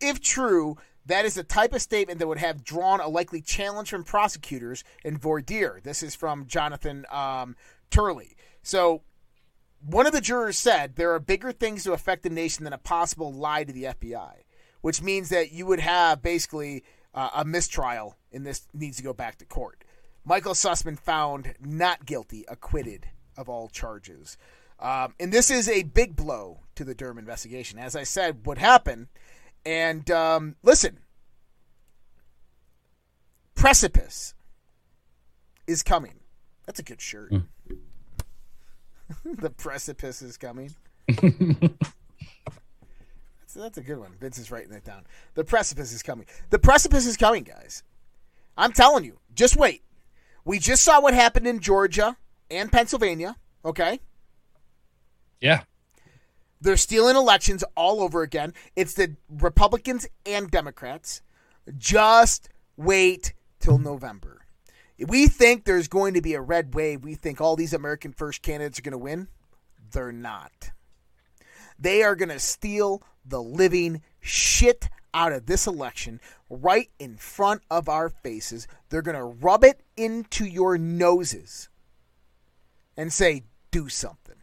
If 0.02 0.20
true, 0.22 0.78
that 1.06 1.26
is 1.26 1.36
the 1.36 1.44
type 1.44 1.74
of 1.74 1.84
statement 1.84 2.18
that 2.18 2.28
would 2.28 2.40
have 2.40 2.64
drawn 2.64 3.00
a 3.00 3.08
likely 3.08 3.42
challenge 3.42 3.90
from 3.90 4.04
prosecutors 4.04 4.84
in 5.04 5.18
voir 5.18 5.42
dire. 5.42 5.80
This 5.84 6.02
is 6.02 6.16
from 6.16 6.48
Jonathan 6.48 7.06
um, 7.12 7.56
Turley. 7.92 8.36
So, 8.64 9.02
one 9.82 10.06
of 10.06 10.14
the 10.14 10.22
jurors 10.22 10.58
said 10.58 10.96
there 10.96 11.14
are 11.14 11.20
bigger 11.20 11.52
things 11.52 11.84
to 11.84 11.94
affect 11.94 12.24
the 12.24 12.30
nation 12.30 12.64
than 12.64 12.74
a 12.74 12.78
possible 12.78 13.34
lie 13.34 13.64
to 13.64 13.74
the 13.74 13.84
FBI, 13.84 14.44
which 14.82 15.02
means 15.02 15.30
that 15.30 15.52
you 15.52 15.66
would 15.66 15.80
have 15.80 16.22
basically 16.22 16.84
uh, 17.14 17.30
a 17.36 17.46
mistrial 17.46 18.18
and 18.32 18.46
this 18.46 18.68
needs 18.74 18.98
to 18.98 19.04
go 19.04 19.14
back 19.14 19.38
to 19.38 19.46
court. 19.46 19.84
Michael 20.26 20.54
Sussman 20.54 21.00
found 21.00 21.54
not 21.60 22.06
guilty, 22.06 22.46
acquitted 22.48 23.08
of 23.38 23.50
all 23.50 23.70
charges. 23.70 24.38
Um, 24.80 25.14
and 25.20 25.32
this 25.32 25.50
is 25.50 25.68
a 25.68 25.84
big 25.84 26.16
blow 26.16 26.62
to 26.76 26.84
the 26.84 26.94
Durham 26.94 27.18
investigation. 27.18 27.80
As 27.80 27.96
I 27.96 28.04
said, 28.04 28.46
what 28.46 28.58
happened, 28.58 29.08
and 29.66 30.10
um, 30.12 30.56
listen, 30.64 31.00
Precipice 33.56 34.36
is 35.68 35.84
coming. 35.84 36.22
That's 36.66 36.80
a 36.80 36.84
good 36.84 37.02
shirt. 37.02 37.32
the 39.26 39.50
precipice 39.50 40.22
is 40.22 40.38
coming. 40.38 40.74
that's, 41.08 41.84
that's 43.56 43.78
a 43.78 43.82
good 43.82 44.00
one. 44.00 44.14
Vince 44.20 44.38
is 44.38 44.52
writing 44.52 44.72
that 44.72 44.84
down. 44.84 45.04
The 45.36 45.44
precipice 45.44 45.92
is 45.92 46.04
coming. 46.04 46.26
The 46.50 46.60
precipice 46.60 47.06
is 47.06 47.18
coming, 47.18 47.44
guys. 47.44 47.84
I'm 48.58 48.72
telling 48.74 49.06
you. 49.06 49.20
Just 49.34 49.56
wait. 49.56 49.84
We 50.46 50.60
just 50.60 50.84
saw 50.84 51.02
what 51.02 51.14
happened 51.14 51.48
in 51.48 51.60
Georgia 51.60 52.18
and 52.52 52.72
Pennsylvania. 52.72 53.36
Okay. 53.64 54.00
Yeah. 55.42 55.62
They're 56.62 56.78
stealing 56.78 57.16
elections 57.16 57.64
all 57.76 58.02
over 58.02 58.22
again. 58.22 58.54
It's 58.76 58.94
the 58.94 59.16
Republicans 59.30 60.08
and 60.26 60.52
Democrats. 60.52 61.22
Just 61.78 62.50
wait 62.76 63.34
till 63.60 63.78
November. 63.78 64.46
We 65.08 65.28
think 65.28 65.64
there's 65.64 65.88
going 65.88 66.14
to 66.14 66.22
be 66.22 66.34
a 66.34 66.42
red 66.42 66.74
wave, 66.74 67.04
we 67.04 67.16
think 67.16 67.40
all 67.40 67.56
these 67.56 67.74
American 67.74 68.12
first 68.12 68.42
candidates 68.42 68.80
are 68.80 68.82
going 68.82 68.92
to 68.92 68.98
win. 68.98 69.28
They're 69.92 70.12
not. 70.12 70.72
They 71.78 72.04
are 72.04 72.16
going 72.16 72.30
to 72.30 72.40
steal 72.40 73.02
the 73.26 73.42
living 73.42 74.02
shit 74.20 74.90
out 75.14 75.32
of 75.32 75.46
this 75.46 75.66
election 75.66 76.20
right 76.50 76.90
in 77.00 77.16
front 77.16 77.62
of 77.72 77.90
our 77.90 78.10
faces. 78.10 78.68
They're 78.90 79.02
going 79.02 79.18
to 79.18 79.24
rub 79.24 79.64
it 79.64 79.82
into 79.96 80.46
your 80.46 80.78
noses 80.78 81.70
and 82.98 83.14
say, 83.14 83.44
do 83.72 83.88
something. 83.90 84.36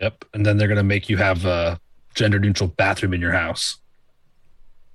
Yep. 0.00 0.26
And 0.34 0.46
then 0.46 0.58
they're 0.58 0.68
gonna 0.68 0.82
make 0.82 1.08
you 1.08 1.16
have 1.16 1.44
a 1.44 1.80
gender 2.14 2.38
neutral 2.38 2.68
bathroom 2.68 3.14
in 3.14 3.20
your 3.20 3.32
house. 3.32 3.78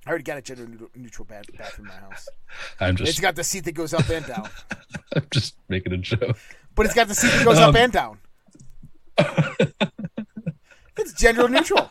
I 0.06 0.10
already 0.10 0.24
got 0.24 0.36
a 0.38 0.42
gender 0.42 0.68
neutral 0.94 1.24
bath- 1.24 1.46
bathroom 1.56 1.88
in 1.88 1.94
my 1.94 2.00
house. 2.00 2.28
I'm 2.80 2.94
It's 2.94 3.02
just 3.02 3.22
got 3.22 3.36
the 3.36 3.44
seat 3.44 3.64
that 3.64 3.72
goes 3.72 3.94
up 3.94 4.08
and 4.10 4.26
down, 4.26 4.48
I'm 5.16 5.26
just 5.30 5.56
making 5.68 5.92
a 5.92 5.96
joke. 5.98 6.36
but 6.74 6.86
it's 6.86 6.94
got 6.94 7.08
the 7.08 7.14
seat 7.14 7.28
that 7.30 7.44
goes 7.44 7.58
up 7.58 7.70
Um, 7.70 7.76
and 7.76 7.92
down. 7.92 8.18
It's 10.96 11.12
gender 11.14 11.48
neutral. 11.48 11.90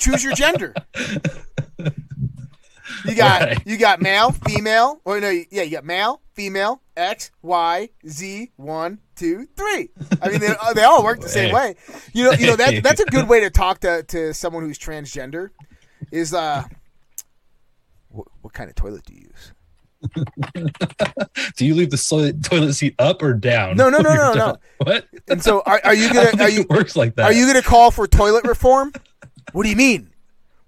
Choose 0.00 0.24
your 0.24 0.34
gender. 0.34 0.74
You 3.04 3.14
got 3.14 3.40
Right. 3.42 3.62
you 3.66 3.76
got 3.76 4.02
male, 4.02 4.32
female, 4.32 5.00
or 5.04 5.20
no, 5.20 5.30
yeah, 5.30 5.62
you 5.62 5.70
got 5.70 5.84
male, 5.84 6.20
female, 6.34 6.82
X, 6.96 7.30
Y, 7.42 7.88
Z, 8.08 8.50
one, 8.56 8.98
two, 9.14 9.46
three. 9.56 9.90
I 10.20 10.28
mean, 10.28 10.40
they, 10.40 10.52
they 10.74 10.82
all 10.82 11.04
work 11.04 11.20
the 11.20 11.28
same 11.28 11.54
way. 11.54 11.76
You 12.12 12.24
know, 12.24 12.32
you 12.32 12.46
know 12.48 12.56
that 12.56 12.82
that's 12.82 13.00
a 13.00 13.04
good 13.06 13.28
way 13.28 13.40
to 13.40 13.50
talk 13.50 13.78
to, 13.80 14.02
to 14.04 14.34
someone 14.34 14.64
who's 14.64 14.78
transgender. 14.78 15.50
Is 16.10 16.34
uh, 16.34 16.64
what, 18.12 18.28
what 18.42 18.52
kind 18.54 18.68
of 18.70 18.76
toilet 18.76 19.04
do 19.04 19.14
you 19.14 19.20
use? 19.28 19.52
Do 21.56 21.64
you 21.64 21.74
leave 21.76 21.90
the 21.90 22.36
toilet 22.42 22.72
seat 22.74 22.94
up 22.98 23.22
or 23.22 23.34
down? 23.34 23.76
No, 23.76 23.88
no, 23.88 23.98
no, 23.98 24.10
no, 24.14 24.14
you're 24.14 24.34
no. 24.36 24.56
What? 24.78 25.06
And 25.28 25.42
so, 25.42 25.62
are, 25.64 25.80
are 25.84 25.94
you 25.94 26.08
gonna 26.12 26.42
are 26.42 26.48
you 26.50 26.62
it 26.62 26.68
works 26.70 26.96
like 26.96 27.14
that. 27.16 27.24
are 27.26 27.32
you 27.32 27.46
gonna 27.46 27.62
call 27.62 27.90
for 27.92 28.08
toilet 28.08 28.44
reform? 28.44 28.92
What 29.52 29.62
do 29.62 29.68
you 29.68 29.76
mean? 29.76 30.10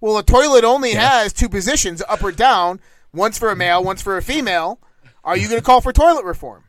Well, 0.01 0.19
a 0.19 0.23
toilet 0.23 0.63
only 0.65 0.93
Yeah. 0.93 1.23
has 1.23 1.33
two 1.33 1.49
positions, 1.49 2.03
up 2.09 2.23
or 2.23 2.31
down. 2.31 2.81
once 3.13 3.39
for 3.39 3.51
a 3.51 3.57
male, 3.57 3.83
once 3.83 4.03
for 4.03 4.17
a 4.17 4.23
female. 4.23 4.79
Are 5.25 5.37
you 5.37 5.49
going 5.49 5.59
to 5.61 5.65
call 5.65 5.81
for 5.81 5.93
toilet 5.93 6.25
reform? 6.27 6.65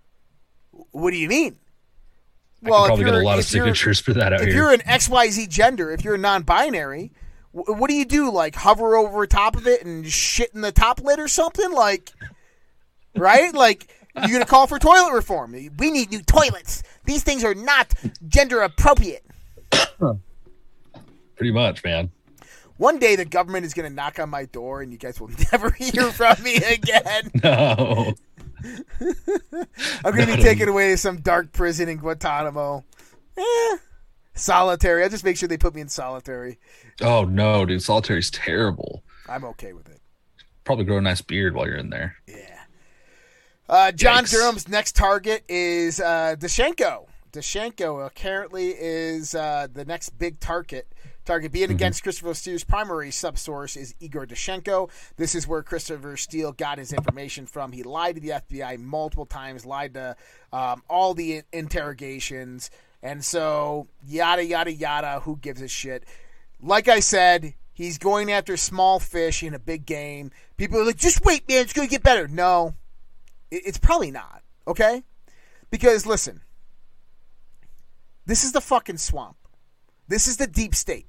What 0.92 1.12
do 1.12 1.18
you 1.18 1.28
mean? 1.28 1.58
I 2.64 2.68
can 2.70 2.70
probably 2.70 3.02
if 3.02 3.06
get 3.08 3.16
a 3.16 3.20
lot 3.20 3.38
of 3.40 3.44
signatures 3.46 4.00
for 4.00 4.14
that 4.14 4.32
out 4.32 4.40
If 4.42 4.48
here. 4.48 4.56
you're 4.56 4.72
an 4.72 4.80
XYZ 4.82 5.50
gender, 5.50 5.92
if 5.92 6.04
you're 6.06 6.18
non-binary, 6.18 7.12
wh- 7.12 7.25
what 7.56 7.90
do 7.90 7.96
you 7.96 8.06
do? 8.06 8.32
Like 8.32 8.56
hover 8.56 8.98
over 8.98 9.26
top 9.26 9.56
of 9.56 9.66
it 9.66 9.86
and 9.86 10.06
shit 10.06 10.54
in 10.54 10.62
the 10.62 10.72
top 10.74 11.02
lid 11.02 11.20
or 11.20 11.28
something? 11.28 11.72
Like, 11.72 12.12
right? 13.16 13.54
Like 13.54 13.88
you're 14.16 14.28
going 14.28 14.42
to 14.42 14.46
call 14.46 14.68
for 14.68 14.78
toilet 14.78 15.14
reform? 15.14 15.54
We 15.78 15.92
need 15.92 16.12
new 16.12 16.22
toilets. 16.22 16.84
These 17.06 17.24
things 17.24 17.44
are 17.44 17.56
not 17.56 17.94
gender 18.28 18.62
appropriate. 18.62 19.26
Pretty 21.36 21.52
much, 21.52 21.84
man. 21.84 22.12
One 22.78 23.00
day 23.00 23.16
the 23.16 23.26
government 23.26 23.66
is 23.66 23.74
going 23.74 23.90
to 23.90 23.96
knock 23.96 24.20
on 24.20 24.30
my 24.30 24.46
door 24.46 24.82
and 24.82 24.92
you 24.92 24.98
guys 24.98 25.20
will 25.20 25.32
never 25.52 25.72
hear 25.72 26.12
from 26.12 26.42
me 26.44 26.56
again. 26.58 27.32
No. 27.44 28.14
I'm 30.04 30.16
going 30.16 30.28
to 30.28 30.38
be 30.38 30.42
taken 30.42 30.68
away 30.68 30.90
to 30.90 30.98
some 30.98 31.18
dark 31.18 31.52
prison 31.52 31.88
in 31.88 31.98
Guantanamo. 31.98 32.84
Eh, 33.38 33.78
solitary. 34.36 35.04
I 35.04 35.10
just 35.10 35.24
make 35.24 35.38
sure 35.38 35.50
they 35.50 35.58
put 35.58 35.74
me 35.74 35.82
in 35.82 35.90
solitary. 35.90 36.60
Oh 37.02 37.24
no, 37.24 37.66
dude. 37.66 37.82
Solitary's 37.82 38.30
terrible. 38.30 39.04
I'm 39.28 39.44
okay 39.46 39.74
with 39.74 39.90
it. 39.90 40.02
Probably 40.64 40.86
grow 40.86 40.98
a 40.98 41.02
nice 41.02 41.22
beard 41.22 41.56
while 41.56 41.68
you're 41.68 41.78
in 41.78 41.90
there. 41.90 42.16
Yeah. 42.28 42.60
Uh, 43.68 43.92
John 43.92 44.26
Yikes. 44.26 44.32
Durham's 44.32 44.68
next 44.68 44.96
target 44.96 45.44
is 45.50 46.00
uh, 46.00 46.36
Danchenko. 46.38 47.08
Danchenko 47.32 48.06
apparently 48.06 48.70
is 48.70 49.36
uh, 49.36 49.68
the 49.72 49.86
next 49.86 50.10
big 50.12 50.40
target. 50.40 50.88
Target 51.26 51.52
being 51.52 51.72
against 51.72 52.04
Christopher 52.04 52.36
Steele's 52.36 52.64
primary 52.64 53.10
subsource 53.10 53.76
is 53.76 53.96
Igor 54.00 54.28
Danchenko. 54.28 54.92
This 55.18 55.34
is 55.34 55.48
where 55.48 55.64
Christopher 55.64 56.18
Steele 56.18 56.52
got 56.52 56.78
his 56.78 56.94
information 56.94 57.48
from. 57.48 57.72
He 57.72 57.82
lied 57.82 58.16
to 58.16 58.22
the 58.22 58.30
FBI 58.30 58.78
multiple 58.78 59.26
times, 59.26 59.66
lied 59.66 59.96
to 59.96 60.16
um, 60.54 60.84
all 60.88 61.16
the 61.16 61.42
interrogations, 61.52 62.70
and 63.06 63.24
so 63.24 63.88
yada 64.04 64.44
yada 64.44 64.74
yada. 64.74 65.20
Who 65.22 65.38
gives 65.38 65.62
a 65.62 65.68
shit? 65.68 66.04
Like 66.60 66.88
I 66.88 67.00
said, 67.00 67.54
he's 67.72 68.00
going 68.00 68.32
after 68.32 68.58
small 68.58 69.00
fish 69.00 69.44
in 69.44 69.54
a 69.54 69.60
big 69.60 69.86
game. 69.86 70.32
People 70.58 70.80
are 70.80 70.86
like, 70.86 70.98
just 70.98 71.24
wait, 71.24 71.48
man, 71.48 71.62
it's 71.62 71.74
going 71.74 71.88
to 71.88 71.92
get 71.92 72.02
better. 72.02 72.28
No, 72.28 72.74
it's 73.52 73.78
probably 73.78 74.10
not. 74.10 74.42
Okay, 74.68 75.04
because 75.70 76.08
listen, 76.08 76.42
this 78.26 78.44
is 78.44 78.54
the 78.54 78.62
fucking 78.62 78.98
swamp. 78.98 79.38
This 80.08 80.28
is 80.28 80.38
the 80.38 80.48
deep 80.48 80.74
state. 80.74 81.06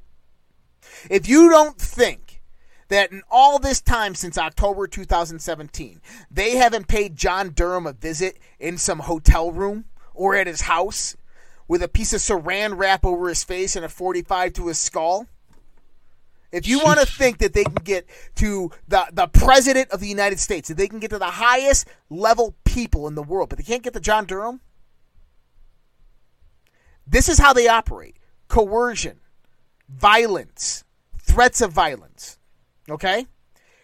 If 1.08 1.26
you 1.26 1.48
don't 1.48 1.78
think 1.78 2.42
that 2.88 3.10
in 3.10 3.22
all 3.30 3.58
this 3.58 3.80
time 3.80 4.14
since 4.14 4.36
October 4.36 4.86
2017, 4.86 6.02
they 6.30 6.56
haven't 6.56 6.88
paid 6.88 7.16
John 7.16 7.50
Durham 7.50 7.86
a 7.86 7.94
visit 7.94 8.38
in 8.60 8.76
some 8.76 8.98
hotel 8.98 9.50
room 9.50 9.86
or 10.12 10.36
at 10.36 10.46
his 10.46 10.60
house 10.60 11.16
with 11.68 11.82
a 11.82 11.88
piece 11.88 12.12
of 12.12 12.20
saran 12.20 12.76
wrap 12.76 13.04
over 13.04 13.28
his 13.28 13.44
face 13.44 13.76
and 13.76 13.84
a 13.84 13.88
45 13.88 14.52
to 14.54 14.68
his 14.68 14.78
skull, 14.78 15.26
if 16.52 16.66
you 16.66 16.78
want 16.80 17.00
to 17.00 17.06
think 17.06 17.38
that 17.38 17.52
they 17.52 17.64
can 17.64 17.82
get 17.82 18.06
to 18.36 18.70
the, 18.88 19.06
the 19.12 19.26
president 19.26 19.90
of 19.90 20.00
the 20.00 20.08
United 20.08 20.38
States, 20.38 20.68
that 20.68 20.76
they 20.76 20.88
can 20.88 21.00
get 21.00 21.10
to 21.10 21.18
the 21.18 21.26
highest 21.26 21.88
level 22.08 22.54
people 22.64 23.08
in 23.08 23.14
the 23.14 23.22
world, 23.22 23.48
but 23.48 23.58
they 23.58 23.64
can't 23.64 23.82
get 23.82 23.92
to 23.94 24.00
John 24.00 24.26
Durham, 24.26 24.60
this 27.06 27.28
is 27.28 27.38
how 27.38 27.52
they 27.52 27.68
operate 27.68 28.16
coercion, 28.48 29.20
violence, 29.88 30.84
threats 31.18 31.60
of 31.60 31.72
violence. 31.72 32.38
Okay? 32.88 33.26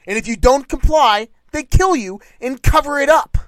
And 0.07 0.19
if 0.19 0.27
you 0.27 0.37
don't 0.37 0.69
comply, 0.69 1.29
they 1.53 1.63
kill 1.65 1.95
you 1.97 2.21
and 2.41 2.63
cover 2.63 2.99
it 2.99 3.09
up. 3.09 3.39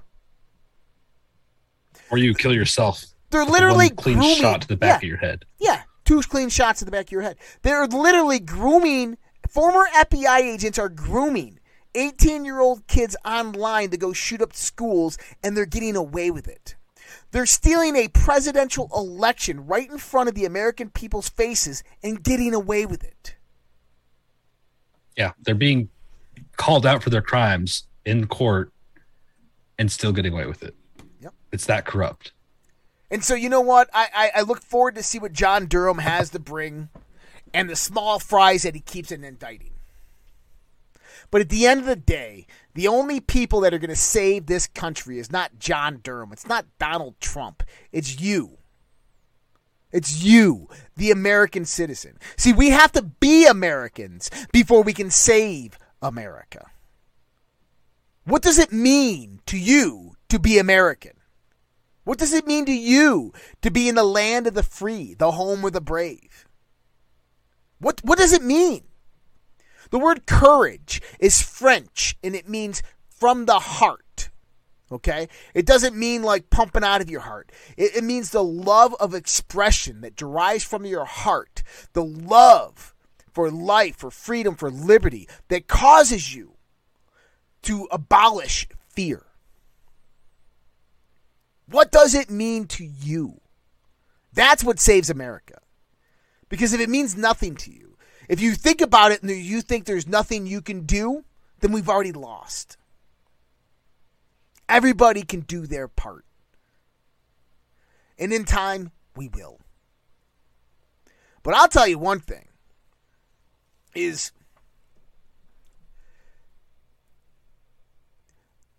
Or 2.10 2.18
you 2.18 2.34
kill 2.34 2.54
yourself. 2.54 3.04
They're 3.30 3.44
literally 3.44 3.88
one 3.88 3.96
clean 3.96 4.18
grooming. 4.18 4.36
shot 4.36 4.62
to 4.62 4.68
the 4.68 4.76
back 4.76 5.02
yeah, 5.02 5.06
of 5.06 5.10
your 5.10 5.16
head. 5.18 5.44
Yeah, 5.58 5.82
two 6.04 6.20
clean 6.22 6.48
shots 6.48 6.80
to 6.80 6.84
the 6.84 6.90
back 6.90 7.06
of 7.06 7.12
your 7.12 7.22
head. 7.22 7.36
They're 7.62 7.86
literally 7.86 8.38
grooming. 8.38 9.18
Former 9.48 9.86
FBI 9.94 10.40
agents 10.40 10.78
are 10.78 10.88
grooming 10.88 11.58
18 11.94 12.44
year 12.44 12.60
old 12.60 12.86
kids 12.86 13.16
online 13.24 13.90
to 13.90 13.96
go 13.96 14.12
shoot 14.12 14.42
up 14.42 14.52
schools, 14.54 15.18
and 15.42 15.56
they're 15.56 15.66
getting 15.66 15.96
away 15.96 16.30
with 16.30 16.48
it. 16.48 16.76
They're 17.30 17.46
stealing 17.46 17.96
a 17.96 18.08
presidential 18.08 18.88
election 18.94 19.66
right 19.66 19.90
in 19.90 19.98
front 19.98 20.28
of 20.28 20.34
the 20.34 20.44
American 20.44 20.90
people's 20.90 21.28
faces 21.28 21.82
and 22.02 22.22
getting 22.22 22.54
away 22.54 22.86
with 22.86 23.02
it. 23.02 23.36
Yeah, 25.16 25.32
they're 25.42 25.54
being 25.54 25.88
called 26.56 26.86
out 26.86 27.02
for 27.02 27.10
their 27.10 27.22
crimes 27.22 27.84
in 28.04 28.26
court 28.26 28.72
and 29.78 29.90
still 29.90 30.12
getting 30.12 30.32
away 30.32 30.46
with 30.46 30.62
it. 30.62 30.74
Yep. 31.20 31.34
It's 31.52 31.66
that 31.66 31.86
corrupt. 31.86 32.32
And 33.10 33.24
so 33.24 33.34
you 33.34 33.48
know 33.48 33.60
what? 33.60 33.88
I, 33.92 34.08
I, 34.14 34.30
I 34.36 34.42
look 34.42 34.62
forward 34.62 34.94
to 34.96 35.02
see 35.02 35.18
what 35.18 35.32
John 35.32 35.66
Durham 35.66 35.98
has 35.98 36.30
to 36.30 36.38
bring 36.38 36.88
and 37.52 37.70
the 37.70 37.76
small 37.76 38.18
fries 38.18 38.62
that 38.62 38.74
he 38.74 38.80
keeps 38.80 39.12
in 39.12 39.22
indicting. 39.22 39.70
But 41.30 41.40
at 41.40 41.48
the 41.48 41.66
end 41.66 41.80
of 41.80 41.86
the 41.86 41.96
day, 41.96 42.46
the 42.74 42.88
only 42.88 43.20
people 43.20 43.60
that 43.60 43.72
are 43.72 43.78
going 43.78 43.90
to 43.90 43.96
save 43.96 44.46
this 44.46 44.66
country 44.66 45.18
is 45.18 45.32
not 45.32 45.58
John 45.58 46.00
Durham. 46.02 46.32
It's 46.32 46.46
not 46.46 46.66
Donald 46.78 47.18
Trump. 47.20 47.62
It's 47.92 48.20
you. 48.20 48.58
It's 49.92 50.24
you, 50.24 50.68
the 50.96 51.12
American 51.12 51.64
citizen. 51.64 52.18
See, 52.36 52.52
we 52.52 52.70
have 52.70 52.90
to 52.92 53.02
be 53.02 53.46
Americans 53.46 54.28
before 54.52 54.82
we 54.82 54.92
can 54.92 55.08
save 55.08 55.78
America. 56.02 56.66
What 58.24 58.42
does 58.42 58.58
it 58.58 58.72
mean 58.72 59.40
to 59.46 59.56
you 59.56 60.16
to 60.30 60.40
be 60.40 60.58
American? 60.58 61.12
What 62.04 62.18
does 62.18 62.32
it 62.32 62.46
mean 62.46 62.66
to 62.66 62.72
you 62.72 63.32
to 63.62 63.70
be 63.70 63.88
in 63.88 63.94
the 63.94 64.04
land 64.04 64.46
of 64.46 64.54
the 64.54 64.62
free, 64.62 65.14
the 65.14 65.32
home 65.32 65.64
of 65.64 65.72
the 65.72 65.80
brave? 65.80 66.46
What 67.78 68.00
what 68.04 68.18
does 68.18 68.32
it 68.32 68.42
mean? 68.42 68.84
The 69.90 69.98
word 69.98 70.26
courage 70.26 71.00
is 71.18 71.42
French 71.42 72.16
and 72.22 72.34
it 72.34 72.48
means 72.48 72.82
from 73.08 73.46
the 73.46 73.58
heart. 73.58 74.30
Okay? 74.92 75.28
It 75.54 75.66
doesn't 75.66 75.96
mean 75.96 76.22
like 76.22 76.50
pumping 76.50 76.84
out 76.84 77.00
of 77.00 77.10
your 77.10 77.20
heart. 77.20 77.50
It, 77.76 77.96
it 77.96 78.04
means 78.04 78.30
the 78.30 78.44
love 78.44 78.94
of 79.00 79.14
expression 79.14 80.00
that 80.02 80.16
derives 80.16 80.64
from 80.64 80.84
your 80.84 81.04
heart. 81.04 81.62
The 81.94 82.04
love 82.04 82.94
for 83.32 83.50
life, 83.50 83.96
for 83.96 84.10
freedom, 84.10 84.54
for 84.54 84.70
liberty 84.70 85.28
that 85.48 85.66
causes 85.66 86.34
you 86.34 86.54
to 87.62 87.88
abolish 87.90 88.68
fear. 88.88 89.26
What 91.68 91.90
does 91.90 92.14
it 92.14 92.30
mean 92.30 92.66
to 92.68 92.84
you? 92.84 93.40
That's 94.32 94.64
what 94.64 94.80
saves 94.80 95.10
America. 95.10 95.60
Because 96.48 96.72
if 96.72 96.80
it 96.80 96.88
means 96.88 97.16
nothing 97.16 97.54
to 97.56 97.72
you, 97.72 97.96
if 98.28 98.40
you 98.40 98.54
think 98.54 98.80
about 98.80 99.12
it 99.12 99.22
and 99.22 99.30
you 99.30 99.60
think 99.60 99.84
there's 99.84 100.06
nothing 100.06 100.46
you 100.46 100.60
can 100.60 100.86
do, 100.86 101.24
then 101.60 101.72
we've 101.72 101.88
already 101.88 102.12
lost. 102.12 102.76
Everybody 104.68 105.22
can 105.22 105.40
do 105.40 105.66
their 105.66 105.88
part. 105.88 106.24
And 108.18 108.32
in 108.32 108.44
time, 108.44 108.92
we 109.16 109.28
will. 109.28 109.60
But 111.42 111.54
I'll 111.54 111.68
tell 111.68 111.86
you 111.86 111.98
one 111.98 112.20
thing 112.20 112.48
is 113.94 114.32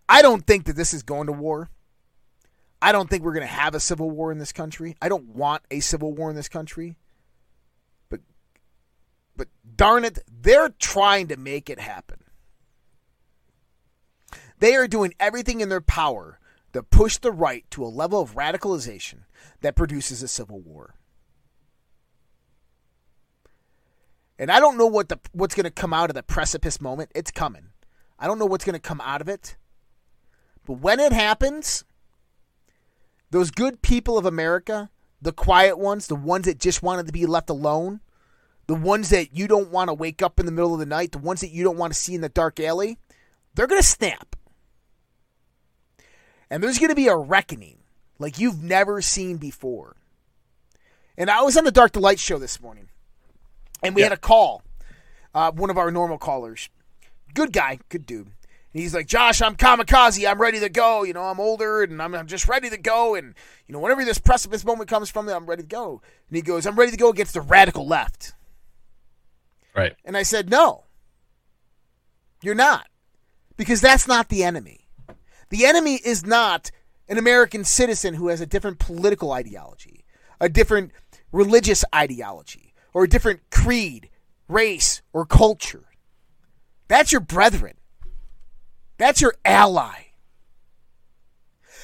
I 0.09 0.21
don't 0.21 0.45
think 0.45 0.65
that 0.65 0.75
this 0.75 0.93
is 0.93 1.03
going 1.03 1.27
to 1.27 1.33
war. 1.33 1.69
I 2.85 2.91
don't 2.91 3.09
think 3.09 3.23
we're 3.23 3.33
going 3.33 3.47
to 3.47 3.51
have 3.51 3.73
a 3.73 3.79
civil 3.79 4.11
war 4.11 4.31
in 4.31 4.37
this 4.37 4.51
country. 4.51 4.95
I 5.01 5.09
don't 5.09 5.29
want 5.29 5.63
a 5.71 5.79
civil 5.79 6.13
war 6.13 6.29
in 6.29 6.35
this 6.35 6.47
country. 6.47 6.99
But 8.09 8.19
but 9.35 9.47
darn 9.75 10.05
it, 10.05 10.19
they're 10.31 10.69
trying 10.69 11.29
to 11.29 11.35
make 11.35 11.67
it 11.67 11.79
happen. 11.79 12.19
They 14.59 14.75
are 14.75 14.87
doing 14.87 15.15
everything 15.19 15.61
in 15.61 15.69
their 15.69 15.81
power 15.81 16.39
to 16.73 16.83
push 16.83 17.17
the 17.17 17.31
right 17.31 17.65
to 17.71 17.83
a 17.83 17.87
level 17.87 18.21
of 18.21 18.35
radicalization 18.35 19.21
that 19.61 19.75
produces 19.75 20.21
a 20.21 20.27
civil 20.27 20.59
war. 20.59 20.93
And 24.37 24.51
I 24.51 24.59
don't 24.59 24.77
know 24.77 24.85
what 24.85 25.09
the 25.09 25.19
what's 25.31 25.55
going 25.55 25.63
to 25.63 25.71
come 25.71 25.91
out 25.91 26.11
of 26.11 26.13
the 26.13 26.21
precipice 26.21 26.79
moment. 26.79 27.09
It's 27.15 27.31
coming. 27.31 27.69
I 28.19 28.27
don't 28.27 28.37
know 28.37 28.45
what's 28.45 28.63
going 28.63 28.73
to 28.73 28.79
come 28.79 29.01
out 29.01 29.21
of 29.21 29.27
it. 29.27 29.55
But 30.67 30.81
when 30.81 30.99
it 30.99 31.13
happens, 31.13 31.83
those 33.31 33.51
good 33.51 33.81
people 33.81 34.17
of 34.17 34.25
America, 34.25 34.89
the 35.21 35.31
quiet 35.33 35.77
ones, 35.77 36.07
the 36.07 36.15
ones 36.15 36.45
that 36.45 36.59
just 36.59 36.83
wanted 36.83 37.07
to 37.07 37.13
be 37.13 37.25
left 37.25 37.49
alone, 37.49 38.01
the 38.67 38.75
ones 38.75 39.09
that 39.09 39.35
you 39.35 39.47
don't 39.47 39.71
want 39.71 39.89
to 39.89 39.93
wake 39.93 40.21
up 40.21 40.39
in 40.39 40.45
the 40.45 40.51
middle 40.51 40.73
of 40.73 40.79
the 40.79 40.85
night, 40.85 41.11
the 41.11 41.17
ones 41.17 41.41
that 41.41 41.51
you 41.51 41.63
don't 41.63 41.77
want 41.77 41.93
to 41.93 41.99
see 41.99 42.15
in 42.15 42.21
the 42.21 42.29
dark 42.29 42.59
alley, 42.59 42.97
they're 43.53 43.67
going 43.67 43.81
to 43.81 43.87
snap. 43.87 44.35
And 46.49 46.63
there's 46.63 46.77
going 46.79 46.89
to 46.89 46.95
be 46.95 47.07
a 47.07 47.15
reckoning 47.15 47.79
like 48.19 48.39
you've 48.39 48.61
never 48.61 49.01
seen 49.01 49.37
before. 49.37 49.95
And 51.17 51.29
I 51.29 51.41
was 51.41 51.57
on 51.57 51.63
the 51.63 51.71
Dark 51.71 51.93
to 51.93 51.99
Light 51.99 52.19
show 52.19 52.37
this 52.37 52.61
morning, 52.61 52.89
and 53.81 53.95
we 53.95 54.01
Yeah. 54.01 54.07
had 54.09 54.17
a 54.17 54.21
call. 54.21 54.61
Uh, 55.33 55.51
one 55.51 55.69
of 55.69 55.77
our 55.77 55.91
normal 55.91 56.17
callers, 56.17 56.69
good 57.33 57.51
guy, 57.51 57.79
good 57.89 58.05
dude. 58.05 58.31
He's 58.75 58.93
like, 58.93 59.07
Josh, 59.07 59.41
I'm 59.41 59.55
kamikaze. 59.55 60.29
I'm 60.29 60.41
ready 60.41 60.59
to 60.59 60.67
go. 60.67 61.03
You 61.03 61.13
know, 61.13 61.23
I'm 61.23 61.39
older 61.39 61.81
and 61.83 62.01
I'm, 62.01 62.13
I'm 62.13 62.27
just 62.27 62.45
ready 62.45 62.69
to 62.69 62.77
go. 62.77 63.15
And, 63.15 63.33
you 63.67 63.73
know, 63.73 63.79
whenever 63.79 64.03
this 64.03 64.19
precipice 64.19 64.65
moment 64.65 64.89
comes 64.89 65.09
from, 65.09 65.27
me, 65.27 65.31
I'm 65.31 65.45
ready 65.45 65.61
to 65.61 65.67
go. 65.67 66.01
And 66.27 66.35
he 66.35 66.41
goes, 66.41 66.65
I'm 66.65 66.75
ready 66.75 66.91
to 66.91 66.97
go 66.97 67.09
against 67.09 67.33
the 67.33 67.39
radical 67.39 67.87
left. 67.87 68.33
Right. 69.73 69.95
And 70.03 70.17
I 70.17 70.23
said, 70.23 70.49
No, 70.49 70.83
you're 72.43 72.53
not. 72.53 72.87
Because 73.55 73.79
that's 73.79 74.09
not 74.09 74.27
the 74.27 74.43
enemy. 74.43 74.89
The 75.51 75.65
enemy 75.65 76.01
is 76.03 76.25
not 76.25 76.69
an 77.07 77.17
American 77.17 77.63
citizen 77.63 78.15
who 78.15 78.27
has 78.27 78.41
a 78.41 78.45
different 78.45 78.79
political 78.79 79.31
ideology, 79.31 80.03
a 80.41 80.49
different 80.49 80.91
religious 81.31 81.85
ideology, 81.93 82.73
or 82.93 83.05
a 83.05 83.09
different 83.09 83.39
creed, 83.51 84.09
race, 84.49 85.01
or 85.13 85.25
culture. 85.25 85.85
That's 86.89 87.13
your 87.13 87.21
brethren. 87.21 87.75
That's 88.97 89.21
your 89.21 89.35
ally. 89.43 90.05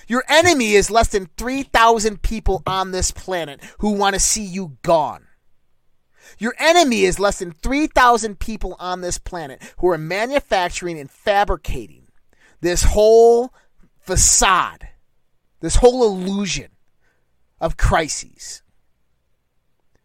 Your 0.07 0.23
enemy 0.27 0.73
is 0.73 0.91
less 0.91 1.07
than 1.07 1.29
3,000 1.38 2.21
people 2.21 2.63
on 2.65 2.91
this 2.91 3.11
planet 3.11 3.61
who 3.79 3.91
want 3.93 4.13
to 4.13 4.19
see 4.19 4.43
you 4.43 4.77
gone. 4.81 5.27
Your 6.38 6.53
enemy 6.59 7.03
is 7.03 7.19
less 7.19 7.39
than 7.39 7.51
3,000 7.51 8.39
people 8.39 8.75
on 8.79 9.01
this 9.01 9.17
planet 9.17 9.61
who 9.77 9.89
are 9.89 9.97
manufacturing 9.97 10.99
and 10.99 11.09
fabricating 11.09 12.07
this 12.61 12.83
whole 12.83 13.53
facade, 13.99 14.88
this 15.59 15.77
whole 15.77 16.03
illusion 16.03 16.69
of 17.59 17.77
crises. 17.77 18.63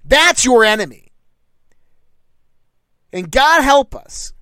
That's 0.05 0.45
your 0.45 0.65
enemy. 0.65 1.13
And 3.13 3.31
God 3.31 3.63
help 3.63 3.95
us. 3.95 4.33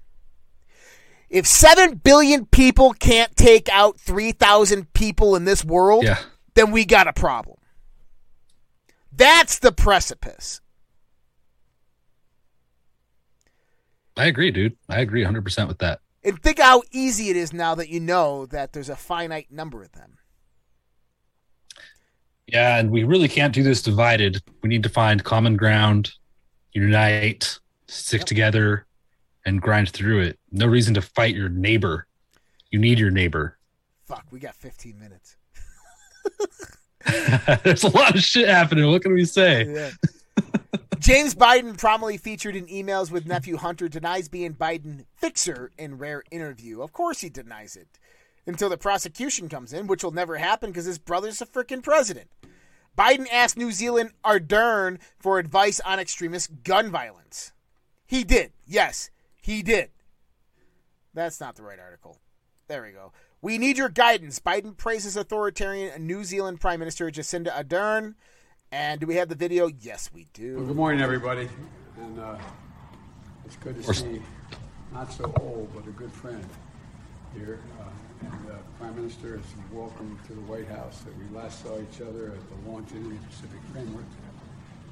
If 1.34 1.48
7 1.48 1.96
billion 1.96 2.46
people 2.46 2.92
can't 2.92 3.34
take 3.34 3.68
out 3.68 3.98
3,000 3.98 4.92
people 4.94 5.34
in 5.34 5.44
this 5.44 5.64
world, 5.64 6.04
Yeah. 6.04 6.20
then 6.54 6.70
we 6.70 6.84
got 6.84 7.08
a 7.08 7.12
problem. 7.12 7.56
That's 9.10 9.58
the 9.58 9.72
precipice. 9.72 10.60
I 14.16 14.26
agree, 14.26 14.52
dude. 14.52 14.76
I 14.88 15.00
agree 15.00 15.24
100% 15.24 15.66
with 15.66 15.78
that. 15.78 16.00
And 16.22 16.40
think 16.40 16.60
how 16.60 16.84
easy 16.92 17.30
it 17.30 17.36
is 17.36 17.52
now 17.52 17.74
that 17.74 17.88
you 17.88 17.98
know 17.98 18.46
that 18.46 18.72
there's 18.72 18.88
a 18.88 18.94
finite 18.94 19.50
number 19.50 19.82
of 19.82 19.90
them. 19.90 20.18
Yeah, 22.46 22.78
and 22.78 22.92
we 22.92 23.02
really 23.02 23.28
can't 23.28 23.52
do 23.52 23.64
this 23.64 23.82
divided. 23.82 24.40
We 24.62 24.68
need 24.68 24.84
to 24.84 24.88
find 24.88 25.24
common 25.24 25.56
ground, 25.56 26.12
unite, 26.72 27.58
stick 27.88 28.20
Yep. 28.20 28.26
together, 28.28 28.86
and 29.44 29.60
grind 29.60 29.90
through 29.90 30.20
it. 30.20 30.38
No 30.50 30.66
reason 30.66 30.94
to 30.94 31.02
fight 31.02 31.34
your 31.34 31.48
neighbor. 31.48 32.06
You 32.70 32.78
need 32.78 32.98
your 32.98 33.10
neighbor. 33.10 33.58
Fuck, 34.04 34.26
we 34.30 34.40
got 34.40 34.54
15 34.54 34.98
minutes. 34.98 35.36
There's 37.62 37.84
a 37.84 37.88
lot 37.88 38.14
of 38.14 38.22
shit 38.22 38.48
happening. 38.48 38.86
What 38.90 39.02
can 39.02 39.14
we 39.14 39.24
say? 39.24 39.64
Yeah. 39.74 39.90
James 40.98 41.34
Biden, 41.34 41.76
prominently 41.76 42.16
featured 42.16 42.56
in 42.56 42.66
emails 42.66 43.10
with 43.10 43.26
nephew 43.26 43.58
Hunter, 43.58 43.88
denies 43.88 44.28
being 44.28 44.54
Biden 44.54 45.04
fixer 45.16 45.70
in 45.76 45.98
rare 45.98 46.24
interview. 46.30 46.80
Of 46.80 46.92
course 46.92 47.20
he 47.20 47.28
denies 47.28 47.76
it. 47.76 47.88
Until 48.46 48.70
the 48.70 48.78
prosecution 48.78 49.50
comes 49.50 49.74
in, 49.74 49.86
which 49.86 50.02
will 50.02 50.12
never 50.12 50.38
happen 50.38 50.70
because 50.70 50.86
his 50.86 50.98
brother's 50.98 51.42
a 51.42 51.46
freaking 51.46 51.82
president. 51.82 52.30
Biden 52.96 53.26
asked 53.30 53.56
New 53.58 53.70
Zealand 53.70 54.12
Ardern 54.24 54.98
for 55.18 55.38
advice 55.38 55.78
on 55.80 55.98
extremist 55.98 56.62
gun 56.62 56.90
violence. 56.90 57.52
He 58.06 58.24
did. 58.24 58.52
Yes, 58.66 59.10
he 59.44 59.62
did. 59.62 59.90
That's 61.12 61.38
not 61.38 61.54
the 61.54 61.62
right 61.62 61.78
article. 61.78 62.18
There 62.66 62.82
we 62.82 62.92
go. 62.92 63.12
We 63.42 63.58
need 63.58 63.76
your 63.76 63.90
guidance. 63.90 64.38
Biden 64.40 64.74
praises 64.74 65.18
authoritarian 65.18 66.06
New 66.06 66.24
Zealand 66.24 66.62
Prime 66.62 66.78
Minister 66.78 67.10
Jacinda 67.10 67.52
Ardern. 67.52 68.14
And 68.72 69.02
do 69.02 69.06
we 69.06 69.16
have 69.16 69.28
the 69.28 69.34
video? 69.34 69.66
Yes, 69.68 70.08
we 70.14 70.22
Well, 70.22 70.30
do. 70.32 70.66
good 70.66 70.76
morning, 70.76 71.02
everybody. 71.02 71.50
And 72.00 72.18
uh, 72.18 72.38
it's 73.44 73.56
good 73.56 73.80
to 73.82 73.94
see 73.94 74.22
not 74.94 75.12
so 75.12 75.30
old, 75.40 75.70
but 75.74 75.86
a 75.86 75.90
good 75.90 76.10
friend 76.10 76.42
here. 77.34 77.60
Uh, 77.78 78.26
and 78.26 78.50
uh, 78.50 78.54
Prime 78.78 78.96
Minister 78.96 79.34
is 79.34 79.44
welcome 79.70 80.18
to 80.26 80.32
the 80.32 80.40
White 80.40 80.68
House. 80.68 81.00
That 81.02 81.12
we 81.18 81.36
last 81.38 81.62
saw 81.62 81.78
each 81.80 82.00
other 82.00 82.28
at 82.32 82.40
the 82.64 82.70
launch 82.70 82.90
of 82.92 83.04
the 83.04 83.14
Pacific 83.28 83.60
Framework, 83.72 84.06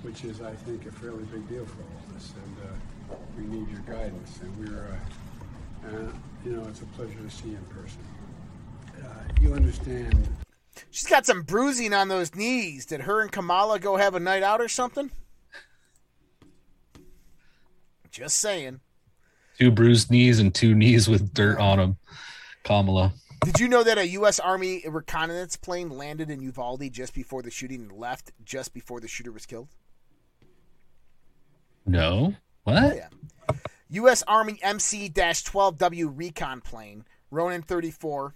which 0.03 0.25
is, 0.25 0.43
I 0.43 0.53
think, 0.55 0.85
a 0.85 0.93
fairly 0.93 1.25
big 1.25 1.49
deal 1.49 1.65
for 1.65 1.81
all 1.81 2.11
of 2.11 2.17
us. 2.17 2.35
And 2.37 2.69
uh, 2.69 2.75
we 3.37 3.45
need 3.45 3.69
your 3.71 3.81
guidance. 3.81 4.41
And 4.43 4.57
we're, 4.59 4.89
uh, 4.89 5.89
uh, 5.89 6.13
you 6.45 6.53
know, 6.53 6.67
it's 6.69 6.83
a 6.83 6.87
pleasure 6.87 7.19
to 7.19 7.31
see 7.31 7.51
you 7.51 7.57
in 7.57 7.65
person. 7.65 8.01
Uh, 9.03 9.09
you 9.41 9.55
understand 9.55 10.29
She's 10.91 11.07
got 11.07 11.27
some 11.27 11.43
bruising 11.43 11.93
on 11.93 12.09
those 12.09 12.35
knees. 12.35 12.87
Did 12.87 13.03
her 13.03 13.21
and 13.21 13.33
Kamala 13.33 13.79
go 13.79 13.97
have 13.97 14.15
a 14.15 14.21
night 14.21 14.43
out 14.43 14.61
or 14.61 14.69
something? 14.69 15.11
Just 18.11 18.39
saying. 18.39 18.81
Two 19.59 19.71
bruised 19.71 20.11
knees 20.11 20.39
and 20.39 20.55
two 20.55 20.75
knees 20.75 21.09
with 21.09 21.33
dirt 21.33 21.59
on 21.59 21.79
them. 21.79 21.97
Kamala. 22.63 23.13
Did 23.45 23.59
you 23.59 23.69
know 23.69 23.83
that 23.83 23.99
a 23.99 24.07
U.S. 24.09 24.39
Army 24.39 24.85
reconnaissance 24.87 25.57
plane 25.57 25.89
landed 25.89 26.31
in 26.31 26.43
Uvalde 26.43 26.93
just 26.93 27.15
before 27.15 27.43
the 27.43 27.51
shooting 27.51 27.83
and 27.83 27.93
left 27.93 28.31
just 28.45 28.73
before 28.73 29.01
the 29.01 29.09
shooter 29.09 29.33
was 29.33 29.47
killed? 29.47 29.69
No. 31.85 32.35
What? 32.65 32.97
Yeah. 32.97 33.09
U.S. 33.91 34.23
Army 34.27 34.59
MC 34.63 35.11
12W 35.11 36.13
recon 36.17 36.61
plane, 36.61 37.05
Ronin 37.31 37.63
34, 37.63 38.35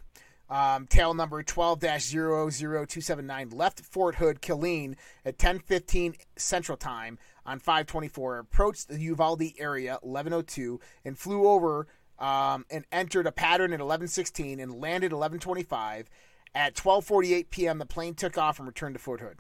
um, 0.50 0.86
tail 0.86 1.14
number 1.14 1.42
12 1.42 1.80
00279, 1.80 3.50
left 3.50 3.80
Fort 3.80 4.16
Hood, 4.16 4.42
Killeen 4.42 4.96
at 5.24 5.34
1015 5.34 6.14
Central 6.36 6.76
Time 6.76 7.18
on 7.46 7.58
524, 7.58 8.38
approached 8.38 8.88
the 8.88 9.00
Uvalde 9.00 9.52
area 9.58 9.98
1102, 10.02 10.80
and 11.04 11.18
flew 11.18 11.46
over 11.46 11.86
um, 12.18 12.66
and 12.70 12.84
entered 12.92 13.26
a 13.26 13.32
pattern 13.32 13.72
at 13.72 13.80
1116 13.80 14.60
and 14.60 14.72
landed 14.72 15.12
1125. 15.12 16.08
At 16.54 16.74
12:48 16.74 17.50
p.m., 17.50 17.78
the 17.78 17.86
plane 17.86 18.14
took 18.14 18.38
off 18.38 18.58
and 18.58 18.66
returned 18.66 18.94
to 18.94 18.98
Fort 18.98 19.20
Hood. 19.20 19.38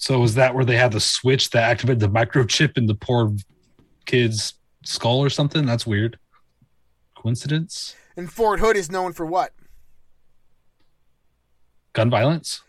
So 0.00 0.18
was 0.18 0.34
that 0.36 0.54
where 0.54 0.64
they 0.64 0.78
had 0.78 0.92
the 0.92 1.00
switch 1.00 1.50
that 1.50 1.62
activated 1.62 2.00
the 2.00 2.08
microchip 2.08 2.78
in 2.78 2.86
the 2.86 2.94
poor 2.94 3.36
kid's 4.06 4.54
skull 4.82 5.18
or 5.18 5.28
something? 5.28 5.66
That's 5.66 5.86
weird. 5.86 6.18
Coincidence? 7.14 7.94
And 8.16 8.32
Fort 8.32 8.60
Hood 8.60 8.78
is 8.78 8.90
known 8.90 9.12
for 9.12 9.26
what? 9.26 9.52
Gun 11.92 12.08
violence? 12.08 12.62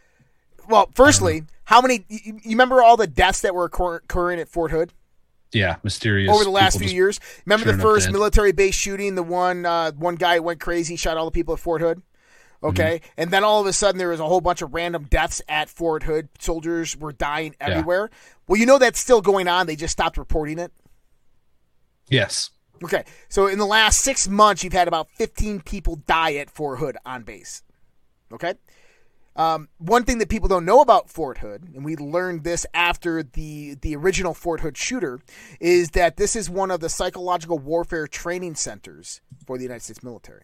Well, 0.68 0.90
firstly, 0.94 1.44
how 1.64 1.80
many? 1.80 2.06
You, 2.10 2.34
you 2.44 2.50
remember 2.50 2.84
all 2.84 2.98
the 2.98 3.08
deaths 3.08 3.40
that 3.42 3.56
were 3.56 3.64
occurring 3.64 4.42
at 4.42 4.50
Fort 4.50 4.72
Hood 4.72 4.92
Yeah, 5.54 5.78
mysterious. 5.84 6.30
over 6.34 6.44
the 6.44 6.50
last 6.50 6.80
few 6.80 6.90
years? 6.90 7.22
Remember 7.46 7.72
the 7.72 7.82
first 7.82 8.12
military 8.12 8.52
base 8.52 8.76
shooting? 8.76 9.16
The 9.16 9.24
one 9.24 9.66
uh, 9.66 9.94
one 9.94 10.16
guy 10.16 10.40
went 10.40 10.60
crazy, 10.60 10.98
shot 10.98 11.16
all 11.16 11.26
the 11.26 11.32
people 11.32 11.54
at 11.54 11.62
Fort 11.62 11.80
Hood. 11.80 12.02
Okay, 12.64 13.00
Mm-hmm. 13.04 13.12
and 13.22 13.32
then 13.32 13.44
all 13.44 13.60
of 13.60 13.66
a 13.66 13.74
sudden 13.74 13.98
there 13.98 14.10
was 14.10 14.20
a 14.20 14.26
whole 14.28 14.40
bunch 14.42 14.62
of 14.62 14.74
random 14.74 15.06
deaths 15.10 15.42
at 15.50 15.68
Fort 15.70 16.04
Hood. 16.04 16.30
Soldiers 16.40 16.96
were 16.96 17.12
dying 17.12 17.56
everywhere. 17.60 18.12
Well, 18.48 18.60
you 18.60 18.68
know 18.68 18.78
that's 18.78 19.00
still 19.00 19.22
going 19.22 19.48
on. 19.48 19.66
They 19.66 19.76
just 19.76 19.94
stopped 19.94 20.18
reporting 20.18 20.60
it. 20.60 20.72
Yes. 22.08 22.52
Okay, 22.84 23.04
so 23.30 23.48
in 23.48 23.60
the 23.60 23.66
last 23.66 24.02
six 24.02 24.28
months, 24.28 24.64
you've 24.64 24.74
had 24.74 24.88
about 24.88 25.10
15 25.12 25.62
people 25.62 25.98
die 26.08 26.34
at 26.36 26.50
Fort 26.50 26.80
Hood 26.80 26.98
on 27.06 27.24
base. 27.24 27.62
Okay? 28.34 28.56
Um, 29.36 29.70
one 29.78 30.04
thing 30.04 30.18
that 30.18 30.30
people 30.30 30.50
don't 30.50 30.66
know 30.66 30.82
about 30.82 31.10
Fort 31.10 31.38
Hood, 31.38 31.70
and 31.76 31.86
we 31.86 31.96
learned 31.96 32.44
this 32.44 32.66
after 32.74 33.24
the, 33.24 33.76
the 33.82 33.96
original 33.96 34.34
Fort 34.34 34.60
Hood 34.62 34.78
shooter, 34.78 35.20
is 35.60 35.92
that 35.92 36.18
this 36.18 36.36
is 36.36 36.50
one 36.50 36.70
of 36.72 36.80
the 36.80 36.90
psychological 36.90 37.58
warfare 37.60 38.08
training 38.08 38.56
centers 38.56 39.22
for 39.46 39.58
the 39.58 39.64
United 39.64 39.84
States 39.84 40.04
military. 40.04 40.44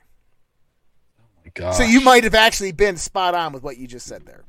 So 1.73 1.83
you 1.83 2.01
might 2.01 2.23
have 2.23 2.35
actually 2.35 2.71
been 2.71 2.97
spot 2.97 3.35
on 3.35 3.53
with 3.53 3.63
what 3.63 3.77
you 3.77 3.87
just 3.87 4.05
said 4.05 4.25
there. 4.25 4.43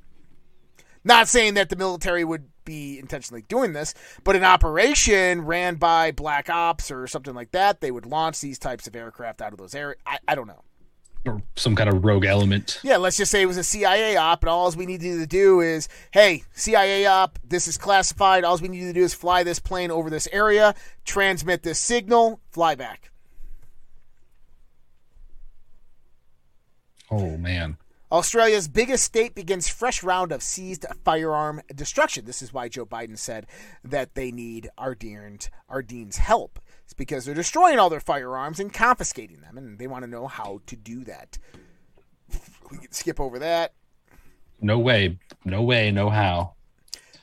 Not 1.04 1.28
saying 1.28 1.54
that 1.54 1.68
the 1.70 1.76
military 1.76 2.24
would 2.24 2.48
be 2.64 2.98
intentionally 2.98 3.42
doing 3.42 3.72
this, 3.72 3.94
but 4.24 4.36
an 4.36 4.44
operation 4.44 5.42
ran 5.42 5.76
by 5.76 6.10
Black 6.12 6.50
Ops 6.50 6.90
or 6.90 7.06
something 7.06 7.34
like 7.34 7.52
that, 7.52 7.80
they 7.80 7.90
would 7.90 8.04
launch 8.04 8.40
these 8.40 8.58
types 8.58 8.86
of 8.86 8.94
aircraft 8.94 9.40
out 9.40 9.52
of 9.52 9.58
those 9.58 9.74
areas. 9.74 9.98
I, 10.06 10.18
I 10.28 10.34
don't 10.34 10.48
know. 10.48 10.62
or 11.24 11.42
some 11.56 11.74
kind 11.76 11.88
of 11.88 12.04
rogue 12.04 12.26
element. 12.26 12.78
Yeah, 12.82 12.98
let's 12.98 13.16
just 13.16 13.30
say 13.30 13.40
it 13.42 13.46
was 13.46 13.56
a 13.56 13.64
CIA 13.64 14.16
op, 14.16 14.42
and 14.42 14.50
all 14.50 14.70
we 14.72 14.84
need 14.86 15.00
to 15.00 15.26
do 15.26 15.60
is, 15.60 15.88
hey, 16.10 16.42
CIA 16.52 17.06
op, 17.06 17.38
this 17.42 17.68
is 17.68 17.78
classified. 17.78 18.44
All 18.44 18.58
we 18.58 18.68
need 18.68 18.80
to 18.80 18.92
do 18.92 19.02
is 19.02 19.14
fly 19.14 19.44
this 19.44 19.60
plane 19.60 19.90
over 19.90 20.10
this 20.10 20.28
area, 20.30 20.74
transmit 21.06 21.62
this 21.62 21.78
signal, 21.78 22.40
fly 22.50 22.74
back. 22.74 23.10
Oh 27.10 27.36
man. 27.36 27.76
Australia's 28.10 28.68
biggest 28.68 29.04
state 29.04 29.34
begins 29.34 29.68
fresh 29.68 30.02
round 30.02 30.32
of 30.32 30.42
seized 30.42 30.86
firearm 31.04 31.60
destruction. 31.74 32.24
This 32.24 32.40
is 32.40 32.54
why 32.54 32.68
Joe 32.68 32.86
Biden 32.86 33.18
said 33.18 33.46
that 33.84 34.14
they 34.14 34.30
need 34.30 34.70
Ardern's, 34.78 35.50
Ardern's 35.68 36.16
help. 36.16 36.58
It's 36.84 36.94
because 36.94 37.26
they're 37.26 37.34
destroying 37.34 37.78
all 37.78 37.90
their 37.90 38.00
firearms 38.00 38.60
and 38.60 38.72
confiscating 38.72 39.42
them, 39.42 39.58
and 39.58 39.78
they 39.78 39.86
want 39.86 40.04
to 40.04 40.10
know 40.10 40.26
how 40.26 40.62
to 40.66 40.74
do 40.74 41.04
that. 41.04 41.36
We 42.70 42.78
can 42.78 42.92
skip 42.92 43.20
over 43.20 43.38
that. 43.40 43.74
No 44.60 44.78
way. 44.78 45.18
No 45.44 45.62
way. 45.62 45.90
No 45.90 46.08
how. 46.08 46.54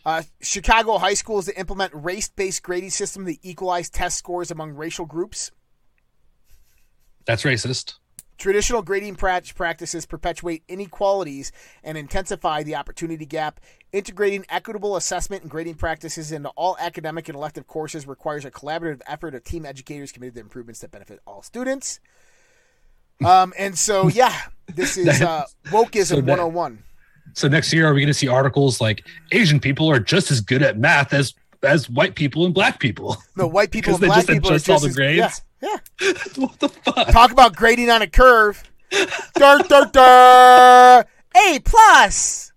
Uh, 0.06 0.22
Chicago 0.40 1.00
high 1.00 1.16
schools 1.16 1.46
to 1.48 1.60
implement 1.60 1.92
race-based 1.96 2.62
grading 2.62 2.92
system 2.92 3.26
to 3.26 3.38
equalize 3.42 3.90
test 3.90 4.18
scores 4.18 4.52
among 4.52 4.74
racial 4.74 5.06
groups. 5.06 5.52
That's 7.26 7.42
racist. 7.42 7.96
Traditional 8.38 8.82
grading 8.82 9.16
practices 9.16 10.06
perpetuate 10.06 10.64
inequalities 10.68 11.52
and 11.84 11.98
intensify 11.98 12.64
the 12.64 12.76
opportunity 12.76 13.26
gap. 13.26 13.60
Integrating 13.94 14.46
equitable 14.50 14.98
assessment 14.98 15.44
and 15.44 15.50
grading 15.52 15.76
practices 15.76 16.32
into 16.32 16.50
all 16.50 16.76
academic 16.80 17.30
and 17.30 17.36
elective 17.36 17.66
courses 17.66 18.06
requires 18.06 18.44
a 18.44 18.52
collaborative 18.52 19.02
effort 19.08 19.36
of 19.36 19.44
team 19.46 19.66
educators 19.66 20.12
committed 20.12 20.36
to 20.36 20.42
improvements 20.42 20.82
that 20.82 20.92
benefit 20.92 21.22
all 21.26 21.42
students. 21.42 22.00
Um, 23.26 23.54
and 23.58 23.78
so, 23.78 24.10
yeah, 24.10 24.34
this 24.68 24.98
is 24.98 25.22
uh, 25.22 25.46
wokeism 25.68 26.06
So 26.08 26.16
that- 26.18 26.26
101. 26.26 26.84
So 27.34 27.48
next 27.48 27.74
year, 27.74 27.88
are 27.88 27.94
we 27.94 28.02
going 28.02 28.08
to 28.08 28.14
see 28.14 28.28
articles 28.28 28.80
like 28.80 29.06
Asian 29.32 29.60
people 29.60 29.90
are 29.90 30.00
just 30.00 30.30
as 30.30 30.42
good 30.42 30.62
at 30.62 30.78
math 30.78 31.12
as 31.12 31.34
as 31.66 31.90
white 31.90 32.16
people 32.16 32.46
and 32.46 32.54
black 32.54 32.80
people? 32.80 33.18
No, 33.36 33.48
white 33.48 33.72
people 33.72 33.94
Because 33.98 34.02
and 34.02 34.04
they 34.04 34.08
black 34.08 34.18
just 34.20 34.30
people 34.30 34.50
adjust 34.50 34.70
all 34.70 34.80
the 34.80 34.88
as- 34.88 34.96
grades? 34.96 35.42
Yeah, 35.62 35.78
yeah. 36.02 36.14
what 36.36 36.60
the 36.60 36.70
fuck? 36.70 37.08
Talk 37.10 37.32
about 37.32 37.56
grading 37.56 37.90
on 37.90 38.02
a 38.02 38.08
curve. 38.08 38.64
dur, 38.92 39.60
dur, 39.68 39.90
dur. 39.92 41.06
A 41.36 41.60
plus. 41.60 42.52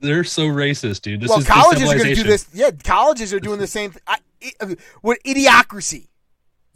They're 0.00 0.24
so 0.24 0.46
racist, 0.46 1.02
dude. 1.02 1.20
This 1.20 1.30
well, 1.30 1.38
is 1.38 1.46
colleges 1.46 1.90
are 1.90 1.96
going 1.96 2.08
to 2.08 2.14
do 2.14 2.22
this. 2.22 2.48
Yeah, 2.52 2.70
colleges 2.84 3.32
are 3.32 3.40
doing 3.40 3.58
the 3.58 3.66
same 3.66 3.92
thing. 3.92 4.02
I, 4.06 4.18
I, 4.42 4.52
uh, 4.60 4.74
with 5.02 5.22
idiocracy. 5.24 6.08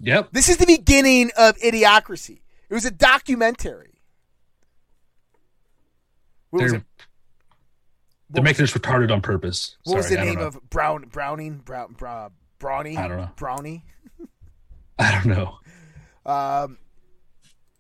Yep. 0.01 0.31
This 0.33 0.49
is 0.49 0.57
the 0.57 0.67
beginning 0.67 1.31
of 1.37 1.57
idiocracy. 1.59 2.41
It 2.69 2.75
was 2.75 2.85
a 2.85 2.91
documentary. 2.91 4.01
What 6.51 6.61
They're 6.61 6.77
it? 6.77 6.83
They're 8.31 8.43
making 8.43 8.63
us 8.63 8.73
retarded 8.73 9.11
on 9.11 9.21
purpose. 9.21 9.77
What 9.85 9.97
was 9.97 10.09
the 10.09 10.17
name 10.17 10.39
know. 10.39 10.47
of 10.47 10.71
Brown 10.71 11.07
Browning 11.11 11.59
Brown 11.59 11.95
Bra, 11.95 12.31
Brownie? 12.59 12.97
I 12.97 13.09
don't 13.09 13.19
know. 13.19 13.31
Brownie. 13.37 13.85
I 14.99 15.13
don't 15.13 15.27
know. 15.27 15.59
Um, 16.27 16.79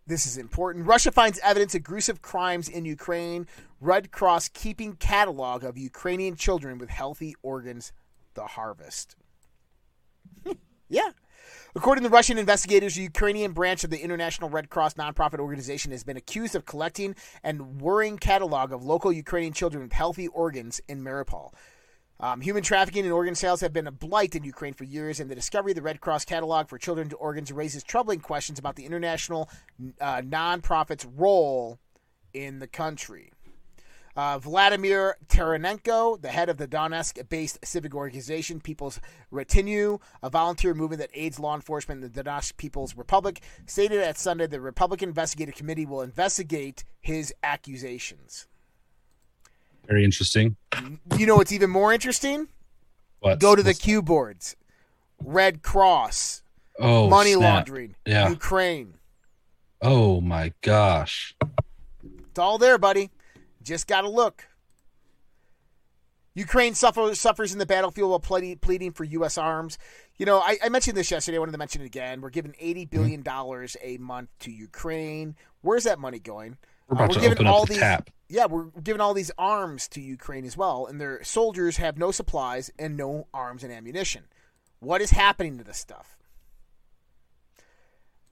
this 0.06 0.26
is 0.26 0.36
important. 0.36 0.86
Russia 0.86 1.12
finds 1.12 1.38
evidence 1.40 1.74
of 1.74 1.82
gruesome 1.82 2.16
crimes 2.16 2.68
in 2.68 2.84
Ukraine. 2.84 3.46
Red 3.80 4.10
Cross 4.10 4.48
keeping 4.48 4.94
catalog 4.94 5.62
of 5.62 5.78
Ukrainian 5.78 6.34
children 6.34 6.78
with 6.78 6.90
healthy 6.90 7.34
organs. 7.42 7.92
The 8.34 8.46
harvest. 8.46 9.16
yeah. 10.88 11.10
According 11.74 12.04
to 12.04 12.10
Russian 12.10 12.38
investigators, 12.38 12.94
the 12.94 13.02
Ukrainian 13.02 13.52
branch 13.52 13.84
of 13.84 13.90
the 13.90 14.02
International 14.02 14.50
Red 14.50 14.70
Cross 14.70 14.94
nonprofit 14.94 15.38
organization 15.38 15.92
has 15.92 16.04
been 16.04 16.16
accused 16.16 16.54
of 16.54 16.66
collecting 16.66 17.14
and 17.42 17.80
worrying 17.80 18.18
catalog 18.18 18.72
of 18.72 18.84
local 18.84 19.12
Ukrainian 19.12 19.52
children 19.52 19.82
with 19.82 19.92
healthy 19.92 20.28
organs 20.28 20.80
in 20.88 21.02
Mariupol. 21.02 21.52
Um, 22.20 22.42
human 22.42 22.62
trafficking 22.62 23.04
and 23.04 23.12
organ 23.12 23.34
sales 23.34 23.62
have 23.62 23.72
been 23.72 23.86
a 23.86 23.92
blight 23.92 24.34
in 24.34 24.44
Ukraine 24.44 24.74
for 24.74 24.84
years, 24.84 25.20
and 25.20 25.30
the 25.30 25.34
discovery 25.34 25.72
of 25.72 25.76
the 25.76 25.82
Red 25.82 26.02
Cross 26.02 26.26
catalog 26.26 26.68
for 26.68 26.76
children's 26.76 27.14
organs 27.14 27.50
raises 27.50 27.82
troubling 27.82 28.20
questions 28.20 28.58
about 28.58 28.76
the 28.76 28.84
international 28.84 29.48
uh, 30.00 30.20
nonprofit's 30.20 31.06
role 31.06 31.78
in 32.34 32.58
the 32.58 32.66
country. 32.66 33.32
Uh, 34.16 34.38
Vladimir 34.38 35.16
Taranenko, 35.28 36.20
the 36.20 36.28
head 36.28 36.48
of 36.48 36.56
the 36.56 36.66
Donetsk 36.66 37.28
based 37.28 37.58
civic 37.64 37.94
organization 37.94 38.60
People's 38.60 39.00
Retinue, 39.30 39.98
a 40.22 40.28
volunteer 40.28 40.74
movement 40.74 41.00
that 41.00 41.10
aids 41.14 41.38
law 41.38 41.54
enforcement 41.54 42.02
in 42.02 42.12
the 42.12 42.22
Donetsk 42.22 42.56
People's 42.56 42.96
Republic, 42.96 43.40
stated 43.66 44.00
at 44.00 44.18
Sunday 44.18 44.46
the 44.46 44.60
Republican 44.60 45.10
Investigative 45.10 45.54
Committee 45.54 45.86
will 45.86 46.02
investigate 46.02 46.84
his 47.00 47.32
accusations. 47.42 48.46
Very 49.86 50.04
interesting. 50.04 50.56
You 51.16 51.26
know 51.26 51.36
what's 51.36 51.52
even 51.52 51.70
more 51.70 51.92
interesting? 51.92 52.48
What? 53.20 53.38
Go 53.38 53.54
to 53.54 53.62
the 53.62 53.74
Q 53.74 54.02
boards. 54.02 54.56
Red 55.22 55.62
Cross, 55.62 56.42
oh 56.78 57.08
money 57.08 57.32
snap. 57.34 57.42
laundering, 57.68 57.94
Yeah. 58.06 58.30
Ukraine. 58.30 58.94
Oh 59.82 60.20
my 60.20 60.52
gosh. 60.62 61.34
It's 62.02 62.38
all 62.38 62.58
there, 62.58 62.78
buddy. 62.78 63.10
Just 63.62 63.86
got 63.86 64.02
to 64.02 64.08
look. 64.10 64.46
Ukraine 66.34 66.74
suffer, 66.74 67.14
suffers 67.14 67.52
in 67.52 67.58
the 67.58 67.66
battlefield 67.66 68.10
while 68.10 68.20
pleading, 68.20 68.58
pleading 68.58 68.92
for 68.92 69.04
U.S. 69.04 69.36
arms. 69.36 69.78
You 70.16 70.26
know, 70.26 70.38
I, 70.38 70.58
I 70.62 70.68
mentioned 70.68 70.96
this 70.96 71.10
yesterday. 71.10 71.36
I 71.36 71.40
wanted 71.40 71.52
to 71.52 71.58
mention 71.58 71.82
it 71.82 71.86
again. 71.86 72.20
We're 72.20 72.30
giving 72.30 72.52
$80 72.52 72.88
billion 72.88 73.24
a 73.82 73.98
month 73.98 74.28
to 74.40 74.50
Ukraine. 74.50 75.34
Where's 75.62 75.84
that 75.84 75.98
money 75.98 76.20
going? 76.20 76.56
We're 76.88 76.98
Uh, 76.98 77.04
about 77.04 77.14
to 77.14 77.20
giving 77.20 77.32
open 77.38 77.46
up 77.48 77.52
all 77.54 77.64
the 77.66 77.72
these, 77.74 77.80
tap. 77.80 78.10
Yeah, 78.28 78.46
we're 78.46 78.66
giving 78.82 79.00
all 79.00 79.12
these 79.12 79.32
arms 79.36 79.88
to 79.88 80.00
Ukraine 80.00 80.44
as 80.44 80.56
well, 80.56 80.86
and 80.86 81.00
their 81.00 81.22
soldiers 81.24 81.78
have 81.78 81.98
no 81.98 82.12
supplies 82.12 82.70
and 82.78 82.96
no 82.96 83.26
arms 83.34 83.64
and 83.64 83.72
ammunition. 83.72 84.24
What 84.78 85.00
is 85.02 85.10
happening 85.10 85.58
to 85.58 85.64
this 85.64 85.78
stuff? 85.78 86.16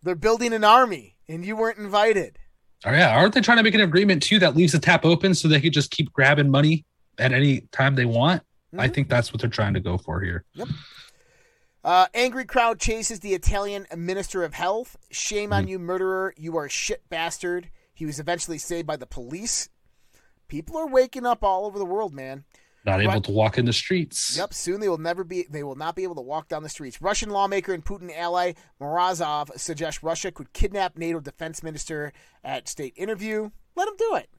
They're 0.02 0.14
building 0.14 0.52
an 0.52 0.62
army, 0.64 1.16
and 1.28 1.44
you 1.44 1.56
weren't 1.56 1.78
invited. 1.78 2.38
Oh 2.84 2.92
yeah, 2.92 3.16
aren't 3.16 3.34
they 3.34 3.40
trying 3.40 3.56
to 3.58 3.62
make 3.62 3.74
an 3.74 3.80
agreement 3.80 4.22
too 4.22 4.38
that 4.38 4.56
leaves 4.56 4.72
the 4.72 4.78
tap 4.78 5.04
open 5.04 5.34
so 5.34 5.48
they 5.48 5.60
could 5.60 5.72
just 5.72 5.90
keep 5.90 6.12
grabbing 6.12 6.50
money 6.50 6.84
at 7.18 7.32
any 7.32 7.62
time 7.72 7.94
they 7.96 8.04
want? 8.04 8.42
I 8.78 8.88
Mhm. 8.88 8.94
think 8.94 9.08
that's 9.08 9.32
what 9.32 9.40
they're 9.40 9.50
trying 9.50 9.74
to 9.74 9.80
go 9.80 9.96
for 9.98 10.20
here. 10.20 10.44
Uh, 11.84 12.06
angry 12.12 12.44
crowd 12.44 12.78
chases 12.80 13.20
the 13.20 13.34
Italian 13.34 13.86
minister 13.96 14.42
of 14.44 14.54
health. 14.54 14.96
Shame 15.10 15.50
Hmm. 15.50 15.54
on 15.54 15.68
you, 15.68 15.78
murderer! 15.78 16.34
You 16.36 16.56
are 16.56 16.66
a 16.66 16.70
shit 16.70 17.08
bastard. 17.08 17.70
He 17.94 18.04
was 18.06 18.20
eventually 18.20 18.58
saved 18.58 18.86
by 18.86 18.96
the 18.96 19.06
police. 19.06 19.68
People 20.48 20.76
are 20.76 20.86
waking 20.86 21.26
up 21.26 21.42
all 21.42 21.66
over 21.66 21.78
the 21.78 21.84
world, 21.84 22.12
man. 22.14 22.44
Not 22.88 23.02
able 23.02 23.20
to 23.20 23.30
walk 23.32 23.58
in 23.58 23.64
the 23.66 23.72
streets. 23.72 24.36
Yep, 24.36 24.54
soon 24.54 24.80
they 24.80 24.88
will 24.88 24.98
never 24.98 25.24
be 25.24 25.46
they 25.50 25.62
will 25.62 25.74
not 25.76 25.94
be 25.94 26.02
able 26.04 26.14
to 26.16 26.22
walk 26.22 26.48
down 26.48 26.62
the 26.62 26.68
streets. 26.68 27.00
Russian 27.02 27.30
lawmaker 27.30 27.72
and 27.74 27.84
Putin 27.84 28.10
ally 28.16 28.52
Morozov 28.80 29.58
suggests 29.58 30.02
Russia 30.02 30.30
could 30.32 30.52
kidnap 30.52 30.96
NATO 30.96 31.20
defense 31.20 31.62
minister 31.62 32.12
at 32.42 32.68
state 32.68 32.94
interview. 32.96 33.50
Let 33.76 33.88
him 33.88 33.94
do 33.98 34.14
it. 34.16 34.30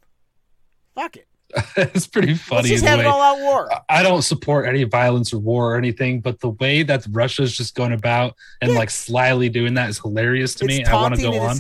Fuck 0.96 1.18
it. 1.18 1.28
it's 1.78 2.06
pretty 2.08 2.34
Let's 2.34 2.42
funny. 2.44 2.70
just 2.70 2.84
the 2.84 2.90
have 2.90 3.00
an 3.00 3.06
all-out 3.08 3.40
war. 3.40 3.70
I 3.90 4.04
don't 4.04 4.22
support 4.22 4.68
any 4.68 4.84
violence 4.84 5.34
or 5.34 5.40
war 5.40 5.74
or 5.74 5.78
anything, 5.78 6.22
but 6.22 6.40
the 6.40 6.50
way 6.50 6.84
that 6.84 7.06
Russia's 7.10 7.56
just 7.58 7.74
going 7.76 7.94
about 7.94 8.36
and 8.62 8.72
Yeah. 8.72 8.78
like 8.78 8.90
slyly 8.90 9.50
doing 9.50 9.74
that 9.76 9.90
is 9.90 10.00
hilarious 10.00 10.54
to 10.56 10.66
me. 10.66 10.84
I 10.86 10.94
want 10.94 11.16
to 11.16 11.22
go 11.22 11.40
on. 11.40 11.58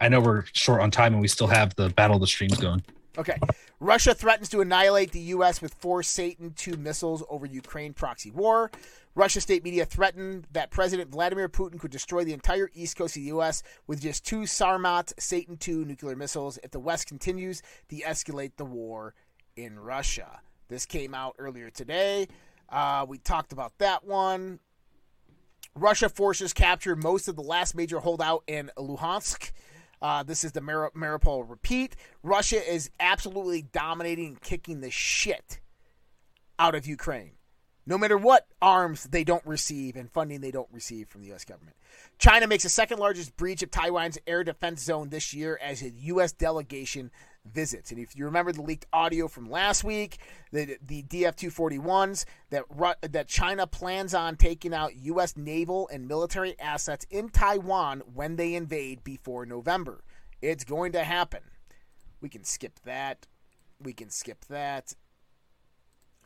I 0.00 0.08
know 0.08 0.20
we're 0.20 0.44
short 0.52 0.80
on 0.80 0.90
time 0.90 1.12
and 1.14 1.22
we 1.22 1.28
still 1.28 1.46
have 1.46 1.74
the 1.76 1.88
Battle 1.90 2.16
of 2.16 2.20
the 2.20 2.26
Streams 2.26 2.56
going. 2.58 2.82
Okay. 3.18 3.36
Russia 3.80 4.14
threatens 4.14 4.48
to 4.50 4.60
annihilate 4.60 5.10
the 5.10 5.20
U.S. 5.20 5.60
with 5.60 5.74
four 5.74 6.04
Satan 6.04 6.52
2 6.52 6.76
missiles 6.76 7.24
over 7.28 7.46
Ukraine 7.46 7.92
proxy 7.92 8.30
war. 8.30 8.70
Russia 9.16 9.40
state 9.40 9.64
media 9.64 9.84
threatened 9.84 10.46
that 10.52 10.70
President 10.70 11.10
Vladimir 11.10 11.48
Putin 11.48 11.80
could 11.80 11.90
destroy 11.90 12.22
the 12.22 12.32
entire 12.32 12.70
east 12.74 12.96
coast 12.96 13.16
of 13.16 13.22
the 13.22 13.28
U.S. 13.28 13.64
with 13.88 14.00
just 14.00 14.24
two 14.24 14.42
Sarmat 14.42 15.12
Satan 15.18 15.56
2 15.56 15.84
nuclear 15.84 16.14
missiles 16.14 16.60
if 16.62 16.70
the 16.70 16.78
West 16.78 17.08
continues 17.08 17.60
to 17.88 17.96
escalate 17.96 18.52
the 18.56 18.64
war 18.64 19.14
in 19.56 19.80
Russia. 19.80 20.40
This 20.68 20.86
came 20.86 21.12
out 21.12 21.34
earlier 21.38 21.70
today. 21.70 22.28
Uh, 22.68 23.04
we 23.08 23.18
talked 23.18 23.52
about 23.52 23.76
that 23.78 24.04
one. 24.04 24.60
Russia 25.74 26.08
forces 26.08 26.52
capture 26.52 26.94
most 26.94 27.26
of 27.26 27.34
the 27.34 27.42
last 27.42 27.74
major 27.74 27.98
holdout 27.98 28.44
in 28.46 28.70
Luhansk. 28.78 29.50
Uh, 30.00 30.22
this 30.22 30.44
is 30.44 30.52
the 30.52 30.60
Mar- 30.60 30.92
Mariupol 30.96 31.48
repeat. 31.48 31.96
Russia 32.22 32.72
is 32.72 32.90
absolutely 33.00 33.62
dominating 33.62 34.26
and 34.26 34.40
kicking 34.40 34.80
the 34.80 34.90
shit 34.90 35.60
out 36.58 36.74
of 36.74 36.86
Ukraine. 36.86 37.32
No 37.86 37.96
matter 37.96 38.18
what 38.18 38.46
arms 38.60 39.04
they 39.04 39.24
don't 39.24 39.44
receive 39.46 39.96
and 39.96 40.10
funding 40.10 40.42
they 40.42 40.50
don't 40.50 40.68
receive 40.70 41.08
from 41.08 41.22
the 41.22 41.28
U.S. 41.28 41.46
government. 41.46 41.74
China 42.18 42.46
makes 42.46 42.64
the 42.64 42.68
second 42.68 42.98
largest 42.98 43.34
breach 43.36 43.62
of 43.62 43.70
Taiwan's 43.70 44.18
air 44.26 44.44
defense 44.44 44.82
zone 44.82 45.08
this 45.08 45.32
year 45.32 45.58
as 45.62 45.80
a 45.80 45.88
U.S. 45.88 46.32
delegation 46.32 47.10
visits. 47.52 47.90
And 47.90 48.00
if 48.00 48.16
you 48.16 48.24
remember 48.24 48.52
the 48.52 48.62
leaked 48.62 48.86
audio 48.92 49.28
from 49.28 49.50
last 49.50 49.84
week, 49.84 50.18
the 50.52 50.78
the 50.84 51.02
DF-241s 51.04 52.24
that 52.50 52.64
that 53.02 53.28
China 53.28 53.66
plans 53.66 54.14
on 54.14 54.36
taking 54.36 54.74
out 54.74 54.96
U.S. 54.96 55.36
naval 55.36 55.88
and 55.92 56.08
military 56.08 56.58
assets 56.58 57.06
in 57.10 57.28
Taiwan 57.28 58.02
when 58.12 58.36
they 58.36 58.54
invade 58.54 59.04
before 59.04 59.46
November. 59.46 60.02
It's 60.40 60.64
going 60.64 60.92
to 60.92 61.04
happen. 61.04 61.42
We 62.20 62.28
can 62.28 62.44
skip 62.44 62.78
that. 62.84 63.26
We 63.80 63.92
can 63.92 64.10
skip 64.10 64.44
that. 64.46 64.94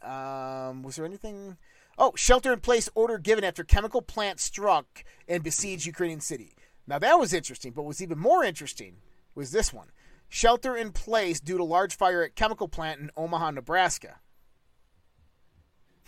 Um, 0.03 0.83
was 0.83 0.97
there 0.97 1.05
anything? 1.05 1.57
Oh, 1.99 2.13
shelter 2.17 2.53
in 2.53 2.61
place 2.61 2.89
order 2.95 3.19
given 3.19 3.45
after 3.45 3.65
chemical 3.65 4.03
plant 4.03 4.41
struck 4.41 5.05
and 5.29 5.43
besieged 5.43 5.87
Ukrainian 5.87 6.21
city. 6.21 6.55
Now 6.87 6.99
that 6.99 7.19
was 7.19 7.33
interesting, 7.33 7.73
but 7.73 7.85
was 7.85 8.03
even 8.03 8.19
more 8.19 8.45
interesting 8.45 8.97
was 9.35 9.51
this 9.51 9.73
one. 9.73 9.89
Shelter 10.35 10.75
in 10.75 10.93
place 10.93 11.41
due 11.41 11.59
to 11.59 11.63
large 11.63 11.95
fire 11.95 12.23
at 12.23 12.35
chemical 12.35 12.67
plant 12.67 13.03
in 13.03 13.11
Omaha, 13.19 13.51
Nebraska. 13.51 14.17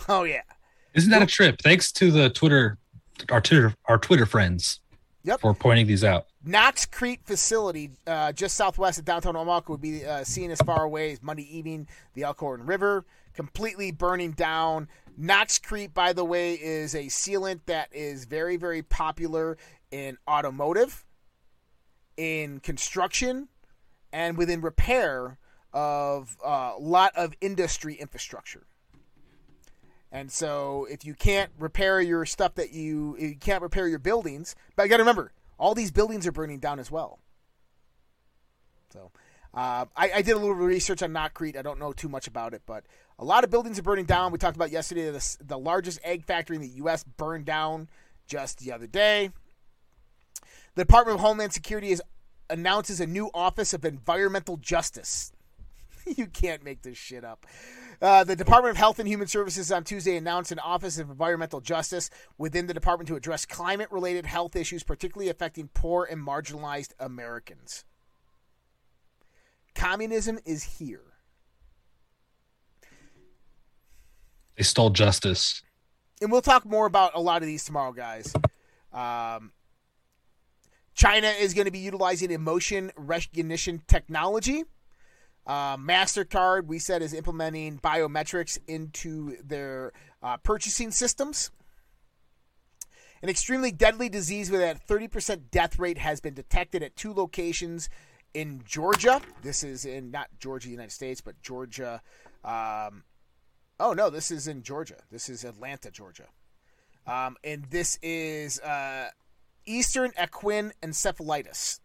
Oh 0.08 0.22
yeah. 0.24 0.40
Isn't 0.94 1.10
that 1.10 1.20
a 1.20 1.26
trip? 1.26 1.60
Thanks 1.62 1.92
to 1.92 2.10
the 2.10 2.30
Twitter 2.30 2.78
our 3.28 3.42
Twitter 3.42 3.74
our 3.84 3.98
Twitter 3.98 4.24
friends 4.24 4.80
yep. 5.24 5.40
for 5.40 5.52
pointing 5.52 5.86
these 5.86 6.02
out. 6.02 6.28
Nox-Crete 6.42 7.20
facility, 7.26 7.90
uh, 8.06 8.32
just 8.32 8.56
southwest 8.56 8.98
of 8.98 9.04
downtown 9.04 9.36
Omaha, 9.36 9.60
would 9.68 9.82
be 9.82 10.06
uh, 10.06 10.24
seen 10.24 10.50
as 10.50 10.58
far 10.62 10.84
away 10.84 11.12
as 11.12 11.22
Monday 11.22 11.46
evening. 11.54 11.86
The 12.14 12.22
Elkhorn 12.22 12.64
River 12.64 13.04
completely 13.34 13.92
burning 13.92 14.32
down. 14.32 14.88
Nox-Crete, 15.18 15.92
by 15.92 16.14
the 16.14 16.24
way, 16.24 16.54
is 16.54 16.94
a 16.94 17.04
sealant 17.08 17.60
that 17.66 17.94
is 17.94 18.24
very, 18.24 18.56
very 18.56 18.82
popular 18.82 19.58
in 19.90 20.16
automotive, 20.26 21.04
in 22.16 22.60
construction, 22.60 23.48
and 24.14 24.38
within 24.38 24.60
repair 24.60 25.38
of 25.72 26.38
a 26.42 26.46
uh, 26.46 26.74
lot 26.78 27.12
of 27.16 27.34
industry 27.40 27.96
infrastructure. 27.96 28.64
And 30.12 30.30
so, 30.30 30.86
if 30.88 31.04
you 31.04 31.14
can't 31.14 31.50
repair 31.58 32.00
your 32.00 32.24
stuff 32.24 32.54
that 32.54 32.70
you 32.70 33.16
you 33.18 33.34
can't 33.34 33.60
repair 33.60 33.88
your 33.88 33.98
buildings, 33.98 34.54
but 34.76 34.84
you 34.84 34.88
got 34.88 34.98
to 34.98 35.02
remember, 35.02 35.32
all 35.58 35.74
these 35.74 35.90
buildings 35.90 36.28
are 36.28 36.32
burning 36.32 36.60
down 36.60 36.78
as 36.78 36.92
well. 36.92 37.18
So, 38.92 39.10
uh, 39.52 39.86
I, 39.96 40.12
I, 40.12 40.22
did 40.22 40.32
a 40.32 40.38
little 40.38 40.54
research 40.54 41.02
on 41.02 41.12
Nox-Crete. 41.12 41.56
I 41.56 41.62
don't 41.62 41.80
know 41.80 41.92
too 41.92 42.08
much 42.08 42.28
about 42.28 42.54
it, 42.54 42.62
but 42.64 42.84
a 43.18 43.24
lot 43.24 43.42
of 43.42 43.50
buildings 43.50 43.76
are 43.80 43.82
burning 43.82 44.04
down. 44.04 44.30
We 44.30 44.38
talked 44.38 44.56
about 44.56 44.70
yesterday 44.70 45.10
the, 45.10 45.36
the 45.44 45.58
largest 45.58 45.98
egg 46.04 46.24
factory 46.24 46.54
in 46.54 46.62
the 46.62 46.68
U.S. 46.68 47.02
burned 47.02 47.46
down 47.46 47.88
just 48.28 48.58
the 48.58 48.70
other 48.70 48.86
day. 48.86 49.32
The 50.76 50.84
Department 50.84 51.16
of 51.16 51.20
Homeland 51.20 51.52
Security 51.52 51.90
is, 51.90 52.00
announces 52.50 53.00
a 53.00 53.06
new 53.06 53.30
Office 53.34 53.74
of 53.74 53.84
Environmental 53.84 54.56
Justice. 54.56 55.32
you 56.16 56.26
can't 56.26 56.64
make 56.64 56.82
this 56.82 56.98
shit 56.98 57.24
up. 57.24 57.46
Uh, 58.02 58.24
the 58.24 58.36
Department 58.36 58.72
of 58.72 58.76
Health 58.76 58.98
and 58.98 59.08
Human 59.08 59.26
Services 59.26 59.70
on 59.72 59.84
Tuesday 59.84 60.16
announced 60.16 60.52
an 60.52 60.58
Office 60.58 60.98
of 60.98 61.10
Environmental 61.10 61.60
Justice 61.60 62.10
within 62.36 62.66
the 62.66 62.74
department 62.74 63.08
to 63.08 63.16
address 63.16 63.46
climate 63.46 63.88
related 63.90 64.26
health 64.26 64.56
issues, 64.56 64.82
particularly 64.82 65.30
affecting 65.30 65.68
poor 65.72 66.04
and 66.04 66.24
marginalized 66.24 66.92
Americans. 66.98 67.84
Communism 69.74 70.38
is 70.44 70.78
here. 70.78 71.02
They 74.56 74.62
stole 74.62 74.90
justice. 74.90 75.62
And 76.20 76.30
we'll 76.30 76.42
talk 76.42 76.64
more 76.64 76.86
about 76.86 77.12
a 77.14 77.20
lot 77.20 77.42
of 77.42 77.46
these 77.46 77.64
tomorrow, 77.64 77.92
guys. 77.92 78.32
Um, 78.92 79.52
China 80.94 81.28
is 81.28 81.54
going 81.54 81.64
to 81.64 81.70
be 81.70 81.80
utilizing 81.80 82.30
emotion 82.30 82.92
recognition 82.96 83.82
technology. 83.86 84.64
Uh, 85.46 85.76
MasterCard, 85.76 86.66
we 86.66 86.78
said, 86.78 87.02
is 87.02 87.12
implementing 87.12 87.78
biometrics 87.78 88.58
into 88.66 89.36
their 89.42 89.92
uh, 90.22 90.36
purchasing 90.38 90.90
systems. 90.90 91.50
An 93.22 93.28
extremely 93.28 93.72
deadly 93.72 94.08
disease 94.08 94.50
with 94.50 94.60
a 94.60 94.78
30% 94.88 95.50
death 95.50 95.78
rate 95.78 95.98
has 95.98 96.20
been 96.20 96.34
detected 96.34 96.82
at 96.82 96.94
two 96.96 97.12
locations 97.12 97.88
in 98.32 98.62
Georgia. 98.64 99.20
This 99.42 99.62
is 99.62 99.84
in 99.84 100.10
not 100.10 100.28
Georgia, 100.38 100.68
United 100.68 100.92
States, 100.92 101.20
but 101.20 101.40
Georgia. 101.42 102.02
Um, 102.44 103.04
oh 103.80 103.92
no, 103.94 104.10
this 104.10 104.30
is 104.30 104.46
in 104.46 104.62
Georgia. 104.62 104.98
This 105.10 105.28
is 105.28 105.44
Atlanta, 105.44 105.90
Georgia. 105.90 106.26
Um, 107.06 107.36
and 107.44 107.64
this 107.66 107.98
is 108.02 108.60
uh, 108.60 109.08
Eastern 109.66 110.12
equine 110.22 110.72
encephalitis. 110.82 111.80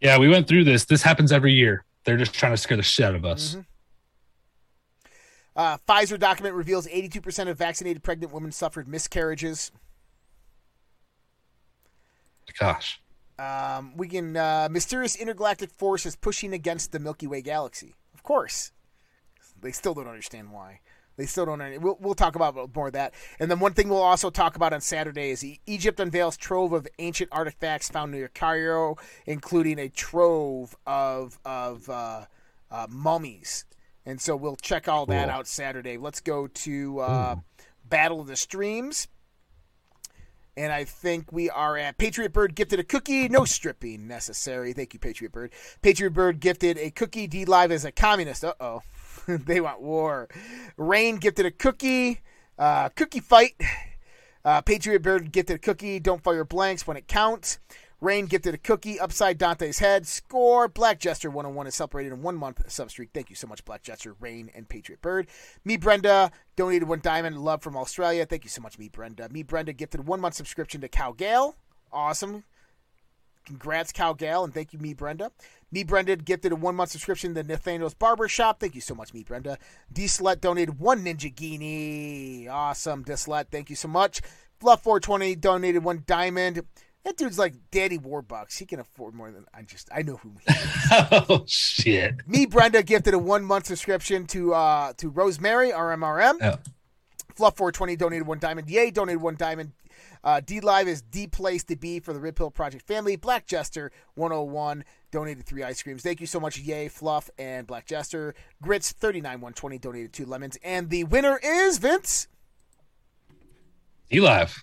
Yeah, 0.00 0.18
we 0.18 0.28
went 0.28 0.46
through 0.46 0.64
this. 0.64 0.84
This 0.84 1.02
happens 1.02 1.32
every 1.32 1.52
year. 1.52 1.84
They're 2.04 2.16
just 2.16 2.34
trying 2.34 2.52
to 2.52 2.56
scare 2.56 2.76
the 2.76 2.82
shit 2.82 3.06
out 3.06 3.14
of 3.14 3.24
us. 3.24 3.52
Mm-hmm. 3.54 3.60
Uh, 5.56 5.78
Pfizer 5.88 6.18
document 6.18 6.54
reveals 6.54 6.86
82% 6.86 7.48
of 7.48 7.56
vaccinated 7.56 8.02
pregnant 8.02 8.32
women 8.32 8.52
suffered 8.52 8.86
miscarriages. 8.86 9.72
Gosh. 12.58 13.00
Um, 13.38 13.96
we 13.96 14.08
can 14.08 14.36
uh, 14.36 14.68
mysterious 14.70 15.16
intergalactic 15.16 15.70
force 15.70 16.06
is 16.06 16.16
pushing 16.16 16.52
against 16.52 16.92
the 16.92 16.98
Milky 16.98 17.26
Way 17.26 17.42
galaxy. 17.42 17.94
Of 18.14 18.22
course, 18.22 18.72
they 19.60 19.72
still 19.72 19.94
don't 19.94 20.08
understand 20.08 20.50
why. 20.52 20.80
They 21.16 21.26
still 21.26 21.46
don't. 21.46 21.80
We'll, 21.80 21.96
we'll 22.00 22.14
talk 22.14 22.36
about 22.36 22.74
more 22.74 22.88
of 22.88 22.92
that. 22.92 23.14
And 23.40 23.50
then 23.50 23.58
one 23.58 23.72
thing 23.72 23.88
we'll 23.88 24.02
also 24.02 24.30
talk 24.30 24.56
about 24.56 24.72
on 24.72 24.80
Saturday 24.80 25.30
is 25.30 25.44
Egypt 25.66 25.98
unveils 25.98 26.36
trove 26.36 26.72
of 26.72 26.86
ancient 26.98 27.30
artifacts 27.32 27.88
found 27.88 28.12
near 28.12 28.28
Cairo, 28.28 28.96
including 29.24 29.78
a 29.78 29.88
trove 29.88 30.76
of 30.86 31.38
of 31.44 31.88
uh, 31.88 32.26
uh, 32.70 32.86
mummies. 32.90 33.64
And 34.04 34.20
so 34.20 34.36
we'll 34.36 34.56
check 34.56 34.88
all 34.88 35.06
that 35.06 35.28
cool. 35.28 35.38
out 35.38 35.46
Saturday. 35.46 35.96
Let's 35.96 36.20
go 36.20 36.46
to 36.46 37.00
uh, 37.00 37.36
Battle 37.84 38.20
of 38.20 38.28
the 38.28 38.36
Streams. 38.36 39.08
And 40.56 40.72
I 40.72 40.84
think 40.84 41.32
we 41.32 41.50
are 41.50 41.76
at 41.76 41.98
Patriot 41.98 42.32
Bird 42.32 42.54
gifted 42.54 42.80
a 42.80 42.84
cookie. 42.84 43.28
No 43.28 43.44
stripping 43.44 44.06
necessary. 44.06 44.72
Thank 44.72 44.94
you, 44.94 45.00
Patriot 45.00 45.32
Bird. 45.32 45.52
Patriot 45.82 46.10
Bird 46.10 46.40
gifted 46.40 46.78
a 46.78 46.90
cookie. 46.90 47.28
DLive 47.28 47.70
as 47.70 47.84
a 47.84 47.92
communist. 47.92 48.42
Uh 48.42 48.54
oh. 48.60 48.82
they 49.46 49.60
want 49.60 49.80
war. 49.80 50.28
Rain 50.76 51.16
gifted 51.16 51.46
a 51.46 51.50
cookie. 51.50 52.20
Uh, 52.58 52.88
cookie 52.90 53.20
fight. 53.20 53.60
Uh, 54.44 54.60
Patriot 54.60 55.02
Bird 55.02 55.32
gifted 55.32 55.56
a 55.56 55.58
cookie. 55.58 55.98
Don't 55.98 56.22
fire 56.22 56.44
blanks 56.44 56.86
when 56.86 56.96
it 56.96 57.08
counts. 57.08 57.58
Rain 58.00 58.26
gifted 58.26 58.54
a 58.54 58.58
cookie 58.58 59.00
upside 59.00 59.38
Dante's 59.38 59.78
head. 59.78 60.06
Score. 60.06 60.68
Black 60.68 61.00
Jester 61.00 61.30
101 61.30 61.66
is 61.66 61.74
celebrated 61.74 62.12
in 62.12 62.22
one 62.22 62.36
month 62.36 62.70
sub 62.70 62.90
streak. 62.90 63.10
Thank 63.14 63.30
you 63.30 63.36
so 63.36 63.46
much, 63.46 63.64
Black 63.64 63.82
Jester, 63.82 64.14
Rain, 64.20 64.50
and 64.54 64.68
Patriot 64.68 65.00
Bird. 65.00 65.28
Me 65.64 65.76
Brenda 65.76 66.30
donated 66.56 66.88
one 66.88 67.00
diamond. 67.00 67.38
Love 67.38 67.62
from 67.62 67.76
Australia. 67.76 68.26
Thank 68.26 68.44
you 68.44 68.50
so 68.50 68.60
much, 68.60 68.78
Me 68.78 68.88
Brenda. 68.88 69.28
Me 69.30 69.42
Brenda 69.42 69.72
gifted 69.72 70.06
one 70.06 70.20
month 70.20 70.34
subscription 70.34 70.80
to 70.82 70.88
Cal 70.88 71.14
Gale. 71.14 71.56
Awesome. 71.90 72.44
Congrats, 73.46 73.92
Cal 73.92 74.12
Gale, 74.12 74.44
and 74.44 74.52
thank 74.52 74.72
you, 74.72 74.78
Me 74.78 74.92
Brenda. 74.92 75.30
Me 75.72 75.82
Brenda 75.82 76.16
gifted 76.16 76.52
a 76.52 76.56
one 76.56 76.76
month 76.76 76.90
subscription 76.90 77.34
to 77.34 77.42
Nathaniel's 77.42 77.94
Barber 77.94 78.28
Shop. 78.28 78.60
Thank 78.60 78.74
you 78.76 78.80
so 78.80 78.94
much, 78.94 79.12
Me 79.12 79.24
Brenda. 79.24 79.58
D 79.92 80.04
Slut 80.04 80.40
donated 80.40 80.78
one 80.78 81.04
Ninja 81.04 81.34
Genie. 81.34 82.46
Awesome, 82.48 83.04
Dislet. 83.04 83.46
Thank 83.50 83.70
you 83.70 83.76
so 83.76 83.88
much. 83.88 84.20
Fluff 84.60 84.82
420 84.84 85.34
donated 85.36 85.82
one 85.82 86.04
diamond. 86.06 86.62
That 87.04 87.16
dude's 87.16 87.38
like 87.38 87.54
Daddy 87.70 87.98
Warbucks. 87.98 88.58
He 88.58 88.66
can 88.66 88.80
afford 88.80 89.14
more 89.14 89.30
than 89.30 89.44
I 89.52 89.62
just. 89.62 89.88
I 89.92 90.02
know 90.02 90.16
who 90.16 90.34
he 90.44 90.52
is. 90.52 90.72
oh 91.28 91.44
shit! 91.46 92.26
Me, 92.26 92.46
Brenda 92.46 92.82
gifted 92.82 93.14
a 93.14 93.18
one 93.18 93.44
month 93.44 93.66
subscription 93.66 94.26
to 94.28 94.54
uh 94.54 94.92
to 94.94 95.08
Rosemary 95.08 95.70
RMRM. 95.70 96.38
Oh. 96.42 96.58
Fluff 97.34 97.56
four 97.56 97.70
twenty 97.70 97.96
donated 97.96 98.26
one 98.26 98.38
diamond. 98.38 98.70
Yay 98.70 98.90
donated 98.90 99.20
one 99.20 99.36
diamond. 99.36 99.72
Uh, 100.24 100.40
DLive 100.44 100.86
is 100.86 101.04
the 101.12 101.28
place 101.28 101.62
to 101.64 101.76
be 101.76 102.00
for 102.00 102.12
the 102.12 102.18
Rip 102.18 102.38
Hill 102.38 102.50
Project 102.50 102.84
family. 102.86 103.14
Black 103.14 103.46
Jester 103.46 103.92
101 104.14 104.84
donated 105.16 105.46
three 105.46 105.62
ice 105.62 105.82
creams. 105.82 106.02
Thank 106.02 106.20
you 106.20 106.26
so 106.26 106.38
much, 106.38 106.58
Yay, 106.58 106.88
Fluff, 106.88 107.30
and 107.38 107.66
Black 107.66 107.86
Jester. 107.86 108.34
Grits 108.60 108.92
39 108.92 109.32
120 109.40 109.78
donated 109.78 110.12
two 110.12 110.26
lemons. 110.26 110.58
And 110.62 110.90
the 110.90 111.04
winner 111.04 111.40
is 111.42 111.78
Vince. 111.78 112.28
DLive. 114.12 114.62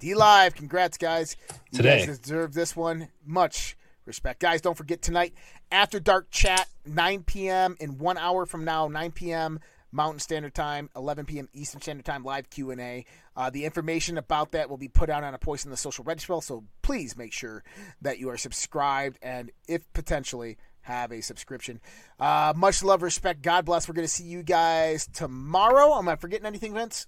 D 0.00 0.16
Live, 0.16 0.56
congrats, 0.56 0.98
guys. 0.98 1.36
You 1.70 1.76
Today. 1.76 2.04
guys 2.06 2.18
deserve 2.18 2.54
this 2.54 2.74
one. 2.74 3.06
Much 3.24 3.76
respect. 4.04 4.40
Guys, 4.40 4.60
don't 4.60 4.76
forget 4.76 5.00
tonight, 5.00 5.32
After 5.70 6.00
Dark 6.00 6.28
Chat, 6.32 6.68
9 6.84 7.22
p.m. 7.22 7.76
in 7.78 7.98
one 7.98 8.18
hour 8.18 8.46
from 8.46 8.64
now, 8.64 8.88
9 8.88 9.12
p.m. 9.12 9.60
Mountain 9.96 10.20
Standard 10.20 10.54
Time, 10.54 10.90
11 10.94 11.24
p.m. 11.24 11.48
Eastern 11.54 11.80
Standard 11.80 12.04
Time, 12.04 12.22
live 12.22 12.50
Q&A. 12.50 13.04
Uh, 13.34 13.50
the 13.50 13.64
information 13.64 14.18
about 14.18 14.52
that 14.52 14.68
will 14.68 14.76
be 14.76 14.88
put 14.88 15.08
out 15.08 15.24
on 15.24 15.34
a 15.34 15.38
post 15.38 15.64
in 15.64 15.70
the 15.70 15.76
social 15.76 16.04
register, 16.04 16.38
so 16.42 16.64
please 16.82 17.16
make 17.16 17.32
sure 17.32 17.64
that 18.02 18.18
you 18.18 18.28
are 18.28 18.36
subscribed 18.36 19.18
and, 19.22 19.50
if 19.66 19.90
potentially, 19.94 20.58
have 20.82 21.10
a 21.10 21.22
subscription. 21.22 21.80
Uh, 22.20 22.52
much 22.54 22.84
love, 22.84 23.02
respect, 23.02 23.42
God 23.42 23.64
bless. 23.64 23.88
We're 23.88 23.94
going 23.94 24.06
to 24.06 24.12
see 24.12 24.24
you 24.24 24.42
guys 24.42 25.08
tomorrow. 25.12 25.98
Am 25.98 26.08
I 26.08 26.16
forgetting 26.16 26.46
anything, 26.46 26.74
Vince? 26.74 27.06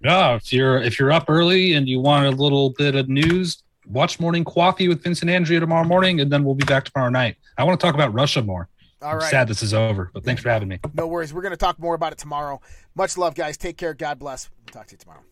No, 0.00 0.34
if 0.34 0.52
you're 0.52 0.78
if 0.78 0.98
you're 0.98 1.12
up 1.12 1.26
early 1.28 1.72
and 1.74 1.88
you 1.88 2.00
want 2.00 2.26
a 2.26 2.30
little 2.30 2.70
bit 2.70 2.94
of 2.94 3.08
news, 3.08 3.62
watch 3.86 4.18
Morning 4.18 4.44
Coffee 4.44 4.88
with 4.88 5.02
Vince 5.02 5.22
and 5.22 5.30
Andrea 5.30 5.60
tomorrow 5.60 5.86
morning, 5.86 6.20
and 6.20 6.30
then 6.30 6.44
we'll 6.44 6.54
be 6.54 6.64
back 6.64 6.84
tomorrow 6.84 7.10
night. 7.10 7.36
I 7.56 7.64
want 7.64 7.78
to 7.78 7.86
talk 7.86 7.94
about 7.94 8.12
Russia 8.12 8.42
more. 8.42 8.68
All 9.02 9.16
right. 9.16 9.30
sad 9.30 9.48
this 9.48 9.62
is 9.62 9.74
over, 9.74 10.10
but 10.12 10.24
thanks 10.24 10.42
for 10.42 10.48
having 10.48 10.68
me. 10.68 10.78
No 10.94 11.06
worries. 11.06 11.32
We're 11.34 11.42
going 11.42 11.50
to 11.52 11.56
talk 11.56 11.78
more 11.78 11.94
about 11.94 12.12
it 12.12 12.18
tomorrow. 12.18 12.60
Much 12.94 13.18
love, 13.18 13.34
guys. 13.34 13.56
Take 13.56 13.76
care. 13.76 13.94
God 13.94 14.18
bless. 14.18 14.48
We'll 14.64 14.72
talk 14.72 14.86
to 14.88 14.94
you 14.94 14.98
tomorrow. 14.98 15.22